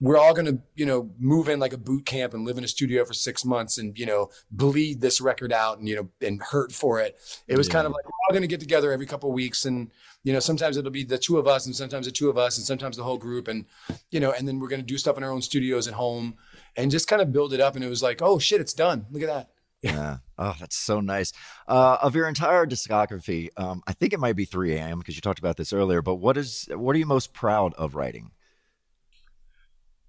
we're 0.00 0.16
all 0.16 0.32
going 0.32 0.46
to, 0.46 0.58
you 0.76 0.86
know, 0.86 1.10
move 1.18 1.48
in 1.48 1.60
like 1.60 1.74
a 1.74 1.78
boot 1.78 2.06
camp 2.06 2.32
and 2.32 2.46
live 2.46 2.56
in 2.56 2.64
a 2.64 2.68
studio 2.68 3.04
for 3.04 3.12
six 3.12 3.44
months 3.44 3.76
and, 3.76 3.98
you 3.98 4.06
know, 4.06 4.30
bleed 4.50 5.00
this 5.02 5.20
record 5.20 5.52
out 5.52 5.78
and, 5.78 5.86
you 5.88 5.94
know, 5.96 6.08
and 6.26 6.40
hurt 6.42 6.72
for 6.72 7.00
it. 7.00 7.18
It 7.46 7.58
was 7.58 7.66
Yeah. 7.68 7.74
kind 7.74 7.86
of 7.86 7.92
like, 7.92 8.04
we're 8.06 8.10
all 8.28 8.32
going 8.32 8.40
to 8.42 8.48
get 8.48 8.60
together 8.60 8.92
every 8.92 9.04
couple 9.06 9.28
of 9.28 9.34
weeks. 9.34 9.66
And, 9.66 9.90
you 10.24 10.32
know, 10.32 10.40
sometimes 10.40 10.78
it'll 10.78 10.90
be 10.90 11.04
the 11.04 11.18
two 11.18 11.36
of 11.38 11.46
us 11.46 11.66
and 11.66 11.76
sometimes 11.76 12.06
the 12.06 12.12
two 12.12 12.30
of 12.30 12.38
us 12.38 12.56
and 12.56 12.66
sometimes 12.66 12.96
the 12.96 13.02
whole 13.04 13.18
group. 13.18 13.46
And, 13.46 13.66
you 14.10 14.20
know, 14.20 14.32
and 14.32 14.48
then 14.48 14.58
we're 14.58 14.68
going 14.68 14.80
to 14.80 14.86
do 14.86 14.96
stuff 14.96 15.18
in 15.18 15.22
our 15.24 15.30
own 15.30 15.42
studios 15.42 15.86
at 15.86 15.94
home 15.94 16.34
and 16.76 16.90
just 16.90 17.06
kind 17.06 17.20
of 17.20 17.30
build 17.32 17.52
it 17.52 17.60
up. 17.60 17.74
And 17.76 17.84
it 17.84 17.88
was 17.88 18.02
like, 18.02 18.22
oh 18.22 18.38
shit, 18.38 18.60
it's 18.60 18.74
done. 18.74 19.04
Look 19.10 19.22
at 19.22 19.28
that. 19.28 19.50
Yeah. 19.82 20.18
Oh, 20.38 20.54
that's 20.58 20.76
so 20.76 21.00
nice. 21.00 21.32
Uh, 21.68 21.98
of 22.02 22.14
your 22.14 22.28
entire 22.28 22.66
discography, 22.66 23.48
um, 23.58 23.82
I 23.86 23.92
think 23.92 24.12
it 24.14 24.20
might 24.20 24.36
be 24.36 24.44
3 24.44 24.76
a.m. 24.76 24.98
because 24.98 25.14
you 25.16 25.20
talked 25.22 25.38
about 25.38 25.56
this 25.58 25.72
earlier. 25.72 26.00
But 26.02 26.16
what 26.16 26.36
is 26.38 26.68
what 26.74 26.96
are 26.96 26.98
you 26.98 27.06
most 27.06 27.32
proud 27.34 27.74
of 27.74 27.94
writing? 27.94 28.30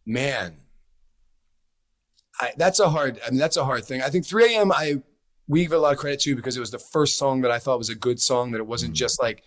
Man 0.05 0.55
I, 2.39 2.51
that's 2.57 2.79
a 2.79 2.89
hard 2.89 3.19
i 3.25 3.29
mean 3.29 3.39
that's 3.39 3.57
a 3.57 3.65
hard 3.65 3.85
thing 3.85 4.01
i 4.01 4.09
think 4.09 4.25
3 4.25 4.55
a.m 4.55 4.71
i 4.71 5.01
we 5.47 5.63
give 5.63 5.73
a 5.73 5.77
lot 5.77 5.93
of 5.93 5.99
credit 5.99 6.19
to 6.21 6.35
because 6.35 6.57
it 6.57 6.59
was 6.59 6.71
the 6.71 6.79
first 6.79 7.17
song 7.17 7.41
that 7.41 7.51
i 7.51 7.59
thought 7.59 7.77
was 7.77 7.89
a 7.89 7.95
good 7.95 8.19
song 8.19 8.51
that 8.51 8.59
it 8.59 8.67
wasn't 8.67 8.91
mm-hmm. 8.91 8.97
just 8.97 9.21
like 9.21 9.43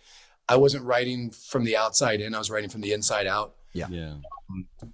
i 0.49 0.57
wasn't 0.57 0.85
writing 0.85 1.31
from 1.31 1.65
the 1.65 1.77
outside 1.77 2.21
in 2.21 2.35
i 2.35 2.39
was 2.39 2.51
writing 2.51 2.71
from 2.71 2.81
the 2.81 2.93
inside 2.93 3.27
out 3.27 3.55
Yeah. 3.73 3.89
Yeah. 3.91 4.15
Um, 4.51 4.93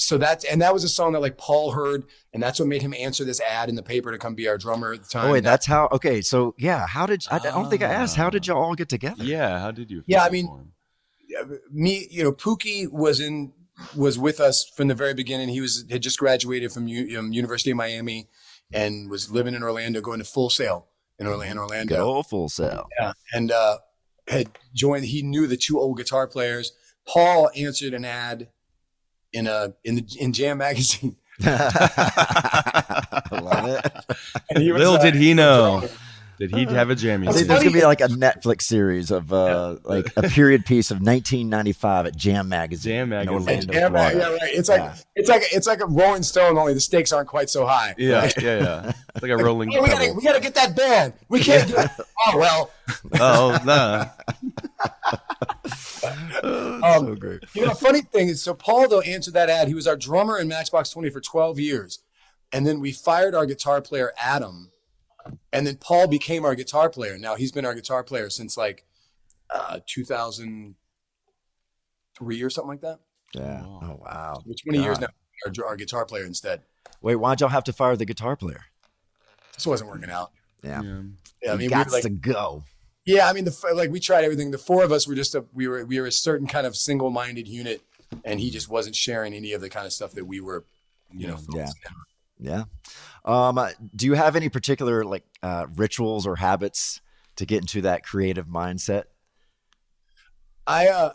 so 0.00 0.16
that's 0.16 0.44
and 0.44 0.62
that 0.62 0.72
was 0.72 0.84
a 0.84 0.88
song 0.88 1.12
that 1.12 1.20
like 1.20 1.36
paul 1.36 1.72
heard 1.72 2.04
and 2.32 2.40
that's 2.42 2.60
what 2.60 2.68
made 2.68 2.82
him 2.82 2.94
answer 2.94 3.24
this 3.24 3.40
ad 3.40 3.68
in 3.68 3.74
the 3.74 3.82
paper 3.82 4.12
to 4.12 4.18
come 4.18 4.34
be 4.34 4.46
our 4.46 4.56
drummer 4.56 4.92
at 4.92 5.02
the 5.02 5.08
time 5.08 5.26
Oh 5.26 5.32
wait, 5.32 5.42
that's 5.42 5.66
how. 5.66 5.88
Okay, 5.90 6.22
so 6.22 6.54
yeah, 6.56 6.86
how 6.86 7.04
did 7.04 7.24
I, 7.30 7.36
I 7.36 7.38
don't 7.40 7.68
think 7.68 7.82
I 7.82 7.86
asked. 7.86 8.14
How 8.14 8.30
did 8.30 8.48
ah. 8.48 8.54
y'all 8.54 8.62
all 8.62 8.74
get 8.76 8.88
together? 8.88 9.24
Yeah. 9.24 9.58
How 9.58 9.72
did 9.72 9.90
you? 9.90 10.04
yeah 10.06 10.22
i 10.22 10.30
mean 10.30 10.48
me 11.70 12.06
you 12.10 12.22
know 12.22 12.32
pookie 12.32 12.90
was 12.90 13.20
in 13.20 13.52
was 13.96 14.18
with 14.18 14.40
us 14.40 14.68
from 14.76 14.88
the 14.88 14.94
very 14.94 15.14
beginning 15.14 15.48
he 15.48 15.60
was 15.60 15.84
had 15.90 16.02
just 16.02 16.18
graduated 16.18 16.72
from 16.72 16.88
U, 16.88 17.18
um, 17.18 17.32
university 17.32 17.70
of 17.70 17.76
miami 17.76 18.28
and 18.72 19.10
was 19.10 19.30
living 19.30 19.54
in 19.54 19.62
orlando 19.62 20.00
going 20.00 20.18
to 20.18 20.24
full 20.24 20.50
sail 20.50 20.88
in 21.18 21.26
orlando 21.26 21.62
orlando 21.62 21.94
Go 21.94 22.22
Full 22.22 22.48
Sail. 22.48 22.88
yeah 22.98 23.12
and 23.32 23.52
uh 23.52 23.78
had 24.26 24.50
joined 24.74 25.04
he 25.06 25.22
knew 25.22 25.46
the 25.46 25.56
two 25.56 25.78
old 25.78 25.96
guitar 25.96 26.26
players 26.26 26.72
paul 27.06 27.50
answered 27.56 27.94
an 27.94 28.04
ad 28.04 28.48
in 29.32 29.46
a 29.46 29.74
in 29.84 29.94
the 29.94 30.16
in 30.18 30.32
jam 30.32 30.58
magazine 30.58 31.16
I 31.40 33.22
love 33.40 33.66
it. 33.68 33.92
And 34.50 34.62
he 34.62 34.72
was, 34.72 34.80
Little 34.80 34.94
uh, 34.94 35.02
did 35.02 35.14
he 35.14 35.34
know. 35.34 35.88
Did 36.38 36.54
he 36.54 36.64
have 36.66 36.90
a 36.90 36.94
jammy? 36.94 37.30
See, 37.32 37.42
there's 37.44 37.60
gonna 37.64 37.72
be 37.72 37.82
like 37.84 38.00
a 38.00 38.06
Netflix 38.08 38.62
series 38.62 39.10
of 39.10 39.32
uh, 39.32 39.76
like 39.84 40.06
a 40.16 40.22
period 40.22 40.64
piece 40.64 40.90
of 40.90 40.96
1995 40.98 42.06
at 42.06 42.16
Jam 42.16 42.48
Magazine. 42.48 42.92
Jam 42.92 43.08
Magazine. 43.08 43.34
Orlando, 43.34 43.72
Jam 43.72 43.92
Florida. 43.92 44.18
yeah, 44.18 44.28
right. 44.30 44.40
It's 44.54 44.68
like 44.68 44.80
Yeah. 44.80 44.94
it's 45.16 45.28
like 45.28 45.42
it's 45.52 45.66
like 45.66 45.80
a 45.80 45.86
Rolling 45.86 46.22
Stone, 46.22 46.56
only 46.56 46.74
the 46.74 46.80
stakes 46.80 47.12
aren't 47.12 47.28
quite 47.28 47.50
so 47.50 47.66
high. 47.66 47.94
Yeah, 47.98 48.20
right? 48.20 48.42
yeah, 48.42 48.58
yeah. 48.62 48.92
It's 49.14 49.22
like 49.22 49.32
a 49.32 49.36
rolling 49.36 49.74
Oh, 49.76 49.82
we 49.82 49.88
gotta 49.88 50.12
we 50.12 50.22
gotta 50.22 50.40
get 50.40 50.54
that 50.54 50.76
band. 50.76 51.12
We 51.28 51.40
can't. 51.40 51.68
do 51.68 51.76
it. 51.76 51.90
Oh 52.26 52.36
well. 52.36 52.70
Oh, 53.20 53.58
nah. 53.64 54.06
Um, 56.42 56.80
so 57.06 57.14
great. 57.16 57.42
You 57.54 57.66
know, 57.66 57.74
funny 57.74 58.02
thing 58.02 58.28
is, 58.28 58.42
so 58.42 58.54
Paul 58.54 58.88
though 58.88 59.00
answered 59.00 59.34
that 59.34 59.48
ad. 59.50 59.68
He 59.68 59.74
was 59.74 59.86
our 59.86 59.96
drummer 59.96 60.38
in 60.38 60.48
Matchbox 60.48 60.90
Twenty 60.90 61.10
for 61.10 61.20
twelve 61.20 61.58
years, 61.58 61.98
and 62.52 62.66
then 62.66 62.80
we 62.80 62.92
fired 62.92 63.34
our 63.34 63.46
guitar 63.46 63.80
player 63.80 64.12
Adam, 64.18 64.70
and 65.52 65.66
then 65.66 65.76
Paul 65.76 66.06
became 66.06 66.44
our 66.44 66.54
guitar 66.54 66.88
player. 66.90 67.18
Now 67.18 67.34
he's 67.36 67.52
been 67.52 67.64
our 67.64 67.74
guitar 67.74 68.02
player 68.02 68.30
since 68.30 68.56
like 68.56 68.84
uh, 69.54 69.80
two 69.86 70.04
thousand 70.04 70.74
three 72.16 72.42
or 72.42 72.50
something 72.50 72.70
like 72.70 72.80
that. 72.80 73.00
Yeah. 73.34 73.62
Oh 73.64 74.00
wow. 74.00 74.42
For 74.46 74.54
Twenty 74.54 74.82
years 74.82 75.00
now, 75.00 75.08
our, 75.46 75.66
our 75.66 75.76
guitar 75.76 76.04
player 76.04 76.24
instead. 76.24 76.62
Wait, 77.00 77.16
why'd 77.16 77.40
y'all 77.40 77.50
have 77.50 77.64
to 77.64 77.72
fire 77.72 77.96
the 77.96 78.04
guitar 78.04 78.36
player? 78.36 78.64
This 79.54 79.66
wasn't 79.66 79.90
working 79.90 80.10
out. 80.10 80.32
Yeah. 80.62 80.82
Yeah, 81.42 81.52
I 81.52 81.56
mean, 81.56 81.66
we 81.66 81.68
got 81.68 81.86
were 81.86 81.92
like, 81.92 82.02
to 82.02 82.10
go. 82.10 82.64
Yeah, 83.04 83.28
I 83.28 83.32
mean, 83.32 83.44
the 83.44 83.72
like 83.74 83.90
we 83.90 84.00
tried 84.00 84.24
everything. 84.24 84.50
The 84.50 84.58
four 84.58 84.84
of 84.84 84.92
us 84.92 85.06
were 85.06 85.14
just 85.14 85.34
a 85.34 85.44
we 85.52 85.68
were 85.68 85.84
we 85.84 86.00
were 86.00 86.06
a 86.06 86.12
certain 86.12 86.46
kind 86.46 86.66
of 86.66 86.76
single-minded 86.76 87.48
unit, 87.48 87.82
and 88.24 88.40
he 88.40 88.50
just 88.50 88.68
wasn't 88.68 88.96
sharing 88.96 89.32
any 89.32 89.52
of 89.52 89.60
the 89.60 89.68
kind 89.68 89.86
of 89.86 89.92
stuff 89.92 90.12
that 90.12 90.26
we 90.26 90.40
were, 90.40 90.64
you 91.12 91.26
know. 91.26 91.38
Yeah. 91.54 91.68
Yeah. 92.38 92.64
Um, 93.28 93.58
uh, 93.58 93.70
do 93.94 94.06
you 94.06 94.14
have 94.14 94.34
any 94.36 94.48
particular 94.48 95.04
like 95.04 95.24
uh, 95.42 95.66
rituals 95.76 96.26
or 96.26 96.36
habits 96.36 97.00
to 97.36 97.44
get 97.46 97.60
into 97.60 97.82
that 97.82 98.02
creative 98.04 98.46
mindset? 98.46 99.04
I 100.66 100.88
uh, 100.88 101.12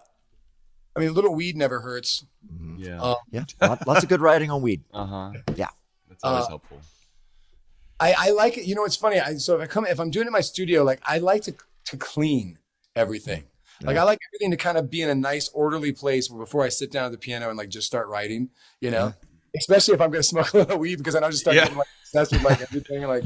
I 0.96 1.00
mean, 1.00 1.10
a 1.10 1.12
little 1.12 1.34
weed 1.34 1.58
never 1.58 1.80
hurts. 1.82 2.26
Yeah. 2.78 3.02
Um, 3.02 3.16
Yeah. 3.32 3.46
Lots 3.88 4.04
of 4.04 4.10
good 4.10 4.22
writing 4.22 4.52
on 4.52 4.62
weed. 4.62 4.84
Uh 4.94 5.06
huh. 5.06 5.32
Yeah. 5.56 5.70
That's 6.08 6.24
always 6.24 6.46
Uh, 6.46 6.50
helpful. 6.50 6.82
I, 8.00 8.14
I 8.18 8.30
like 8.32 8.58
it. 8.58 8.66
You 8.66 8.76
know, 8.76 8.86
it's 8.86 8.96
funny. 8.96 9.20
I, 9.20 9.36
so 9.36 9.56
if 9.56 9.62
I 9.62 9.66
come, 9.68 9.86
if 9.86 10.00
I'm 10.00 10.10
doing 10.10 10.26
it 10.26 10.28
in 10.28 10.34
my 10.34 10.42
studio, 10.42 10.84
like 10.84 11.00
I 11.06 11.20
like 11.20 11.44
to 11.44 11.56
to 11.86 11.98
clean 11.98 12.60
everything. 12.96 13.46
Like 13.82 13.98
I 13.98 14.04
like 14.04 14.20
everything 14.30 14.52
to 14.52 14.58
kind 14.58 14.78
of 14.78 14.90
be 14.90 15.02
in 15.02 15.10
a 15.10 15.16
nice, 15.16 15.50
orderly 15.50 15.92
place 15.92 16.30
before 16.30 16.64
I 16.64 16.70
sit 16.70 16.90
down 16.92 17.06
at 17.06 17.12
the 17.12 17.18
piano 17.18 17.50
and 17.50 17.58
like 17.58 17.68
just 17.70 17.86
start 17.88 18.08
writing. 18.08 18.50
You 18.80 18.92
know, 18.92 19.14
especially 19.58 19.94
if 19.96 20.02
I'm 20.02 20.10
going 20.10 20.22
to 20.22 20.28
smoke 20.28 20.54
a 20.54 20.58
little 20.60 20.78
weed 20.80 20.98
because 20.98 21.16
then 21.16 21.24
I'll 21.24 21.32
just 21.32 21.42
start 21.42 21.56
Yeah. 21.56 21.64
getting 21.64 21.78
like 21.80 21.88
obsessed 22.14 22.32
with 22.32 22.44
like 22.44 22.62
everything. 22.62 23.04
Like, 23.04 23.24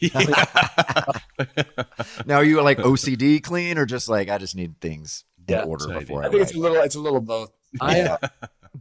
Now, 2.26 2.36
are 2.36 2.44
you 2.44 2.62
like 2.62 2.78
OCD 2.78 3.42
clean 3.42 3.78
or 3.78 3.86
just 3.86 4.08
like 4.08 4.28
I 4.28 4.38
just 4.38 4.56
need 4.56 4.80
things 4.80 5.24
in 5.46 5.54
Yeah. 5.54 5.62
order 5.62 5.86
before 5.98 6.22
I, 6.22 6.26
I 6.26 6.30
think 6.30 6.40
write? 6.40 6.42
it's 6.42 6.54
a 6.54 6.58
little, 6.58 6.76
it's 6.78 6.94
a 6.94 7.00
little 7.00 7.20
both. 7.20 7.52
I, 7.80 8.00
uh, 8.02 8.18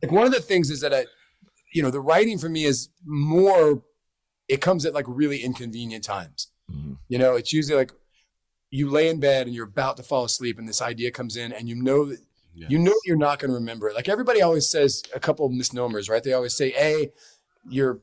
like 0.01 0.11
one 0.11 0.25
of 0.25 0.33
the 0.33 0.41
things 0.41 0.69
is 0.69 0.81
that 0.81 0.93
I, 0.93 1.05
you 1.73 1.81
know, 1.81 1.91
the 1.91 1.99
writing 1.99 2.37
for 2.37 2.49
me 2.49 2.65
is 2.65 2.89
more. 3.05 3.83
It 4.47 4.61
comes 4.61 4.85
at 4.85 4.93
like 4.93 5.05
really 5.07 5.43
inconvenient 5.43 6.03
times. 6.05 6.47
Mm-hmm. 6.71 6.93
You 7.09 7.19
know, 7.19 7.35
it's 7.35 7.51
usually 7.51 7.77
like 7.77 7.91
you 8.71 8.89
lay 8.89 9.09
in 9.09 9.19
bed 9.19 9.45
and 9.47 9.55
you're 9.55 9.65
about 9.65 9.97
to 9.97 10.03
fall 10.03 10.23
asleep, 10.23 10.57
and 10.57 10.67
this 10.67 10.81
idea 10.81 11.11
comes 11.11 11.35
in, 11.35 11.51
and 11.51 11.67
you 11.67 11.75
know 11.75 12.05
that 12.05 12.19
you 12.55 12.79
know 12.79 12.93
you're 13.05 13.17
not 13.17 13.39
going 13.39 13.49
to 13.51 13.55
remember 13.55 13.89
it. 13.89 13.95
Like 13.95 14.07
everybody 14.09 14.41
always 14.41 14.67
says, 14.69 15.03
a 15.13 15.19
couple 15.19 15.45
of 15.45 15.51
misnomers, 15.51 16.09
right? 16.09 16.23
They 16.23 16.33
always 16.33 16.55
say, 16.55 16.73
"A, 16.77 17.11
you're." 17.69 17.99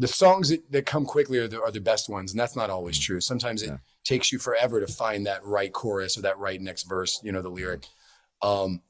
The 0.00 0.08
songs 0.08 0.48
that, 0.48 0.70
that 0.72 0.86
come 0.86 1.04
quickly 1.04 1.38
are 1.38 1.46
the, 1.46 1.60
are 1.60 1.70
the 1.70 1.80
best 1.80 2.08
ones, 2.08 2.32
and 2.32 2.40
that's 2.40 2.56
not 2.56 2.70
always 2.70 2.98
true. 2.98 3.20
Sometimes 3.20 3.62
it 3.62 3.70
takes 4.02 4.32
you 4.32 4.38
forever 4.38 4.80
to 4.80 4.86
find 4.86 5.26
that 5.26 5.44
right 5.44 5.72
chorus 5.72 6.16
or 6.18 6.22
that 6.22 6.38
right 6.38 6.60
next 6.60 6.84
verse, 6.84 7.20
you 7.22 7.30
know, 7.32 7.42
the 7.42 7.50
lyric. 7.50 7.86
Um, 8.42 8.80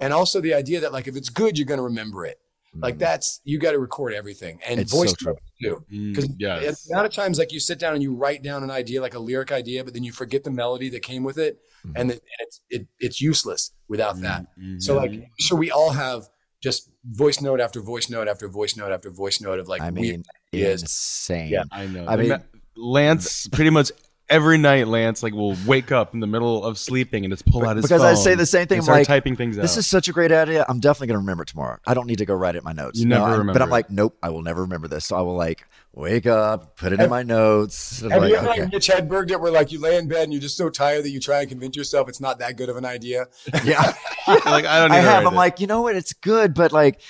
and 0.00 0.12
also 0.12 0.40
the 0.40 0.54
idea 0.54 0.80
that 0.80 0.92
like 0.92 1.06
if 1.08 1.16
it's 1.16 1.28
good, 1.28 1.58
you're 1.58 1.66
going 1.66 1.78
to 1.78 1.84
remember 1.84 2.24
it. 2.24 2.38
Like 2.76 2.98
that's 2.98 3.40
you 3.44 3.60
got 3.60 3.70
to 3.70 3.78
record 3.78 4.14
everything 4.14 4.58
and 4.68 4.80
It's 4.80 4.90
so 4.90 4.98
voice 4.98 5.12
true. 5.12 5.36
too. 5.62 5.84
Mm, 5.92 6.12
Because 6.12 6.28
yes. 6.38 6.82
the 6.84 6.94
amount 6.94 7.06
of 7.06 7.12
times 7.12 7.38
like 7.38 7.52
you 7.52 7.60
sit 7.60 7.78
down 7.78 7.94
and 7.94 8.02
you 8.02 8.16
write 8.16 8.42
down 8.42 8.64
an 8.64 8.70
idea 8.72 9.00
like 9.00 9.14
a 9.14 9.20
lyric 9.20 9.52
idea, 9.52 9.84
but 9.84 9.94
then 9.94 10.02
you 10.02 10.10
forget 10.10 10.42
the 10.42 10.50
melody 10.50 10.88
that 10.90 11.02
came 11.02 11.22
with 11.24 11.38
it, 11.38 11.58
Mm-hmm. 11.86 11.96
and, 12.00 12.10
and 12.12 12.20
it's 12.40 12.60
it, 12.70 12.86
it's 12.98 13.20
useless 13.20 13.70
without 13.88 14.18
that. 14.22 14.42
Mm-hmm. 14.58 14.78
So 14.80 14.96
like 14.96 15.12
so 15.38 15.54
we 15.54 15.70
all 15.70 15.90
have 15.90 16.22
just 16.62 16.90
voice 17.04 17.40
note 17.42 17.60
after 17.60 17.80
voice 17.82 18.08
note 18.08 18.26
after 18.26 18.48
voice 18.48 18.74
note 18.76 18.90
after 18.90 19.10
voice 19.10 19.38
note 19.42 19.60
of 19.60 19.68
like 19.68 19.82
I 19.82 19.90
mean, 19.90 20.24
ideas. 20.54 20.82
insane. 20.82 21.48
Yeah. 21.48 21.64
I 21.70 21.86
know. 21.86 22.06
I 22.06 22.16
mean, 22.16 22.28
Ma- 22.30 22.38
Lance 22.76 23.46
pretty 23.48 23.70
much 23.70 23.92
every 24.28 24.56
night. 24.58 24.88
Lance 24.88 25.22
like 25.22 25.32
will 25.34 25.56
wake 25.66 25.92
up 25.92 26.14
in 26.14 26.20
the 26.20 26.26
middle 26.26 26.64
of 26.64 26.78
sleeping 26.78 27.24
and 27.24 27.32
just 27.32 27.44
pull 27.46 27.66
out 27.66 27.76
his 27.76 27.84
because 27.84 28.02
I 28.02 28.14
say 28.14 28.34
the 28.34 28.46
same 28.46 28.66
thing. 28.66 28.82
start 28.82 28.98
like, 29.00 29.06
typing 29.06 29.36
things 29.36 29.56
This 29.56 29.74
out. 29.74 29.78
is 29.78 29.86
such 29.86 30.08
a 30.08 30.12
great 30.12 30.32
idea. 30.32 30.64
I'm 30.68 30.80
definitely 30.80 31.08
going 31.08 31.14
to 31.16 31.18
remember 31.20 31.42
it 31.42 31.48
tomorrow. 31.50 31.78
I 31.86 31.94
don't 31.94 32.06
need 32.06 32.18
to 32.18 32.26
go 32.26 32.34
write 32.34 32.54
it 32.54 32.58
in 32.58 32.64
my 32.64 32.72
notes. 32.72 32.98
You 32.98 33.06
never 33.06 33.24
I- 33.26 33.30
remember 33.32 33.52
But 33.52 33.62
I'm 33.62 33.70
like, 33.70 33.90
nope, 33.90 34.16
I 34.22 34.30
will 34.30 34.42
never 34.42 34.62
remember 34.62 34.88
this. 34.88 35.04
So 35.06 35.16
I 35.16 35.20
will 35.20 35.36
like 35.36 35.66
wake 35.92 36.26
up, 36.26 36.76
put 36.76 36.92
it 36.92 37.00
in 37.00 37.08
my 37.08 37.22
notes. 37.22 38.02
I'm 38.02 38.10
Have 38.10 38.22
like, 38.22 38.30
you 38.30 38.36
ever 38.36 38.48
okay. 38.50 38.60
like 38.62 38.72
Mitch 38.72 38.88
Hedberg 38.88 39.30
it 39.30 39.40
where 39.40 39.52
like 39.52 39.70
you 39.70 39.78
lay 39.80 39.96
in 39.96 40.08
bed 40.08 40.24
and 40.24 40.32
you're 40.32 40.42
just 40.42 40.56
so 40.56 40.68
tired 40.68 41.04
that 41.04 41.10
you 41.10 41.20
try 41.20 41.40
and 41.40 41.48
convince 41.48 41.76
yourself 41.76 42.08
it's 42.08 42.20
not 42.20 42.40
that 42.40 42.56
good 42.56 42.68
of 42.68 42.76
an 42.76 42.84
idea? 42.84 43.26
Yeah. 43.62 43.80
like 44.26 44.64
I 44.64 44.80
don't. 44.80 44.90
I 44.92 44.96
to 44.96 45.02
have. 45.02 45.04
write 45.22 45.26
I'm 45.28 45.34
it. 45.34 45.36
like, 45.36 45.60
you 45.60 45.68
know 45.68 45.82
what? 45.82 45.94
It's 45.94 46.12
good, 46.14 46.52
but 46.54 46.72
like, 46.72 47.00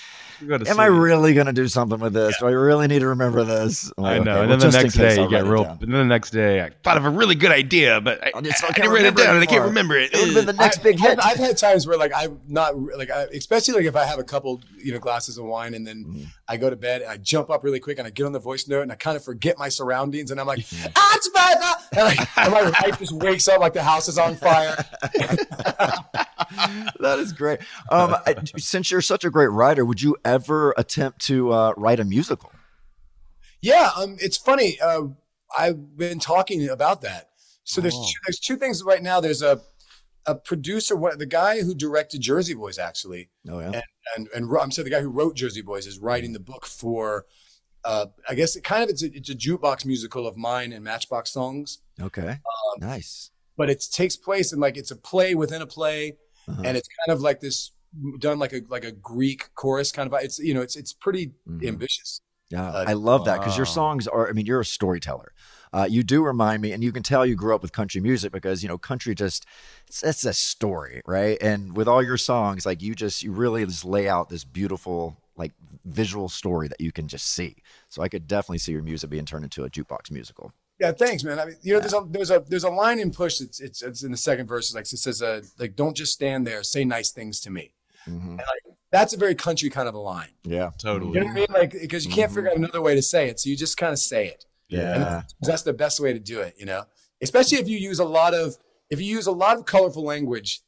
go 0.47 0.59
to 0.59 0.69
am 0.71 0.81
I 0.81 0.87
really 0.87 1.35
going 1.35 1.47
to 1.47 1.53
do 1.53 1.69
something 1.69 1.99
with 1.99 2.13
this? 2.13 2.37
Do 2.39 2.47
I 2.47 2.51
really 2.51 2.87
need 2.87 3.01
to 3.01 3.09
remember 3.09 3.45
this? 3.45 3.93
I'm 3.99 4.05
I 4.05 4.19
know. 4.19 4.31
okay, 4.33 4.41
and 4.41 4.49
well, 4.49 4.49
then 4.49 4.59
the 4.59 4.65
just 4.67 4.83
next 4.83 4.95
day 4.95 5.17
I'll 5.21 5.25
you 5.25 5.31
get 5.31 5.45
real. 5.45 5.65
And 5.65 5.81
then 5.81 5.91
the 5.91 6.05
next 6.05 6.31
day 6.31 6.63
I 6.63 6.71
thought 6.83 6.97
of 6.97 7.05
a 7.05 7.11
really 7.11 7.35
good 7.35 7.53
idea, 7.53 8.01
but 8.01 8.21
I, 8.23 8.41
just- 8.41 8.63
I 8.65 8.69
I, 8.69 8.71
can't 8.73 8.77
didn't 8.77 8.91
write 8.91 8.97
it 8.97 8.97
remember 9.05 9.21
it 9.21 9.25
down 9.25 9.35
and 9.37 9.43
I 9.43 9.47
can't 9.47 9.65
remember 9.65 9.99
it. 9.99 10.13
It 10.15 10.19
would 10.19 10.27
have 10.27 10.35
been 10.35 10.47
the 10.57 10.63
next 10.63 10.83
big 10.83 10.97
I've, 10.97 11.01
hit. 11.01 11.19
I've 11.25 11.37
had 11.39 11.57
times 11.57 11.87
where 11.87 11.97
like 11.99 12.13
I'm 12.15 12.41
not 12.49 12.77
like 12.79 13.11
I, 13.11 13.25
especially 13.35 13.75
like 13.75 13.85
if 13.85 13.97
I 13.97 14.05
have 14.05 14.19
a 14.19 14.25
couple 14.25 14.61
you 14.77 14.93
know 14.93 14.99
glasses 14.99 15.39
of 15.39 15.45
wine 15.45 15.75
and 15.75 15.87
then 15.87 16.05
Mm-hmm. 16.05 16.25
I 16.47 16.59
go 16.59 16.69
to 16.69 16.77
bed 16.77 17.01
and 17.01 17.11
I 17.11 17.17
jump 17.17 17.49
up 17.49 17.65
really 17.65 17.81
quick 17.81 17.99
and 17.99 18.07
I 18.07 18.11
get 18.11 18.27
on 18.27 18.33
the 18.33 18.39
voice 18.39 18.69
note 18.69 18.83
and 18.83 18.93
I 18.93 18.97
kind 18.97 19.17
of 19.17 19.25
forget 19.25 19.59
my 19.59 19.71
surroundings 19.71 20.31
and 20.31 20.39
I'm 20.39 20.47
like 20.47 20.67
ah 20.97 21.13
it's 21.17 21.29
bad 21.31 21.57
ah," 21.63 21.87
and, 21.93 22.01
like, 22.03 22.39
and 22.39 22.53
my 22.53 22.63
wife 22.65 22.99
just 22.99 23.13
wakes 23.13 23.49
up 23.49 23.61
like 23.61 23.73
the 23.73 23.83
house 23.83 24.09
is 24.09 24.19
on 24.19 24.37
fire. 24.37 24.77
that 27.01 27.19
is 27.19 27.33
great. 27.33 27.61
Um, 27.91 28.17
I- 28.27 28.35
since 28.59 28.91
you're 28.91 29.01
such 29.01 29.25
a 29.25 29.31
great 29.31 29.51
writer, 29.51 29.85
would 29.85 30.03
you 30.03 30.17
ever 30.25 30.34
attempt 30.77 31.21
to 31.27 31.53
uh, 31.53 31.73
write 31.77 32.01
a 32.01 32.05
musical? 32.05 32.53
Yeah, 33.63 33.91
um, 33.97 34.17
it's 34.21 34.37
funny. 34.37 34.79
Uh, 34.81 35.09
I've 35.57 35.97
been 35.97 36.19
talking 36.19 36.69
about 36.69 37.03
that. 37.03 37.31
So 37.65 37.81
there's 37.81 37.95
Oh. 37.95 38.05
two, 38.07 38.19
there's 38.27 38.39
two 38.41 38.57
things 38.57 38.83
right 38.83 39.03
now. 39.03 39.21
There's 39.21 39.43
a 39.43 39.61
a 40.27 40.35
producer, 40.35 40.97
what 40.97 41.19
the 41.19 41.27
guy 41.27 41.61
who 41.61 41.75
directed 41.75 42.21
Jersey 42.23 42.55
Boys 42.55 42.79
actually. 42.79 43.29
Oh 43.49 43.61
yeah. 43.61 43.67
And 43.67 43.83
and, 44.17 44.29
and 44.35 44.57
I'm 44.59 44.71
sorry, 44.71 44.85
the 44.85 44.91
guy 44.91 45.01
who 45.03 45.09
wrote 45.11 45.35
Jersey 45.37 45.63
Boys 45.63 45.87
is 45.87 45.99
writing 45.99 46.33
the 46.33 46.41
book 46.41 46.67
for. 46.67 47.27
Uh, 47.87 48.07
I 48.27 48.35
guess 48.35 48.57
it 48.57 48.65
kind 48.65 48.83
of 48.83 48.89
it's 48.89 49.03
a, 49.03 49.15
it's 49.15 49.29
a 49.29 49.35
jukebox 49.35 49.85
musical 49.85 50.27
of 50.27 50.39
mine 50.39 50.73
and 50.73 50.83
Matchbox 50.83 51.31
songs, 51.31 51.81
Okay. 52.01 52.29
Um, 52.31 52.39
nice. 52.81 53.31
but 53.59 53.69
it 53.69 53.85
takes 53.93 54.17
place 54.17 54.55
in 54.55 54.61
like 54.61 54.79
it's 54.79 54.91
a 54.91 54.97
play 54.97 55.35
within 55.35 55.61
a 55.61 55.67
play, 55.67 56.17
Uh-huh. 56.49 56.63
and 56.65 56.79
it's 56.79 56.89
kind 57.07 57.15
of 57.15 57.21
like 57.21 57.41
this 57.41 57.73
done 58.19 58.39
like 58.39 58.53
a 58.53 58.63
like 58.69 58.85
a 58.85 58.93
Greek 58.93 59.55
chorus 59.55 59.93
kind 59.93 60.13
of. 60.13 60.19
It's 60.23 60.39
you 60.39 60.55
know 60.55 60.63
it's 60.63 60.77
it's 60.77 60.93
pretty 60.93 61.33
Mm-hmm. 61.49 61.67
ambitious. 61.69 62.21
Yeah, 62.51 62.69
Uh, 62.71 62.85
I 62.87 62.93
love 62.93 63.25
that 63.25 63.41
because 63.41 63.57
your 63.57 63.67
songs 63.67 64.07
are. 64.07 64.29
I 64.29 64.33
mean, 64.33 64.47
you're 64.47 64.61
a 64.61 64.65
storyteller. 64.65 65.33
Uh, 65.73 65.87
you 65.91 66.03
do 66.05 66.23
remind 66.23 66.63
me, 66.63 66.71
and 66.73 66.85
you 66.85 66.93
can 66.93 67.03
tell 67.03 67.27
you 67.27 67.35
grew 67.35 67.55
up 67.55 67.63
with 67.63 67.73
country 67.73 68.01
music 68.01 68.31
because 68.33 68.63
you 68.63 68.69
know 68.69 68.79
country 68.79 69.15
just 69.15 69.45
it's, 69.89 70.03
it's 70.05 70.25
a 70.25 70.33
story, 70.33 71.01
right? 71.07 71.37
And 71.43 71.77
with 71.77 71.89
all 71.89 72.03
your 72.03 72.17
songs, 72.17 72.65
like 72.67 72.81
you 72.83 72.95
just 72.95 73.23
you 73.23 73.33
really 73.33 73.65
just 73.67 73.85
lay 73.85 74.09
out 74.09 74.29
this 74.29 74.45
beautiful 74.45 75.17
like 75.37 75.53
visual 75.85 76.29
story 76.29 76.69
that 76.69 76.81
you 76.81 76.93
can 76.93 77.09
just 77.09 77.27
see. 77.27 77.57
So 77.89 78.03
I 78.03 78.09
could 78.09 78.29
definitely 78.29 78.59
see 78.59 78.73
your 78.73 78.83
music 78.83 79.11
being 79.11 79.25
turned 79.27 79.43
into 79.45 79.65
a 79.65 79.71
jukebox 79.71 80.11
musical. 80.13 80.53
Yeah, 80.79 80.93
thanks, 80.93 81.25
man. 81.25 81.39
I 81.41 81.45
mean, 81.47 81.57
you 81.63 81.73
know, 81.75 81.81
there's 81.81 81.95
a 81.95 82.07
there's 82.09 82.31
a 82.31 82.45
there's 82.49 82.65
a 82.65 82.71
line 82.71 83.01
in 83.01 83.11
Push. 83.11 83.41
It's 83.41 83.59
it's, 83.61 83.83
it's 83.83 84.03
in 84.05 84.11
the 84.13 84.17
second 84.17 84.47
verse. 84.47 84.73
Like 84.75 84.85
it 84.85 84.99
says, 84.99 85.23
uh, 85.23 85.43
like 85.59 85.75
don't 85.75 85.97
just 85.97 86.13
stand 86.13 86.47
there, 86.47 86.63
say 86.63 86.85
nice 86.85 87.11
things 87.11 87.41
to 87.41 87.51
me. 87.51 87.74
And 88.07 88.37
like 88.37 88.77
that's 88.91 89.13
a 89.13 89.17
very 89.17 89.35
country 89.35 89.71
kind 89.71 89.89
of 89.89 89.95
a 89.95 89.99
line. 89.99 90.31
Yeah, 90.45 90.71
totally. 90.79 91.13
You 91.13 91.21
know 91.21 91.27
what 91.27 91.33
I 91.33 91.35
mean? 91.35 91.47
Like 91.51 91.73
because 91.73 92.07
you 92.07 92.13
can't 92.13 92.31
figure 92.33 92.51
out 92.51 92.57
another 92.57 92.81
way 92.81 92.95
to 92.95 93.03
say 93.03 93.29
it, 93.29 93.41
so 93.41 93.49
you 93.49 93.57
just 93.57 93.77
kind 93.77 93.93
of 93.93 93.99
say 93.99 94.29
it. 94.29 94.47
Yeah. 94.69 95.17
And 95.17 95.25
that's 95.41 95.63
the 95.63 95.73
best 95.73 96.01
way 96.01 96.13
to 96.13 96.19
do 96.19 96.41
it. 96.41 96.55
You 96.59 96.67
know, 96.67 96.85
especially 97.23 97.59
if 97.59 97.69
you 97.69 97.79
use 97.79 97.99
a 97.99 98.05
lot 98.05 98.35
of 98.35 98.57
if 98.91 99.01
you 99.01 99.07
use 99.07 99.27
a 99.27 99.33
lot 99.33 99.57
of 99.57 99.67
colorful 99.67 100.05
language, 100.05 100.63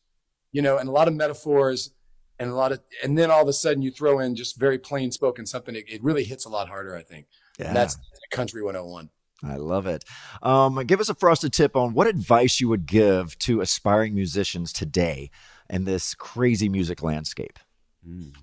you 0.53 0.62
know, 0.62 0.78
and 0.78 0.89
a 0.89 0.93
lot 0.93 1.09
of 1.09 1.14
metaphors. 1.14 1.91
And 2.39 2.51
a 2.51 2.55
lot 2.55 2.70
of, 2.70 2.80
and 3.03 3.16
then 3.16 3.30
all 3.30 3.41
of 3.41 3.49
a 3.49 3.53
sudden 3.55 3.80
you 3.80 3.91
throw 3.91 4.18
in 4.18 4.37
just 4.37 4.59
very 4.59 4.78
plain 4.78 5.11
spoken 5.11 5.47
something. 5.47 5.74
It, 5.74 5.87
it 5.89 6.05
really 6.05 6.22
hits 6.22 6.45
a 6.45 6.51
lot 6.51 6.68
harder, 6.68 6.95
I 6.95 7.01
think. 7.03 7.28
Yeah. 7.59 7.68
And 7.68 7.76
that's 7.76 7.97
country 8.30 8.62
101. 8.62 9.09
I 9.43 9.57
love 9.57 9.87
it. 9.87 10.05
Um, 10.43 10.76
give 10.84 11.01
us 11.01 11.09
a 11.09 11.14
frosted 11.14 11.55
tip 11.55 11.76
on 11.76 11.95
what 11.95 12.07
advice 12.07 12.61
you 12.61 12.68
would 12.68 12.84
give 12.84 13.39
to 13.39 13.62
aspiring 13.62 14.14
musicians 14.14 14.70
today 14.70 15.30
in 15.70 15.84
this 15.84 16.14
crazy 16.14 16.68
music 16.68 17.02
landscape. 17.02 17.58
Mm. 18.06 18.34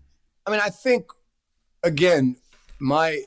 I 0.45 0.51
mean, 0.51 0.59
I 0.63 0.69
think 0.69 1.05
again, 1.83 2.37
my 2.79 3.23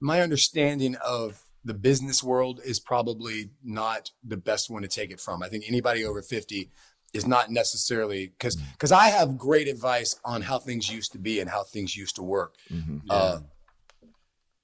my 0.00 0.20
understanding 0.20 0.96
of 0.96 1.42
the 1.64 1.74
business 1.74 2.22
world 2.22 2.60
is 2.64 2.78
probably 2.78 3.50
not 3.62 4.10
the 4.22 4.36
best 4.36 4.68
one 4.68 4.82
to 4.82 4.88
take 4.88 5.10
it 5.10 5.20
from. 5.20 5.42
I 5.42 5.48
think 5.48 5.64
anybody 5.66 6.04
over 6.04 6.20
50 6.20 6.70
is 7.14 7.26
not 7.26 7.50
necessarily 7.50 8.26
because 8.26 8.56
because 8.56 8.90
mm. 8.90 8.96
I 8.96 9.08
have 9.08 9.38
great 9.38 9.68
advice 9.68 10.16
on 10.24 10.42
how 10.42 10.58
things 10.58 10.92
used 10.92 11.12
to 11.12 11.18
be 11.18 11.40
and 11.40 11.48
how 11.48 11.62
things 11.62 11.96
used 11.96 12.16
to 12.16 12.22
work. 12.22 12.56
Mm-hmm. 12.70 12.98
Uh, 13.08 13.40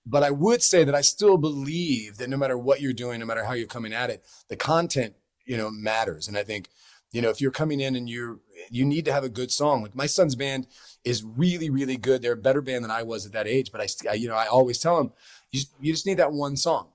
but 0.04 0.22
I 0.22 0.30
would 0.30 0.62
say 0.62 0.84
that 0.84 0.94
I 0.94 1.02
still 1.02 1.36
believe 1.36 2.16
that 2.18 2.28
no 2.28 2.36
matter 2.36 2.58
what 2.58 2.80
you're 2.80 2.92
doing, 2.92 3.20
no 3.20 3.26
matter 3.26 3.44
how 3.44 3.52
you're 3.52 3.66
coming 3.66 3.92
at 3.92 4.10
it, 4.10 4.24
the 4.48 4.56
content, 4.56 5.14
you 5.44 5.56
know, 5.56 5.70
matters. 5.70 6.26
And 6.26 6.36
I 6.36 6.42
think, 6.42 6.68
you 7.12 7.20
know, 7.20 7.30
if 7.30 7.40
you're 7.40 7.50
coming 7.50 7.80
in 7.80 7.96
and 7.96 8.08
you 8.08 8.40
you 8.70 8.84
need 8.84 9.04
to 9.04 9.12
have 9.12 9.24
a 9.24 9.28
good 9.28 9.50
song. 9.50 9.82
Like 9.82 9.94
my 9.94 10.06
son's 10.06 10.34
band 10.34 10.66
is 11.04 11.24
really, 11.24 11.70
really 11.70 11.96
good. 11.96 12.22
They're 12.22 12.32
a 12.32 12.36
better 12.36 12.61
band 12.61 12.84
than 12.84 12.90
I 12.90 13.02
was 13.02 13.26
at 13.26 13.32
that 13.32 13.46
age. 13.46 13.72
But 13.72 13.80
I, 13.80 14.11
I 14.11 14.14
you 14.14 14.28
know, 14.28 14.34
I 14.34 14.46
always 14.46 14.78
tell 14.78 14.98
them, 14.98 15.12
you 15.50 15.61
just, 15.61 15.72
you 15.80 15.92
just 15.92 16.06
need 16.06 16.18
that 16.18 16.32
one 16.32 16.56
song. 16.56 16.88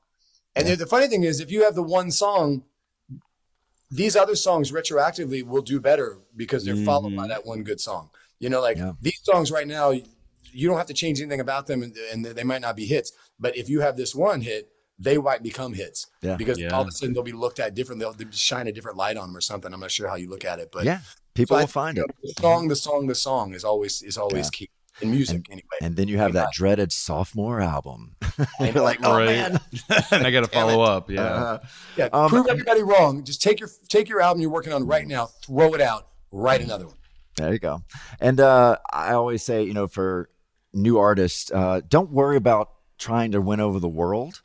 And 0.55 0.67
the 0.67 0.85
funny 0.85 1.07
thing 1.07 1.23
is, 1.23 1.41
if 1.41 1.51
you 1.51 1.63
have 1.63 1.75
the 1.75 1.83
one 1.83 2.11
song, 2.11 2.63
these 3.91 4.15
other 4.15 4.35
songs 4.35 4.71
retroactively 4.71 5.43
will 5.43 5.61
do 5.61 5.81
better 5.81 6.19
because 6.35 6.63
they're 6.63 6.77
followed 6.77 7.15
by 7.15 7.23
mm-hmm. 7.23 7.29
that 7.29 7.45
one 7.45 7.63
good 7.63 7.81
song. 7.81 8.09
You 8.39 8.49
know, 8.49 8.61
like 8.61 8.77
these 9.01 9.19
songs 9.23 9.51
right 9.51 9.67
now, 9.67 9.91
you 9.91 10.67
don't 10.67 10.77
have 10.77 10.87
to 10.87 10.93
change 10.93 11.19
anything 11.19 11.41
about 11.41 11.67
them, 11.67 11.83
and, 11.83 11.95
and 12.11 12.25
they 12.25 12.43
might 12.43 12.61
not 12.61 12.77
be 12.77 12.85
hits. 12.85 13.11
But 13.37 13.57
if 13.57 13.69
you 13.69 13.81
have 13.81 13.97
this 13.97 14.15
one 14.15 14.41
hit, 14.41 14.69
they 14.97 15.17
might 15.17 15.43
become 15.43 15.73
hits 15.73 16.07
Yeah. 16.21 16.35
because 16.37 16.57
Yeah. 16.59 16.69
all 16.69 16.81
of 16.81 16.87
a 16.87 16.91
sudden 16.91 17.13
they'll 17.13 17.23
be 17.23 17.31
looked 17.33 17.59
at 17.59 17.73
differently. 17.75 18.05
They'll, 18.05 18.13
they'll 18.13 18.31
shine 18.31 18.67
a 18.67 18.71
different 18.71 18.97
light 18.97 19.17
on 19.17 19.27
them 19.27 19.35
or 19.37 19.41
something. 19.41 19.73
I'm 19.73 19.79
not 19.79 19.91
sure 19.91 20.07
how 20.07 20.15
you 20.15 20.29
look 20.29 20.45
at 20.45 20.59
it, 20.59 20.69
but 20.71 20.85
yeah, 20.85 20.99
people 21.33 21.55
so 21.55 21.59
will 21.61 21.67
think, 21.67 21.71
find 21.71 21.97
it. 21.97 22.05
The 22.23 22.33
song, 22.41 22.67
the 22.69 22.75
song, 22.75 23.07
the 23.07 23.15
song 23.15 23.53
is 23.53 23.63
always 23.63 24.01
is 24.01 24.17
always 24.17 24.45
Yeah. 24.45 24.49
key 24.51 24.69
in 25.01 25.11
music 25.11 25.45
anyway. 25.49 25.77
And 25.81 25.97
then 25.97 26.07
you 26.07 26.17
have 26.19 26.31
that 26.33 26.53
dreaded 26.53 26.93
sophomore 26.93 27.59
album. 27.59 28.15
You're 28.61 28.71
like, 28.81 28.99
oh 29.03 29.17
Right. 29.17 29.25
man, 29.25 29.59
and 30.11 30.25
I 30.25 30.31
got 30.31 30.41
to 30.45 30.47
follow 30.49 30.81
up. 30.81 31.09
Yeah. 31.11 31.23
Uh-huh. 31.23 31.59
Yeah, 31.97 32.09
Um, 32.13 32.29
prove 32.29 32.47
everybody 32.47 32.81
wrong. 32.81 33.23
Just 33.25 33.41
take 33.41 33.59
your 33.59 33.69
take 33.89 34.07
your 34.07 34.21
album 34.21 34.41
you're 34.41 34.49
working 34.51 34.71
on 34.71 34.87
right 34.87 35.05
now, 35.05 35.25
throw 35.45 35.73
it 35.73 35.81
out, 35.81 36.07
write 36.31 36.61
another 36.61 36.85
one. 36.87 36.95
There 37.35 37.51
you 37.51 37.59
go. 37.59 37.81
And 38.21 38.39
uh, 38.39 38.77
I 38.93 39.11
always 39.11 39.43
say, 39.43 39.63
you 39.63 39.73
know, 39.73 39.87
for 39.87 40.29
new 40.71 40.97
artists, 40.97 41.51
uh, 41.51 41.81
don't 41.85 42.11
worry 42.11 42.37
about 42.37 42.69
trying 42.97 43.33
to 43.33 43.41
win 43.41 43.59
over 43.59 43.81
the 43.81 43.89
world. 43.89 44.41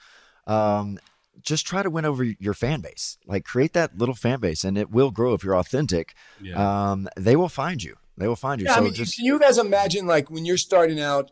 Um, 0.46 0.98
just 1.42 1.66
try 1.66 1.82
to 1.82 1.90
win 1.90 2.04
over 2.04 2.22
your 2.22 2.54
fan 2.54 2.80
base. 2.80 3.18
Like 3.26 3.44
create 3.44 3.72
that 3.72 3.96
little 3.96 4.14
fan 4.14 4.40
base, 4.40 4.64
and 4.64 4.76
it 4.76 4.90
will 4.90 5.10
grow 5.10 5.34
if 5.34 5.42
you're 5.42 5.56
authentic. 5.56 6.14
Yeah. 6.40 6.90
Um, 6.90 7.08
they 7.16 7.36
will 7.36 7.48
find 7.48 7.82
you. 7.82 7.96
They 8.16 8.28
will 8.28 8.36
find 8.36 8.60
you. 8.60 8.66
Yeah, 8.66 8.74
so 8.74 8.80
I 8.80 8.84
mean, 8.84 8.94
just 8.94 9.16
can 9.16 9.24
you 9.24 9.38
guys 9.38 9.56
imagine 9.56 10.06
like 10.06 10.30
when 10.30 10.44
you're 10.44 10.58
starting 10.58 11.00
out 11.00 11.30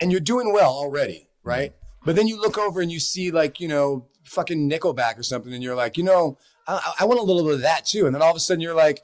and 0.00 0.10
you're 0.10 0.20
doing 0.20 0.52
well 0.52 0.72
already, 0.72 1.28
right? 1.44 1.72
But 2.04 2.16
then 2.16 2.26
you 2.26 2.40
look 2.40 2.58
over 2.58 2.80
and 2.80 2.90
you 2.90 2.98
see 2.98 3.30
like 3.30 3.60
you 3.60 3.68
know 3.68 4.08
fucking 4.24 4.68
Nickelback 4.68 5.18
or 5.18 5.22
something, 5.22 5.52
and 5.54 5.62
you're 5.62 5.76
like, 5.76 5.96
you 5.96 6.04
know, 6.04 6.38
I, 6.66 6.94
I 7.00 7.04
want 7.04 7.20
a 7.20 7.22
little 7.22 7.44
bit 7.44 7.54
of 7.54 7.60
that 7.62 7.84
too. 7.86 8.06
And 8.06 8.14
then 8.14 8.22
all 8.22 8.30
of 8.30 8.36
a 8.36 8.40
sudden 8.40 8.60
you're 8.60 8.74
like, 8.74 9.02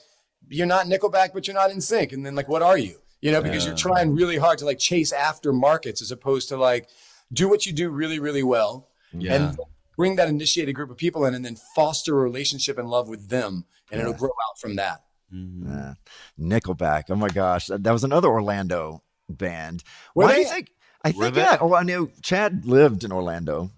you're 0.48 0.66
not 0.66 0.86
Nickelback, 0.86 1.32
but 1.32 1.46
you're 1.46 1.54
not 1.54 1.70
NSYNC. 1.70 2.12
And 2.12 2.26
then 2.26 2.34
like, 2.34 2.48
what 2.48 2.62
are 2.62 2.78
you? 2.78 2.96
You 3.20 3.30
know, 3.30 3.40
because 3.40 3.64
you're 3.64 3.76
trying 3.76 4.16
really 4.16 4.36
hard 4.36 4.58
to 4.58 4.64
like 4.64 4.80
chase 4.80 5.12
after 5.12 5.52
markets 5.52 6.02
as 6.02 6.10
opposed 6.10 6.48
to 6.48 6.56
like 6.56 6.88
do 7.32 7.48
what 7.48 7.64
you 7.66 7.72
do 7.72 7.88
really, 7.88 8.18
really 8.18 8.42
well, 8.42 8.88
Yeah. 9.12 9.34
and 9.34 9.58
bring 9.96 10.16
that 10.16 10.28
initiated 10.28 10.74
group 10.74 10.90
of 10.90 10.96
people 10.96 11.24
in, 11.26 11.34
and 11.34 11.44
then 11.44 11.56
foster 11.74 12.18
a 12.18 12.22
relationship 12.22 12.78
and 12.78 12.88
love 12.88 13.08
with 13.08 13.28
them, 13.28 13.64
and 13.90 14.00
it'll 14.00 14.14
grow 14.14 14.30
out 14.30 14.58
from 14.58 14.76
that. 14.76 15.02
uh, 15.32 15.94
Nickelback. 16.38 17.04
Oh 17.10 17.14
my 17.16 17.28
gosh, 17.28 17.66
that, 17.66 17.82
that 17.84 17.92
was 17.92 18.04
another 18.04 18.28
Orlando 18.28 19.02
band. 19.28 19.82
Were 20.14 20.24
Why 20.24 20.34
do 20.34 20.40
you 20.40 20.48
think? 20.48 20.70
I 21.04 21.12
think 21.12 21.34
they? 21.34 21.40
yeah. 21.40 21.58
Oh, 21.60 21.74
I 21.74 21.82
knew 21.82 22.10
Chad 22.22 22.64
lived 22.66 23.02
in 23.04 23.12
Orlando. 23.12 23.70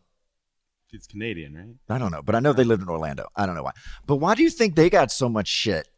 It's 0.93 1.07
Canadian, 1.09 1.55
right? 1.55 1.74
I 1.95 1.99
don't 1.99 2.12
know, 2.12 2.22
but 2.22 2.35
I 2.37 2.41
know 2.41 2.53
they 2.53 2.62
lived 2.64 2.82
in 2.82 2.89
Orlando. 2.89 3.26
I 3.35 3.47
don't 3.47 3.57
know 3.57 3.64
why. 3.64 3.72
But 4.07 4.16
why 4.16 4.35
do 4.37 4.43
you 4.45 4.51
think 4.51 4.76
they 4.76 4.89
got 4.91 5.11
so 5.11 5.28
much 5.28 5.49
shit 5.49 5.89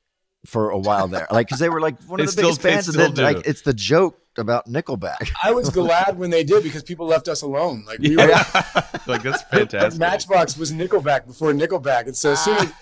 for 0.46 0.70
a 0.70 0.78
while 0.78 1.06
there? 1.08 1.26
Like, 1.30 1.48
because 1.48 1.58
they 1.58 1.68
were 1.68 1.80
like 1.80 2.00
one 2.04 2.18
of 2.20 2.24
They 2.24 2.26
the 2.26 2.32
still- 2.32 2.44
biggest 2.44 2.62
they 2.62 2.70
bands, 2.70 2.88
and 2.88 2.96
then 2.98 3.12
do. 3.14 3.22
like 3.22 3.46
it's 3.46 3.60
the 3.62 3.74
joke 3.74 4.18
about 4.38 4.66
Nickelback. 4.66 5.30
I 5.42 5.52
was 5.52 5.70
glad 5.70 6.18
when 6.18 6.30
they 6.30 6.44
did 6.44 6.62
because 6.62 6.82
people 6.82 7.06
left 7.06 7.28
us 7.28 7.42
alone. 7.42 7.84
Like 7.86 7.98
we 7.98 8.16
were, 8.16 8.26
like 9.06 9.22
that's 9.22 9.42
fantastic. 9.42 9.98
Matchbox 9.98 10.56
was 10.56 10.72
Nickelback 10.72 11.26
before 11.26 11.52
Nickelback, 11.52 12.06
and 12.06 12.16
so 12.16 12.32
as 12.32 12.44
soon 12.44 12.56
as, 12.56 12.72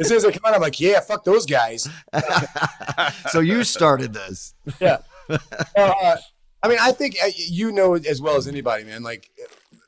as 0.00 0.08
soon 0.08 0.16
as 0.18 0.22
they 0.22 0.32
come 0.32 0.42
out, 0.46 0.54
I'm 0.54 0.60
like, 0.60 0.80
yeah, 0.80 1.00
fuck 1.00 1.24
those 1.24 1.46
guys. 1.46 1.88
so 3.30 3.40
you 3.40 3.64
started 3.64 4.12
this. 4.12 4.54
Yeah. 4.80 4.98
Uh, 5.28 6.16
I 6.62 6.68
mean, 6.68 6.78
I 6.80 6.92
think 6.92 7.16
uh, 7.22 7.30
you 7.36 7.72
know 7.72 7.94
as 7.94 8.20
well 8.20 8.36
as 8.36 8.46
anybody, 8.46 8.84
man. 8.84 9.02
Like, 9.02 9.30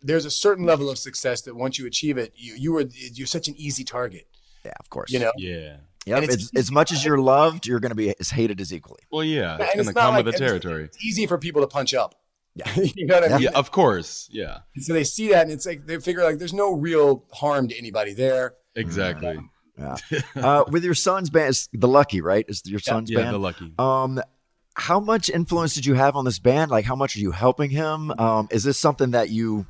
there's 0.02 0.24
a 0.24 0.30
certain 0.30 0.64
level 0.64 0.90
of 0.90 0.98
success 0.98 1.42
that 1.42 1.54
once 1.54 1.78
you 1.78 1.86
achieve 1.86 2.18
it, 2.18 2.32
you 2.36 2.54
you 2.56 2.72
were 2.72 2.84
you're 3.12 3.26
such 3.26 3.48
an 3.48 3.54
easy 3.56 3.84
target. 3.84 4.26
Yeah, 4.64 4.72
of 4.78 4.88
course. 4.90 5.10
You 5.10 5.18
know. 5.18 5.32
Yeah. 5.36 5.76
Yep. 6.06 6.16
And 6.16 6.24
It's, 6.24 6.34
it's- 6.34 6.50
as 6.56 6.70
much 6.72 6.92
as 6.92 7.04
you're 7.04 7.20
loved, 7.20 7.66
you're 7.66 7.80
going 7.80 7.90
to 7.90 7.96
be 7.96 8.14
as 8.18 8.30
hated 8.30 8.60
as 8.60 8.72
equally. 8.72 9.02
Well, 9.10 9.24
yeah. 9.24 9.56
It's 9.60 9.74
going 9.74 9.86
to 9.86 9.92
come 9.94 10.14
like- 10.14 10.24
with 10.24 10.34
the 10.34 10.38
territory. 10.38 10.84
It's 10.84 11.04
easy 11.04 11.26
for 11.26 11.38
people 11.38 11.62
to 11.62 11.68
punch 11.68 11.94
up. 11.94 12.14
Yeah. 12.54 12.70
you 12.94 13.06
know 13.06 13.14
what 13.20 13.24
I 13.30 13.34
mean? 13.34 13.42
Yeah, 13.44 13.50
of 13.54 13.70
course. 13.70 14.28
Yeah. 14.30 14.58
So 14.78 14.92
they 14.92 15.04
see 15.04 15.30
that, 15.30 15.42
and 15.44 15.52
it's 15.52 15.64
like 15.64 15.86
they 15.86 15.98
figure 16.00 16.22
like 16.22 16.38
there's 16.38 16.52
no 16.52 16.72
real 16.74 17.24
harm 17.32 17.68
to 17.68 17.78
anybody 17.78 18.12
there. 18.12 18.54
Exactly. 18.74 19.38
Yeah. 19.78 19.96
uh, 20.36 20.64
with 20.68 20.84
your 20.84 20.94
son's 20.94 21.30
band, 21.30 21.50
it's 21.50 21.68
the 21.72 21.88
Lucky, 21.88 22.20
right? 22.20 22.44
Is 22.48 22.62
your 22.66 22.80
son's 22.80 23.10
Yeah, 23.10 23.20
band? 23.22 23.34
The 23.34 23.38
Lucky. 23.38 23.72
Um, 23.78 24.20
how 24.74 25.00
much 25.00 25.30
influence 25.30 25.74
did 25.74 25.86
you 25.86 25.94
have 25.94 26.14
on 26.14 26.24
this 26.26 26.38
band? 26.38 26.70
Like, 26.70 26.84
how 26.84 26.96
much 26.96 27.16
are 27.16 27.20
you 27.20 27.30
helping 27.30 27.70
him? 27.70 28.10
Um, 28.18 28.48
is 28.50 28.64
this 28.64 28.78
something 28.78 29.12
that 29.12 29.30
you 29.30 29.66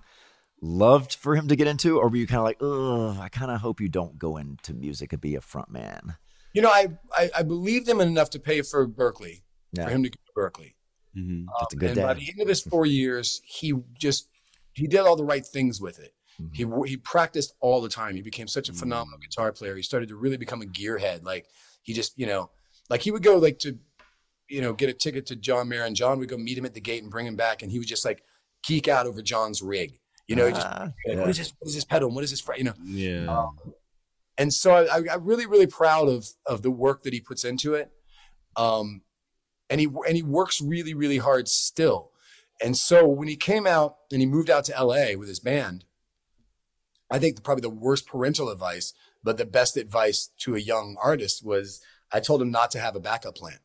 loved 0.61 1.15
for 1.15 1.35
him 1.37 1.49
to 1.49 1.57
get 1.57 1.67
into, 1.69 1.99
or 1.99 2.09
were 2.09 2.17
you 2.17 2.27
kind 2.27 2.39
of 2.39 2.45
like, 2.45 2.59
oh, 2.61 3.17
I 3.21 3.29
kind 3.29 3.51
of 3.51 3.61
hope 3.61 3.81
you 3.81 3.89
don't 3.89 4.19
go 4.19 4.37
into 4.37 4.75
music 4.75 5.13
and 5.13 5.21
be 5.21 5.35
a 5.37 5.41
front 5.41 5.71
man? 5.71 6.17
You 6.55 6.63
know, 6.63 6.71
I, 6.71 6.89
I 7.17 7.31
I 7.39 7.43
believed 7.43 7.89
him 7.89 8.01
enough 8.01 8.31
to 8.31 8.39
pay 8.39 8.63
for 8.63 8.87
Berklee 8.87 9.43
Yeah. 9.73 9.85
for 9.87 9.91
him 9.91 10.03
to 10.03 10.11
go 10.11 10.17
to 10.27 10.33
Berklee. 10.41 10.75
Mm-hmm. 11.17 11.45
That's 11.61 11.75
a 11.75 11.77
good 11.77 11.91
and 11.91 12.03
by 12.03 12.15
the 12.15 12.29
end 12.31 12.41
of 12.41 12.49
his 12.49 12.63
four 12.63 12.87
years, 12.87 13.41
he 13.45 13.73
just 13.99 14.29
he 14.73 14.87
did 14.87 15.01
all 15.01 15.17
the 15.17 15.25
right 15.25 15.45
things 15.45 15.81
with 15.81 15.99
it. 15.99 16.13
Mm-hmm. 16.41 16.83
He 16.85 16.91
he 16.91 16.97
practiced 16.97 17.55
all 17.61 17.81
the 17.81 17.89
time. 17.89 18.15
He 18.15 18.23
became 18.23 18.49
such 18.49 18.69
a 18.69 18.73
phenomenal 18.73 19.19
guitar 19.19 19.53
player. 19.53 19.77
He 19.77 19.83
started 19.83 20.09
to 20.09 20.17
really 20.17 20.37
become 20.39 20.63
a 20.63 20.67
gearhead. 20.67 21.25
Like 21.25 21.47
he 21.83 21.93
just 21.93 22.19
you 22.19 22.27
know, 22.27 22.51
like 22.89 23.03
he 23.03 23.11
would 23.11 23.23
go 23.23 23.37
like 23.37 23.59
to, 23.61 23.79
you 24.49 24.61
know, 24.63 24.73
get 24.73 24.89
a 24.89 24.95
ticket 24.95 25.27
to 25.27 25.37
John 25.37 25.69
Mayer, 25.69 25.85
and 25.85 25.95
John 25.97 26.19
would 26.19 26.29
go 26.29 26.37
meet 26.39 26.57
him 26.59 26.65
at 26.65 26.75
the 26.75 26.81
gate 26.81 27.03
and 27.03 27.11
bring 27.11 27.27
him 27.27 27.37
back, 27.37 27.63
and 27.63 27.71
he 27.71 27.79
would 27.79 27.89
just 27.89 28.05
like 28.05 28.23
geek 28.67 28.89
out 28.89 29.07
over 29.07 29.21
John's 29.23 29.61
rig. 29.63 29.99
You 30.29 30.37
know, 30.37 30.47
he 30.47 30.53
just 30.53 30.67
Ah, 30.67 30.93
yeah. 31.07 31.21
what 31.21 31.29
is 31.29 31.37
this? 31.39 31.53
What 31.59 31.69
is 31.69 31.75
this 31.75 31.85
pedal? 31.85 32.11
What 32.11 32.25
is 32.25 32.31
this? 32.31 32.41
fret?" 32.41 32.59
You 32.59 32.65
know, 32.65 32.75
Yeah. 32.85 33.27
um, 33.27 33.57
and 34.39 34.53
so 34.53 34.75
I, 34.75 35.03
I'm 35.13 35.25
really 35.25 35.47
really 35.47 35.67
proud 35.67 36.09
of 36.09 36.29
of 36.47 36.63
the 36.63 36.71
work 36.71 37.03
that 37.03 37.13
he 37.13 37.21
puts 37.21 37.45
into 37.45 37.75
it. 37.75 37.91
Um, 38.57 39.03
and 39.71 39.81
he 39.81 39.87
and 40.07 40.17
he 40.17 40.23
works 40.23 40.61
really 40.61 40.95
really 40.95 41.19
hard 41.19 41.49
still. 41.49 42.11
And 42.63 42.77
so 42.77 43.07
when 43.07 43.29
he 43.29 43.37
came 43.37 43.67
out 43.67 43.97
and 44.11 44.21
he 44.21 44.27
moved 44.27 44.51
out 44.51 44.65
to 44.67 44.85
LA 44.85 45.17
with 45.19 45.29
his 45.29 45.41
band, 45.41 45.85
I 47.11 47.19
think 47.19 47.43
probably 47.43 47.63
the 47.63 47.71
worst 47.71 48.07
parental 48.07 48.51
advice, 48.51 48.95
but 49.23 49.37
the 49.37 49.45
best 49.45 49.77
advice 49.77 50.31
to 50.39 50.55
a 50.55 50.61
young 50.61 50.97
artist 51.03 51.45
was 51.45 51.81
I 52.13 52.21
told 52.21 52.41
him 52.41 52.51
not 52.51 52.71
to 52.73 52.79
have 52.79 52.95
a 52.95 53.01
backup 53.01 53.37
plan. 53.37 53.59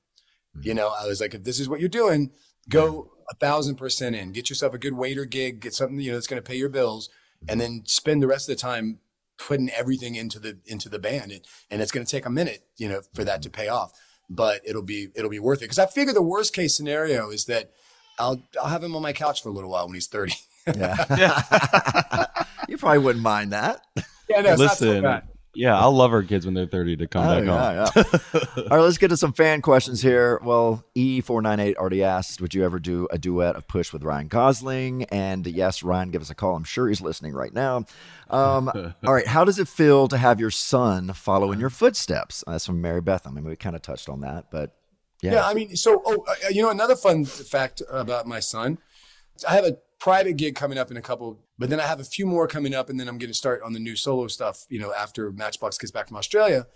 You 0.62 0.74
know, 0.74 0.88
I 1.00 1.06
was 1.06 1.22
like, 1.22 1.36
if 1.36 1.44
this 1.44 1.60
is 1.60 1.70
what 1.70 1.80
you're 1.80 1.90
doing, 1.90 2.32
go 2.70 3.12
a 3.30 3.36
thousand 3.36 3.76
percent 3.76 4.16
in. 4.16 4.32
Get 4.32 4.50
yourself 4.50 4.74
a 4.74 4.80
good 4.80 4.94
waiter 4.94 5.26
gig. 5.26 5.60
Get 5.60 5.74
something 5.74 6.00
you 6.00 6.12
know 6.12 6.18
that's 6.18 6.28
going 6.28 6.42
to 6.42 6.48
pay 6.48 6.56
your 6.56 6.70
bills, 6.70 7.10
and 7.48 7.62
then 7.62 7.84
spend 7.86 8.24
the 8.24 8.28
rest 8.28 8.50
of 8.50 8.56
the 8.56 8.62
time 8.62 9.00
putting 9.38 9.70
everything 9.70 10.16
into 10.16 10.40
the 10.40 10.58
into 10.66 10.90
the 10.90 11.00
band. 11.00 11.32
And, 11.32 11.42
and 11.70 11.82
it's 11.82 11.92
going 11.92 12.06
to 12.06 12.12
take 12.12 12.26
a 12.26 12.30
minute, 12.30 12.64
you 12.78 12.90
know, 12.90 13.02
for 13.14 13.24
that 13.24 13.42
to 13.44 13.50
pay 13.50 13.68
off, 13.68 13.94
but 14.30 14.62
it'll 14.66 14.84
be 14.84 15.10
it'll 15.16 15.30
be 15.30 15.40
worth 15.40 15.60
it. 15.60 15.66
Because 15.66 15.80
I 15.80 15.86
figure 15.86 16.14
the 16.14 16.22
worst 16.22 16.54
case 16.54 16.76
scenario 16.76 17.30
is 17.30 17.46
that 17.46 17.72
I'll 18.20 18.42
I'll 18.62 18.70
have 18.70 18.84
him 18.84 18.96
on 18.96 19.02
my 19.02 19.14
couch 19.14 19.44
for 19.44 19.50
a 19.50 19.52
little 19.52 19.70
while 19.70 19.86
when 19.86 19.94
he's 19.94 20.08
thirty. 20.08 20.36
Yeah, 20.76 20.98
you 22.68 22.78
probably 22.78 23.00
wouldn't 23.00 23.24
mind 23.24 23.54
that. 23.54 23.82
Yeah, 24.30 24.42
no, 24.42 24.52
it's 24.52 24.62
not 24.62 24.78
so 24.78 24.86
Listen, 24.86 25.04
bad. 25.04 25.24
Yeah, 25.58 25.78
I'll 25.78 25.92
love 25.92 26.14
our 26.14 26.22
kids 26.24 26.46
when 26.46 26.54
they're 26.54 26.68
30 26.68 26.98
to 26.98 27.08
come 27.08 27.26
Oh, 27.28 27.36
back 27.36 27.46
yeah, 27.46 27.86
home. 27.90 28.20
yeah. 28.34 28.64
All 28.72 28.78
right, 28.78 28.84
let's 28.84 28.98
get 28.98 29.08
to 29.10 29.18
some 29.18 29.34
fan 29.34 29.62
questions 29.62 30.02
here. 30.02 30.40
Well, 30.44 30.86
E498 30.96 31.76
already 31.76 32.04
asked, 32.04 32.40
would 32.42 32.54
you 32.54 32.64
ever 32.64 32.78
do 32.80 33.08
a 33.12 33.18
duet 33.18 33.56
of 33.56 33.68
Push 33.68 33.92
with 33.92 34.04
Ryan 34.04 34.28
Gosling? 34.28 35.04
And 35.06 35.46
yes, 35.48 35.82
Ryan, 35.82 36.12
give 36.12 36.22
us 36.22 36.30
a 36.30 36.36
call. 36.36 36.56
I'm 36.56 36.64
sure 36.64 36.88
he's 36.88 37.02
listening 37.02 37.34
right 37.34 37.54
now. 37.54 37.86
Um, 38.30 38.70
all 39.06 39.14
right, 39.14 39.28
how 39.28 39.44
does 39.44 39.58
it 39.58 39.68
feel 39.68 40.08
to 40.10 40.18
have 40.18 40.40
your 40.40 40.52
son 40.52 41.12
follow 41.14 41.52
in 41.52 41.60
your 41.60 41.70
footsteps? 41.72 42.44
That's 42.46 42.66
from 42.68 42.80
Mary 42.82 43.02
Beth. 43.02 43.26
I 43.26 43.32
mean, 43.32 43.44
we 43.44 43.56
kind 43.56 43.76
of 43.76 43.82
touched 43.82 44.10
on 44.10 44.22
that, 44.22 44.52
but 44.52 44.76
yeah. 45.22 45.34
Yeah. 45.34 45.48
I 45.48 45.54
mean, 45.56 45.76
so 45.76 46.04
oh, 46.06 46.24
uh, 46.28 46.50
you 46.52 46.62
know, 46.62 46.70
another 46.70 46.96
fun 46.96 47.26
fact 47.26 47.82
about 47.90 48.28
my 48.28 48.40
son, 48.40 48.78
I 49.50 49.56
have 49.56 49.66
a 49.66 49.78
private 50.00 50.38
gig 50.38 50.54
coming 50.56 50.78
up 50.78 50.92
in 50.92 50.98
a 50.98 51.02
couple, 51.02 51.40
but 51.60 51.70
then 51.70 51.80
I 51.80 51.84
have 51.88 52.00
a 52.00 52.04
few 52.04 52.26
more 52.26 52.48
coming 52.48 52.74
up, 52.74 52.90
and 52.90 53.00
then 53.00 53.08
I'm 53.08 53.18
going 53.18 53.30
to 53.32 53.38
start 53.38 53.62
on 53.64 53.74
the 53.74 53.80
new 53.80 53.96
solo 53.96 54.28
stuff. 54.28 54.66
You 54.70 54.80
know, 54.80 54.94
after 54.94 55.32
Matchbox 55.32 55.78
gets 55.78 55.92
back 55.92 56.08
from 56.08 56.18
Australia. 56.18 56.68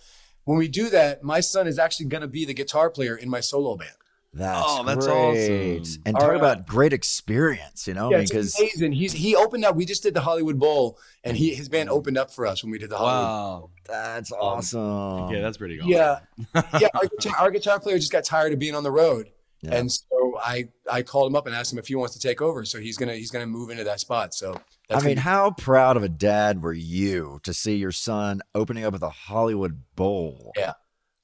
When 0.44 0.58
we 0.58 0.68
do 0.68 0.90
that, 0.90 1.24
my 1.24 1.40
son 1.40 1.68
is 1.68 1.78
actually 1.78 2.08
going 2.08 2.22
to 2.22 2.28
be 2.28 2.46
the 2.46 2.54
guitar 2.56 2.90
player 2.90 3.16
in 3.16 3.30
my 3.30 3.42
solo 3.42 3.76
band. 3.78 3.92
That's, 4.34 4.64
Oh, 4.66 4.84
that's 4.84 5.06
great. 5.06 5.80
awesome. 5.82 6.02
And 6.06 6.16
All 6.16 6.22
talk 6.22 6.30
right. 6.32 6.38
about 6.38 6.66
great 6.66 6.94
experience, 6.94 7.86
you 7.86 7.94
know, 7.94 8.10
Yeah, 8.10 8.22
because 8.22 8.56
it's 8.58 8.60
amazing. 8.60 8.94
He's 8.94 9.12
he 9.12 9.36
opened 9.36 9.66
up. 9.66 9.76
We 9.76 9.86
just 9.86 10.02
did 10.04 10.14
the 10.16 10.22
Hollywood 10.22 10.58
Bowl, 10.58 10.98
and 11.24 11.36
he 11.38 11.54
his 11.54 11.70
band 11.70 11.90
opened 11.90 12.18
up 12.18 12.32
for 12.32 12.48
us 12.48 12.64
when 12.64 12.72
we 12.72 12.80
did 12.80 12.90
the 12.90 12.98
Hollywood. 12.98 13.28
Bowl. 13.28 13.30
Wow. 13.30 13.70
that's 13.86 14.32
um, 14.32 14.38
awesome. 14.42 15.30
Yeah, 15.32 15.42
that's 15.42 15.58
pretty 15.58 15.78
cool. 15.78 15.90
Yeah, 15.90 16.20
yeah. 16.80 16.88
Our 16.96 17.06
guitar, 17.08 17.36
our 17.38 17.52
guitar 17.52 17.80
player 17.80 18.00
just 18.00 18.12
got 18.12 18.24
tired 18.24 18.54
of 18.54 18.58
being 18.58 18.74
on 18.74 18.84
the 18.84 18.92
road, 18.92 19.30
Yeah. 19.64 19.76
and 19.76 19.92
so 19.92 20.06
I 20.44 20.70
I 20.92 21.04
called 21.04 21.32
him 21.32 21.36
up 21.36 21.46
and 21.46 21.56
asked 21.56 21.72
him 21.72 21.80
if 21.80 21.88
he 21.88 21.96
wants 21.96 22.14
to 22.16 22.20
take 22.20 22.42
over. 22.42 22.66
So 22.66 22.80
he's 22.80 22.98
gonna 22.98 23.14
he's 23.16 23.32
gonna 23.32 23.46
move 23.48 23.70
into 23.70 23.84
that 23.84 24.00
spot. 24.00 24.34
So 24.34 24.54
that's 24.90 25.04
I 25.04 25.06
mean, 25.06 25.16
gonna 25.16 25.22
how 25.22 25.52
proud 25.52 25.98
of 25.98 26.04
a 26.04 26.10
dad 26.10 26.64
were 26.64 26.74
you 26.74 27.40
to 27.44 27.54
see 27.54 27.76
your 27.76 27.92
son 27.92 28.42
opening 28.56 28.84
up 28.86 28.94
with 28.94 29.04
a 29.04 29.10
Hollywood 29.10 29.82
Bowl? 29.96 30.52
yeah 30.58 30.74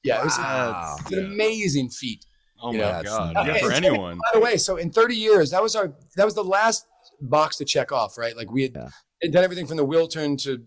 yeah. 0.03 0.21
It 0.21 0.25
was, 0.25 0.37
Wow. 0.37 0.95
it's 1.01 1.11
an 1.11 1.25
amazing 1.25 1.89
feat. 1.89 2.25
Oh 2.61 2.71
my 2.71 2.77
know, 2.79 3.01
god. 3.03 3.33
Yeah, 3.35 3.53
and 3.53 3.59
for 3.59 3.71
anyone. 3.71 4.17
By 4.17 4.39
the 4.39 4.39
way, 4.39 4.57
so 4.57 4.77
in 4.77 4.91
30 4.91 5.15
years, 5.15 5.51
that 5.51 5.61
was 5.61 5.75
our 5.75 5.93
that 6.15 6.25
was 6.25 6.33
the 6.35 6.43
last 6.43 6.85
box 7.21 7.57
to 7.57 7.65
check 7.65 7.91
off, 7.91 8.17
right? 8.17 8.35
Like 8.37 8.51
we 8.51 8.61
had 8.63 8.73
Yeah. 8.75 9.29
done 9.31 9.43
everything 9.43 9.65
from 9.67 9.77
the 9.77 9.85
Wiltern 9.85 10.37
to 10.43 10.63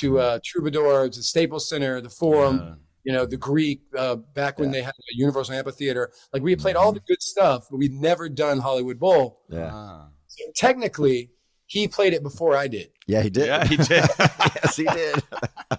to 0.00 0.18
uh, 0.18 0.38
Troubadour 0.44 1.08
to 1.08 1.22
Staples 1.22 1.68
Center, 1.68 2.00
the 2.00 2.10
Forum, 2.10 2.58
Yeah. 2.58 2.74
You 3.04 3.12
know, 3.12 3.26
the 3.26 3.36
Greek. 3.36 3.82
Uh, 3.96 4.16
back 4.16 4.58
when 4.58 4.70
they 4.70 4.82
had 4.82 4.92
a 4.92 5.16
Universal 5.16 5.54
Amphitheater, 5.54 6.10
like 6.32 6.42
we 6.42 6.50
had 6.50 6.58
played 6.58 6.76
all 6.76 6.92
the 6.92 7.00
good 7.00 7.22
stuff, 7.22 7.68
but 7.70 7.76
we'd 7.76 7.92
never 7.92 8.28
done 8.28 8.58
Hollywood 8.58 8.98
Bowl. 8.98 9.42
Yeah. 9.48 9.70
Ah. 9.72 10.08
So 10.26 10.44
technically, 10.54 11.30
he 11.66 11.86
played 11.88 12.12
it 12.12 12.22
before 12.22 12.56
I 12.56 12.68
did. 12.68 12.90
Yeah, 13.06 13.22
he 13.22 13.30
did. 13.30 13.46
Yeah, 13.46 13.64
he 13.66 13.76
did. 13.76 13.88
yes, 14.18 14.76
he 14.76 14.84
did. 14.84 15.22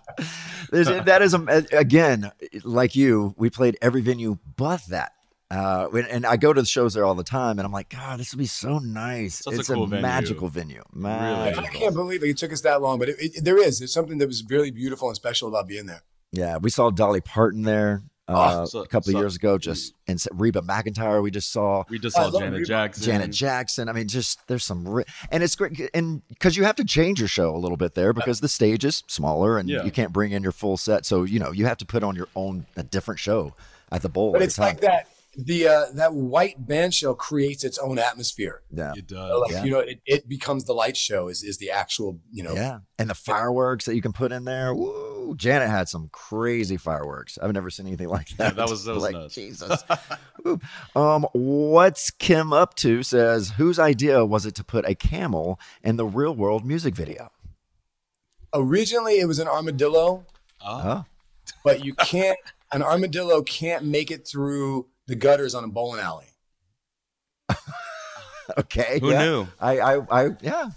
There's, 0.72 0.88
that 0.88 1.22
is, 1.22 1.34
again, 1.74 2.32
like 2.64 2.96
you, 2.96 3.34
we 3.38 3.50
played 3.50 3.78
every 3.82 4.02
venue 4.02 4.38
but 4.56 4.82
that. 4.90 5.14
Uh, 5.52 5.88
and 6.10 6.26
I 6.26 6.38
go 6.38 6.54
to 6.54 6.62
the 6.62 6.68
shows 6.68 6.96
there 6.96 7.06
all 7.06 7.14
the 7.14 7.24
time, 7.24 7.60
and 7.60 7.66
I'm 7.66 7.72
like, 7.72 7.90
God, 7.90 8.20
this 8.20 8.34
would 8.34 8.40
be 8.40 8.48
so 8.48 8.80
nice. 8.80 9.44
Such 9.44 9.54
a 9.54 9.60
it's 9.60 9.70
cool 9.70 9.84
a 9.84 9.88
venue. 9.88 10.02
magical 10.02 10.48
venue. 10.48 10.84
Magical. 10.92 11.64
I 11.64 11.68
can't 11.68 11.94
believe 11.94 12.24
it 12.24 12.38
took 12.38 12.52
us 12.52 12.62
that 12.62 12.82
long, 12.82 12.98
but 12.98 13.10
it, 13.10 13.16
it, 13.20 13.44
there 13.44 13.58
is. 13.58 13.80
There's 13.80 13.94
something 13.94 14.18
that 14.18 14.28
was 14.28 14.44
really 14.50 14.72
beautiful 14.72 15.08
and 15.08 15.16
special 15.16 15.48
about 15.48 15.68
being 15.68 15.86
there. 15.86 16.02
Yeah, 16.36 16.58
we 16.58 16.70
saw 16.70 16.90
Dolly 16.92 17.22
Parton 17.22 17.64
there 17.64 18.04
uh, 18.28 18.62
Oh, 18.62 18.66
so- 18.66 18.80
a 18.82 18.88
couple 18.88 19.16
of 19.16 19.22
years 19.22 19.36
ago. 19.36 19.58
Just 19.58 19.94
and 20.08 20.20
Reba 20.34 20.62
McEntire, 20.62 21.22
we 21.22 21.32
just 21.32 21.52
saw. 21.52 21.84
We 21.90 22.00
just 22.00 22.16
saw 22.16 22.24
love 22.26 22.42
Janet 22.42 22.54
Reba. 22.54 22.66
Jackson. 22.66 23.04
Janet 23.04 23.32
Jackson. 23.32 23.90
I 23.90 23.94
mean, 23.94 24.08
just 24.08 24.40
there's 24.48 24.64
some, 24.64 24.88
ri- 24.88 25.06
and 25.32 25.44
it's 25.44 25.56
great, 25.56 25.90
and 25.94 26.22
because 26.30 26.58
you 26.58 26.64
have 26.64 26.76
to 26.78 26.84
change 26.84 27.20
your 27.20 27.28
show 27.28 27.56
a 27.56 27.58
little 27.60 27.78
bit 27.78 27.94
there 27.96 28.14
because 28.14 28.40
the 28.42 28.50
stage 28.50 28.84
is 28.84 29.04
smaller 29.08 29.58
and 29.58 29.70
Yeah. 29.70 29.84
you 29.84 29.92
can't 29.92 30.12
bring 30.12 30.32
in 30.32 30.42
your 30.44 30.52
full 30.52 30.78
set, 30.78 31.06
so 31.06 31.24
you 31.24 31.40
know 31.40 31.52
you 31.52 31.66
have 31.66 31.78
to 31.78 31.86
put 31.86 32.04
on 32.04 32.16
your 32.16 32.28
own 32.36 32.66
a 32.76 32.84
different 32.84 33.20
show 33.20 33.54
at 33.92 34.02
the 34.02 34.10
bowl. 34.10 34.32
But 34.34 34.42
it's 34.42 34.56
time. 34.56 34.66
like 34.70 34.82
that. 34.82 35.08
The 35.38 35.68
uh, 35.68 35.86
that 35.96 36.14
white 36.14 36.66
band 36.66 36.94
shell 36.94 37.14
creates 37.16 37.64
its 37.64 37.78
own 37.78 38.00
atmosphere. 38.00 38.62
Yeah, 38.72 38.94
It 38.96 39.08
does. 39.08 39.42
like 39.42 39.52
Yeah. 39.52 39.64
you 39.66 39.72
know, 39.72 39.80
it, 39.80 40.00
it 40.06 40.30
becomes 40.30 40.64
the 40.66 40.74
light 40.74 40.96
show. 40.96 41.28
Is 41.28 41.44
is 41.44 41.58
the 41.58 41.72
actual 41.72 42.20
you 42.32 42.44
know? 42.44 42.54
yeah, 42.54 42.80
and 42.98 43.10
the 43.10 43.16
fireworks 43.16 43.86
that 43.86 43.96
you 43.96 44.02
can 44.02 44.14
put 44.14 44.32
in 44.32 44.46
there. 44.46 44.74
Woo! 44.74 45.36
Janet 45.36 45.70
had 45.70 45.90
some 45.90 46.08
crazy 46.12 46.78
fireworks. 46.78 47.38
I've 47.42 47.52
never 47.52 47.70
seen 47.70 47.88
anything 47.88 48.08
like 48.10 48.30
that. 48.38 48.44
Yeah, 48.44 48.50
that 48.52 48.70
was- 48.70 48.86
that 48.86 48.94
was 48.94 49.04
like 49.04 49.14
nuts. 49.14 49.36
Jesus. 49.36 49.84
Um, 50.96 51.26
what's 51.34 52.12
Kim 52.12 52.54
up 52.54 52.76
to? 52.76 53.02
Says 53.04 53.50
whose 53.58 53.80
idea 53.80 54.24
was 54.26 54.46
it 54.46 54.54
to 54.56 54.64
put 54.64 54.88
a 54.88 54.94
camel 54.96 55.60
in 55.84 55.98
the 55.98 56.06
real 56.06 56.36
world 56.36 56.64
music 56.66 56.96
video? 56.96 57.32
Originally, 58.54 59.20
it 59.20 59.26
was 59.28 59.40
an 59.40 59.48
armadillo, 59.48 60.26
Oh. 60.62 60.80
Huh? 60.80 61.04
but 61.64 61.84
you 61.84 61.94
can't. 61.96 62.38
an 62.72 62.82
armadillo 62.82 63.42
can't 63.42 63.86
make 63.86 64.12
it 64.12 64.28
through 64.28 64.88
the 65.08 65.16
gutters 65.16 65.56
on 65.56 65.64
a 65.64 65.68
bowling 65.68 66.02
alley. 66.02 66.26
Okay. 68.58 69.00
Who 69.00 69.12
yeah. 69.12 69.24
knew? 69.24 69.48
I, 69.60 69.80
I, 69.80 69.96
I, 70.12 70.30
yeah. 70.42 70.70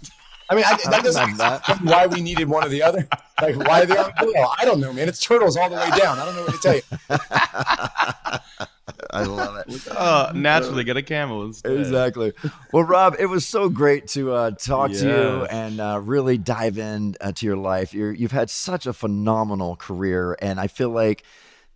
I 0.49 0.55
mean, 0.55 0.63
I, 0.65 0.71
that 0.71 0.79
can 0.81 1.03
doesn't 1.03 1.37
that. 1.37 1.59
explain 1.59 1.85
why 1.85 2.07
we 2.07 2.21
needed 2.21 2.49
one 2.49 2.65
or 2.65 2.69
the 2.69 2.81
other. 2.81 3.07
Like, 3.41 3.55
why 3.55 3.83
are 3.83 3.85
they 3.85 3.93
the 3.93 4.03
armadillo? 4.03 4.47
I 4.57 4.65
don't 4.65 4.79
know, 4.79 4.91
man. 4.91 5.07
It's 5.07 5.19
turtles 5.19 5.55
all 5.55 5.69
the 5.69 5.75
way 5.75 5.89
down. 5.97 6.17
I 6.19 6.25
don't 6.25 6.35
know 6.35 6.43
what 6.43 6.53
to 6.53 6.59
tell 6.59 6.75
you. 6.75 6.81
I 9.11 9.23
love 9.23 9.63
it. 9.67 9.87
Uh, 9.87 10.31
naturally, 10.35 10.83
get 10.83 10.97
a 10.97 11.03
camel 11.03 11.43
instead. 11.45 11.77
Exactly. 11.77 12.33
Well, 12.73 12.83
Rob, 12.83 13.15
it 13.19 13.27
was 13.27 13.47
so 13.47 13.69
great 13.69 14.07
to 14.09 14.33
uh, 14.33 14.51
talk 14.51 14.91
to 14.91 15.07
you 15.07 15.45
and 15.45 15.79
uh, 15.79 15.99
really 16.03 16.37
dive 16.37 16.77
in 16.77 17.15
uh, 17.21 17.31
to 17.33 17.45
your 17.45 17.57
life. 17.57 17.93
You're, 17.93 18.11
you've 18.11 18.31
had 18.31 18.49
such 18.49 18.87
a 18.87 18.93
phenomenal 18.93 19.75
career, 19.75 20.35
and 20.41 20.59
I 20.59 20.67
feel 20.67 20.89
like 20.89 21.23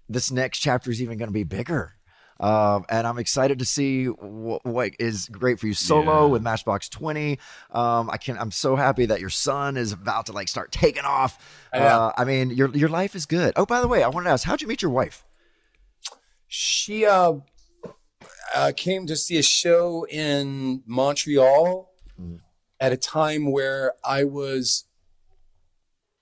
this 0.09 0.31
next 0.31 0.59
chapter 0.59 0.91
is 0.91 1.01
even 1.01 1.17
going 1.17 1.29
to 1.29 1.33
be 1.33 1.43
bigger. 1.43 1.95
Um, 2.39 2.85
and 2.89 3.05
I'm 3.07 3.19
excited 3.19 3.59
to 3.59 3.65
see 3.65 4.05
wh- 4.05 4.65
what 4.65 4.91
is 4.99 5.29
great 5.29 5.59
for 5.59 5.67
you 5.67 5.73
solo 5.73 6.25
Yeah. 6.25 6.31
with 6.31 6.41
Matchbox 6.41 6.89
20. 6.89 7.39
Um, 7.71 8.09
I 8.09 8.17
can. 8.17 8.37
I'm 8.37 8.51
so 8.51 8.75
happy 8.75 9.05
that 9.05 9.19
your 9.21 9.29
son 9.29 9.77
is 9.77 9.91
about 9.91 10.25
to 10.25 10.31
like 10.33 10.47
start 10.47 10.71
taking 10.71 11.03
off. 11.05 11.37
Yeah. 11.73 11.97
Uh, 11.97 12.11
I 12.17 12.23
mean, 12.25 12.49
your 12.49 12.69
your 12.75 12.89
life 12.89 13.15
is 13.15 13.25
good. 13.25 13.53
Oh, 13.55 13.65
by 13.65 13.81
the 13.81 13.87
way, 13.87 14.03
I 14.03 14.07
wanted 14.09 14.25
to 14.25 14.31
ask, 14.31 14.45
how'd 14.45 14.61
you 14.61 14.67
meet 14.67 14.81
your 14.81 14.91
wife? 14.91 15.23
She 16.47 17.05
uh, 17.05 17.33
uh, 18.53 18.71
came 18.75 19.07
to 19.07 19.15
see 19.15 19.37
a 19.37 19.43
show 19.43 20.05
in 20.09 20.83
Montreal 20.85 21.89
at 22.79 22.91
a 22.91 22.97
time 22.97 23.51
where 23.51 23.93
I 24.03 24.23
was 24.25 24.85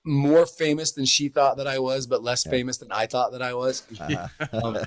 more 0.04 0.46
famous 0.46 0.92
than 0.92 1.04
she 1.04 1.28
thought 1.28 1.56
that 1.58 1.66
I 1.66 1.78
was, 1.78 2.06
but 2.06 2.22
less 2.22 2.44
famous 2.44 2.76
than 2.78 2.90
I 2.90 3.06
thought 3.06 3.32
that 3.32 3.42
I 3.42 3.54
was. 3.54 3.82
Um, 4.52 4.78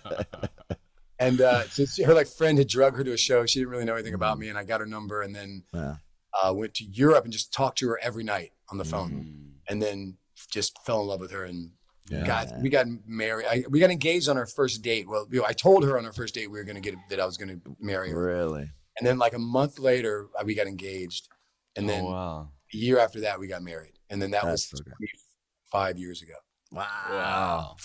and 1.20 1.42
uh, 1.42 1.64
she- 1.68 2.04
her 2.04 2.14
like 2.14 2.28
friend 2.28 2.58
had 2.58 2.68
drug 2.68 2.96
her 2.98 3.04
to 3.04 3.14
a 3.14 3.18
show. 3.18 3.46
She 3.46 3.60
didn't 3.60 3.72
really 3.72 3.86
know 3.86 3.94
anything 3.96 4.14
about 4.14 4.38
me, 4.40 4.50
and 4.50 4.58
I 4.58 4.64
got 4.64 4.80
her 4.80 4.86
number, 4.86 5.22
and 5.22 5.36
then 5.36 5.64
uh, 5.74 6.54
went 6.54 6.74
to 6.76 6.84
Europe 6.86 7.24
and 7.24 7.34
just 7.34 7.54
talked 7.54 7.78
to 7.80 7.88
her 7.90 8.00
every 8.02 8.24
night 8.24 8.52
on 8.72 8.78
the 8.78 8.86
phone, 8.86 9.12
Mm. 9.12 9.52
and 9.70 9.82
then 9.82 10.18
just 10.52 10.78
fell 10.86 11.02
in 11.02 11.08
love 11.08 11.20
with 11.20 11.32
her 11.32 11.44
and. 11.46 11.72
Yeah. 12.08 12.24
Got, 12.24 12.62
we 12.62 12.70
got 12.70 12.86
married. 13.08 13.48
I, 13.50 13.64
we 13.68 13.80
got 13.80 13.90
engaged 13.90 14.30
on 14.30 14.38
our 14.38 14.46
first 14.46 14.84
date. 14.84 15.08
Well, 15.10 15.26
you 15.32 15.40
know, 15.40 15.46
I 15.48 15.54
told 15.54 15.84
her 15.86 15.98
on 15.98 16.06
our 16.06 16.14
first 16.14 16.36
date 16.36 16.52
we 16.52 16.60
were 16.60 16.64
going 16.64 16.76
to 16.76 16.80
get 16.80 16.94
that 17.10 17.20
I 17.20 17.26
was 17.26 17.36
going 17.36 17.50
to 17.60 17.76
marry 17.80 18.12
her. 18.12 18.24
Really? 18.24 18.70
And 19.00 19.08
then 19.08 19.18
like 19.18 19.34
a 19.34 19.40
month 19.40 19.80
later, 19.80 20.28
uh, 20.40 20.44
we 20.46 20.54
got 20.54 20.68
engaged, 20.68 21.28
and 21.76 21.90
then 21.90 22.04
oh, 22.04 22.12
wow. 22.12 22.50
a 22.72 22.78
year 22.78 23.00
after 23.00 23.22
that, 23.22 23.40
we 23.40 23.48
got 23.48 23.64
married. 23.64 23.94
And 24.12 24.22
then 24.22 24.30
that 24.32 24.44
That's 24.44 24.72
was 24.72 24.84
five 25.72 25.98
years 25.98 26.22
ago. 26.22 26.36
Wow. 26.72 26.86
wow. 27.10 27.76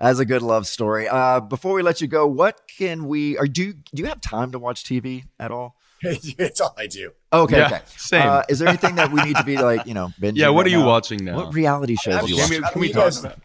That's 0.00 0.18
a 0.18 0.24
good 0.24 0.42
love 0.42 0.66
story. 0.66 1.06
Uh, 1.08 1.40
before 1.40 1.74
we 1.74 1.82
let 1.82 2.00
you 2.00 2.08
go, 2.08 2.26
what 2.26 2.60
can 2.78 3.06
we 3.06 3.36
or 3.38 3.46
do 3.46 3.62
you, 3.62 3.72
do 3.94 4.02
you 4.02 4.06
have 4.06 4.20
time 4.20 4.52
to 4.52 4.58
watch 4.58 4.84
TV 4.84 5.24
at 5.38 5.50
all? 5.50 5.76
it's 6.02 6.60
all 6.60 6.74
I 6.76 6.88
do. 6.88 7.12
Okay, 7.32 7.58
Yeah, 7.58 7.66
okay. 7.66 7.80
same. 7.96 8.26
Uh, 8.28 8.42
is 8.48 8.58
there 8.58 8.68
anything 8.68 8.96
that 8.96 9.12
we 9.12 9.22
need 9.22 9.36
to 9.36 9.44
be 9.44 9.56
like, 9.58 9.86
you 9.86 9.94
know, 9.94 10.08
binging 10.20 10.32
Yeah, 10.36 10.48
what 10.48 10.62
right 10.64 10.66
are 10.66 10.70
you 10.76 10.80
now? 10.80 10.86
watching 10.86 11.24
now? 11.24 11.36
What 11.36 11.54
reality 11.54 11.94
shows 11.96 12.14
I 12.14 12.22
you 12.22 12.36
mean, 12.36 12.38
watch? 12.40 12.50
Can 12.50 12.60
we, 12.62 12.70
can 12.72 12.80
we 12.80 12.88
talk 12.92 13.04
guys- 13.04 13.24
about 13.24 13.38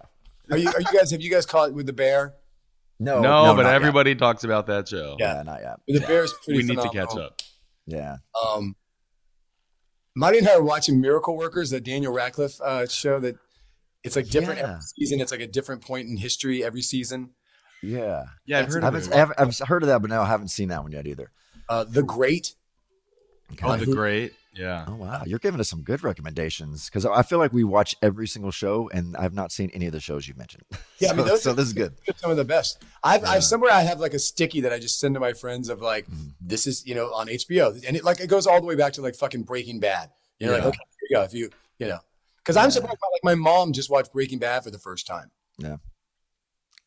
Are 0.52 0.58
you? 0.58 0.68
Are 0.70 0.80
you 0.82 0.88
guys? 1.00 1.12
Have 1.12 1.22
you 1.22 1.30
guys 1.30 1.46
caught 1.46 1.74
with 1.74 1.86
the 1.86 1.94
bear? 1.94 2.34
No, 3.00 3.22
no, 3.22 3.46
no, 3.46 3.54
but 3.56 3.62
not 3.64 3.70
yet. 3.70 3.76
everybody 3.76 4.16
talks 4.16 4.44
about 4.44 4.66
that 4.68 4.88
show. 4.88 5.18
Yeah, 5.20 5.44
not 5.44 5.60
yet. 5.62 5.80
The 5.88 6.00
bear's 6.08 6.34
pretty. 6.44 6.62
we 6.62 6.64
need 6.64 6.82
to 6.82 6.90
catch 6.90 7.16
up. 7.16 7.42
Yeah. 7.86 8.18
Um, 8.44 8.76
Marty 10.16 10.40
and 10.40 10.48
I 10.50 10.56
are 10.56 10.64
watching 10.64 11.00
Miracle 11.00 11.38
Workers, 11.38 11.70
that 11.70 11.84
Daniel 11.84 12.12
Radcliffe 12.12 12.60
uh, 12.62 12.88
show. 12.88 13.20
That 13.20 13.36
it's 14.08 14.16
like 14.16 14.30
different 14.30 14.60
Yeah. 14.60 14.70
every 14.72 14.82
season. 14.82 15.22
It's 15.22 15.32
like 15.32 15.42
a 15.42 15.48
different 15.48 15.82
point 15.84 16.08
in 16.08 16.18
history 16.18 16.64
every 16.64 16.82
season. 16.82 17.32
Yeah. 17.84 18.26
Yeah, 18.46 18.60
I've 18.60 18.66
That's 18.66 18.74
heard 18.76 18.84
I 18.84 18.88
of 18.88 18.94
haven't, 18.96 19.08
it. 19.12 19.14
I 19.14 19.18
haven't- 19.20 19.62
I've 19.62 19.68
heard 19.68 19.84
of 19.84 19.88
that, 19.90 20.02
but 20.02 20.10
no, 20.10 20.22
I 20.22 20.26
haven't 20.28 20.48
seen 20.50 20.70
that 20.70 20.82
one 20.82 20.92
yet 20.92 21.06
either. 21.06 21.32
Uh, 21.70 21.84
the 21.84 22.02
Great. 22.04 22.56
Oh, 23.64 23.70
Uh, 23.70 23.78
the 23.78 23.86
great. 23.86 24.34
Yeah. 24.54 24.86
Oh 24.88 24.96
wow, 24.96 25.22
you're 25.26 25.38
giving 25.40 25.60
us 25.60 25.70
some 25.70 25.84
good 25.84 26.04
recommendations 26.04 26.88
because 26.90 27.06
I 27.06 27.22
feel 27.22 27.38
like 27.38 27.54
we 27.54 27.64
watch 27.64 27.96
every 28.02 28.28
single 28.28 28.50
show, 28.52 28.90
and 28.92 29.16
I've 29.16 29.34
not 29.36 29.52
seen 29.52 29.70
any 29.74 29.86
of 29.86 29.92
the 29.94 30.00
shows 30.00 30.28
you've 30.28 30.38
mentioned. 30.38 30.64
Yeah, 31.00 31.10
I 31.10 31.12
so, 31.12 31.16
mean, 31.16 31.28
those 31.28 31.44
so 31.44 31.52
are- 31.52 31.54
this 31.54 31.68
is 31.68 31.74
good. 31.74 31.94
Some 32.18 32.32
of 32.32 32.38
the 32.38 32.44
best. 32.44 32.84
I've, 33.04 33.24
I've 33.24 33.44
somewhere 33.44 33.72
I 33.72 33.82
have 33.84 34.00
like 34.00 34.16
a 34.16 34.20
sticky 34.20 34.62
that 34.62 34.74
I 34.74 34.80
just 34.80 35.00
send 35.00 35.14
to 35.14 35.20
my 35.20 35.32
friends 35.34 35.70
of 35.70 35.80
like, 35.82 36.08
Mm-hmm. 36.08 36.30
this 36.42 36.66
is 36.68 36.86
you 36.88 36.96
know 36.96 37.14
on 37.14 37.28
HBO, 37.28 37.82
and 37.88 37.96
it 37.96 38.04
like 38.04 38.20
it 38.20 38.28
goes 38.28 38.48
all 38.48 38.60
the 38.60 38.66
way 38.68 38.76
back 38.76 38.94
to 38.94 39.02
like 39.02 39.16
fucking 39.16 39.44
Breaking 39.44 39.80
Bad. 39.80 40.10
You 40.40 40.48
know, 40.48 40.54
like 40.54 40.64
okay, 40.66 40.80
here 41.00 41.08
you 41.12 41.16
go. 41.18 41.22
If 41.24 41.34
you 41.36 41.50
you 41.80 41.88
know, 41.88 42.00
because 42.48 42.58
I'm 42.58 42.72
surprised. 42.72 42.98
Like 43.14 43.24
my 43.24 43.36
mom 43.36 43.74
just 43.74 43.90
watched 43.90 44.14
Breaking 44.14 44.40
Bad 44.40 44.64
for 44.64 44.72
the 44.72 44.80
first 44.80 45.06
time. 45.06 45.32
Yeah, 45.58 45.78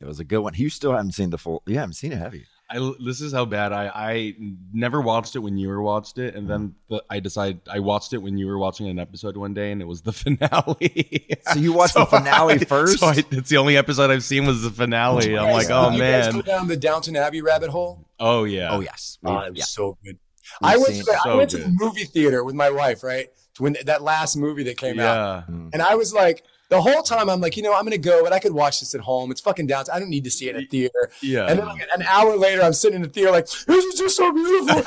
it 0.01 0.07
was 0.07 0.19
a 0.19 0.25
good 0.25 0.39
one. 0.39 0.55
You 0.55 0.71
still 0.71 0.93
haven't 0.93 1.13
seen 1.13 1.29
the 1.29 1.37
full. 1.39 1.63
You 1.67 1.79
haven't 1.79 1.95
seen 1.95 2.13
it, 2.13 2.19
have 2.19 2.35
you? 2.35 2.45
I, 2.71 2.93
this 3.05 3.21
is 3.21 3.33
how 3.33 3.45
bad 3.45 3.73
I 3.73 3.91
I 3.93 4.35
never 4.73 5.03
watched 5.03 5.37
it 5.37 5.41
when 5.41 5.59
you 5.59 5.69
were 5.69 5.83
watched 5.83 6.17
it, 6.17 6.35
and 6.35 6.49
then 6.49 6.69
mm-hmm. 6.69 6.95
the, 6.95 7.05
I 7.11 7.21
decided 7.21 7.61
I 7.71 7.81
watched 7.81 8.15
it 8.15 8.19
when 8.19 8.39
you 8.39 8.47
were 8.47 8.59
watching 8.59 8.89
an 8.89 8.99
episode 8.99 9.37
one 9.37 9.53
day, 9.53 9.71
and 9.71 9.83
it 9.83 9.85
was 9.85 10.01
the 10.01 10.13
finale. 10.15 11.27
So 11.53 11.59
you 11.59 11.75
watched 11.75 11.95
the 11.95 12.07
finale 12.07 12.55
I- 12.55 12.59
first? 12.59 13.01
So 13.01 13.09
I, 13.09 13.23
it's 13.31 13.51
the 13.51 13.59
only 13.59 13.77
episode 13.77 14.11
I've 14.11 14.25
seen 14.25 14.47
was 14.47 14.63
the 14.63 14.71
finale. 14.71 15.37
I'm 15.37 15.53
like, 15.53 15.69
oh 15.69 15.91
you 15.91 15.99
guys 15.99 16.33
go 16.33 16.41
down 16.43 16.69
the 16.69 16.77
Downton 16.77 17.17
Abbey 17.17 17.43
rabbit 17.43 17.69
hole. 17.69 18.07
oh 18.19 18.45
yeah, 18.45 18.71
Oh 18.71 18.81
yes. 18.81 19.19
Oh, 19.25 19.35
We've- 19.35 19.47
it 19.47 19.51
was 19.51 19.59
yeah. 19.59 19.65
so 19.65 19.99
good. 20.03 20.19
We've 20.63 20.71
I 20.71 20.77
went, 20.79 20.89
seen 20.89 21.05
to, 21.05 21.13
I 21.13 21.21
so 21.23 21.37
went 21.37 21.51
to 21.51 21.59
the 21.59 21.69
movie 21.69 22.05
theater 22.05 22.43
with 22.45 22.55
my 22.55 22.71
wife, 22.71 23.05
right? 23.05 23.29
To 23.55 23.63
when 23.65 23.77
that 23.85 24.03
last 24.03 24.37
movie 24.37 24.63
that 24.65 24.77
came 24.77 24.99
out. 25.01 25.49
And 25.49 25.83
I 25.83 25.95
was 25.97 26.13
like, 26.15 26.45
the 26.69 26.81
whole 26.81 27.03
time 27.03 27.29
I'm 27.29 27.41
like, 27.41 27.57
you 27.57 27.65
know, 27.65 27.75
I'm 27.75 27.83
gonna 27.85 27.99
go, 27.99 28.23
but 28.23 28.33
I 28.33 28.39
could 28.39 28.53
watch 28.53 28.79
this 28.79 28.95
at 28.95 29.01
home. 29.01 29.33
It's 29.33 29.41
fucking 29.41 29.67
down. 29.67 29.87
I 29.93 29.99
don't 29.99 30.09
need 30.09 30.23
to 30.25 30.31
see 30.31 30.49
it 30.49 30.55
in 30.57 30.63
a 30.63 30.67
theater. 30.67 31.11
Yeah. 31.21 31.47
And 31.49 31.59
then 31.59 31.67
like 31.67 31.83
an 31.95 32.03
hour 32.03 32.37
later, 32.37 32.63
I'm 32.63 32.73
sitting 32.73 32.97
in 32.97 33.03
the 33.03 33.09
theater 33.09 33.33
like, 33.33 33.47
this 33.47 33.85
is 33.85 33.99
just 33.99 34.17
so 34.17 34.33
beautiful. 34.33 34.83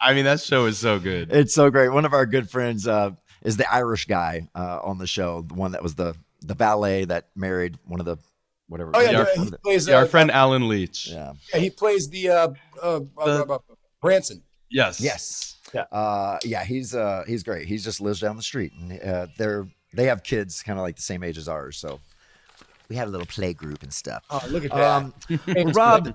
I 0.00 0.12
mean, 0.12 0.24
that 0.24 0.40
show 0.40 0.66
is 0.66 0.78
so 0.78 0.98
good. 0.98 1.32
It's 1.32 1.54
so 1.54 1.70
great. 1.70 1.88
One 1.90 2.04
of 2.04 2.12
our 2.12 2.26
good 2.26 2.50
friends 2.50 2.86
uh, 2.86 3.12
is 3.42 3.56
the 3.56 3.72
Irish 3.72 4.06
guy 4.06 4.48
uh, 4.54 4.80
on 4.82 4.98
the 4.98 5.06
show, 5.06 5.42
the 5.42 5.54
one 5.54 5.72
that 5.72 5.82
was 5.82 5.94
the 5.94 6.14
the 6.42 6.54
valet 6.54 7.04
that 7.06 7.28
married 7.34 7.78
one 7.84 8.00
of 8.00 8.06
the 8.06 8.18
whatever. 8.66 8.90
oh 8.92 9.00
yeah, 9.00 9.12
Yeah, 9.12 9.24
no, 9.36 9.44
he 9.44 9.50
plays. 9.62 9.88
Yeah, 9.88 9.94
Uh, 9.94 10.00
our 10.00 10.06
friend 10.06 10.30
Allen 10.30 10.68
Leech. 10.68 11.08
yeah. 11.10 11.32
yeah, 11.54 11.60
he 11.60 11.70
plays 11.70 12.08
the 12.10 12.28
uh, 12.28 12.48
uh, 12.82 13.00
uh, 13.16 13.44
uh, 13.48 13.58
Branson. 14.02 14.42
Yes. 14.68 15.00
Yes. 15.00 15.53
Yeah. 15.74 15.82
Uh, 15.92 16.38
yeah. 16.44 16.64
He's 16.64 16.94
uh, 16.94 17.24
he's 17.26 17.42
great. 17.42 17.66
He 17.66 17.76
just 17.78 18.00
lives 18.00 18.20
down 18.20 18.36
the 18.36 18.42
street, 18.42 18.72
and 18.78 19.00
uh, 19.02 19.26
they're 19.36 19.66
they 19.92 20.04
have 20.06 20.22
kids 20.22 20.62
kind 20.62 20.78
of 20.78 20.82
like 20.82 20.96
the 20.96 21.02
same 21.02 21.22
age 21.22 21.38
as 21.38 21.48
ours, 21.48 21.76
so 21.76 22.00
we 22.88 22.96
had 22.96 23.08
a 23.08 23.10
little 23.10 23.26
play 23.26 23.52
group 23.54 23.82
and 23.82 23.92
stuff. 23.92 24.22
Oh, 24.30 24.42
look 24.48 24.64
at 24.64 24.70
that. 24.72 25.02
Um, 25.56 25.72
Rob, 25.72 26.14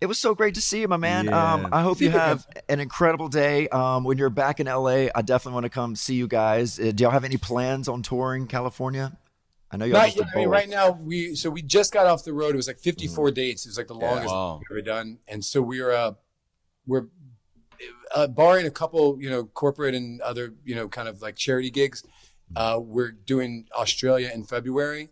it 0.00 0.06
was 0.06 0.18
so 0.18 0.34
great 0.34 0.54
to 0.54 0.60
see 0.60 0.80
you, 0.80 0.88
my 0.88 0.96
man. 0.96 1.28
Um, 1.32 1.68
I 1.72 1.82
hope 1.82 2.00
you 2.00 2.10
have 2.10 2.46
an 2.68 2.80
incredible 2.80 3.28
day. 3.28 3.68
Um, 3.68 4.04
when 4.04 4.16
you're 4.18 4.30
back 4.30 4.60
in 4.60 4.66
LA, 4.66 5.06
I 5.14 5.22
definitely 5.24 5.54
want 5.54 5.64
to 5.64 5.70
come 5.70 5.94
see 5.96 6.14
you 6.14 6.26
guys. 6.28 6.78
Uh, 6.78 6.92
do 6.94 7.02
y'all 7.02 7.10
have 7.10 7.24
any 7.24 7.36
plans 7.36 7.88
on 7.88 8.02
touring 8.02 8.46
California? 8.46 9.16
I 9.70 9.76
know 9.78 9.84
y'all 9.84 9.94
Not 9.98 10.14
yet. 10.16 10.26
I 10.34 10.38
mean, 10.38 10.48
right 10.48 10.68
now 10.68 10.92
we 10.92 11.34
so 11.34 11.50
we 11.50 11.60
just 11.62 11.92
got 11.92 12.06
off 12.06 12.22
the 12.24 12.32
road. 12.32 12.54
It 12.54 12.56
was 12.56 12.68
like 12.68 12.78
54 12.78 13.32
dates. 13.32 13.66
It 13.66 13.70
was 13.70 13.78
like 13.78 13.88
the 13.88 13.94
Mm. 13.94 14.00
Yeah. 14.02 14.10
longest 14.10 14.32
Wow. 14.34 14.60
we've 14.60 14.78
ever 14.78 14.82
done. 14.82 15.18
And 15.26 15.44
so 15.44 15.60
we're 15.60 15.90
uh, 15.90 16.12
we're 16.86 17.08
uh, 18.14 18.26
barring 18.26 18.66
a 18.66 18.70
couple, 18.70 19.20
you 19.20 19.30
know, 19.30 19.44
corporate 19.44 19.94
and 19.94 20.20
other, 20.20 20.54
you 20.64 20.74
know, 20.74 20.88
kind 20.88 21.08
of 21.08 21.22
like 21.22 21.36
charity 21.36 21.70
gigs. 21.70 22.02
Uh, 22.54 22.78
we're 22.80 23.10
doing 23.10 23.66
Australia 23.76 24.30
in 24.32 24.44
February, 24.44 25.10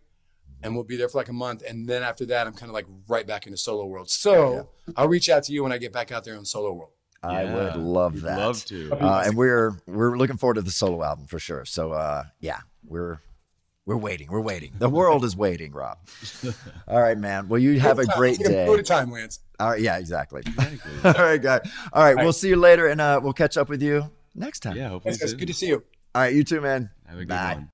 and 0.63 0.75
we'll 0.75 0.85
be 0.85 0.97
there 0.97 1.09
for 1.09 1.19
like 1.19 1.29
a 1.29 1.33
month. 1.33 1.63
And 1.69 1.89
then 1.89 2.03
after 2.03 2.25
that, 2.27 2.47
I'm 2.47 2.53
kind 2.55 2.71
of 2.71 2.75
like 2.75 2.87
right 3.09 3.27
back 3.27 3.47
into 3.47 3.57
solo 3.59 3.85
world. 3.87 4.09
So 4.11 4.69
I'll 4.97 5.09
reach 5.09 5.29
out 5.29 5.43
to 5.45 5.53
you 5.53 5.63
when 5.63 5.73
I 5.73 5.79
get 5.79 5.93
back 5.93 6.13
out 6.13 6.25
there 6.25 6.37
on 6.37 6.45
solo 6.45 6.73
world. 6.73 6.91
I 7.23 7.43
Yeah, 7.43 7.55
would 7.55 7.77
love 7.77 8.21
that. 8.21 8.39
love 8.39 8.65
to. 8.67 8.93
Uh, 9.01 9.23
and 9.27 9.37
we're 9.37 9.73
we're 9.87 10.17
looking 10.17 10.37
forward 10.37 10.55
to 10.55 10.63
the 10.63 10.71
solo 10.71 11.03
album 11.03 11.27
for 11.27 11.39
sure. 11.39 11.65
So 11.65 11.93
uh, 11.93 12.25
yeah, 12.39 12.61
we're 12.87 13.19
we're 13.87 13.97
waiting. 13.97 14.29
We're 14.31 14.41
waiting. 14.41 14.73
The 14.79 14.89
world 14.89 15.25
is 15.25 15.37
waiting, 15.37 15.73
Rob. 15.73 15.99
All 16.89 17.01
right, 17.01 17.19
man. 17.19 17.49
Well, 17.49 17.61
you 17.61 17.79
have 17.81 17.99
a 17.99 18.07
great 18.07 18.39
day. 18.39 18.65
boat 18.65 18.75
at 18.75 18.81
a 18.81 18.83
time, 18.83 19.11
Lance. 19.11 19.41
All 19.61 19.71
right, 19.71 19.81
yeah, 19.81 19.99
exactly. 19.99 20.43
All 21.05 21.13
right, 21.13 21.41
guy. 21.41 21.61
All 21.93 22.03
right, 22.03 22.17
we'll 22.17 22.33
see 22.33 22.49
you 22.49 22.57
later, 22.57 22.89
and 22.89 23.01
uh, 23.01 23.21
we'll 23.23 23.35
catch 23.35 23.57
up 23.57 23.69
with 23.69 23.83
you 23.83 24.11
next 24.35 24.61
time. 24.61 24.77
Yeah, 24.77 24.89
hopefully 24.89 25.15
Thanks, 25.15 25.33
guys. 25.33 25.39
Good 25.39 25.49
to 25.49 25.55
see 25.55 25.69
you. 25.69 25.85
All 26.15 26.23
right, 26.23 26.35
you 26.35 26.45
too, 26.45 26.61
man. 26.61 26.91
Have 27.07 27.17
a 27.17 27.21
good 27.21 27.29
Bye. 27.29 27.55
one. 27.55 27.71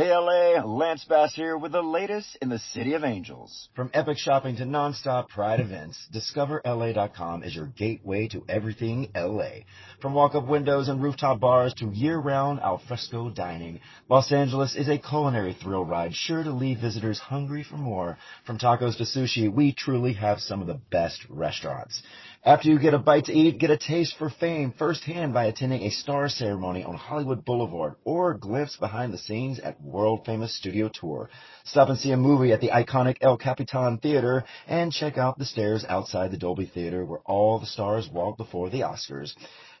Hey 0.00 0.16
LA, 0.16 0.64
Lance 0.64 1.04
Bass 1.04 1.34
here 1.34 1.58
with 1.58 1.72
the 1.72 1.82
latest 1.82 2.38
in 2.40 2.48
the 2.48 2.58
City 2.58 2.94
of 2.94 3.04
Angels. 3.04 3.68
From 3.76 3.90
epic 3.92 4.16
shopping 4.16 4.56
to 4.56 4.64
nonstop 4.64 5.28
pride 5.28 5.60
events, 5.60 6.08
DiscoverLA.com 6.10 7.44
is 7.44 7.54
your 7.54 7.66
gateway 7.66 8.26
to 8.28 8.42
everything 8.48 9.10
LA. 9.14 9.66
From 10.00 10.14
walk-up 10.14 10.48
windows 10.48 10.88
and 10.88 11.02
rooftop 11.02 11.38
bars 11.38 11.74
to 11.74 11.90
year-round 11.92 12.60
alfresco 12.60 13.28
dining, 13.28 13.80
Los 14.08 14.32
Angeles 14.32 14.74
is 14.74 14.88
a 14.88 14.96
culinary 14.96 15.52
thrill 15.52 15.84
ride 15.84 16.14
sure 16.14 16.42
to 16.44 16.50
leave 16.50 16.78
visitors 16.78 17.18
hungry 17.18 17.62
for 17.62 17.76
more. 17.76 18.16
From 18.46 18.56
tacos 18.56 18.96
to 18.96 19.02
sushi, 19.02 19.52
we 19.52 19.74
truly 19.74 20.14
have 20.14 20.40
some 20.40 20.62
of 20.62 20.66
the 20.66 20.80
best 20.90 21.26
restaurants. 21.28 22.02
After 22.42 22.70
you 22.70 22.78
get 22.78 22.94
a 22.94 22.98
bite 22.98 23.26
to 23.26 23.34
eat, 23.34 23.58
get 23.58 23.70
a 23.70 23.76
taste 23.76 24.16
for 24.16 24.30
fame 24.30 24.72
firsthand 24.72 25.34
by 25.34 25.44
attending 25.44 25.82
a 25.82 25.90
star 25.90 26.30
ceremony 26.30 26.82
on 26.82 26.94
Hollywood 26.94 27.44
Boulevard 27.44 27.96
or 28.02 28.30
a 28.30 28.38
glimpse 28.38 28.78
behind 28.78 29.12
the 29.12 29.18
scenes 29.18 29.58
at 29.58 29.78
world 29.82 30.24
famous 30.24 30.56
studio 30.56 30.88
tour. 30.88 31.28
Stop 31.64 31.90
and 31.90 31.98
see 31.98 32.12
a 32.12 32.16
movie 32.16 32.52
at 32.52 32.62
the 32.62 32.70
iconic 32.70 33.18
El 33.20 33.36
Capitan 33.36 33.98
Theater 33.98 34.44
and 34.66 34.90
check 34.90 35.18
out 35.18 35.36
the 35.38 35.44
stairs 35.44 35.84
outside 35.86 36.30
the 36.30 36.38
Dolby 36.38 36.64
Theater 36.64 37.04
where 37.04 37.20
all 37.26 37.58
the 37.58 37.66
stars 37.66 38.08
walk 38.10 38.38
before 38.38 38.70
the 38.70 38.84
Oscars. 38.84 39.34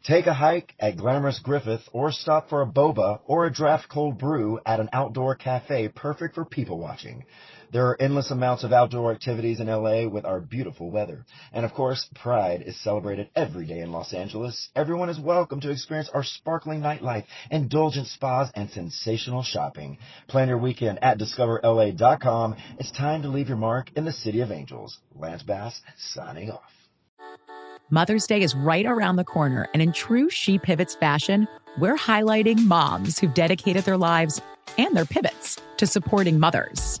Take 0.04 0.26
a 0.26 0.34
hike 0.34 0.74
at 0.78 0.98
glamorous 0.98 1.38
Griffith 1.38 1.88
or 1.94 2.12
stop 2.12 2.50
for 2.50 2.60
a 2.60 2.66
boba 2.66 3.20
or 3.26 3.46
a 3.46 3.52
draft 3.52 3.88
cold 3.88 4.18
brew 4.18 4.60
at 4.66 4.80
an 4.80 4.90
outdoor 4.92 5.34
cafe 5.34 5.88
perfect 5.88 6.34
for 6.34 6.44
people 6.44 6.78
watching. 6.78 7.24
There 7.72 7.86
are 7.86 8.02
endless 8.02 8.32
amounts 8.32 8.64
of 8.64 8.72
outdoor 8.72 9.12
activities 9.12 9.60
in 9.60 9.68
LA 9.68 10.08
with 10.08 10.24
our 10.24 10.40
beautiful 10.40 10.90
weather. 10.90 11.24
And 11.52 11.64
of 11.64 11.72
course, 11.72 12.08
Pride 12.16 12.62
is 12.66 12.76
celebrated 12.82 13.30
every 13.36 13.64
day 13.64 13.78
in 13.78 13.92
Los 13.92 14.12
Angeles. 14.12 14.70
Everyone 14.74 15.08
is 15.08 15.20
welcome 15.20 15.60
to 15.60 15.70
experience 15.70 16.10
our 16.12 16.24
sparkling 16.24 16.80
nightlife, 16.80 17.26
indulgent 17.48 18.08
spas, 18.08 18.50
and 18.56 18.70
sensational 18.70 19.44
shopping. 19.44 19.98
Plan 20.26 20.48
your 20.48 20.58
weekend 20.58 20.98
at 21.00 21.18
discoverla.com. 21.18 22.56
It's 22.80 22.90
time 22.90 23.22
to 23.22 23.28
leave 23.28 23.46
your 23.46 23.56
mark 23.56 23.90
in 23.94 24.04
the 24.04 24.12
City 24.12 24.40
of 24.40 24.50
Angels. 24.50 24.98
Lance 25.14 25.44
Bass, 25.44 25.80
signing 25.96 26.50
off. 26.50 26.72
Mother's 27.88 28.26
Day 28.26 28.42
is 28.42 28.54
right 28.54 28.86
around 28.86 29.14
the 29.14 29.24
corner, 29.24 29.68
and 29.74 29.82
in 29.82 29.92
true 29.92 30.28
She 30.28 30.58
Pivots 30.58 30.96
fashion, 30.96 31.46
we're 31.78 31.96
highlighting 31.96 32.58
moms 32.58 33.18
who've 33.18 33.34
dedicated 33.34 33.84
their 33.84 33.96
lives 33.96 34.40
and 34.76 34.96
their 34.96 35.04
pivots 35.04 35.60
to 35.76 35.86
supporting 35.86 36.38
mothers. 36.38 37.00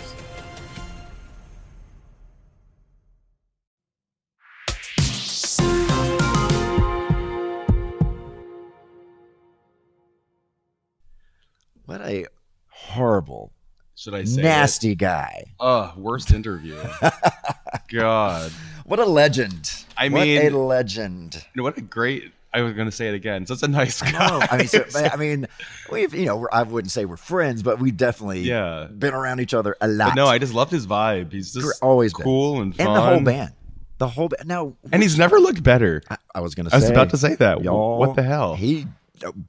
Should 14.01 14.15
I 14.15 14.23
say 14.23 14.41
nasty 14.41 14.91
it? 14.93 14.95
guy. 14.95 15.43
Uh, 15.59 15.91
worst 15.95 16.31
interview. 16.31 16.75
God. 17.89 18.51
What 18.83 18.97
a 18.97 19.05
legend. 19.05 19.71
I 19.95 20.09
What 20.09 20.23
mean, 20.23 20.41
a 20.41 20.57
legend. 20.57 21.35
You 21.35 21.41
know, 21.59 21.63
what 21.63 21.77
a 21.77 21.81
great. 21.81 22.31
I 22.51 22.63
was 22.63 22.73
going 22.73 22.87
to 22.87 22.91
say 22.91 23.09
it 23.09 23.13
again. 23.13 23.45
So 23.45 23.53
it's 23.53 23.61
a 23.61 23.67
nice 23.67 24.01
guy. 24.01 24.11
No, 24.11 24.41
I 24.49 24.57
mean, 24.57 24.67
so, 24.67 24.83
I 24.95 25.15
mean, 25.17 25.47
we've 25.91 26.15
you 26.15 26.25
know, 26.25 26.47
I 26.51 26.63
wouldn't 26.63 26.91
say 26.91 27.05
we're 27.05 27.15
friends, 27.15 27.61
but 27.61 27.79
we've 27.79 27.95
definitely 27.95 28.39
Yeah. 28.41 28.87
been 28.87 29.13
around 29.13 29.39
each 29.39 29.53
other 29.53 29.77
a 29.79 29.87
lot. 29.87 30.09
But 30.09 30.15
no, 30.15 30.25
I 30.25 30.39
just 30.39 30.55
loved 30.55 30.71
his 30.71 30.87
vibe. 30.87 31.31
He's 31.31 31.53
just 31.53 31.81
always 31.83 32.11
been. 32.11 32.23
cool 32.23 32.59
and 32.61 32.75
fun. 32.75 32.87
and 32.87 32.95
the 32.95 33.01
whole 33.01 33.21
band, 33.21 33.53
the 33.99 34.07
whole 34.07 34.29
band. 34.29 34.47
No, 34.49 34.75
And 34.91 35.03
he's 35.03 35.15
never 35.17 35.39
looked 35.39 35.61
better. 35.61 36.01
I, 36.09 36.17
I 36.33 36.39
was 36.39 36.55
gonna. 36.55 36.71
I 36.73 36.77
was 36.77 36.89
about 36.89 37.11
to 37.11 37.17
say 37.17 37.35
that. 37.35 37.63
y'all, 37.63 37.99
What 37.99 38.15
the 38.15 38.23
hell? 38.23 38.55
He 38.55 38.87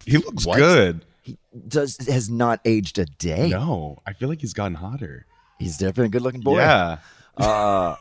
He 0.04 0.18
looks 0.18 0.46
What? 0.46 0.58
good. 0.58 1.06
Does 1.68 1.96
has 2.08 2.30
not 2.30 2.60
aged 2.64 2.98
a 2.98 3.04
day. 3.04 3.48
No, 3.50 3.98
I 4.06 4.12
feel 4.12 4.28
like 4.28 4.40
he's 4.40 4.54
gotten 4.54 4.74
hotter. 4.74 5.26
He's 5.58 5.78
definitely 5.78 6.06
a 6.06 6.08
good 6.10 6.22
looking 6.22 6.40
boy. 6.40 6.58
Yeah. 6.58 6.98
Uh, 7.36 7.96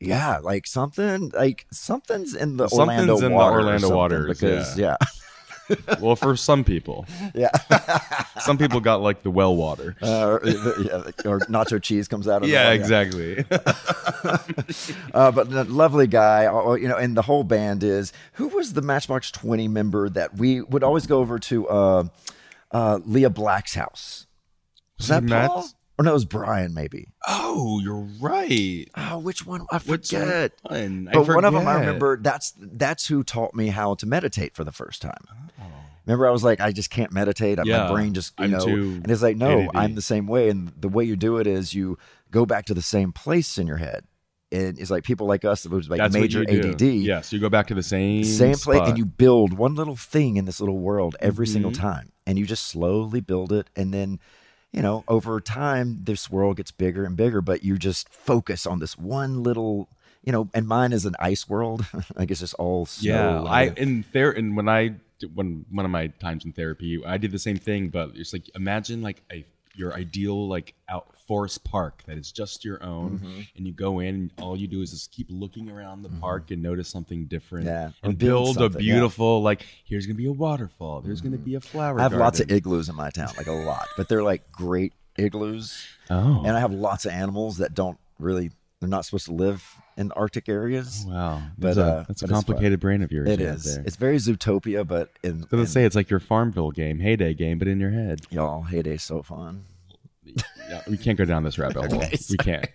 yeah, 0.00 0.38
like 0.38 0.66
something, 0.66 1.30
like 1.30 1.66
something's 1.70 2.34
in 2.34 2.56
the 2.56 2.68
Something's 2.68 3.08
Orlando 3.08 3.16
in 3.18 3.22
the 3.22 3.30
water 3.30 3.56
or 3.56 3.60
Orlando 3.60 3.96
waters, 3.96 4.40
because 4.40 4.76
yeah. 4.76 4.96
yeah, 5.00 5.76
Well, 6.00 6.16
for 6.16 6.36
some 6.36 6.64
people, 6.64 7.06
yeah. 7.34 7.50
some 8.40 8.58
people 8.58 8.80
got 8.80 9.00
like 9.00 9.22
the 9.22 9.30
well 9.30 9.54
water. 9.54 9.96
Uh, 10.02 10.26
or, 10.26 10.40
yeah, 10.44 11.02
or 11.24 11.40
nacho 11.40 11.80
cheese 11.80 12.08
comes 12.08 12.26
out 12.26 12.42
of 12.42 12.48
yeah, 12.48 12.70
the 12.70 12.74
exactly. 12.74 13.44
uh, 15.14 15.30
but 15.30 15.50
the 15.50 15.64
lovely 15.68 16.06
guy, 16.06 16.46
uh, 16.46 16.74
you 16.74 16.88
know, 16.88 16.96
and 16.96 17.16
the 17.16 17.22
whole 17.22 17.44
band 17.44 17.84
is 17.84 18.12
who 18.34 18.48
was 18.48 18.72
the 18.72 18.82
Matchbox 18.82 19.30
Twenty 19.30 19.68
member 19.68 20.08
that 20.08 20.36
we 20.36 20.62
would 20.62 20.82
always 20.82 21.06
go 21.06 21.18
over 21.18 21.38
to 21.38 21.68
uh, 21.68 22.04
uh, 22.72 23.00
Leah 23.04 23.30
Black's 23.30 23.74
house. 23.74 24.26
Was 24.98 25.08
that 25.08 25.22
Matt? 25.22 25.50
Paul? 25.50 25.68
Or 25.98 26.04
no, 26.04 26.10
it 26.12 26.14
was 26.14 26.24
Brian, 26.24 26.72
maybe. 26.72 27.08
oh, 27.28 27.78
you're 27.80 28.08
right. 28.20 28.86
Oh, 28.96 29.18
which 29.18 29.44
one? 29.46 29.66
I 29.70 29.78
forget. 29.78 30.52
one? 30.62 31.08
I 31.08 31.12
But 31.12 31.28
one 31.28 31.44
of 31.44 31.52
them, 31.52 31.68
I 31.68 31.74
remember. 31.74 32.16
That's 32.16 32.54
that's 32.58 33.06
who 33.06 33.22
taught 33.22 33.54
me 33.54 33.68
how 33.68 33.94
to 33.96 34.06
meditate 34.06 34.54
for 34.54 34.64
the 34.64 34.72
first 34.72 35.02
time. 35.02 35.24
Remember, 36.06 36.26
I 36.26 36.30
was 36.30 36.42
like, 36.42 36.60
I 36.60 36.72
just 36.72 36.90
can't 36.90 37.12
meditate. 37.12 37.58
Oh. 37.58 37.62
Yeah, 37.64 37.84
My 37.84 37.92
brain 37.92 38.14
just, 38.14 38.32
you 38.38 38.46
I'm 38.46 38.50
know, 38.50 38.64
and 38.64 39.08
it's 39.10 39.22
like, 39.22 39.36
no, 39.36 39.60
ADD. 39.60 39.70
I'm 39.74 39.94
the 39.94 40.02
same 40.02 40.26
way. 40.26 40.48
And 40.48 40.72
the 40.76 40.88
way 40.88 41.04
you 41.04 41.14
do 41.14 41.38
it 41.38 41.46
is 41.46 41.74
you 41.74 41.96
go 42.30 42.44
back 42.44 42.64
to 42.66 42.74
the 42.74 42.82
same 42.82 43.12
place 43.12 43.56
in 43.56 43.66
your 43.68 43.76
head. 43.76 44.04
And 44.52 44.78
it's 44.78 44.90
like 44.90 45.04
people 45.04 45.26
like 45.26 45.44
us 45.44 45.62
that 45.62 45.70
was 45.72 45.88
like 45.88 45.98
That's 45.98 46.14
major 46.14 46.40
what 46.40 46.50
you 46.50 46.60
do. 46.60 46.70
ADD. 46.72 46.82
Yes, 46.82 47.32
you 47.32 47.40
go 47.40 47.48
back 47.48 47.66
to 47.68 47.74
the 47.74 47.82
same 47.82 48.22
same 48.24 48.56
place 48.58 48.82
and 48.88 48.98
you 48.98 49.04
build 49.04 49.54
one 49.54 49.74
little 49.74 49.96
thing 49.96 50.36
in 50.36 50.44
this 50.44 50.60
little 50.60 50.78
world 50.78 51.16
every 51.20 51.46
single 51.46 51.72
Mhm. 51.72 51.80
time 51.80 52.12
and 52.26 52.38
you 52.38 52.46
just 52.46 52.64
slowly 52.66 53.20
build 53.20 53.50
it 53.52 53.66
and 53.74 53.92
then 53.92 54.20
you 54.72 54.80
know 54.80 55.02
over 55.08 55.40
time 55.40 55.98
this 56.04 56.30
world 56.30 56.56
gets 56.58 56.70
bigger 56.70 57.04
and 57.04 57.16
bigger 57.16 57.40
but 57.40 57.64
you 57.64 57.76
just 57.76 58.08
focus 58.10 58.64
on 58.64 58.78
this 58.78 58.96
one 58.96 59.42
little 59.42 59.88
you 60.22 60.30
know 60.30 60.48
and 60.54 60.68
mine 60.68 60.92
is 60.92 61.04
an 61.04 61.16
ice 61.18 61.48
world 61.48 61.84
like 62.16 62.30
it's 62.30 62.40
just 62.40 62.54
all 62.54 62.86
snow 62.86 63.08
Yeah, 63.08 63.38
and 63.38 63.48
I 63.48 63.62
in 63.76 64.04
there 64.12 64.30
and 64.30 64.56
when 64.56 64.68
I 64.68 64.94
when 65.34 65.64
one 65.70 65.84
of 65.84 65.90
my 65.90 66.08
times 66.08 66.44
in 66.44 66.52
therapy, 66.52 67.00
I 67.04 67.16
did 67.16 67.30
the 67.32 67.38
same 67.38 67.56
thing. 67.56 67.88
But 67.90 68.10
it's 68.14 68.32
like 68.32 68.50
imagine 68.54 69.02
like 69.02 69.22
a 69.32 69.44
your 69.74 69.94
ideal 69.94 70.48
like 70.48 70.74
out 70.88 71.06
forest 71.32 71.64
park 71.64 72.02
that 72.06 72.18
is 72.18 72.30
just 72.30 72.62
your 72.62 72.82
own, 72.84 73.18
Mhm. 73.20 73.48
and 73.56 73.66
you 73.66 73.72
go 73.72 74.00
in, 74.00 74.14
and 74.14 74.30
all 74.38 74.54
you 74.54 74.68
do 74.68 74.82
is 74.82 74.90
just 74.90 75.10
keep 75.12 75.28
looking 75.30 75.70
around 75.70 76.02
the 76.02 76.10
park 76.10 76.50
and 76.50 76.62
notice 76.62 76.88
something 76.88 77.24
different. 77.26 77.66
Mm-hmm. 77.66 77.74
Yeah, 77.74 77.90
and 78.08 78.18
build 78.18 78.56
a 78.56 78.60
something, 78.60 78.82
yeah. 78.82 78.92
beautiful 78.94 79.40
like 79.42 79.64
here's 79.84 80.04
gonna 80.06 80.16
be 80.18 80.26
a 80.26 80.32
waterfall. 80.32 81.00
There's 81.00 81.22
gonna 81.22 81.38
be 81.38 81.54
a 81.54 81.60
flower. 81.60 81.98
I 81.98 82.02
have 82.02 82.12
lots 82.12 82.38
of 82.40 82.50
igloos 82.52 82.90
in 82.90 82.96
my 82.96 83.08
town 83.10 83.30
like 83.38 83.46
a 83.46 83.52
lot 83.52 83.86
but 83.96 84.08
they're 84.08 84.22
like 84.22 84.52
great 84.52 84.92
igloos 85.16 85.86
Oh. 86.10 86.42
and 86.44 86.54
I 86.56 86.60
have 86.60 86.72
lots 86.72 87.06
of 87.06 87.12
animals 87.12 87.56
that 87.58 87.72
don't 87.74 87.98
really 88.18 88.50
they're 88.80 88.88
not 88.88 89.04
supposed 89.04 89.26
to 89.26 89.32
live 89.32 89.64
in 89.96 90.10
Arctic 90.12 90.48
areas 90.48 91.04
Wow, 91.08 91.40
but 91.56 91.74
that's 91.74 91.78
a, 91.78 91.84
uh, 91.84 92.04
that's 92.08 92.22
a 92.22 92.26
but 92.26 92.34
complicated 92.34 92.80
brain 92.80 93.00
of 93.02 93.12
yours. 93.12 93.28
It 93.28 93.40
is. 93.40 93.64
There. 93.76 93.84
It's 93.86 93.96
very 93.96 94.16
Zootopia, 94.16 94.86
but 94.86 95.10
in, 95.22 95.42
Doesn't 95.42 95.58
in 95.60 95.66
say 95.66 95.84
it's 95.84 95.94
like 95.94 96.10
your 96.10 96.18
Farmville 96.20 96.72
game, 96.72 96.98
Hay 97.00 97.14
Day 97.16 97.32
game, 97.34 97.58
but 97.58 97.68
in 97.68 97.78
your 97.78 97.90
head. 97.92 98.22
y'all 98.30 98.62
Hay 98.64 98.82
Day's 98.82 99.02
so 99.02 99.22
fun. 99.22 99.64
Yeah, 100.68 100.80
we 100.88 100.96
can't 100.96 101.18
go 101.18 101.24
down 101.24 101.42
this 101.42 101.58
rabbit 101.58 101.76
hole. 101.92 102.02
Okay, 102.02 102.16
we 102.30 102.36
can't. 102.38 102.66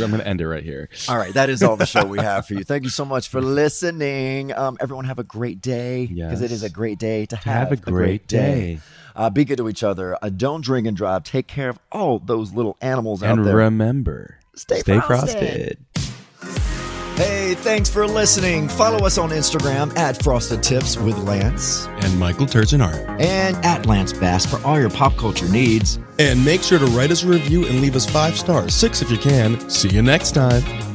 I'm 0.00 0.10
going 0.10 0.12
to 0.20 0.26
end 0.26 0.40
it 0.40 0.48
right 0.48 0.62
here. 0.62 0.88
All 1.08 1.16
right, 1.18 1.34
that 1.34 1.50
is 1.50 1.62
all 1.62 1.76
the 1.76 1.84
show 1.86 2.04
we 2.06 2.18
have 2.30 2.46
for 2.46 2.54
you. 2.54 2.64
Thank 2.64 2.84
you 2.84 2.90
so 2.90 3.04
much 3.04 3.28
for 3.28 3.40
listening. 3.42 4.52
Um, 4.54 4.78
everyone 4.80 5.04
have 5.04 5.18
a 5.18 5.24
great 5.24 5.60
day 5.60 6.06
because 6.06 6.40
it 6.40 6.50
is 6.52 6.62
a 6.62 6.70
great 6.70 6.98
day 6.98 7.26
to, 7.26 7.36
have 7.36 7.70
a 7.72 7.76
great 7.76 8.26
day. 8.26 8.78
Uh, 9.16 9.30
be 9.30 9.44
good 9.44 9.58
to 9.58 9.68
each 9.68 9.82
other. 9.82 10.16
Uh, 10.22 10.28
don't 10.28 10.64
drink 10.64 10.86
and 10.86 10.96
drive. 10.96 11.22
Take 11.24 11.46
care 11.46 11.68
of 11.68 11.78
all 11.92 12.18
those 12.18 12.52
little 12.52 12.76
animals 12.80 13.22
out 13.22 13.36
there. 13.36 13.44
And 13.44 13.54
remember, 13.54 14.38
Stay 14.54 14.80
frosted. 14.82 15.78
Hey, 17.16 17.54
thanks 17.54 17.88
for 17.88 18.08
listening. 18.08 18.68
Follow 18.68 19.06
us 19.06 19.18
on 19.18 19.30
Instagram 19.30 19.96
at 19.96 20.20
Frosted 20.20 20.64
Tips 20.64 20.96
with 20.96 21.16
Lance 21.18 21.86
and 21.86 22.18
Michael 22.18 22.46
Turgeonart. 22.46 23.20
and 23.20 23.56
at 23.64 23.86
Lance 23.86 24.12
Bass 24.12 24.44
for 24.44 24.64
all 24.66 24.80
your 24.80 24.90
pop 24.90 25.16
culture 25.16 25.48
needs. 25.48 26.00
And 26.18 26.44
make 26.44 26.62
sure 26.62 26.78
to 26.78 26.86
write 26.86 27.10
us 27.10 27.24
a 27.24 27.28
review 27.28 27.66
and 27.66 27.80
leave 27.80 27.96
us 27.96 28.08
five 28.08 28.38
stars, 28.38 28.74
six 28.74 29.02
if 29.02 29.10
you 29.10 29.18
can. 29.18 29.68
See 29.68 29.88
you 29.88 30.02
next 30.02 30.32
time. 30.32 30.93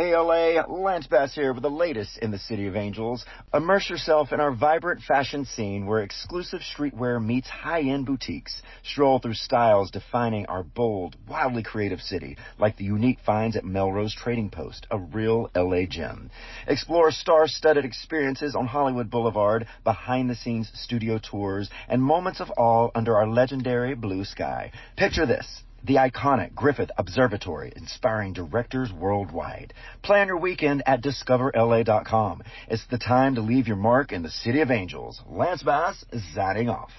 Hey 0.00 0.16
LA, 0.16 0.62
Lance 0.66 1.06
Bass 1.06 1.34
here 1.34 1.52
with 1.52 1.62
the 1.62 1.68
latest 1.68 2.16
in 2.22 2.30
the 2.30 2.38
City 2.38 2.66
of 2.66 2.74
Angels. 2.74 3.26
Immerse 3.52 3.90
yourself 3.90 4.32
in 4.32 4.40
our 4.40 4.50
vibrant 4.50 5.02
fashion 5.02 5.44
scene 5.44 5.84
where 5.84 5.98
exclusive 5.98 6.62
streetwear 6.62 7.22
meets 7.22 7.50
high-end 7.50 8.06
boutiques. 8.06 8.62
Stroll 8.82 9.18
through 9.18 9.34
styles 9.34 9.90
defining 9.90 10.46
our 10.46 10.62
bold, 10.62 11.16
wildly 11.28 11.62
creative 11.62 12.00
city, 12.00 12.38
like 12.58 12.78
the 12.78 12.84
unique 12.84 13.18
finds 13.26 13.56
at 13.56 13.64
Melrose 13.66 14.14
Trading 14.14 14.48
Post, 14.48 14.86
a 14.90 14.96
real 14.98 15.50
LA 15.54 15.84
gem. 15.84 16.30
Explore 16.66 17.10
star-studded 17.10 17.84
experiences 17.84 18.54
on 18.54 18.66
Hollywood 18.68 19.10
Boulevard, 19.10 19.66
behind-the-scenes 19.84 20.72
studio 20.72 21.18
tours, 21.18 21.68
and 21.90 22.02
moments 22.02 22.40
of 22.40 22.50
awe 22.56 22.88
under 22.94 23.18
our 23.18 23.28
legendary 23.28 23.94
blue 23.94 24.24
sky. 24.24 24.72
Picture 24.96 25.26
this 25.26 25.62
the 25.84 25.96
iconic 25.96 26.54
Griffith 26.54 26.90
Observatory, 26.98 27.72
inspiring 27.76 28.32
directors 28.32 28.92
worldwide. 28.92 29.72
Plan 30.02 30.28
your 30.28 30.36
weekend 30.36 30.82
at 30.86 31.02
discoverla.com. 31.02 32.42
It's 32.68 32.86
the 32.86 32.98
time 32.98 33.34
to 33.36 33.40
leave 33.40 33.66
your 33.66 33.76
mark 33.76 34.12
in 34.12 34.22
the 34.22 34.30
City 34.30 34.60
of 34.60 34.70
Angels. 34.70 35.20
Lance 35.28 35.62
Bass 35.62 36.04
is 36.12 36.22
off. 36.36 36.92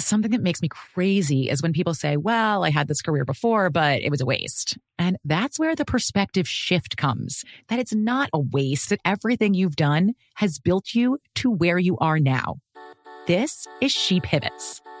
Something 0.00 0.30
that 0.30 0.42
makes 0.42 0.62
me 0.62 0.68
crazy 0.68 1.50
is 1.50 1.60
when 1.60 1.72
people 1.72 1.92
say, 1.92 2.16
well, 2.16 2.64
I 2.64 2.70
had 2.70 2.86
this 2.86 3.02
career 3.02 3.24
before, 3.24 3.68
but 3.68 4.00
it 4.00 4.10
was 4.10 4.20
a 4.20 4.26
waste. 4.26 4.78
And 4.96 5.16
that's 5.24 5.58
where 5.58 5.74
the 5.74 5.84
perspective 5.84 6.46
shift 6.46 6.96
comes 6.96 7.44
that 7.68 7.80
it's 7.80 7.94
not 7.94 8.30
a 8.32 8.38
waste, 8.38 8.90
that 8.90 9.00
everything 9.04 9.54
you've 9.54 9.74
done 9.74 10.14
has 10.36 10.60
built 10.60 10.94
you 10.94 11.18
to 11.36 11.50
where 11.50 11.78
you 11.78 11.98
are 11.98 12.20
now. 12.20 12.58
This 13.26 13.66
is 13.80 13.90
She 13.90 14.20
Pivots 14.20 14.80